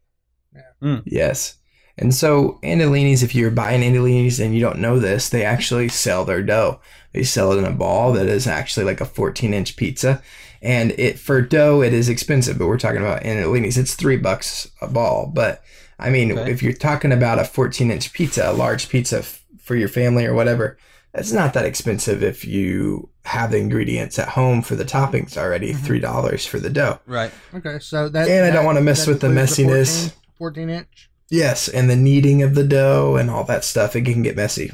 Hmm. 0.81 0.97
Yes. 1.05 1.55
And 1.97 2.13
so 2.13 2.59
Andolini's, 2.61 3.23
if 3.23 3.33
you're 3.33 3.51
buying 3.51 3.81
Andolini's 3.81 4.39
and 4.39 4.53
you 4.53 4.59
don't 4.61 4.79
know 4.79 4.99
this, 4.99 5.29
they 5.29 5.45
actually 5.45 5.87
sell 5.87 6.25
their 6.25 6.43
dough. 6.43 6.81
They 7.13 7.23
sell 7.23 7.53
it 7.53 7.57
in 7.57 7.63
a 7.65 7.71
ball 7.71 8.11
that 8.13 8.27
is 8.27 8.47
actually 8.47 8.85
like 8.85 8.99
a 8.99 9.05
14 9.05 9.53
inch 9.53 9.77
pizza. 9.77 10.21
And 10.61 10.91
it 10.97 11.17
for 11.19 11.41
dough, 11.41 11.81
it 11.81 11.93
is 11.93 12.09
expensive, 12.09 12.57
but 12.57 12.67
we're 12.67 12.77
talking 12.79 13.01
about 13.01 13.23
Andolini's. 13.23 13.77
It's 13.77 13.93
three 13.95 14.17
bucks 14.17 14.67
a 14.81 14.87
ball. 14.87 15.31
But 15.33 15.63
I 15.97 16.09
mean, 16.09 16.37
Okay. 16.37 16.51
if 16.51 16.61
you're 16.61 16.73
talking 16.73 17.13
about 17.13 17.39
a 17.39 17.45
14 17.45 17.89
inch 17.91 18.11
pizza, 18.11 18.49
a 18.49 18.51
large 18.51 18.89
pizza 18.89 19.19
f- 19.19 19.43
for 19.61 19.75
your 19.77 19.87
family 19.87 20.25
or 20.25 20.33
whatever, 20.33 20.77
that's 21.13 21.31
not 21.31 21.53
that 21.53 21.65
expensive 21.65 22.21
if 22.21 22.43
you 22.43 23.07
have 23.23 23.51
the 23.51 23.57
ingredients 23.57 24.19
at 24.19 24.27
home 24.29 24.61
for 24.61 24.75
the 24.75 24.83
toppings 24.83 25.37
already. 25.37 25.73
Mm-hmm. 25.73 25.85
$3 26.05 26.45
for 26.47 26.59
the 26.59 26.69
dough. 26.69 26.99
Right. 27.05 27.31
Okay, 27.53 27.79
so 27.79 28.09
that 28.09 28.27
And 28.27 28.45
I 28.45 28.51
don't 28.51 28.65
wanna 28.65 28.81
mess 28.81 29.07
with 29.07 29.21
the 29.21 29.27
messiness. 29.27 30.09
14, 30.09 30.19
14 30.37 30.69
inch. 30.69 31.09
Yes. 31.29 31.67
And 31.67 31.89
the 31.89 31.95
kneading 31.95 32.43
of 32.43 32.55
the 32.55 32.63
dough 32.63 33.15
and 33.15 33.29
all 33.29 33.43
that 33.45 33.63
stuff, 33.63 33.95
it 33.95 34.03
can 34.03 34.23
get 34.23 34.35
messy. 34.35 34.71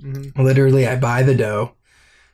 hmm 0.00 0.30
Literally, 0.36 0.86
I 0.86 0.96
buy 0.96 1.22
the 1.22 1.34
dough, 1.34 1.74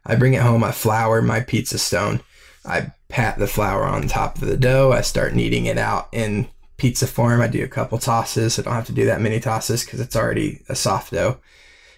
I 0.07 0.15
bring 0.17 0.35
it 0.35 0.43
home, 0.43 0.65
I 0.65 0.73
flour 0.73 1.21
my 1.21 1.41
pizza 1.41 1.79
stone, 1.79 2.21
I 2.65 2.93
pat 3.09 3.39
the 3.39 3.47
flour 3.47 3.85
on 3.85 4.09
top 4.09 4.37
of 4.37 4.49
the 4.49 4.57
dough, 4.57 4.93
I 4.93 5.03
start 5.03 5.35
kneading 5.35 5.67
it 5.67 5.79
out 5.79 6.09
in 6.13 6.49
pizza 6.79 7.07
form. 7.07 7.43
I 7.43 7.49
do 7.49 7.63
a 7.63 7.69
couple 7.69 7.99
tosses. 7.99 8.59
I 8.59 8.63
don't 8.63 8.73
have 8.75 8.87
to 8.87 8.93
do 8.93 9.05
that 9.07 9.21
many 9.21 9.41
tosses 9.41 9.85
because 9.85 10.01
it's 10.01 10.17
already 10.17 10.63
a 10.69 10.75
soft 10.75 11.13
dough. 11.13 11.39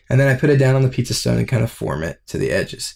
And 0.09 0.19
then 0.19 0.29
I 0.35 0.39
put 0.39 0.51
it 0.51 0.57
down 0.57 0.75
on 0.75 0.83
the 0.83 0.89
pizza 0.89 1.15
stone 1.15 1.39
and 1.39 1.47
kind 1.47 1.63
of 1.63 1.71
form 1.71 2.03
it 2.03 2.19
to 2.29 2.39
the 2.39 2.51
edges. 2.51 2.95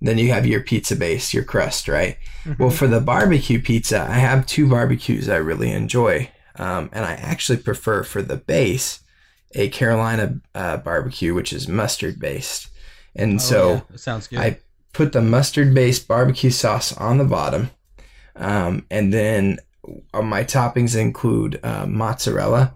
Then 0.00 0.18
you 0.18 0.32
have 0.32 0.46
your 0.46 0.62
pizza 0.62 0.96
base, 0.96 1.32
your 1.32 1.44
crust, 1.44 1.88
right? 1.88 2.18
Well, 2.58 2.70
for 2.70 2.86
the 2.86 3.00
barbecue 3.00 3.62
pizza, 3.62 4.00
I 4.02 4.14
have 4.14 4.46
two 4.46 4.68
barbecues 4.68 5.28
I 5.28 5.36
really 5.36 5.70
enjoy. 5.70 6.30
Um, 6.58 6.90
and 6.92 7.04
I 7.04 7.12
actually 7.12 7.58
prefer 7.58 8.02
for 8.02 8.22
the 8.22 8.36
base 8.36 9.00
a 9.54 9.68
Carolina 9.68 10.40
uh, 10.54 10.76
barbecue, 10.78 11.34
which 11.34 11.52
is 11.52 11.68
mustard 11.68 12.18
based. 12.18 12.68
And 13.14 13.36
Oh, 13.36 13.38
so 13.38 13.72
yeah. 13.90 13.96
Sounds 13.96 14.26
good. 14.26 14.38
I 14.38 14.58
put 14.92 15.12
the 15.12 15.22
mustard 15.22 15.74
based 15.74 16.08
barbecue 16.08 16.50
sauce 16.50 16.96
on 16.96 17.18
the 17.18 17.24
bottom. 17.24 17.70
Um, 18.34 18.84
and 18.90 19.12
then 19.12 19.58
uh, 20.12 20.22
my 20.22 20.44
toppings 20.44 20.98
include 20.98 21.60
uh, 21.62 21.86
mozzarella, 21.86 22.74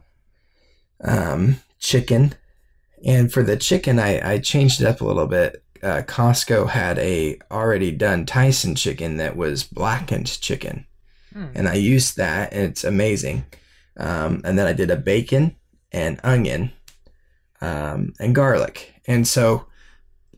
um, 1.02 1.56
chicken. 1.78 2.34
And 3.04 3.32
for 3.32 3.42
the 3.42 3.56
chicken, 3.56 3.98
I, 3.98 4.34
I 4.34 4.38
changed 4.38 4.80
it 4.80 4.86
up 4.86 5.00
a 5.00 5.06
little 5.06 5.26
bit. 5.26 5.62
Uh, 5.82 6.02
Costco 6.02 6.68
had 6.68 6.98
a 6.98 7.38
already 7.50 7.90
done 7.90 8.26
Tyson 8.26 8.74
chicken 8.74 9.16
that 9.16 9.36
was 9.36 9.64
blackened 9.64 10.40
chicken. 10.40 10.86
Hmm. 11.32 11.46
And 11.54 11.68
I 11.68 11.74
used 11.74 12.16
that, 12.18 12.52
and 12.52 12.62
it's 12.62 12.84
amazing. 12.84 13.46
Um, 14.00 14.40
and 14.44 14.58
then 14.58 14.66
I 14.66 14.72
did 14.72 14.90
a 14.90 14.96
bacon 14.96 15.54
and 15.92 16.18
onion 16.24 16.72
um, 17.60 18.14
and 18.18 18.34
garlic. 18.34 18.94
And 19.06 19.26
so 19.28 19.66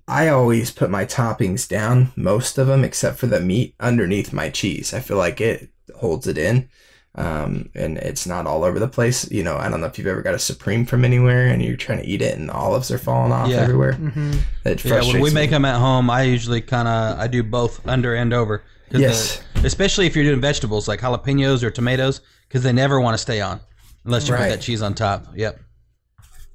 I 0.08 0.28
always 0.28 0.70
put 0.70 0.90
my 0.90 1.04
toppings 1.04 1.68
down, 1.68 2.12
most 2.16 2.58
of 2.58 2.66
them, 2.66 2.84
except 2.84 3.18
for 3.18 3.26
the 3.28 3.40
meat 3.40 3.74
underneath 3.80 4.32
my 4.32 4.50
cheese. 4.50 4.92
I 4.92 5.00
feel 5.00 5.16
like 5.16 5.40
it 5.40 5.68
holds 5.94 6.26
it 6.26 6.36
in. 6.38 6.68
Um, 7.14 7.68
and 7.74 7.98
it's 7.98 8.26
not 8.26 8.46
all 8.46 8.64
over 8.64 8.78
the 8.78 8.88
place. 8.88 9.30
You 9.30 9.42
know, 9.44 9.56
I 9.56 9.68
don't 9.68 9.80
know 9.82 9.86
if 9.86 9.98
you've 9.98 10.06
ever 10.06 10.22
got 10.22 10.34
a 10.34 10.38
supreme 10.38 10.86
from 10.86 11.04
anywhere 11.04 11.46
and 11.48 11.62
you're 11.62 11.76
trying 11.76 11.98
to 12.00 12.06
eat 12.06 12.22
it 12.22 12.38
and 12.38 12.48
the 12.48 12.54
olives 12.54 12.90
are 12.90 12.96
falling 12.98 13.32
off 13.32 13.48
Yeah. 13.48 13.58
everywhere. 13.58 13.92
Mm-hmm. 13.92 14.30
It 14.64 14.82
Yeah, 14.84 14.92
when 14.94 14.98
we 15.00 15.12
frustrates 15.12 15.34
make 15.34 15.50
me. 15.50 15.54
them 15.56 15.64
at 15.66 15.78
home, 15.78 16.08
I 16.08 16.22
usually 16.22 16.62
kind 16.62 16.88
of 16.88 17.18
I 17.18 17.26
do 17.26 17.42
both 17.42 17.86
under 17.86 18.14
and 18.14 18.32
over. 18.32 18.62
Yes. 18.90 19.42
the- 19.54 19.66
especially 19.66 20.06
if 20.06 20.16
you're 20.16 20.24
doing 20.24 20.40
vegetables 20.40 20.88
like 20.88 21.00
jalapenos 21.00 21.62
or 21.62 21.70
tomatoes, 21.70 22.22
because 22.52 22.62
they 22.64 22.72
never 22.72 23.00
want 23.00 23.14
to 23.14 23.18
stay 23.18 23.40
on 23.40 23.60
unless 24.04 24.28
you 24.28 24.34
Right. 24.34 24.42
put 24.42 24.48
that 24.50 24.60
cheese 24.60 24.82
on 24.82 24.92
top. 24.92 25.26
Yep. 25.34 25.58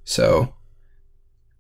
So, 0.04 0.54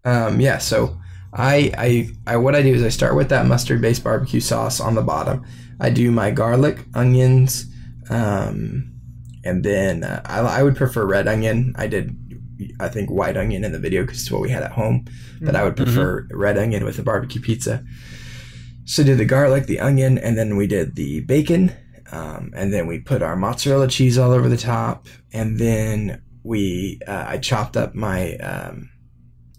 um, 0.06 0.40
yeah. 0.40 0.60
So 0.60 0.96
I, 1.34 1.72
I, 1.76 2.10
I, 2.34 2.38
what 2.38 2.54
I 2.54 2.62
do 2.62 2.72
is 2.72 2.84
I 2.84 2.90
start 2.90 3.16
with 3.16 3.30
that 3.30 3.48
mustard-based 3.48 4.04
barbecue 4.04 4.40
sauce 4.40 4.80
on 4.80 4.94
the 4.94 5.02
bottom. 5.02 5.44
I 5.80 5.90
do 5.90 6.12
my 6.12 6.30
garlic, 6.30 6.86
onions, 6.94 7.66
um, 8.12 8.94
and 9.44 9.64
then 9.66 10.04
uh, 10.04 10.22
I, 10.26 10.42
I 10.60 10.62
would 10.64 10.76
prefer 10.76 11.04
red 11.04 11.28
onion. 11.28 11.74
I 11.76 11.88
did, 11.88 12.16
I 12.80 12.90
think 12.90 13.10
white 13.10 13.38
onion 13.38 13.64
in 13.64 13.72
the 13.72 13.80
video 13.80 14.04
because 14.04 14.22
it's 14.22 14.32
what 14.32 14.42
we 14.42 14.52
had 14.52 14.62
at 14.62 14.72
home, 14.72 15.06
but 15.42 15.56
I 15.56 15.64
would 15.64 15.76
prefer 15.76 16.28
red 16.32 16.60
onion 16.60 16.86
with 16.86 17.00
a 17.00 17.04
barbecue 17.04 17.42
pizza. 17.42 17.84
So 18.86 19.04
did 19.04 19.18
the 19.18 19.26
garlic, 19.26 19.66
the 19.66 19.80
onion, 19.80 20.20
and 20.20 20.38
then 20.38 20.58
we 20.58 20.68
did 20.68 20.96
the 20.96 21.22
bacon, 21.22 21.72
um, 22.12 22.52
and 22.56 22.74
then 22.74 22.88
we 22.88 23.00
put 23.00 23.22
our 23.22 23.36
mozzarella 23.36 23.88
cheese 23.88 24.18
all 24.18 24.32
over 24.32 24.48
the 24.50 24.58
top, 24.58 25.08
and 25.34 25.60
then 25.60 26.22
we 26.44 27.00
uh, 27.08 27.26
I 27.28 27.38
chopped 27.38 27.76
up 27.78 27.94
my 27.96 28.36
um, 28.38 28.90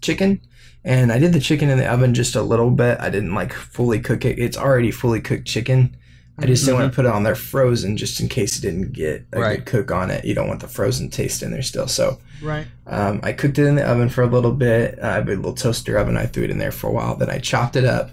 chicken, 0.01 0.41
and 0.83 1.11
I 1.11 1.19
did 1.19 1.33
the 1.33 1.39
chicken 1.39 1.69
in 1.69 1.77
the 1.77 1.85
oven 1.91 2.13
just 2.13 2.35
a 2.35 2.41
little 2.41 2.71
bit. 2.71 2.99
I 2.99 3.09
didn't 3.09 3.35
like 3.35 3.53
fully 3.53 3.99
cook 3.99 4.25
it. 4.25 4.39
It's 4.39 4.57
already 4.57 4.91
fully 4.91 5.21
cooked 5.21 5.47
chicken. 5.47 5.95
I 6.41 6.45
just 6.45 6.63
didn't 6.63 6.79
want 6.79 6.91
to 6.93 6.95
put 6.95 7.03
it 7.05 7.11
on 7.11 7.23
there 7.23 7.35
frozen 7.35 7.97
just 7.97 8.21
in 8.21 8.29
case 8.29 8.57
it 8.57 8.61
didn't 8.61 8.93
get 8.93 9.25
a 9.33 9.41
Right. 9.41 9.57
good 9.57 9.65
cook 9.65 9.91
on 9.91 10.09
it. 10.09 10.23
You 10.23 10.33
don't 10.33 10.47
want 10.47 10.61
the 10.61 10.69
frozen 10.69 11.09
taste 11.09 11.43
in 11.43 11.51
there 11.51 11.61
still. 11.61 11.89
So 11.89 12.17
Right. 12.41 12.65
um, 12.87 13.19
I 13.23 13.33
cooked 13.33 13.59
it 13.59 13.65
in 13.65 13.75
the 13.75 13.83
oven 13.85 14.07
for 14.07 14.21
a 14.21 14.27
little 14.27 14.53
bit. 14.53 14.97
I 15.03 15.15
have 15.15 15.27
a 15.27 15.35
little 15.35 15.51
toaster 15.53 15.97
oven. 15.97 16.15
I 16.15 16.27
threw 16.27 16.45
it 16.45 16.49
in 16.49 16.57
there 16.57 16.71
for 16.71 16.87
a 16.87 16.93
while. 16.93 17.17
Then 17.17 17.29
I 17.29 17.39
chopped 17.39 17.75
it 17.75 17.83
up, 17.83 18.11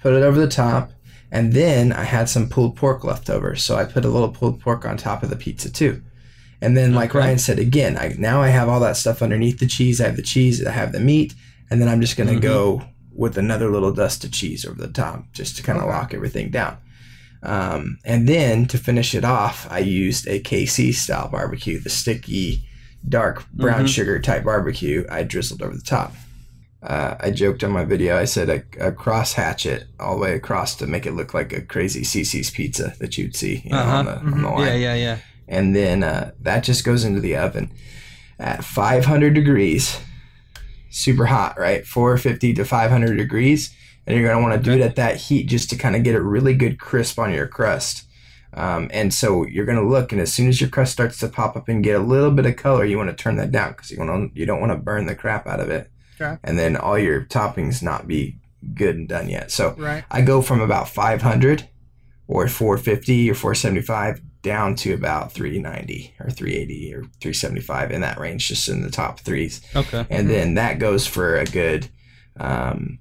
put 0.00 0.14
it 0.14 0.22
over 0.22 0.40
the 0.40 0.48
top, 0.48 0.90
and 1.32 1.52
then 1.52 1.92
I 1.92 2.04
had 2.04 2.28
some 2.28 2.48
pulled 2.48 2.76
pork 2.76 3.04
left 3.04 3.28
over. 3.30 3.56
So 3.56 3.76
I 3.76 3.84
put 3.84 4.04
a 4.04 4.08
little 4.08 4.28
pulled 4.30 4.60
pork 4.60 4.84
on 4.84 4.96
top 4.96 5.22
of 5.22 5.30
the 5.30 5.36
pizza 5.36 5.70
too. 5.70 6.02
And 6.60 6.76
then, 6.76 6.94
like 6.94 7.10
Okay. 7.10 7.18
Ryan 7.18 7.38
said, 7.38 7.58
again, 7.58 7.98
I 7.98 8.14
now 8.18 8.40
I 8.42 8.48
have 8.48 8.68
all 8.68 8.80
that 8.80 8.96
stuff 8.96 9.22
underneath 9.22 9.58
the 9.58 9.66
cheese. 9.66 10.00
I 10.00 10.06
have 10.06 10.16
the 10.16 10.22
cheese, 10.22 10.64
I 10.64 10.70
have 10.72 10.92
the 10.92 11.00
meat, 11.00 11.34
and 11.70 11.80
then 11.80 11.88
I'm 11.88 12.00
just 12.00 12.16
gonna 12.16 12.32
Mhm. 12.32 12.40
go 12.40 12.82
with 13.14 13.36
another 13.38 13.70
little 13.70 13.92
dust 13.92 14.24
of 14.24 14.32
cheese 14.32 14.64
over 14.64 14.80
the 14.80 14.88
top, 14.88 15.32
just 15.32 15.56
to 15.56 15.62
kind 15.62 15.78
of 15.78 15.84
Okay. 15.84 15.92
lock 15.92 16.14
everything 16.14 16.50
down. 16.50 16.76
Um, 17.42 17.98
and 18.04 18.28
then 18.28 18.66
to 18.66 18.78
finish 18.78 19.14
it 19.14 19.24
off, 19.24 19.66
I 19.70 19.78
used 19.80 20.26
a 20.26 20.40
KC 20.40 20.92
style 20.92 21.28
barbecue, 21.30 21.78
the 21.78 21.90
sticky, 21.90 22.66
dark 23.08 23.44
brown 23.52 23.84
Mhm. 23.84 23.88
sugar 23.88 24.18
type 24.18 24.44
barbecue. 24.44 25.04
I 25.10 25.22
drizzled 25.22 25.62
over 25.62 25.74
the 25.76 25.82
top. 25.82 26.14
Uh, 26.86 27.16
I 27.18 27.30
joked 27.32 27.64
on 27.64 27.72
my 27.72 27.84
video. 27.84 28.16
I 28.16 28.26
said 28.26 28.48
a, 28.48 28.62
a 28.88 28.92
cross 28.92 29.32
hatchet 29.32 29.86
all 29.98 30.14
the 30.16 30.22
way 30.22 30.34
across 30.34 30.76
to 30.76 30.86
make 30.86 31.04
it 31.04 31.12
look 31.12 31.34
like 31.34 31.52
a 31.52 31.60
crazy 31.60 32.02
CC's 32.02 32.50
pizza 32.50 32.94
that 33.00 33.18
you'd 33.18 33.34
see 33.34 33.62
you 33.64 33.70
know, 33.70 33.78
Uh-huh. 33.78 33.96
on, 33.98 34.04
the, 34.06 34.16
on 34.18 34.42
the 34.42 34.48
line 34.48 34.66
Yeah, 34.68 34.74
yeah, 34.74 34.94
yeah. 34.94 35.18
and 35.48 35.74
then 35.74 36.02
uh, 36.04 36.30
that 36.42 36.62
just 36.62 36.84
goes 36.84 37.04
into 37.04 37.20
the 37.20 37.36
oven 37.36 37.72
at 38.38 38.62
500 38.62 39.34
degrees 39.34 39.98
super 40.90 41.26
hot 41.26 41.58
right 41.58 41.86
450 41.86 42.54
to 42.54 42.64
500 42.64 43.16
degrees 43.16 43.74
and 44.06 44.16
you're 44.16 44.26
going 44.26 44.38
to 44.38 44.42
want 44.48 44.62
to 44.62 44.70
do 44.70 44.76
it 44.76 44.84
at 44.84 44.96
that 44.96 45.16
heat 45.16 45.44
just 45.48 45.68
to 45.70 45.76
kind 45.76 45.96
of 45.96 46.02
get 46.04 46.14
a 46.14 46.22
really 46.22 46.54
good 46.54 46.78
crisp 46.78 47.18
on 47.18 47.32
your 47.32 47.46
crust 47.48 48.04
um, 48.54 48.88
and 48.92 49.12
so 49.12 49.44
you're 49.46 49.66
going 49.66 49.76
to 49.78 49.86
look 49.86 50.12
and 50.12 50.20
as 50.20 50.32
soon 50.32 50.48
as 50.48 50.60
your 50.60 50.70
crust 50.70 50.92
starts 50.92 51.18
to 51.18 51.28
pop 51.28 51.56
up 51.56 51.68
and 51.68 51.82
get 51.84 51.96
a 51.96 52.02
little 52.02 52.30
bit 52.30 52.46
of 52.46 52.56
color 52.56 52.84
you 52.84 52.96
want 52.96 53.10
to 53.10 53.16
turn 53.22 53.36
that 53.36 53.50
down 53.50 53.72
because 53.72 53.90
you 53.90 53.98
want 53.98 54.34
you 54.36 54.46
don't 54.46 54.60
want 54.60 54.72
to 54.72 54.78
burn 54.78 55.06
the 55.06 55.14
crap 55.14 55.46
out 55.46 55.60
of 55.60 55.68
it 55.70 55.90
Okay. 56.18 56.38
and 56.42 56.58
then 56.58 56.76
all 56.76 56.98
your 56.98 57.24
toppings 57.26 57.82
not 57.82 58.06
be 58.08 58.38
good 58.74 58.96
and 58.96 59.08
done 59.08 59.28
yet 59.28 59.50
so 59.50 59.74
Right. 59.78 60.04
I 60.10 60.22
go 60.22 60.42
from 60.42 60.60
about 60.60 60.88
500 60.88 61.68
or 62.28 62.48
450 62.48 63.30
or 63.30 63.34
475 63.34 64.20
down 64.42 64.74
to 64.76 64.92
about 64.94 65.32
390 65.32 66.14
or 66.20 66.30
380 66.30 66.94
or 66.94 67.02
375 67.20 67.90
in 67.90 68.00
that 68.00 68.18
range, 68.18 68.48
just 68.48 68.68
in 68.68 68.82
the 68.82 68.90
top 68.90 69.20
threes. 69.20 69.60
Okay. 69.74 70.06
And 70.08 70.30
then 70.30 70.54
that 70.54 70.78
goes 70.78 71.06
for 71.06 71.36
a 71.36 71.44
good 71.44 71.88
um, 72.38 72.98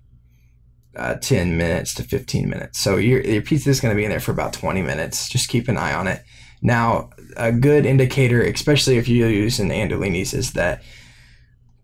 uh, 0.96 1.16
10 1.16 1.58
minutes 1.58 1.94
to 1.96 2.04
15 2.04 2.50
minutes. 2.50 2.80
So 2.80 2.98
your, 2.98 3.22
your 3.22 3.42
pizza 3.42 3.70
is 3.70 3.80
going 3.80 3.94
to 3.94 3.98
be 3.98 4.04
in 4.06 4.10
there 4.10 4.20
for 4.20 4.32
about 4.32 4.54
20 4.54 4.82
minutes. 4.82 5.30
Just 5.30 5.50
keep 5.50 5.68
an 5.68 5.78
eye 5.78 5.94
on 5.94 6.08
it. 6.08 6.24
Now, 6.62 7.12
a 7.38 7.52
good 7.52 7.86
indicator, 7.86 8.42
especially 8.42 8.98
if 8.98 9.08
you 9.08 9.28
use 9.28 9.60
an 9.60 9.70
Andolini's, 9.70 10.34
is 10.34 10.54
that 10.54 10.82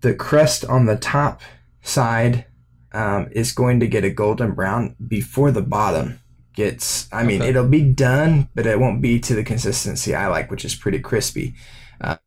the 0.02 0.14
crust 0.14 0.66
on 0.66 0.86
the 0.86 0.96
top 0.98 1.42
side 1.82 2.46
um, 2.94 3.30
is 3.32 3.52
going 3.52 3.80
to 3.80 3.88
get 3.88 4.04
a 4.04 4.10
golden 4.10 4.52
brown 4.54 4.96
before 5.08 5.52
the 5.52 5.62
bottom 5.62 6.20
gets. 6.54 7.08
I 7.14 7.24
mean, 7.24 7.42
Okay. 7.42 7.50
it'll 7.50 7.68
be 7.68 7.82
done, 7.82 8.50
but 8.56 8.66
it 8.66 8.80
won't 8.80 9.02
be 9.02 9.20
to 9.22 9.34
the 9.36 9.44
consistency 9.44 10.14
I 10.14 10.28
like, 10.28 10.52
which 10.52 10.66
is 10.66 10.76
pretty 10.76 11.00
crispy. 11.00 11.56
Uh, 12.02 12.18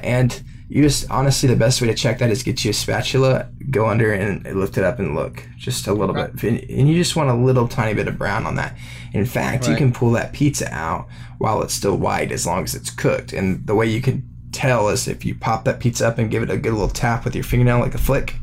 and 0.00 0.42
you 0.68 0.82
just 0.82 1.08
honestly, 1.10 1.48
the 1.48 1.54
best 1.56 1.80
way 1.80 1.86
to 1.86 1.94
check 1.94 2.18
that 2.18 2.30
is 2.30 2.42
get 2.42 2.64
you 2.64 2.70
a 2.70 2.74
spatula, 2.74 3.48
go 3.70 3.86
under 3.88 4.12
and 4.12 4.44
lift 4.56 4.76
it 4.76 4.84
up 4.84 4.98
and 4.98 5.14
look 5.14 5.46
just 5.56 5.86
a 5.86 5.92
little 5.94 6.14
Right. 6.14 6.34
bit, 6.34 6.44
and 6.62 6.70
and 6.70 6.88
you 6.88 6.96
just 6.96 7.14
want 7.16 7.30
a 7.30 7.34
little 7.34 7.68
tiny 7.68 7.94
bit 7.94 8.08
of 8.08 8.18
brown 8.18 8.44
on 8.46 8.56
that. 8.56 8.76
In 9.12 9.24
fact, 9.24 9.68
you 9.68 9.76
can 9.76 9.92
pull 9.92 10.10
that 10.12 10.32
pizza 10.32 10.72
out 10.74 11.06
while 11.38 11.62
it's 11.62 11.74
still 11.74 11.96
white 11.96 12.32
as 12.32 12.44
long 12.46 12.64
as 12.64 12.74
it's 12.74 12.90
cooked. 12.90 13.32
And 13.32 13.64
the 13.66 13.74
way 13.76 13.86
you 13.86 14.00
can 14.02 14.28
tell 14.54 14.88
is 14.88 15.06
if 15.08 15.24
you 15.24 15.34
pop 15.34 15.64
that 15.64 15.80
pizza 15.80 16.06
up 16.08 16.16
and 16.18 16.30
give 16.30 16.42
it 16.42 16.50
a 16.50 16.56
good 16.56 16.72
little 16.72 16.88
tap 16.88 17.24
with 17.24 17.34
your 17.34 17.44
fingernail, 17.44 17.80
like 17.80 17.94
a 17.94 17.98
flick, 17.98 18.36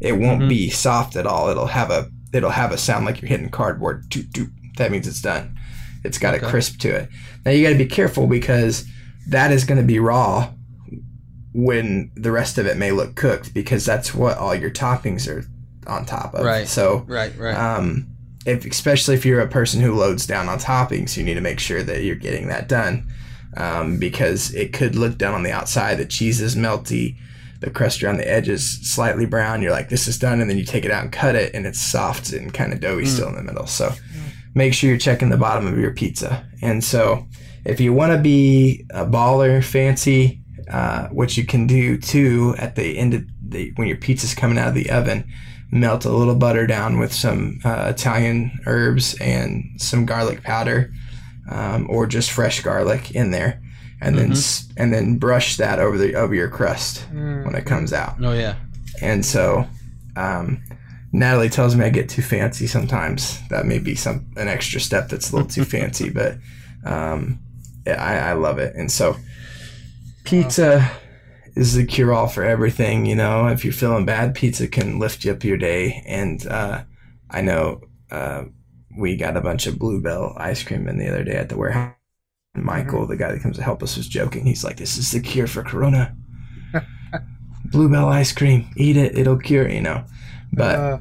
it 0.00 0.16
won't 0.18 0.42
Mhm. 0.42 0.48
be 0.48 0.70
soft 0.70 1.16
at 1.16 1.26
all. 1.26 1.50
It'll 1.50 1.66
have 1.66 1.90
a 1.90 2.08
it'll 2.32 2.50
have 2.50 2.70
a 2.72 2.78
sound 2.78 3.04
like 3.04 3.20
you're 3.20 3.28
hitting 3.28 3.50
cardboard. 3.50 4.08
Toot 4.10 4.32
toot. 4.32 4.48
That 4.78 4.92
means 4.92 5.06
it's 5.08 5.20
done. 5.20 5.56
It's 6.04 6.16
got 6.16 6.34
a 6.34 6.38
crisp 6.38 6.78
to 6.80 6.88
it. 6.94 7.08
Now 7.44 7.50
you 7.50 7.62
got 7.64 7.70
to 7.70 7.74
be 7.84 7.86
careful 7.86 8.26
because 8.28 8.84
that 9.28 9.50
is 9.52 9.64
going 9.64 9.80
to 9.80 9.86
be 9.86 9.98
raw 9.98 10.50
when 11.52 12.10
the 12.14 12.30
rest 12.30 12.58
of 12.58 12.66
it 12.66 12.76
may 12.76 12.92
look 12.92 13.16
cooked 13.16 13.52
because 13.52 13.84
that's 13.84 14.14
what 14.14 14.38
all 14.38 14.54
your 14.54 14.70
toppings 14.70 15.26
are 15.28 15.44
on 15.86 16.04
top 16.06 16.34
of. 16.34 16.44
Right. 16.44 16.68
So 16.68 17.04
Right, 17.08 17.32
right. 17.36 17.56
um, 17.56 18.06
if 18.46 18.64
especially 18.64 19.16
if 19.16 19.26
you're 19.26 19.40
a 19.40 19.48
person 19.48 19.80
who 19.80 19.92
loads 19.94 20.26
down 20.26 20.48
on 20.48 20.58
toppings, 20.60 21.16
you 21.16 21.24
need 21.24 21.34
to 21.34 21.40
make 21.40 21.58
sure 21.58 21.82
that 21.82 22.04
you're 22.04 22.16
getting 22.16 22.46
that 22.48 22.68
done 22.68 23.06
um, 23.56 23.98
because 23.98 24.54
it 24.54 24.72
could 24.72 24.94
look 24.94 25.18
done 25.18 25.34
on 25.34 25.42
the 25.42 25.52
outside. 25.52 25.96
The 25.96 26.06
cheese 26.06 26.40
is 26.40 26.56
melty, 26.56 27.16
the 27.60 27.70
crust 27.70 28.02
around 28.02 28.16
the 28.16 28.28
edge 28.28 28.48
is 28.48 28.80
slightly 28.88 29.26
brown. 29.26 29.62
You're 29.62 29.72
like, 29.72 29.88
this 29.88 30.08
is 30.08 30.18
done, 30.18 30.40
and 30.40 30.48
then 30.48 30.58
you 30.58 30.64
take 30.64 30.84
it 30.84 30.90
out 30.90 31.02
and 31.02 31.12
cut 31.12 31.34
it, 31.34 31.54
and 31.54 31.66
it's 31.66 31.80
soft 31.80 32.32
and 32.32 32.52
kind 32.52 32.72
of 32.72 32.80
doughy 32.80 33.06
still 33.06 33.28
in 33.28 33.34
the 33.34 33.42
middle. 33.42 33.66
So 33.66 33.92
make 34.54 34.74
sure 34.74 34.88
you're 34.88 34.98
checking 34.98 35.28
the 35.28 35.36
bottom 35.36 35.66
of 35.66 35.78
your 35.78 35.92
pizza. 35.92 36.46
And 36.62 36.82
so 36.82 37.26
if 37.64 37.80
you 37.80 37.92
want 37.92 38.12
to 38.12 38.18
be 38.18 38.86
a 38.90 39.04
baller, 39.04 39.62
fancy, 39.62 40.40
uh, 40.70 41.08
what 41.08 41.36
you 41.36 41.44
can 41.44 41.66
do 41.66 41.98
too 41.98 42.54
at 42.58 42.76
the 42.76 42.96
end 42.96 43.14
of 43.14 43.24
the 43.42 43.72
when 43.76 43.88
your 43.88 43.96
pizza's 43.96 44.34
coming 44.34 44.56
out 44.56 44.68
of 44.68 44.74
the 44.74 44.90
oven 44.90 45.24
melt 45.72 46.04
a 46.04 46.10
little 46.10 46.34
butter 46.34 46.66
down 46.66 46.98
with 46.98 47.12
some 47.12 47.60
uh, 47.64 47.92
Italian 47.94 48.50
herbs 48.66 49.16
and 49.20 49.64
some 49.76 50.06
garlic 50.06 50.42
powder, 50.42 50.92
um, 51.50 51.86
or 51.90 52.06
just 52.06 52.30
fresh 52.30 52.62
garlic 52.62 53.10
in 53.10 53.30
there, 53.30 53.60
and 54.00 54.16
then 54.16 54.34
and 54.76 54.92
then 54.92 55.18
brush 55.18 55.56
that 55.58 55.78
over 55.78 55.98
the 55.98 56.14
over 56.14 56.34
your 56.34 56.48
crust 56.48 57.04
when 57.44 57.54
it 57.54 57.66
comes 57.66 57.92
out. 57.92 58.14
oh 58.22 58.32
yeah. 58.32 58.56
And 59.02 59.24
so, 59.24 59.66
um, 60.16 60.62
Natalie 61.12 61.48
tells 61.48 61.74
me 61.74 61.84
I 61.84 61.90
get 61.90 62.08
too 62.08 62.22
fancy 62.22 62.66
sometimes. 62.66 63.40
That 63.48 63.66
may 63.66 63.78
be 63.78 63.94
some 63.94 64.26
an 64.36 64.48
extra 64.48 64.80
step 64.80 65.08
that's 65.08 65.30
a 65.32 65.36
little 65.36 65.48
too 65.50 65.64
fancy, 65.76 66.08
but 66.10 66.36
um, 66.84 67.38
yeah, 67.86 68.02
I, 68.02 68.30
I 68.30 68.32
love 68.34 68.58
it. 68.58 68.74
And 68.76 68.90
so, 68.90 69.16
pizza 70.24 70.90
is 71.56 71.74
the 71.74 71.84
cure 71.84 72.12
all 72.12 72.28
for 72.28 72.44
everything. 72.44 73.06
You 73.06 73.16
know, 73.16 73.48
if 73.48 73.64
you're 73.64 73.72
feeling 73.72 74.04
bad, 74.06 74.34
pizza 74.34 74.68
can 74.68 74.98
lift 74.98 75.24
you 75.24 75.32
up 75.32 75.44
your 75.44 75.56
day. 75.56 76.02
And 76.06 76.46
uh, 76.46 76.82
I 77.30 77.40
know 77.40 77.80
uh, 78.10 78.44
we 78.96 79.16
got 79.16 79.36
a 79.36 79.40
bunch 79.40 79.66
of 79.66 79.78
Blue 79.78 80.00
Bell 80.00 80.34
ice 80.38 80.62
cream 80.62 80.88
in 80.88 80.98
the 80.98 81.08
other 81.08 81.24
day 81.24 81.36
at 81.36 81.48
the 81.48 81.56
warehouse. 81.56 81.94
And 82.54 82.64
Michael, 82.64 83.06
the 83.06 83.16
guy 83.16 83.32
that 83.32 83.42
comes 83.42 83.56
to 83.56 83.62
help 83.62 83.82
us, 83.82 83.96
was 83.96 84.08
joking. 84.08 84.44
He's 84.44 84.64
like, 84.64 84.76
"This 84.76 84.98
is 84.98 85.12
the 85.12 85.20
cure 85.20 85.46
for 85.46 85.62
Corona." 85.62 86.16
Blue 87.66 87.88
Bell 87.88 88.08
ice 88.08 88.32
cream, 88.32 88.68
eat 88.76 88.96
it; 88.96 89.16
it'll 89.16 89.38
cure. 89.38 89.68
You 89.68 89.82
know, 89.82 90.04
but 90.52 90.74
Uh, 90.74 90.98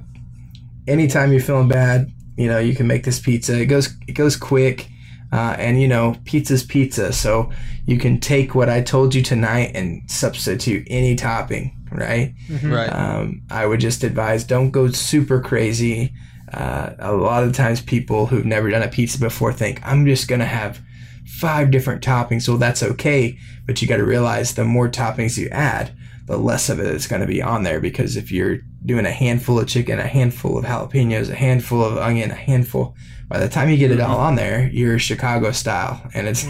anytime 0.88 1.32
you're 1.32 1.42
feeling 1.42 1.68
bad, 1.68 2.12
you 2.38 2.48
know, 2.48 2.60
you 2.60 2.76
can 2.76 2.88
make 2.88 3.04
this 3.04 3.20
pizza. 3.20 3.60
It 3.60 3.66
goes 3.66 3.96
it 4.08 4.14
goes 4.14 4.36
quick. 4.36 4.88
Uh, 5.32 5.56
and 5.60 5.80
you 5.80 5.88
know, 5.88 6.16
pizza's 6.26 6.64
pizza, 6.64 7.14
so 7.14 7.52
you 7.86 8.00
can 8.00 8.20
take 8.20 8.56
what 8.56 8.68
I 8.68 8.82
told 8.82 9.14
you 9.14 9.22
tonight 9.22 9.72
and 9.76 10.02
substitute 10.10 10.88
any 10.90 11.16
topping, 11.16 11.78
right? 11.92 12.34
mhm. 12.50 12.74
Right. 12.76 12.90
Um, 12.90 13.44
I 13.52 13.68
would 13.68 13.80
just 13.80 14.04
advise 14.04 14.44
don't 14.44 14.72
go 14.72 14.90
super 14.90 15.40
crazy. 15.40 16.12
Uh, 16.54 16.94
a 17.00 17.14
lot 17.14 17.44
of 17.44 17.54
times, 17.54 17.82
people 17.82 18.26
who've 18.28 18.46
never 18.46 18.70
done 18.70 18.82
a 18.84 18.88
pizza 18.88 19.20
before 19.20 19.54
think 19.54 19.80
I'm 19.86 20.06
just 20.06 20.28
gonna 20.28 20.46
have 20.46 20.82
five 21.26 21.72
different 21.72 22.04
toppings. 22.04 22.48
Well, 22.48 22.58
that's 22.58 22.82
okay, 22.84 23.38
but 23.66 23.82
you 23.82 23.88
got 23.88 23.98
to 23.98 24.04
realize 24.06 24.56
the 24.56 24.66
more 24.66 24.90
toppings 24.90 25.38
you 25.38 25.48
add, 25.50 25.92
the 26.26 26.38
less 26.38 26.70
of 26.70 26.80
it 26.80 26.88
is 26.88 27.08
going 27.08 27.22
to 27.22 27.28
be 27.28 27.42
on 27.42 27.64
there 27.64 27.80
because 27.80 28.16
if 28.18 28.32
you're 28.32 28.58
doing 28.86 29.06
a 29.06 29.12
handful 29.12 29.60
of 29.60 29.68
chicken, 29.68 30.00
a 30.00 30.08
handful 30.08 30.58
of 30.58 30.66
jalapenos, 30.66 31.30
a 31.30 31.36
handful 31.36 31.84
of 31.84 31.98
onion, 31.98 32.32
a 32.32 32.36
handful, 32.36 32.96
by 33.28 33.40
the 33.40 33.48
time 33.50 33.70
you 33.70 33.78
get 33.78 33.92
it 33.92 34.00
all 34.00 34.18
on 34.18 34.36
there, 34.36 34.70
you're 34.74 34.98
Chicago 35.00 35.52
style, 35.52 36.02
and 36.14 36.28
it's 36.28 36.48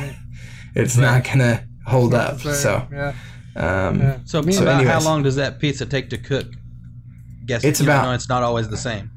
it's 0.76 0.96
not 0.98 1.24
gonna 1.26 1.66
hold 1.86 2.14
up. 2.14 2.40
So, 2.40 2.88
yeah, 2.92 3.14
um, 3.56 4.00
Yeah. 4.00 4.18
So, 4.26 4.42
So 4.44 4.62
about 4.64 4.86
how 4.86 5.02
long 5.02 5.24
does 5.24 5.36
that 5.36 5.60
pizza 5.60 5.86
take 5.86 6.10
to 6.12 6.18
cook? 6.18 6.48
Guess 7.46 7.64
It's 7.64 7.80
about- 7.82 8.06
know 8.06 8.14
it's 8.14 8.30
not 8.30 8.44
always 8.44 8.70
the 8.70 8.78
same. 8.78 9.12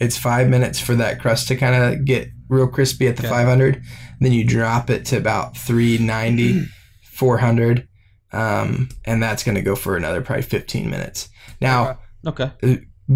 It's 0.00 0.16
five 0.16 0.48
minutes 0.48 0.78
for 0.78 0.94
that 0.94 1.20
crust 1.20 1.48
to 1.48 1.56
kind 1.56 1.74
of 1.94 2.04
get 2.04 2.28
real 2.48 2.66
crispy 2.68 3.08
at 3.08 3.16
the 3.16 3.22
Okay. 3.26 3.30
500 3.30 3.82
then 4.20 4.32
you 4.32 4.44
drop 4.44 4.90
it 4.90 5.04
to 5.06 5.16
about 5.16 5.56
390 5.56 6.66
400 7.02 7.86
um, 8.32 8.88
and 9.04 9.22
that's 9.22 9.42
going 9.42 9.54
to 9.54 9.62
go 9.62 9.74
for 9.74 9.96
another 9.96 10.20
probably 10.20 10.42
15 10.42 10.90
minutes. 10.90 11.28
Now 11.60 11.98
Okay. 12.26 12.50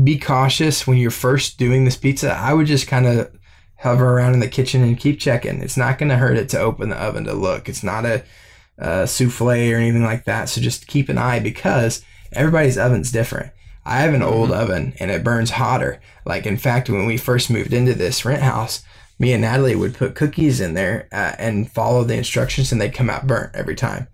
be 0.04 0.18
cautious 0.18 0.86
when 0.86 0.96
you're 0.96 1.10
first 1.10 1.58
doing 1.58 1.84
this 1.84 1.96
pizza. 1.96 2.32
I 2.32 2.54
would 2.54 2.66
just 2.66 2.86
kind 2.86 3.06
of 3.06 3.30
hover 3.78 4.14
around 4.14 4.34
in 4.34 4.40
the 4.40 4.48
kitchen 4.48 4.82
and 4.82 4.98
keep 4.98 5.18
checking. 5.20 5.60
It's 5.60 5.76
not 5.76 5.98
going 5.98 6.08
to 6.08 6.16
hurt 6.16 6.36
it 6.36 6.48
to 6.50 6.60
open 6.60 6.88
the 6.88 6.96
oven 7.02 7.24
to 7.24 7.34
look. 7.34 7.68
It's 7.68 7.82
not 7.82 8.04
a, 8.06 8.24
uh 8.78 9.04
souffle 9.06 9.48
or 9.48 9.76
anything 9.76 10.02
like 10.02 10.24
that. 10.24 10.48
So 10.48 10.60
just 10.60 10.86
keep 10.86 11.08
an 11.10 11.18
eye 11.18 11.40
because 11.40 12.02
everybody's 12.32 12.78
oven's 12.78 13.12
different 13.12 13.52
i 13.84 14.00
have 14.00 14.14
an 14.14 14.22
old 14.22 14.50
oven 14.52 14.92
and 15.00 15.10
it 15.10 15.24
burns 15.24 15.50
hotter 15.50 16.00
like 16.24 16.46
in 16.46 16.56
fact 16.56 16.88
when 16.88 17.06
we 17.06 17.16
first 17.16 17.50
moved 17.50 17.72
into 17.72 17.94
this 17.94 18.24
rent 18.24 18.42
house 18.42 18.82
me 19.18 19.32
and 19.32 19.42
natalie 19.42 19.76
would 19.76 19.94
put 19.94 20.14
cookies 20.14 20.60
in 20.60 20.74
there 20.74 21.08
uh, 21.12 21.32
and 21.38 21.70
follow 21.70 22.04
the 22.04 22.14
instructions 22.16 22.72
and 22.72 22.80
they'd 22.80 22.94
come 22.94 23.10
out 23.10 23.26
burnt 23.26 23.50
every 23.54 23.74
time 23.76 24.06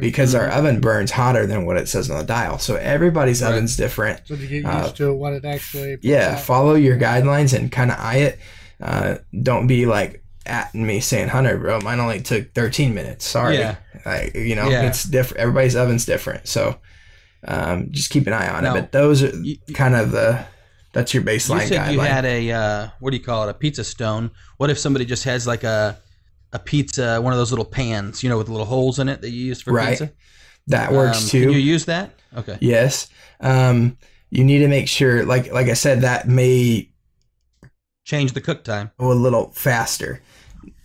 because 0.00 0.34
our 0.34 0.48
oven 0.48 0.80
burns 0.80 1.12
hotter 1.12 1.46
than 1.46 1.64
what 1.64 1.76
it 1.76 1.88
says 1.88 2.10
on 2.10 2.18
the 2.18 2.24
dial 2.24 2.58
so 2.58 2.74
everybody's 2.74 3.40
oven's 3.40 3.76
different 3.76 4.20
so 4.26 4.34
to 4.34 4.42
get 4.42 4.50
used 4.50 4.66
Uh, 4.66 4.90
to 4.92 5.14
what 5.14 5.32
it 5.32 5.44
actually. 5.44 5.96
yeah, 6.02 6.32
out. 6.32 6.40
follow 6.40 6.74
your 6.74 6.98
guidelines 6.98 7.56
and 7.56 7.70
kind 7.70 7.92
of 7.92 7.96
eye 8.00 8.16
it. 8.16 8.38
Uh, 8.82 9.18
don't 9.44 9.68
be 9.68 9.86
like 9.86 10.24
at 10.44 10.74
me 10.74 10.98
saying, 10.98 11.28
"Hunter, 11.28 11.56
bro, 11.56 11.78
mine 11.82 12.00
only 12.00 12.20
took 12.20 12.52
13 12.52 12.94
minutes." 12.94 13.24
Sorry, 13.24 13.58
Yeah. 13.58 13.76
like, 14.04 14.34
you 14.34 14.56
know, 14.56 14.68
Yeah. 14.68 14.88
it's 14.88 15.04
different. 15.04 15.40
Everybody's 15.40 15.76
oven's 15.76 16.04
different, 16.04 16.48
so 16.48 16.78
um, 17.46 17.88
just 17.90 18.10
keep 18.10 18.26
an 18.26 18.32
eye 18.32 18.48
on 18.48 18.64
Now, 18.64 18.74
it. 18.74 18.80
But 18.80 18.92
those 18.92 19.22
are 19.22 19.34
you- 19.36 19.56
kind 19.74 19.94
of 19.94 20.10
the 20.12 20.44
that's 20.92 21.12
your 21.14 21.22
baseline. 21.22 21.62
You 21.62 21.66
said 21.68 21.92
you 21.92 22.00
had 22.00 22.24
a 22.24 22.50
uh, 22.52 22.88
what 23.00 23.10
do 23.10 23.16
you 23.16 23.22
call 23.22 23.46
it? 23.46 23.50
A 23.50 23.54
pizza 23.54 23.84
stone. 23.84 24.30
What 24.56 24.70
if 24.70 24.78
somebody 24.78 25.04
just 25.04 25.24
has 25.24 25.46
like 25.46 25.62
a 25.64 25.98
a 26.52 26.58
pizza, 26.58 27.20
one 27.20 27.32
of 27.32 27.38
those 27.38 27.50
little 27.52 27.64
pans, 27.66 28.22
you 28.22 28.28
know, 28.30 28.38
with 28.38 28.48
little 28.48 28.66
holes 28.66 28.98
in 28.98 29.08
it 29.08 29.20
that 29.20 29.30
you 29.30 29.44
use 29.46 29.60
for 29.60 29.72
Right. 29.72 29.90
pizza? 29.98 30.12
that 30.68 30.92
works 30.92 31.22
Um, 31.24 31.28
too. 31.28 31.40
Can 31.42 31.50
you 31.52 31.58
use 31.58 31.84
that? 31.84 32.10
Okay. 32.36 32.56
yes. 32.60 33.08
Um, 33.40 33.96
you 34.30 34.42
need 34.42 34.58
to 34.60 34.68
make 34.68 34.88
sure, 34.88 35.24
like 35.24 35.52
like 35.52 35.68
I 35.68 35.74
said, 35.74 36.00
that 36.02 36.26
may 36.28 36.90
Change 38.04 38.32
the 38.32 38.40
cook 38.40 38.64
time. 38.64 38.90
a 38.98 39.04
little 39.06 39.50
faster. 39.52 40.22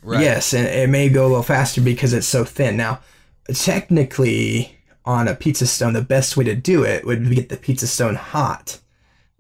Right. 0.03 0.21
Yes, 0.21 0.53
and 0.53 0.67
it 0.67 0.89
may 0.89 1.07
go 1.09 1.25
a 1.25 1.29
little 1.29 1.43
faster 1.43 1.79
because 1.81 2.13
it's 2.13 2.27
so 2.27 2.43
thin. 2.43 2.75
Now, 2.77 2.99
technically, 3.53 4.75
on 5.05 5.27
a 5.27 5.35
pizza 5.35 5.65
stone, 5.65 5.93
the 5.93 6.01
best 6.01 6.37
way 6.37 6.43
to 6.45 6.55
do 6.55 6.83
it 6.83 7.05
would 7.05 7.27
be 7.29 7.35
get 7.35 7.49
the 7.49 7.57
pizza 7.57 7.87
stone 7.87 8.15
hot, 8.15 8.79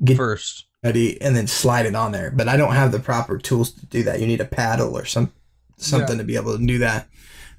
get 0.03 0.17
First. 0.17 0.65
ready, 0.83 1.21
and 1.21 1.35
then 1.35 1.47
slide 1.47 1.85
it 1.85 1.95
on 1.95 2.11
there. 2.11 2.31
But 2.31 2.47
I 2.47 2.57
don't 2.57 2.73
have 2.73 2.91
the 2.91 2.99
proper 2.99 3.37
tools 3.37 3.71
to 3.71 3.85
do 3.85 4.03
that. 4.03 4.19
You 4.19 4.27
need 4.27 4.41
a 4.41 4.45
paddle 4.45 4.97
or 4.97 5.05
some 5.05 5.31
something 5.77 6.17
to 6.17 6.23
be 6.23 6.35
able 6.35 6.57
to 6.57 6.65
do 6.65 6.77
that. 6.79 7.07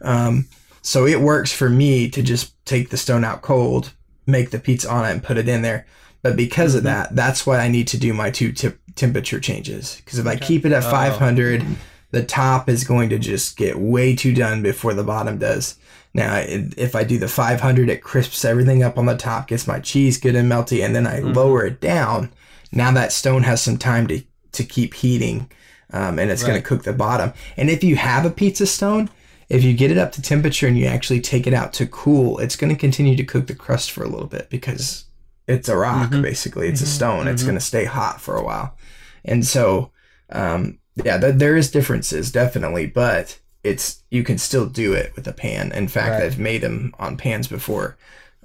Um, 0.01 0.47
so 0.83 1.07
it 1.07 1.21
works 1.21 1.53
for 1.53 1.69
me 1.69 2.09
to 2.11 2.23
just 2.23 2.55
take 2.65 2.91
the 2.91 2.97
stone 2.97 3.25
out 3.25 3.43
cold, 3.43 3.93
make 4.27 4.51
the 4.51 4.59
pizza 4.59 4.91
on 4.91 5.05
it, 5.05 5.11
and 5.13 5.23
put 5.23 5.37
it 5.39 5.49
in 5.49 5.63
there. 5.63 5.87
But 6.23 6.37
because 6.37 6.75
of 6.77 6.85
that, 6.85 7.15
that's 7.17 7.47
why 7.47 7.59
I 7.59 7.69
need 7.69 7.89
to 7.89 7.99
do 7.99 8.13
my 8.13 8.31
two 8.31 8.53
tip 8.53 8.79
temperature 8.95 9.41
changes. 9.41 9.97
Because 10.05 10.19
if 10.19 10.27
I 10.27 10.37
keep 10.37 10.65
it 10.67 10.73
at 10.73 10.85
Oh. 10.85 10.91
500, 10.91 11.65
the 12.13 12.23
top 12.23 12.69
is 12.69 12.85
going 12.85 13.09
to 13.09 13.19
just 13.19 13.57
get 13.57 13.79
way 13.79 14.15
too 14.15 14.35
done 14.35 14.63
before 14.63 14.95
the 14.95 15.03
bottom 15.03 15.39
does. 15.39 15.77
Now, 16.15 16.43
if 16.47 16.95
I 16.95 17.05
do 17.05 17.19
the 17.19 17.27
500, 17.27 17.89
it 17.89 18.03
crisps 18.03 18.45
everything 18.45 18.83
up 18.83 18.99
on 18.99 19.07
the 19.07 19.17
top, 19.17 19.49
gets 19.49 19.67
my 19.67 19.81
cheese 19.81 20.19
good 20.19 20.37
and 20.37 20.51
melty, 20.51 20.85
and 20.85 20.95
then 20.95 21.07
I 21.07 21.21
lower 21.21 21.65
it 21.65 21.81
down. 21.81 22.31
Now 22.71 22.93
that 22.93 23.13
stone 23.13 23.43
has 23.45 23.63
some 23.63 23.79
time 23.79 24.07
to, 24.09 24.23
to 24.53 24.63
keep 24.63 24.93
heating, 24.93 25.51
um, 25.91 26.19
and 26.19 26.31
it's 26.31 26.45
going 26.45 26.61
to 26.61 26.67
cook 26.67 26.83
the 26.83 26.93
bottom. 26.93 27.33
And 27.57 27.71
if 27.71 27.83
you 27.83 27.97
have 27.97 28.27
a 28.27 28.31
pizza 28.31 28.67
stone, 28.67 29.09
if 29.49 29.65
you 29.65 29.73
get 29.73 29.91
it 29.91 29.99
up 29.99 30.13
to 30.13 30.23
temperature 30.23 30.67
and 30.67 30.79
you 30.79 30.87
actually 30.87 31.21
take 31.21 31.47
it 31.47 31.55
out 31.55 31.73
to 31.75 31.87
cool, 31.87 32.39
it's 32.39 32.57
going 32.57 32.73
to 32.73 32.79
continue 32.79 33.17
to 33.17 33.25
cook 33.25 33.47
the 33.47 33.55
crust 33.55 33.91
for 33.91 34.05
a 34.05 34.09
little 34.09 34.27
bit 34.27 34.51
because 34.51 35.07
it's 35.47 35.69
a 35.69 35.77
rock, 35.77 36.11
basically. 36.11 36.69
It's 36.69 36.83
a 36.83 36.87
stone. 36.87 37.27
It's 37.27 37.43
going 37.43 37.57
to 37.57 37.61
stay 37.61 37.85
hot 37.87 38.21
for 38.21 38.37
a 38.37 38.45
while. 38.45 38.77
And 39.25 39.47
so, 39.47 39.93
um, 40.31 40.79
yeah, 40.97 41.19
th- 41.19 41.37
there 41.37 41.57
is 41.57 41.71
differences 41.71 42.31
definitely, 42.33 42.87
but 42.87 43.39
it's 43.65 44.03
you 44.11 44.25
can 44.25 44.39
still 44.39 44.67
do 44.67 44.93
it 44.93 45.15
with 45.17 45.27
a 45.27 45.33
pan. 45.33 45.73
In 45.73 45.89
fact, 45.89 46.13
Right. 46.15 46.23
I've 46.25 46.39
made 46.39 46.61
them 46.63 46.95
on 46.99 47.17
pans 47.17 47.49
before, 47.49 47.97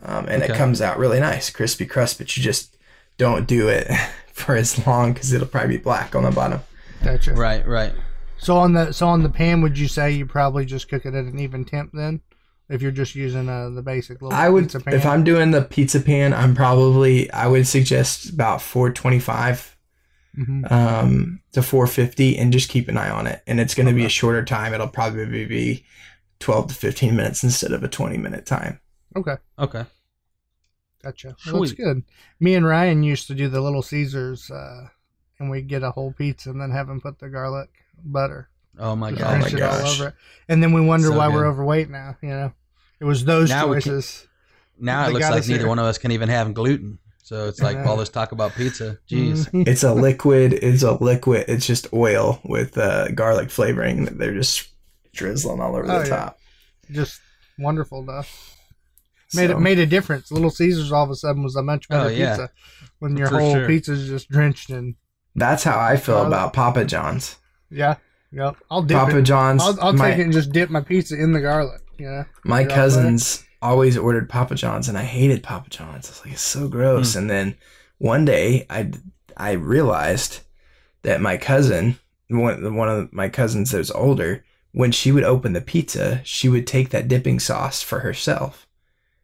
um, 0.01 0.27
and 0.27 0.43
it 0.43 0.53
comes 0.53 0.81
out 0.81 0.97
really 0.99 1.19
nice, 1.19 1.49
crispy 1.49 1.85
crust. 1.85 2.17
But 2.17 2.35
you 2.37 2.43
just 2.43 2.77
don't 3.17 3.47
do 3.47 3.67
it 3.67 3.87
for 4.33 4.55
as 4.55 4.85
long 4.85 5.13
because 5.13 5.33
it'll 5.33 5.47
probably 5.47 5.77
be 5.77 5.83
black 5.83 6.15
on 6.15 6.23
the 6.23 6.31
bottom. 6.31 6.61
Gotcha. 7.03 7.33
Right. 7.33 7.67
Right. 7.67 7.93
So 8.37 8.57
on 8.57 8.73
the 8.73 8.91
so 8.91 9.07
on 9.07 9.23
the 9.23 9.29
pan, 9.29 9.61
would 9.61 9.77
you 9.77 9.87
say 9.87 10.11
you 10.11 10.25
probably 10.25 10.65
just 10.65 10.87
cook 10.89 11.05
it 11.05 11.15
at 11.15 11.25
an 11.25 11.39
even 11.39 11.65
temp 11.65 11.91
then, 11.93 12.21
if 12.69 12.83
you're 12.83 12.91
just 12.91 13.15
using 13.15 13.49
uh, 13.49 13.71
the 13.71 13.81
basic 13.81 14.21
little 14.21 14.37
I 14.37 14.49
would 14.49 14.65
pizza 14.65 14.79
pan? 14.79 14.93
if 14.93 15.05
I'm 15.07 15.23
doing 15.23 15.49
the 15.49 15.63
pizza 15.63 15.99
pan, 15.99 16.33
I'm 16.35 16.53
probably 16.53 17.31
I 17.31 17.47
would 17.47 17.65
suggest 17.67 18.29
about 18.29 18.61
425 18.61 19.76
Mhm. 20.37 20.71
um, 20.71 21.39
to 21.53 21.61
450 21.63 22.37
and 22.37 22.53
just 22.53 22.69
keep 22.69 22.87
an 22.87 22.97
eye 22.97 23.09
on 23.09 23.25
it. 23.27 23.41
And 23.47 23.59
it's 23.59 23.73
going 23.73 23.87
to 23.87 23.93
be 23.93 24.05
a 24.05 24.09
shorter 24.09 24.45
time. 24.45 24.73
It'll 24.73 24.87
probably 24.87 25.45
be 25.45 25.85
12 26.39 26.67
to 26.67 26.73
15 26.75 27.15
minutes 27.15 27.43
instead 27.43 27.71
of 27.71 27.83
a 27.83 27.87
20 27.87 28.17
minute 28.17 28.45
time. 28.45 28.79
Okay, 29.15 29.37
Okay. 29.57 29.85
gotcha. 31.03 31.35
Well, 31.47 31.61
that's 31.61 31.71
good. 31.73 32.03
Me 32.39 32.53
and 32.55 32.65
Ryan 32.65 33.03
used 33.03 33.27
to 33.27 33.33
do 33.35 33.47
the 33.49 33.61
Little 33.61 33.81
Caesars, 33.81 34.51
uh, 34.51 34.87
and 35.39 35.49
we'd 35.49 35.67
get 35.67 35.83
a 35.83 35.91
whole 35.91 36.11
pizza 36.13 36.49
and 36.51 36.61
then 36.61 36.71
have 36.71 36.87
them 36.87 37.01
put 37.01 37.19
the 37.19 37.29
garlic 37.29 37.69
butter, 38.03 38.49
Oh 38.79 38.95
my 38.95 39.09
just 39.11 39.21
Oh 39.23 39.25
god. 39.25 39.41
my 39.41 39.49
drench 39.49 39.63
all 39.63 39.79
gosh. 39.81 39.99
over 39.99 40.09
it, 40.09 40.15
and 40.49 40.61
then 40.61 40.71
we 40.73 40.81
wonder 40.81 41.07
So 41.07 41.17
why 41.17 41.29
we're 41.29 41.47
overweight 41.47 41.89
now. 41.89 42.15
You 42.21 42.29
know, 42.29 42.53
it 42.99 43.05
was 43.05 43.25
those 43.25 43.49
Now 43.49 43.67
we 43.67 43.75
can- 43.81 43.93
choices. 43.93 44.27
Now 44.79 45.07
it 45.07 45.13
looks 45.13 45.27
like 45.31 45.47
neither 45.47 45.59
there. 45.59 45.67
one 45.67 45.79
of 45.79 45.85
us 45.85 45.97
can 45.97 46.11
even 46.11 46.29
have 46.29 46.53
gluten. 46.53 46.99
So 47.27 47.49
it's 47.49 47.61
like 47.61 47.75
all 47.79 47.97
this 47.97 48.07
talk 48.07 48.31
about 48.31 48.53
pizza. 48.55 48.99
Jeez. 49.11 49.49
It's 49.67 49.83
a 49.83 49.93
liquid. 49.93 50.53
It's 50.53 50.81
a 50.81 50.93
liquid. 50.93 51.43
It's 51.49 51.67
just 51.67 51.91
oil 51.91 52.39
with 52.45 52.77
uh, 52.77 53.09
garlic 53.09 53.49
flavoring 53.51 54.05
that 54.05 54.17
they're 54.17 54.33
just 54.33 54.69
drizzling 55.13 55.59
all 55.59 55.75
over 55.75 55.83
Oh, 55.91 55.99
the 56.03 56.07
yeah. 56.07 56.15
top. 56.15 56.39
just 56.89 57.19
wonderful 57.59 58.03
stuff. 58.05 58.55
Made 59.33 59.49
So- 59.49 59.57
it 59.57 59.59
made 59.59 59.77
a 59.77 59.85
difference. 59.85 60.31
Little 60.31 60.49
Caesars 60.49 60.93
all 60.93 61.03
of 61.03 61.09
a 61.09 61.15
sudden 61.15 61.43
was 61.43 61.57
a 61.57 61.61
much 61.61 61.89
better 61.89 62.05
Oh, 62.05 62.07
yeah. 62.07 62.29
pizza 62.29 62.49
when 62.99 63.17
your 63.17 63.27
For 63.27 63.39
whole 63.39 63.55
sure. 63.55 63.67
pizza's 63.67 64.07
just 64.07 64.29
drenched 64.29 64.69
in. 64.69 64.95
That's 65.35 65.65
how 65.65 65.77
I 65.77 65.97
feel 65.97 66.15
Garlic. 66.15 66.27
about 66.29 66.53
Papa 66.53 66.85
John's. 66.85 67.35
Yeah, 67.69 67.95
yep. 68.31 68.55
I'll 68.71 68.83
dip 68.83 68.97
Papa 68.97 69.17
it. 69.17 69.23
John's. 69.23 69.61
I'll, 69.63 69.77
I'll 69.81 69.91
my, 69.93 70.11
take 70.11 70.19
it 70.19 70.23
and 70.23 70.31
just 70.31 70.53
dip 70.53 70.69
my 70.69 70.79
pizza 70.79 71.21
in 71.21 71.33
the 71.33 71.41
garlic. 71.41 71.81
Yeah. 71.99 72.23
my 72.45 72.61
You're 72.61 72.69
all 72.69 72.75
cousins 72.77 73.43
always 73.69 73.97
ordered 73.97 74.29
Papa 74.29 74.55
John's, 74.55 74.89
and 74.89 74.97
I 74.97 75.03
hated 75.03 75.43
Papa 75.43 75.69
John's. 75.69 76.07
I 76.07 76.11
was 76.11 76.21
like, 76.23 76.33
it's 76.33 76.41
so 76.41 76.67
gross. 76.67 77.13
Hmm. 77.13 77.19
And 77.19 77.29
then 77.29 77.57
one 77.97 78.25
day, 78.25 78.65
I 78.69 78.91
I 79.35 79.51
realized 79.51 80.41
that 81.03 81.21
my 81.21 81.37
cousin, 81.37 81.97
one 82.29 82.75
one 82.75 82.89
of 82.89 83.13
my 83.13 83.29
cousins 83.29 83.71
that 83.71 83.77
was 83.77 83.91
older, 83.91 84.43
when 84.71 84.91
she 84.91 85.11
would 85.11 85.23
open 85.23 85.53
the 85.53 85.61
pizza, 85.61 86.21
she 86.23 86.49
would 86.49 86.67
take 86.67 86.89
that 86.89 87.07
dipping 87.07 87.39
sauce 87.39 87.81
for 87.81 87.99
herself. 87.99 88.67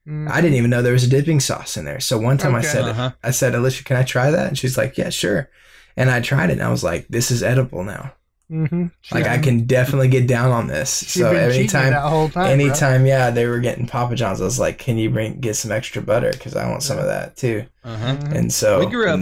Mm. 0.08 0.30
I 0.30 0.42
didn't 0.42 0.58
even 0.58 0.70
know 0.70 0.82
there 0.82 0.94
was 0.94 1.06
a 1.06 1.10
dipping 1.10 1.40
sauce 1.40 1.78
in 1.78 1.86
there. 1.86 2.00
So 2.00 2.18
one 2.18 2.38
time 2.38 2.56
I 2.56 2.62
said, 2.62 2.84
Uh-huh. 2.84 3.12
I 3.24 3.32
said, 3.32 3.56
Alicia, 3.56 3.84
can 3.84 3.98
I 3.98 4.04
try 4.04 4.32
that? 4.32 4.48
And 4.48 4.58
she's 4.58 4.78
like, 4.78 4.98
Yeah, 4.98 5.10
sure. 5.10 5.50
And 5.96 6.10
I 6.10 6.22
tried 6.22 6.50
it, 6.50 6.54
and 6.54 6.64
I 6.64 6.72
was 6.72 6.84
like, 6.84 7.08
This 7.08 7.32
is 7.32 7.44
edible 7.44 7.84
now. 7.84 8.14
Mm-hmm. 8.52 8.88
Like 9.12 9.26
I 9.26 9.38
can 9.40 9.66
definitely 9.66 10.10
get 10.10 10.28
down 10.28 10.52
on 10.52 10.68
this. 10.68 11.00
She's 11.00 11.22
so 11.24 11.32
been 11.32 11.50
cheating 11.50 11.62
anytime, 11.62 11.92
that 11.92 12.04
whole 12.04 12.30
time. 12.30 12.44
bro. 12.44 12.52
anytime, 12.66 13.06
yeah, 13.06 13.32
they 13.32 13.48
were 13.48 13.60
getting 13.60 13.88
Papa 13.88 14.16
John's. 14.16 14.42
I 14.42 14.44
was 14.46 14.60
like, 14.60 14.78
"Can 14.78 14.98
you 14.98 15.10
bring 15.10 15.40
get 15.40 15.56
some 15.56 15.72
extra 15.72 16.02
butter? 16.02 16.32
Because 16.32 16.56
I 16.56 16.70
want 16.70 16.84
some 16.84 17.00
of 17.00 17.06
that 17.06 17.36
too." 17.38 17.66
Uh-huh. 17.84 18.16
Mhm. 18.16 18.36
And 18.36 18.54
so 18.54 18.80
We 18.80 18.86
grew 18.88 19.10
up 19.10 19.20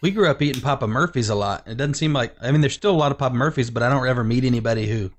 we 0.00 0.10
grew 0.10 0.28
up 0.28 0.40
eating 0.42 0.62
Papa 0.62 0.86
Murphy's 0.86 1.28
a 1.28 1.34
lot. 1.34 1.66
It 1.66 1.76
doesn't 1.76 1.94
seem 1.94 2.12
like 2.12 2.34
I 2.40 2.52
mean 2.52 2.60
there's 2.60 2.74
still 2.74 2.92
a 2.92 2.96
lot 2.96 3.10
of 3.10 3.18
Papa 3.18 3.34
Murphy's, 3.34 3.70
but 3.70 3.82
I 3.82 3.88
don't 3.88 4.06
ever 4.06 4.22
meet 4.22 4.44
anybody 4.44 4.86
who 4.86 5.10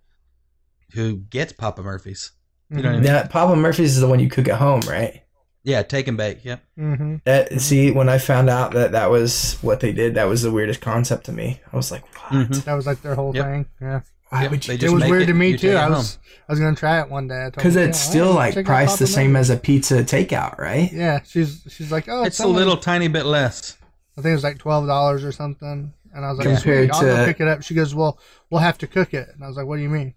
who 0.94 1.18
gets 1.18 1.52
Papa 1.52 1.82
Murphy's. 1.84 2.32
You 2.70 2.78
know 2.78 2.84
what 2.84 2.90
I 2.90 2.94
mean? 3.00 3.04
Now, 3.04 3.26
Papa 3.28 3.56
Murphy's 3.56 3.96
is 3.96 4.00
the 4.02 4.08
one 4.08 4.20
you 4.20 4.30
cook 4.30 4.48
at 4.48 4.58
home, 4.58 4.82
right? 4.82 5.24
Yeah, 5.70 5.84
take 5.84 6.08
and 6.08 6.18
bake. 6.18 6.44
Yep. 6.44 6.64
Mm-hmm. 6.80 7.16
That 7.26 7.62
see, 7.62 7.92
when 7.92 8.10
I 8.10 8.18
found 8.18 8.50
out 8.50 8.72
that 8.74 8.92
that 8.94 9.10
was 9.10 9.58
what 9.62 9.80
they 9.80 9.92
did, 9.92 10.16
that 10.16 10.26
was 10.26 10.42
the 10.42 10.52
weirdest 10.52 10.82
concept 10.82 11.26
to 11.26 11.32
me. 11.32 11.62
I 11.72 11.76
was 11.76 11.92
like, 11.92 12.04
"What? 12.16 12.50
Mhm. 12.50 12.64
That 12.66 12.74
was 12.74 12.86
like 12.88 13.02
their 13.02 13.16
whole 13.16 13.36
Yep. 13.36 13.46
thing. 13.46 13.66
Yeah. 13.82 14.02
Why 14.30 14.42
Yep, 14.44 14.52
would 14.52 14.68
you? 14.68 14.78
they 14.78 14.86
It 14.86 14.92
was 14.92 15.04
weird 15.06 15.24
it, 15.24 15.28
to 15.28 15.34
me 15.34 15.52
too. 15.54 15.58
take 15.58 15.72
it 15.72 15.76
I 15.78 15.84
home. 15.84 15.92
was 15.94 16.18
I 16.48 16.52
was 16.52 16.60
gonna 16.60 16.76
try 16.76 17.00
it 17.02 17.10
one 17.10 17.28
day. 17.28 17.50
Because 17.54 17.76
it's 17.76 18.04
"Yeah, 18.06 18.10
still 18.10 18.34
like 18.34 18.66
priced 18.66 19.00
the 19.00 19.08
same 19.08 19.36
as 19.36 19.50
a 19.50 19.58
pizza 19.58 20.04
takeout, 20.04 20.58
right? 20.60 20.92
Yeah, 20.92 21.22
she's 21.26 21.62
she's 21.70 21.92
like, 21.92 22.08
oh, 22.10 22.24
It's 22.24 22.40
a 22.40 22.44
only- 22.44 22.58
little 22.58 22.78
tiny 22.78 23.08
bit 23.08 23.26
less. 23.26 23.78
I 24.18 24.22
think 24.22 24.32
it 24.32 24.36
was 24.36 24.44
like 24.44 24.58
twelve 24.58 24.86
dollars 24.88 25.24
or 25.24 25.32
something. 25.32 25.94
And 26.14 26.26
I 26.26 26.30
was 26.30 26.40
like, 26.40 26.48
Compared 26.48 26.90
Sweet, 26.90 26.92
I'll 26.96 27.02
go 27.02 27.18
to- 27.18 27.26
pick 27.26 27.40
it 27.40 27.48
up. 27.48 27.62
She 27.62 27.76
goes, 27.76 27.94
well, 27.94 28.18
we'll 28.50 28.62
have 28.62 28.80
to 28.80 28.88
cook 28.88 29.14
it. 29.14 29.30
And 29.32 29.44
I 29.44 29.48
was 29.48 29.56
like, 29.56 29.68
what 29.68 29.76
do 29.78 29.84
you 29.84 29.90
mean? 29.90 30.16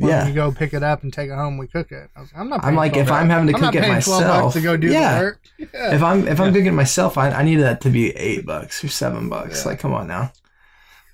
Well, 0.00 0.10
Yeah. 0.10 0.18
when 0.20 0.28
you 0.28 0.34
go 0.34 0.50
pick 0.50 0.72
it 0.74 0.82
up 0.82 1.02
and 1.02 1.12
take 1.12 1.28
it 1.30 1.34
home, 1.34 1.58
we 1.58 1.66
cook 1.66 1.92
it. 1.92 2.08
I 2.16 2.20
was 2.22 2.32
like, 2.32 2.40
I'm 2.40 2.48
not. 2.48 2.64
I'm 2.64 2.74
like, 2.74 2.96
if 2.96 3.10
I'm 3.10 3.28
having 3.28 3.48
to 3.48 3.54
I'm 3.54 3.60
cook 3.60 3.74
it 3.74 3.82
paying 3.82 4.00
12 4.00 4.20
myself, 4.22 4.42
bucks 4.44 4.54
to 4.54 4.60
go 4.62 4.76
do 4.76 4.88
yeah. 4.88 5.14
the 5.18 5.24
work. 5.24 5.40
Yeah. 5.58 5.66
If 5.94 6.02
I'm 6.02 6.26
if 6.26 6.40
I'm 6.40 6.46
Yeah. 6.48 6.52
cooking 6.52 6.66
it 6.66 6.72
myself, 6.72 7.18
I, 7.18 7.30
I 7.30 7.42
need 7.42 7.56
that 7.56 7.82
to 7.82 7.90
be 7.90 8.10
eight 8.16 8.44
bucks 8.46 8.82
or 8.82 8.88
seven 8.88 9.28
bucks. 9.28 9.62
Yeah. 9.62 9.68
Like, 9.70 9.78
come 9.78 9.92
on 9.92 10.06
now. 10.08 10.32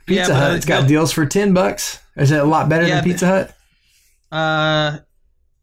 Pizza 0.07 0.33
but 0.33 0.37
Hut's 0.53 0.65
got 0.65 0.81
they'll- 0.81 0.89
deals 0.89 1.13
for 1.13 1.27
ten 1.27 1.53
bucks. 1.53 1.99
Is 2.17 2.31
it 2.31 2.39
a 2.41 2.45
lot 2.45 2.69
better 2.69 2.87
Yeah, 2.87 2.97
than 2.97 3.05
Pizza 3.05 3.27
Hut? 3.27 3.55
Uh, 4.33 4.99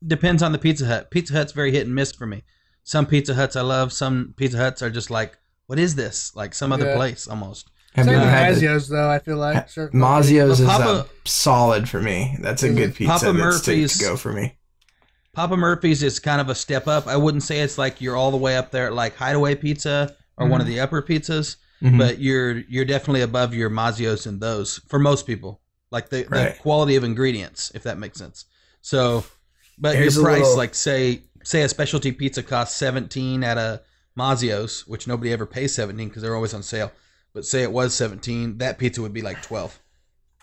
depends 0.06 0.44
on 0.44 0.52
the 0.52 0.58
Pizza 0.60 0.86
Hut. 0.86 1.10
Pizza 1.12 1.34
Hut's 1.34 1.52
very 1.54 1.72
hit 1.72 1.86
and 1.86 1.96
miss 1.96 2.12
for 2.12 2.26
me. 2.26 2.44
Some 2.84 3.06
Pizza 3.06 3.34
Huts 3.34 3.56
I 3.56 3.62
love. 3.62 3.94
Some 3.94 4.34
Pizza 4.38 4.58
Huts 4.58 4.82
are 4.82 4.90
just 4.90 5.10
like, 5.10 5.38
what 5.68 5.80
is 5.80 5.96
this? 5.96 6.36
Like 6.36 6.54
some 6.54 6.72
other 6.74 6.88
Yeah. 6.88 6.96
place 6.96 7.28
almost. 7.28 7.70
Have 7.96 8.06
Same 8.06 8.16
you 8.16 8.20
with 8.22 8.30
had 8.30 8.56
Mazzio's 8.56 8.88
though. 8.90 9.10
I 9.10 9.20
feel 9.20 9.38
like 9.38 9.70
certain 9.70 10.00
Mazzio's 10.00 10.60
is 10.60 10.68
Papa- 10.68 11.06
a 11.08 11.30
solid 11.30 11.88
for 11.88 12.02
me. 12.02 12.38
That's 12.42 12.64
a 12.64 12.70
good 12.70 12.90
it 12.90 12.96
pizza. 12.96 13.12
Papa 13.14 13.26
that's 13.34 13.62
to- 13.62 13.72
Murphy's- 13.72 13.98
to 14.00 14.04
go 14.04 14.18
for 14.18 14.32
me. 14.34 14.56
Papa 15.34 15.58
Murphy's 15.58 16.02
is 16.04 16.20
kind 16.20 16.42
of 16.42 16.50
a 16.50 16.56
step 16.56 16.88
up. 16.88 17.08
I 17.08 17.18
wouldn't 17.18 17.44
say 17.44 17.60
it's 17.62 17.78
like 17.78 18.02
you're 18.02 18.16
all 18.16 18.32
the 18.32 18.38
way 18.38 18.56
up 18.58 18.72
there 18.72 18.88
at 18.88 18.94
like 18.94 19.16
Hideaway 19.16 19.56
Pizza 19.56 20.16
or 20.38 20.48
one 20.48 20.62
of 20.62 20.68
the 20.68 20.80
upper 20.80 21.02
pizzas, 21.04 21.56
Mhm. 21.84 21.98
but 22.00 22.20
you're 22.20 22.60
you're 22.70 22.86
definitely 22.86 23.22
above 23.22 23.54
your 23.54 23.70
Mazzio's 23.70 24.26
and 24.26 24.40
those 24.42 24.80
for 24.88 24.98
most 25.00 25.26
people. 25.28 25.62
Like 25.92 26.10
the, 26.10 26.26
Right. 26.30 26.56
the 26.56 26.60
quality 26.62 26.96
of 26.96 27.04
ingredients, 27.04 27.72
if 27.76 27.84
that 27.84 28.00
makes 28.00 28.18
sense. 28.18 28.46
So, 28.82 29.24
but 29.78 29.96
Here's 29.96 30.16
your 30.16 30.24
price, 30.24 30.42
little- 30.42 30.58
like 30.58 30.74
say 30.74 31.22
say 31.44 31.62
a 31.62 31.70
specialty 31.70 32.12
pizza 32.12 32.42
costs 32.42 32.76
17 32.78 33.44
at 33.44 33.58
a 33.60 33.82
Mazzio's, 34.18 34.88
which 34.88 35.08
nobody 35.08 35.32
ever 35.34 35.46
pays 35.46 35.76
17 35.76 36.08
because 36.10 36.22
they're 36.24 36.36
always 36.36 36.54
on 36.54 36.64
sale. 36.64 36.92
But 37.34 37.46
say 37.46 37.64
it 37.64 37.72
was 37.72 37.94
17, 37.96 38.60
that 38.60 38.78
pizza 38.78 39.02
would 39.02 39.14
be 39.14 39.22
like 39.22 39.42
12 39.42 39.80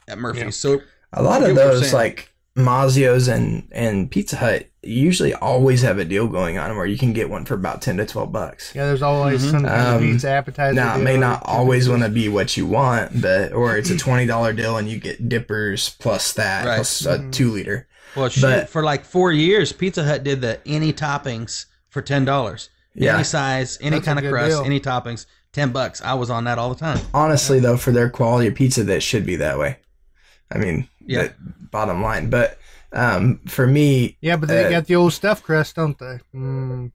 at 0.09 0.19
Murphy's. 0.19 0.57
So 0.57 0.81
A 1.13 1.23
lot 1.23 1.43
of 1.43 1.49
get 1.49 1.57
what 1.57 1.63
you're 1.65 1.75
those 1.81 1.93
like 1.93 2.33
Mazzio's 2.57 3.29
and 3.29 3.69
and 3.71 4.11
Pizza 4.11 4.37
Hut 4.37 4.67
usually 4.83 5.33
always 5.35 5.83
have 5.83 5.99
a 5.99 6.05
deal 6.05 6.27
going 6.27 6.59
on 6.59 6.77
where 6.77 6.85
you 6.87 6.99
can 6.99 7.13
get 7.13 7.31
one 7.31 7.45
for 7.45 7.55
about 7.55 7.81
ten 7.81 7.97
to 7.99 8.05
twelve 8.07 8.33
bucks. 8.33 8.73
Yeah, 8.75 8.87
there's 8.87 9.03
always 9.03 9.45
Mhm. 9.45 9.51
some 9.53 9.65
kind 9.65 9.81
of 9.89 9.95
Um, 9.97 10.01
pizza 10.03 10.31
appetizer. 10.31 10.75
Now 10.75 10.97
it 10.97 11.03
may 11.03 11.17
not 11.17 11.43
always 11.45 11.89
want 11.89 12.03
to 12.03 12.09
be 12.09 12.29
what 12.29 12.57
you 12.57 12.67
want, 12.67 13.21
but 13.23 13.53
or 13.53 13.77
it's 13.77 13.91
a 13.91 13.97
twenty 13.97 14.27
dollar 14.27 14.53
deal 14.53 14.77
and 14.77 14.89
you 14.89 14.99
get 14.99 15.29
dippers 15.29 15.91
plus 16.01 16.33
that 16.33 16.67
Right. 16.67 16.75
plus 16.77 17.07
a 17.07 17.19
Mhm. 17.19 17.33
two 17.33 17.53
liter. 17.53 17.87
Well, 18.17 18.29
shoot, 18.29 18.41
But- 18.43 18.69
for 18.69 18.83
like 18.83 19.05
four 19.05 19.31
years, 19.31 19.73
Pizza 19.73 20.03
Hut 20.05 20.25
did 20.25 20.41
the 20.41 20.59
any 20.67 20.93
toppings 20.93 21.67
for 21.89 22.03
ten 22.03 22.25
dollars. 22.25 22.69
Yeah. 22.95 23.15
Any 23.15 23.25
size, 23.25 23.79
any 23.81 23.97
That's 23.97 24.05
kind 24.07 24.19
of 24.19 24.25
crust, 24.31 24.49
deal. 24.51 24.65
any 24.65 24.81
toppings, 24.81 25.27
ten 25.53 25.71
bucks. 25.73 26.01
I 26.03 26.15
was 26.15 26.31
on 26.31 26.45
that 26.45 26.59
all 26.59 26.69
the 26.71 26.79
time. 26.81 26.99
Honestly, 27.15 27.61
though, 27.61 27.77
for 27.77 27.93
their 27.93 28.09
quality 28.11 28.49
of 28.49 28.55
pizza, 28.55 28.85
that 28.85 29.03
should 29.03 29.27
be 29.27 29.37
that 29.37 29.59
way. 29.59 29.79
I 30.51 30.59
mean, 30.59 30.89
Yeah. 31.07 31.23
that 31.23 31.71
bottom 31.71 32.03
line. 32.03 32.31
But 32.31 32.59
um, 32.93 33.41
for 33.47 33.67
me, 33.67 34.17
Yeah, 34.21 34.37
but 34.37 34.49
they 34.49 34.67
uh, 34.67 34.71
got 34.71 34.87
the 34.87 34.97
old 34.97 35.13
stuff 35.13 35.43
crust, 35.43 35.77
don't 35.77 35.99
they? 35.99 36.19
Mm, 36.35 36.93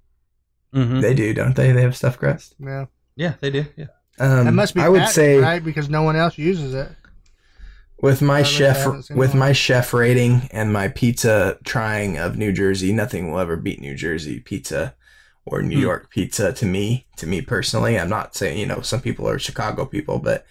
hmm 0.73 0.99
they 0.99 1.13
do, 1.13 1.33
don't 1.33 1.55
they? 1.55 1.71
They 1.71 1.81
have 1.81 1.95
stuff 1.95 2.17
crust. 2.17 2.55
yeah, 2.59 2.85
Yeah, 3.15 3.33
they 3.39 3.49
do. 3.49 3.65
Yeah. 3.77 3.85
Um, 4.19 4.45
that 4.45 4.51
must 4.53 4.73
be. 4.75 4.81
I 4.81 4.89
would 4.89 4.99
patent, 4.99 5.15
say 5.15 5.37
right 5.39 5.63
because 5.63 5.89
no 5.89 6.03
one 6.03 6.15
else 6.15 6.37
uses 6.37 6.73
it. 6.73 6.89
with 8.01 8.21
my 8.21 8.43
chef 8.43 8.85
with 9.09 9.31
one. 9.31 9.37
my 9.39 9.51
chef 9.51 9.93
rating 9.93 10.47
and 10.51 10.71
my 10.71 10.87
pizza 10.87 11.57
trying 11.65 12.17
of 12.17 12.37
New 12.37 12.51
Jersey, 12.53 12.93
nothing 12.93 13.29
will 13.31 13.39
ever 13.39 13.57
beat 13.57 13.81
New 13.81 13.95
Jersey 13.95 14.39
pizza 14.39 14.95
or 15.45 15.61
New 15.61 15.75
Hmm. 15.77 15.81
York 15.83 16.09
pizza 16.09 16.51
to 16.53 16.65
me. 16.65 17.05
To 17.17 17.27
me 17.27 17.41
personally, 17.41 17.99
I'm 17.99 18.09
not 18.09 18.35
saying 18.35 18.57
you 18.57 18.65
know 18.65 18.81
some 18.81 19.01
people 19.01 19.27
are 19.29 19.37
Chicago 19.39 19.85
people, 19.85 20.19
but 20.19 20.45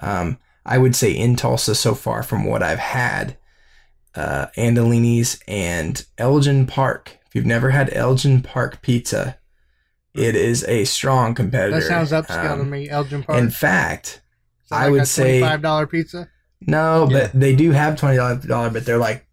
um, 0.00 0.38
I 0.64 0.78
would 0.78 0.94
say 0.96 1.10
in 1.12 1.36
Tulsa 1.36 1.74
so 1.74 1.94
far 1.94 2.22
from 2.22 2.44
what 2.44 2.62
I've 2.62 2.78
had, 2.78 3.36
uh, 4.14 4.46
Andolini's 4.56 5.40
and 5.48 6.04
Elgin 6.18 6.66
Park. 6.66 7.18
If 7.26 7.34
you've 7.34 7.46
never 7.46 7.70
had 7.70 7.92
Elgin 7.94 8.42
Park 8.42 8.82
pizza, 8.82 9.38
it 10.14 10.34
is 10.34 10.64
a 10.64 10.84
strong 10.84 11.34
competitor. 11.34 11.80
That 11.80 11.86
sounds 11.86 12.10
upscale 12.12 12.52
Um, 12.52 12.58
to 12.60 12.64
me. 12.64 12.88
Elgin 12.88 13.22
Park. 13.22 13.38
In 13.38 13.50
fact, 13.50 14.22
I 14.70 14.84
like 14.84 14.92
would 14.92 15.02
a 15.02 15.06
say- 15.06 15.40
five 15.40 15.60
dollar 15.62 15.86
pizza. 15.86 16.28
no, 16.60 17.08
Yeah. 17.10 17.18
but 17.30 17.38
they 17.40 17.54
do 17.54 17.72
have 17.72 17.96
twenty 17.96 18.16
dollar, 18.16 18.70
but 18.70 18.84
they're 18.86 18.96
like 18.98 19.24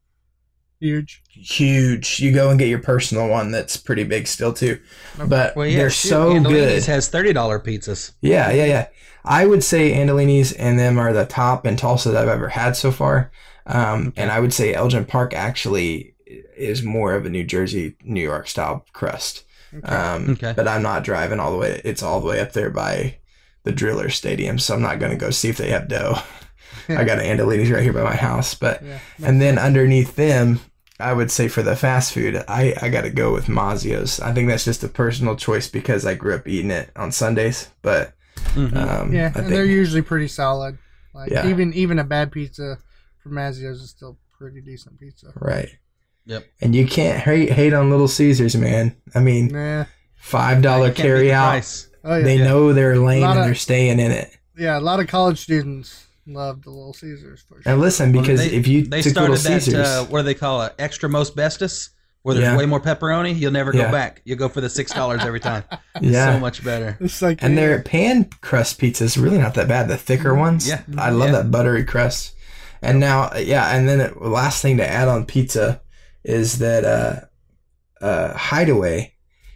Huge. 0.80 1.23
Huge. 1.44 2.20
You 2.20 2.32
go 2.32 2.50
and 2.50 2.58
get 2.60 2.68
your 2.70 2.80
personal 2.82 3.28
one 3.28 3.52
that's 3.52 3.78
pretty 3.78 4.04
big 4.04 4.28
still 4.28 4.54
too. 4.54 4.80
But 5.28 5.56
Well, 5.56 5.68
yeah. 5.68 5.78
they're 5.78 5.90
shoot, 5.90 6.10
so 6.10 6.34
Andolini's 6.34 6.86
good. 6.86 6.92
has 6.92 7.10
thirty 7.10 7.34
dollar 7.34 7.60
pizzas. 7.60 8.12
Yeah, 8.22 8.52
yeah, 8.52 8.66
yeah. 8.66 8.88
I 9.26 9.46
would 9.46 9.64
say 9.64 9.94
Andolini's 9.94 10.52
and 10.54 10.78
them 10.78 10.98
are 10.98 11.14
the 11.14 11.26
top 11.26 11.66
in 11.66 11.76
Tulsa 11.78 12.12
that 12.12 12.24
I've 12.24 12.30
ever 12.30 12.50
had 12.50 12.76
so 12.76 12.92
far. 12.92 13.32
Um, 13.66 14.14
And 14.18 14.30
I 14.32 14.40
would 14.42 14.54
say 14.54 14.74
Elgin 14.74 15.06
Park 15.06 15.34
actually 15.34 16.16
is 16.58 16.84
more 16.84 17.14
of 17.14 17.26
a 17.26 17.30
New 17.30 17.44
Jersey, 17.46 17.96
New 18.04 18.22
York 18.22 18.48
style 18.50 18.86
crust. 18.94 19.44
Um, 19.86 20.32
Okay. 20.32 20.54
But 20.56 20.68
I'm 20.68 20.82
not 20.82 21.04
driving 21.06 21.40
all 21.40 21.52
the 21.52 21.58
way. 21.58 21.82
It's 21.86 22.04
all 22.04 22.20
the 22.20 22.28
way 22.28 22.42
up 22.42 22.52
there 22.52 22.70
by 22.70 23.18
the 23.64 23.72
Driller 23.72 24.10
Stadium, 24.10 24.60
so 24.60 24.74
I'm 24.76 24.82
not 24.82 25.00
going 25.00 25.12
to 25.14 25.18
go 25.18 25.30
see 25.30 25.48
if 25.50 25.58
they 25.58 25.70
have 25.70 25.88
dough. 25.88 26.18
I 26.90 27.06
got 27.06 27.20
an 27.24 27.26
Andolini's 27.38 27.72
right 27.72 27.82
here 27.84 27.94
by 27.94 28.04
my 28.04 28.16
house, 28.16 28.54
but 28.56 28.84
Yeah. 28.84 29.00
and 29.24 29.42
then 29.42 29.58
underneath 29.58 30.18
them, 30.18 30.60
I 31.00 31.14
would 31.14 31.32
say 31.32 31.48
for 31.48 31.64
the 31.64 31.76
fast 31.76 32.14
food, 32.14 32.44
I, 32.48 32.76
I 32.82 32.90
got 32.90 33.02
to 33.02 33.10
go 33.10 33.34
with 33.34 33.48
Mazzio's. 33.48 34.20
I 34.20 34.32
think 34.32 34.48
that's 34.48 34.64
just 34.66 34.84
a 34.84 34.88
personal 34.88 35.36
choice 35.36 35.68
because 35.68 36.06
I 36.06 36.14
grew 36.14 36.36
up 36.36 36.48
eating 36.48 36.72
it 36.72 36.92
on 36.96 37.12
Sundays. 37.12 37.70
But 37.82 38.14
Mhm. 38.56 38.76
um, 38.76 39.14
Yeah, 39.14 39.32
I 39.36 39.40
and 39.40 39.52
they're 39.52 39.66
usually 39.66 40.02
pretty 40.02 40.28
solid. 40.28 40.78
Like 41.14 41.32
Yeah. 41.32 41.48
even 41.48 41.74
even 41.74 42.00
a 42.00 42.04
bad 42.04 42.32
pizza 42.32 42.78
from 43.22 43.34
Mazzio's 43.34 43.82
is 43.82 43.90
still 43.90 44.18
pretty 44.38 44.62
decent 44.62 45.00
pizza. 45.00 45.32
right. 45.36 45.70
Yep. 46.26 46.46
And 46.62 46.74
you 46.76 46.88
can't 46.88 47.20
hate 47.20 47.52
hate 47.52 47.74
on 47.74 47.90
Little 47.90 48.08
Caesars, 48.08 48.56
man. 48.56 48.96
I 49.14 49.20
mean, 49.20 49.48
Nah. 49.50 49.86
five 50.18 50.62
dollar 50.62 50.88
You 50.88 50.94
carry 50.94 51.34
out. 51.34 51.50
price. 51.52 51.90
Oh 52.04 52.18
yeah. 52.18 52.24
They 52.24 52.38
Yeah. 52.38 52.46
know 52.46 52.72
their 52.74 52.98
lane 52.98 53.22
Lot 53.22 53.32
and 53.32 53.40
of- 53.40 53.46
they're 53.46 53.56
staying 53.56 54.00
in 54.00 54.12
it. 54.12 54.32
yeah, 54.58 54.78
a 54.78 54.82
lot 54.82 55.00
of 55.00 55.08
college 55.08 55.40
students 55.40 56.03
love 56.28 56.62
the 56.64 56.70
Little 56.70 56.94
Caesars 56.94 57.44
for 57.48 57.62
sure. 57.62 57.72
And 57.72 57.82
listen, 57.82 58.12
Well, 58.14 58.22
because 58.22 58.40
they- 58.40 58.56
if 58.56 58.68
you 58.68 58.84
they 58.86 59.02
took 59.02 59.16
Little 59.16 59.36
started 59.38 59.62
that, 59.62 59.66
Caesars, 59.66 59.88
uh, 59.88 60.06
what 60.10 60.20
do 60.20 60.24
they 60.26 60.34
call 60.34 60.62
it? 60.64 60.74
Extra 60.80 61.10
most 61.10 61.36
bestest, 61.36 61.90
where 62.22 62.36
there's 62.36 62.46
Yeah. 62.48 62.58
way 62.58 62.66
more 62.66 62.80
pepperoni. 62.80 63.38
You'll 63.38 63.52
never 63.52 63.74
Yeah. 63.76 63.86
go 63.88 63.92
back. 63.92 64.22
You 64.24 64.36
go 64.36 64.48
for 64.48 64.62
the 64.62 64.70
six 64.70 64.92
dollars 64.94 65.22
every 65.24 65.40
time. 65.42 65.64
yeah, 66.02 66.34
So 66.34 66.40
much 66.40 66.64
better. 66.64 66.98
It's 67.02 67.22
like 67.22 67.44
and 67.44 67.58
their 67.58 67.82
pan 67.82 68.30
crust 68.42 68.78
pizza 68.80 69.04
is 69.04 69.18
really 69.18 69.38
not 69.38 69.54
that 69.56 69.68
bad. 69.68 69.88
The 69.90 69.98
thicker 69.98 70.34
ones, 70.34 70.68
Yeah. 70.68 70.82
I 70.98 71.10
love 71.10 71.30
Yeah. 71.32 71.38
that 71.40 71.52
buttery 71.52 71.84
crust. 71.84 72.32
And 72.82 73.00
now, 73.00 73.32
yeah, 73.38 73.76
and 73.76 73.88
then 73.88 73.98
the 74.00 74.30
last 74.30 74.62
thing 74.62 74.78
to 74.78 74.90
add 74.90 75.08
on 75.08 75.26
pizza 75.26 75.82
is 76.24 76.60
that 76.60 76.86
uh, 76.86 78.06
uh, 78.06 78.34
Hideaway 78.38 79.14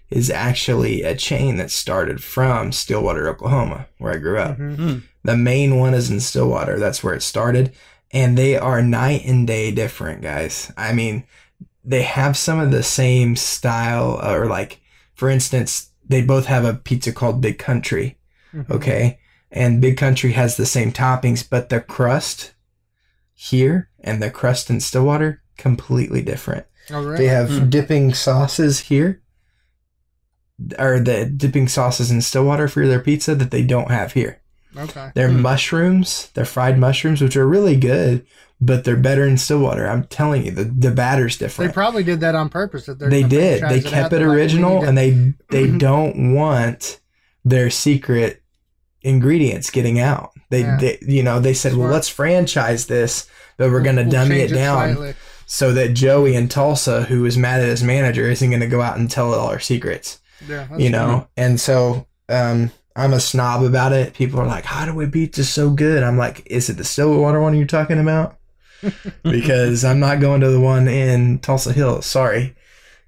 is 0.09 0.29
actually 0.29 1.03
a 1.03 1.15
chain 1.15 1.57
that 1.57 1.69
started 1.71 2.23
from 2.23 2.71
Stillwater, 2.71 3.27
Oklahoma, 3.27 3.87
where 3.97 4.13
I 4.13 4.17
grew 4.17 4.39
up. 4.39 4.57
Mhm. 4.57 5.03
The 5.27 5.35
main 5.35 5.75
one 5.75 5.93
is 5.93 6.09
in 6.09 6.21
Stillwater. 6.21 6.79
That's 6.79 7.03
where 7.03 7.13
it 7.13 7.21
started. 7.21 7.73
And 8.11 8.37
they 8.37 8.57
are 8.57 8.81
night 8.81 9.25
and 9.25 9.45
day 9.45 9.71
different, 9.71 10.21
guys. 10.21 10.71
I 10.77 10.93
mean, 10.93 11.25
they 11.83 12.03
have 12.03 12.37
some 12.37 12.59
of 12.59 12.71
the 12.71 12.81
same 12.81 13.35
style, 13.35 14.21
or 14.25 14.45
like, 14.45 14.79
for 15.15 15.29
instance, 15.29 15.89
they 16.07 16.21
both 16.21 16.45
have 16.45 16.63
a 16.63 16.75
pizza 16.75 17.11
called 17.11 17.41
Big 17.41 17.57
Country. 17.59 18.17
Mhm. 18.53 18.69
Okay. 18.71 19.19
And 19.51 19.81
Big 19.81 19.97
Country 19.97 20.31
has 20.31 20.55
the 20.55 20.65
same 20.65 20.93
toppings, 20.93 21.43
but 21.47 21.67
the 21.67 21.81
crust 21.81 22.53
here 23.33 23.89
and 23.99 24.23
the 24.23 24.31
crust 24.31 24.69
in 24.69 24.79
Stillwater, 24.79 25.41
completely 25.57 26.21
different. 26.21 26.65
Oh, 26.89 27.03
really? 27.03 27.17
They 27.17 27.27
have 27.27 27.49
Hmm. 27.49 27.69
dipping 27.69 28.13
sauces 28.13 28.79
here, 28.87 29.21
or 30.79 31.01
the 31.01 31.25
dipping 31.25 31.67
sauces 31.67 32.11
in 32.11 32.21
Stillwater 32.21 32.69
for 32.69 32.87
their 32.87 33.01
pizza 33.01 33.35
that 33.35 33.51
they 33.51 33.63
don't 33.63 33.91
have 33.91 34.13
here. 34.13 34.39
Okay. 34.77 35.11
They're 35.15 35.29
Hmm. 35.29 35.41
mushrooms, 35.41 36.29
they're 36.33 36.45
fried 36.45 36.77
mushrooms, 36.79 37.21
which 37.21 37.35
are 37.35 37.47
really 37.47 37.75
good, 37.75 38.25
but 38.61 38.83
they're 38.83 38.95
better 38.95 39.23
in 39.25 39.37
Stillwater. 39.37 39.87
I'm 39.87 40.05
telling 40.05 40.45
you, 40.45 40.51
the, 40.51 40.63
the 40.63 40.91
batter's 40.91 41.37
different. 41.37 41.71
They 41.71 41.73
probably 41.73 42.03
did 42.03 42.19
that 42.21 42.35
on 42.35 42.49
purpose. 42.49 42.85
That 42.87 42.99
they're 42.99 43.09
They 43.09 43.21
gonna 43.21 43.29
did. 43.29 43.63
They 43.63 43.81
kept 43.81 44.05
out. 44.05 44.13
it 44.13 44.17
They're 44.19 44.27
like, 44.29 44.37
original, 44.37 44.83
and 44.83 44.97
they 44.97 45.33
they 45.49 45.67
don't 45.77 46.33
want 46.33 46.99
their 47.45 47.69
secret 47.69 48.41
ingredients 49.01 49.69
getting 49.69 49.99
out. 49.99 50.31
They, 50.49 50.61
Yeah. 50.61 50.77
they 50.77 50.97
you 51.01 51.23
know 51.23 51.39
they 51.39 51.53
said, 51.53 51.75
well, 51.75 51.89
let's 51.89 52.09
franchise 52.09 52.85
this, 52.87 53.27
but 53.57 53.69
we're 53.71 53.81
gonna 53.81 54.01
We'll 54.03 54.11
dummy 54.11 54.39
it 54.39 54.49
down 54.53 54.95
slightly. 54.95 55.13
so 55.45 55.73
that 55.73 55.93
Joey 55.93 56.35
in 56.35 56.47
Tulsa, 56.47 57.03
who 57.03 57.25
is 57.25 57.37
mad 57.37 57.61
at 57.61 57.67
his 57.69 57.83
manager, 57.83 58.29
isn't 58.29 58.49
gonna 58.51 58.67
go 58.67 58.81
out 58.81 58.97
and 58.97 59.09
tell 59.09 59.33
all 59.33 59.47
our 59.49 59.59
secrets. 59.59 60.19
Yeah, 60.47 60.67
that's 60.69 60.81
you 60.81 60.89
know 60.89 61.27
and 61.37 61.59
so 61.59 62.07
um 62.29 62.71
i'm 62.97 63.13
a 63.13 63.19
snob 63.19 63.63
about 63.63 63.93
it 63.93 64.13
people 64.13 64.39
are 64.39 64.47
like 64.47 64.65
how 64.65 64.85
do 64.85 64.93
we 64.93 65.05
beat 65.05 65.33
this 65.33 65.49
so 65.49 65.69
good 65.69 66.03
i'm 66.03 66.17
like 66.17 66.45
is 66.47 66.69
it 66.69 66.77
the 66.77 66.83
stillwater 66.83 67.39
one 67.39 67.55
you're 67.55 67.65
talking 67.65 67.99
about 67.99 68.37
because 69.23 69.83
I'm 69.83 69.99
not 69.99 70.19
going 70.19 70.41
to 70.41 70.49
the 70.49 70.59
one 70.59 70.87
in 70.87 71.39
Tulsa 71.39 71.73
Hills. 71.73 72.05
Sorry. 72.05 72.55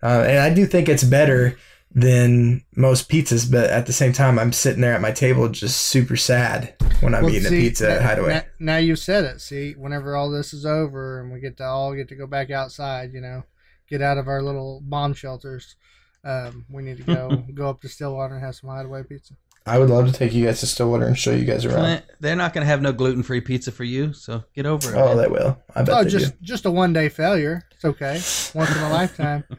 Uh, 0.01 0.25
and 0.27 0.39
I 0.39 0.53
do 0.53 0.65
think 0.65 0.89
it's 0.89 1.03
better 1.03 1.57
than 1.91 2.63
most 2.75 3.09
pizzas, 3.09 3.51
but 3.51 3.69
at 3.69 3.85
the 3.85 3.93
same 3.93 4.13
time, 4.13 4.39
I'm 4.39 4.53
sitting 4.53 4.81
there 4.81 4.93
at 4.93 5.01
my 5.01 5.11
table 5.11 5.49
just 5.49 5.81
super 5.81 6.15
sad 6.15 6.75
when 7.01 7.15
I'm 7.15 7.23
Well, 7.23 7.33
eating 7.33 7.49
see, 7.49 7.57
a 7.57 7.61
pizza 7.61 7.91
at 7.91 8.01
Hideaway. 8.01 8.33
Now, 8.33 8.41
now 8.59 8.77
you've 8.77 8.99
said 8.99 9.25
it. 9.25 9.41
See, 9.41 9.73
whenever 9.73 10.15
all 10.15 10.29
this 10.29 10.53
is 10.53 10.65
over 10.65 11.21
and 11.21 11.31
we 11.31 11.39
get 11.39 11.57
to 11.57 11.65
all 11.65 11.93
get 11.95 12.07
to 12.09 12.15
go 12.15 12.27
back 12.27 12.51
outside, 12.51 13.11
you 13.13 13.21
know, 13.21 13.43
get 13.89 14.01
out 14.01 14.17
of 14.17 14.27
our 14.27 14.41
little 14.41 14.81
bomb 14.83 15.13
shelters, 15.13 15.75
um, 16.23 16.65
we 16.69 16.83
need 16.83 16.97
to 16.97 17.03
go 17.03 17.29
go 17.53 17.69
up 17.69 17.81
to 17.81 17.89
Stillwater 17.89 18.35
and 18.35 18.43
have 18.43 18.55
some 18.55 18.69
hideaway 18.69 19.03
pizza. 19.03 19.33
I 19.65 19.77
would 19.77 19.89
love 19.89 20.07
to 20.07 20.11
take 20.13 20.33
you 20.33 20.45
guys 20.45 20.61
to 20.61 20.65
Stillwater 20.67 21.05
and 21.05 21.17
show 21.17 21.31
you 21.31 21.45
guys 21.45 21.63
around. 21.65 21.75
Clint, 21.79 22.05
they're 22.19 22.35
not 22.35 22.53
going 22.53 22.63
to 22.63 22.67
have 22.67 22.81
no 22.81 22.91
gluten 22.91 23.21
free 23.23 23.41
pizza 23.41 23.71
for 23.71 23.83
you, 23.83 24.13
so 24.13 24.43
get 24.55 24.65
over 24.65 24.89
it. 24.93 24.97
Oh, 24.97 25.07
man. 25.09 25.17
they 25.17 25.27
will. 25.27 25.61
I 25.75 25.83
bet 25.83 25.95
Oh, 25.95 26.03
they 26.03 26.09
just 26.09 26.31
do. 26.39 26.45
just 26.45 26.65
a 26.65 26.71
one 26.71 26.91
day 26.93 27.07
failure. 27.09 27.63
It's 27.75 27.85
okay. 27.85 28.13
Once 28.57 28.75
in 28.75 28.83
a 28.83 28.89
lifetime. 28.91 29.43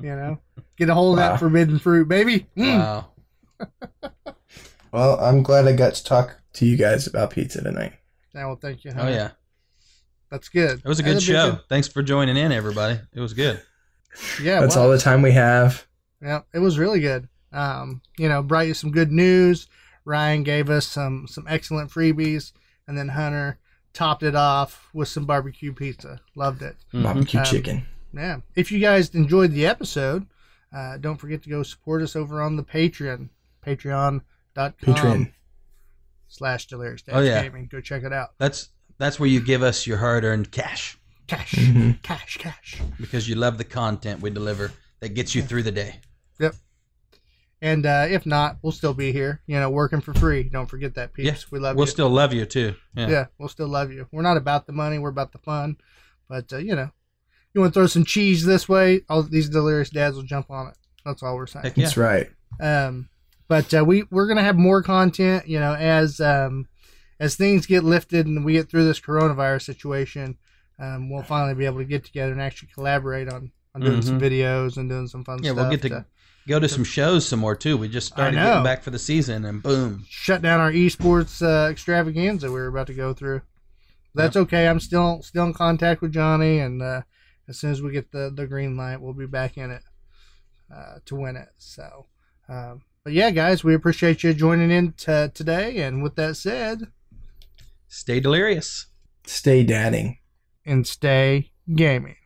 You 0.00 0.14
know, 0.14 0.38
get 0.76 0.88
a 0.90 0.94
hold 0.94 1.18
of 1.18 1.24
that 1.24 1.40
forbidden 1.40 1.80
fruit, 1.80 2.06
baby. 2.06 2.46
Mm. 2.56 2.78
Wow. 2.78 3.08
Well, 4.92 5.18
I'm 5.18 5.42
glad 5.42 5.66
I 5.66 5.72
got 5.72 5.94
to 5.94 6.04
talk 6.04 6.36
to 6.52 6.66
you 6.66 6.76
guys 6.76 7.08
about 7.08 7.30
pizza 7.30 7.62
tonight. 7.62 7.94
Yeah, 8.32 8.46
well, 8.46 8.54
thank 8.62 8.84
you. 8.84 8.92
Oh 8.96 9.08
yeah, 9.08 9.30
that's 10.30 10.48
good. 10.48 10.78
it 10.78 10.88
was 10.88 11.00
a 11.00 11.02
good 11.02 11.16
That'd 11.16 11.26
be 11.28 11.32
show. 11.32 11.58
Thanks 11.68 11.88
for 11.88 12.02
joining 12.04 12.36
in, 12.36 12.52
everybody. 12.52 13.00
It 13.12 13.18
was 13.20 13.34
good. 13.34 13.60
Yeah, 14.40 14.60
That's 14.60 14.76
well, 14.76 14.84
all 14.84 14.90
the 14.92 14.98
time 14.98 15.20
we 15.20 15.32
have. 15.32 15.84
Yeah, 16.22 16.42
it 16.54 16.60
was 16.60 16.78
really 16.78 17.00
good. 17.00 17.28
Um, 17.52 18.02
you 18.18 18.28
know, 18.28 18.42
brought 18.42 18.66
you 18.66 18.74
some 18.74 18.90
good 18.90 19.10
news. 19.12 19.66
Ryan 20.04 20.42
gave 20.42 20.68
us 20.70 20.86
some 20.86 21.26
some 21.26 21.46
excellent 21.48 21.90
freebies, 21.90 22.52
and 22.86 22.96
then 22.96 23.08
Hunter 23.08 23.58
topped 23.92 24.22
it 24.22 24.34
off 24.36 24.88
with 24.92 25.08
some 25.08 25.24
barbecue 25.26 25.72
pizza. 25.72 26.20
Loved 26.34 26.62
it. 26.62 26.76
Mhm. 26.92 27.02
Barbecue 27.02 27.40
Um, 27.40 27.46
chicken. 27.46 27.86
Yeah. 28.12 28.40
If 28.54 28.70
you 28.72 28.78
guys 28.80 29.10
enjoyed 29.14 29.52
the 29.52 29.66
episode, 29.66 30.26
uh, 30.72 30.96
don't 30.98 31.16
forget 31.18 31.42
to 31.42 31.50
go 31.50 31.62
support 31.62 32.02
us 32.02 32.14
over 32.16 32.40
on 32.42 32.56
the 32.56 32.62
Patreon, 32.64 33.28
patreon.com 33.64 34.72
Patreon. 34.82 35.32
slash 36.28 36.66
delirious 36.66 37.02
Oh, 37.08 37.20
yeah. 37.20 37.42
gaming. 37.42 37.66
Go 37.70 37.80
check 37.80 38.02
it 38.02 38.12
out. 38.12 38.30
That's 38.38 38.68
that's 38.98 39.18
where 39.20 39.28
you 39.28 39.40
give 39.40 39.62
us 39.62 39.86
your 39.86 39.98
hard 39.98 40.24
earned 40.24 40.50
cash 40.50 40.98
Cash, 41.28 41.52
Mhm. 41.52 42.02
cash, 42.02 42.36
cash. 42.38 42.80
because 42.98 43.28
you 43.28 43.34
love 43.34 43.58
the 43.58 43.64
content 43.64 44.20
we 44.22 44.30
deliver 44.30 44.72
that 45.00 45.10
gets 45.10 45.34
you 45.34 45.42
through 45.42 45.62
the 45.62 45.70
day. 45.70 46.00
Yep. 46.40 46.54
And 47.60 47.84
uh, 47.86 48.06
if 48.08 48.24
not, 48.24 48.58
we'll 48.62 48.70
still 48.72 48.94
be 48.94 49.10
here, 49.12 49.42
you 49.46 49.58
know, 49.58 49.68
working 49.68 50.00
for 50.00 50.14
free. 50.14 50.44
Don't 50.44 50.66
forget 50.68 50.94
that, 50.94 51.12
peeps. 51.12 51.26
Yeah, 51.26 51.36
we 51.50 51.58
love 51.58 51.74
We'll 51.76 51.86
you. 51.86 51.90
still 51.90 52.08
love 52.08 52.32
you 52.32 52.46
too. 52.46 52.74
Yeah. 52.94 53.08
yeah, 53.08 53.26
we'll 53.38 53.48
still 53.48 53.66
love 53.66 53.90
you. 53.92 54.06
We're 54.12 54.22
not 54.22 54.36
about 54.36 54.66
the 54.66 54.72
money, 54.72 54.98
we're 54.98 55.08
about 55.08 55.32
the 55.32 55.38
fun. 55.38 55.76
But 56.28 56.52
uh, 56.52 56.58
you 56.58 56.76
know, 56.76 56.90
you 57.54 57.60
want 57.60 57.74
to 57.74 57.80
throw 57.80 57.86
some 57.88 58.04
cheese 58.04 58.44
this 58.44 58.68
way, 58.68 59.00
all 59.08 59.22
these 59.24 59.48
delirious 59.48 59.90
dads 59.90 60.14
will 60.14 60.22
jump 60.22 60.50
on 60.50 60.68
it. 60.68 60.74
That's 61.04 61.22
all 61.22 61.34
we're 61.36 61.46
saying. 61.48 61.72
Yeah. 61.74 61.84
That's 61.84 61.96
right. 61.96 62.28
Um, 62.60 63.08
but 63.48 63.72
uh, 63.74 63.84
we 63.84 64.04
we're 64.10 64.28
gonna 64.28 64.42
have 64.44 64.56
more 64.56 64.82
content, 64.82 65.48
you 65.48 65.58
know, 65.58 65.74
as 65.74 66.20
um, 66.20 66.68
as 67.18 67.34
things 67.34 67.66
get 67.66 67.82
lifted 67.82 68.26
and 68.26 68.44
we 68.44 68.52
get 68.52 68.70
through 68.70 68.84
this 68.84 69.00
coronavirus 69.00 69.62
situation. 69.62 70.38
Um, 70.78 71.10
we'll 71.10 71.24
finally 71.24 71.54
be 71.54 71.64
able 71.66 71.78
to 71.78 71.84
get 71.84 72.04
together 72.04 72.30
and 72.30 72.40
actually 72.40 72.68
collaborate 72.72 73.28
on 73.32 73.50
on 73.74 73.80
doing 73.80 74.00
some 74.02 74.20
videos 74.20 74.76
and 74.76 74.88
doing 74.88 75.08
some 75.08 75.24
fun 75.24 75.38
Mm-hmm. 75.38 75.44
Yeah, 75.46 75.52
stuff. 75.52 75.62
we'll 75.62 75.70
get 75.76 75.82
to 75.82 76.06
go 76.48 76.58
to 76.58 76.68
some 76.68 76.84
shows 76.84 77.26
some 77.26 77.38
more 77.38 77.54
too. 77.54 77.76
We 77.76 77.88
just 77.88 78.08
started 78.08 78.36
getting 78.36 78.64
back 78.64 78.82
for 78.82 78.90
the 78.90 78.98
season, 78.98 79.44
and 79.44 79.62
boom. 79.62 80.04
shut 80.08 80.42
down 80.42 80.60
our 80.60 80.72
esports 80.72 81.42
uh, 81.42 81.70
extravaganza 81.70 82.48
we 82.48 82.54
were 82.54 82.66
about 82.66 82.86
to 82.88 82.94
go 82.94 83.12
through. 83.14 83.42
That's 84.14 84.36
okay. 84.36 84.66
I'm 84.66 84.80
still 84.80 85.22
still 85.22 85.44
in 85.44 85.52
contact 85.54 86.00
with 86.02 86.12
Johnny, 86.12 86.58
and 86.58 86.82
uh, 86.82 87.02
as 87.46 87.58
soon 87.58 87.70
as 87.70 87.80
we 87.80 87.92
get 87.92 88.10
the 88.10 88.32
the 88.34 88.46
green 88.46 88.76
light, 88.76 89.00
we'll 89.00 89.12
be 89.12 89.26
back 89.26 89.56
in 89.56 89.70
it 89.70 89.82
uh, 90.74 90.96
to 91.04 91.14
win 91.14 91.36
it. 91.36 91.48
So, 91.58 92.06
um, 92.48 92.82
but 93.04 93.12
yeah, 93.12 93.30
guys, 93.30 93.62
we 93.62 93.74
appreciate 93.74 94.24
you 94.24 94.34
joining 94.34 94.70
in 94.72 94.92
t- 94.92 95.28
today. 95.32 95.78
And 95.78 96.02
with 96.02 96.16
that 96.16 96.36
said, 96.36 96.88
Stay 97.86 98.18
delirious. 98.20 98.86
Stay 99.24 99.62
dadding. 99.62 100.18
and 100.66 100.86
stay 100.86 101.52
gaming. 101.74 102.16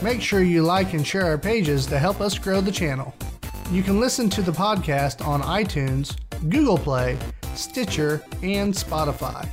Make 0.03 0.20
sure 0.20 0.43
you 0.43 0.62
like 0.62 0.93
and 0.93 1.07
share 1.07 1.24
our 1.24 1.39
pages 1.39 1.86
to 1.86 1.99
help 1.99 2.20
us 2.20 2.36
grow 2.36 2.61
the 2.61 2.70
channel. 2.70 3.15
You 3.70 3.82
can 3.82 3.99
listen 3.99 4.28
to 4.28 4.43
the 4.43 4.53
podcast 4.53 5.27
on 5.27 5.41
iTunes, 5.41 6.15
Google 6.51 6.77
Play, 6.77 7.16
Stitcher, 7.55 8.23
and 8.43 8.74
Spotify. 8.74 9.49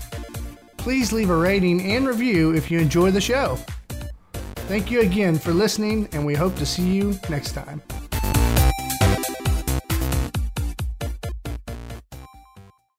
Please 0.81 1.13
leave 1.13 1.29
a 1.29 1.35
rating 1.35 1.79
and 1.91 2.07
review 2.07 2.55
if 2.55 2.71
you 2.71 2.79
enjoy 2.79 3.11
the 3.11 3.21
show. 3.21 3.55
Thank 4.67 4.89
you 4.89 5.01
again 5.01 5.37
for 5.37 5.51
listening, 5.51 6.09
and 6.11 6.25
we 6.25 6.33
hope 6.33 6.55
to 6.55 6.65
see 6.65 6.81
you 6.81 7.19
next 7.29 7.51
time. 7.51 7.83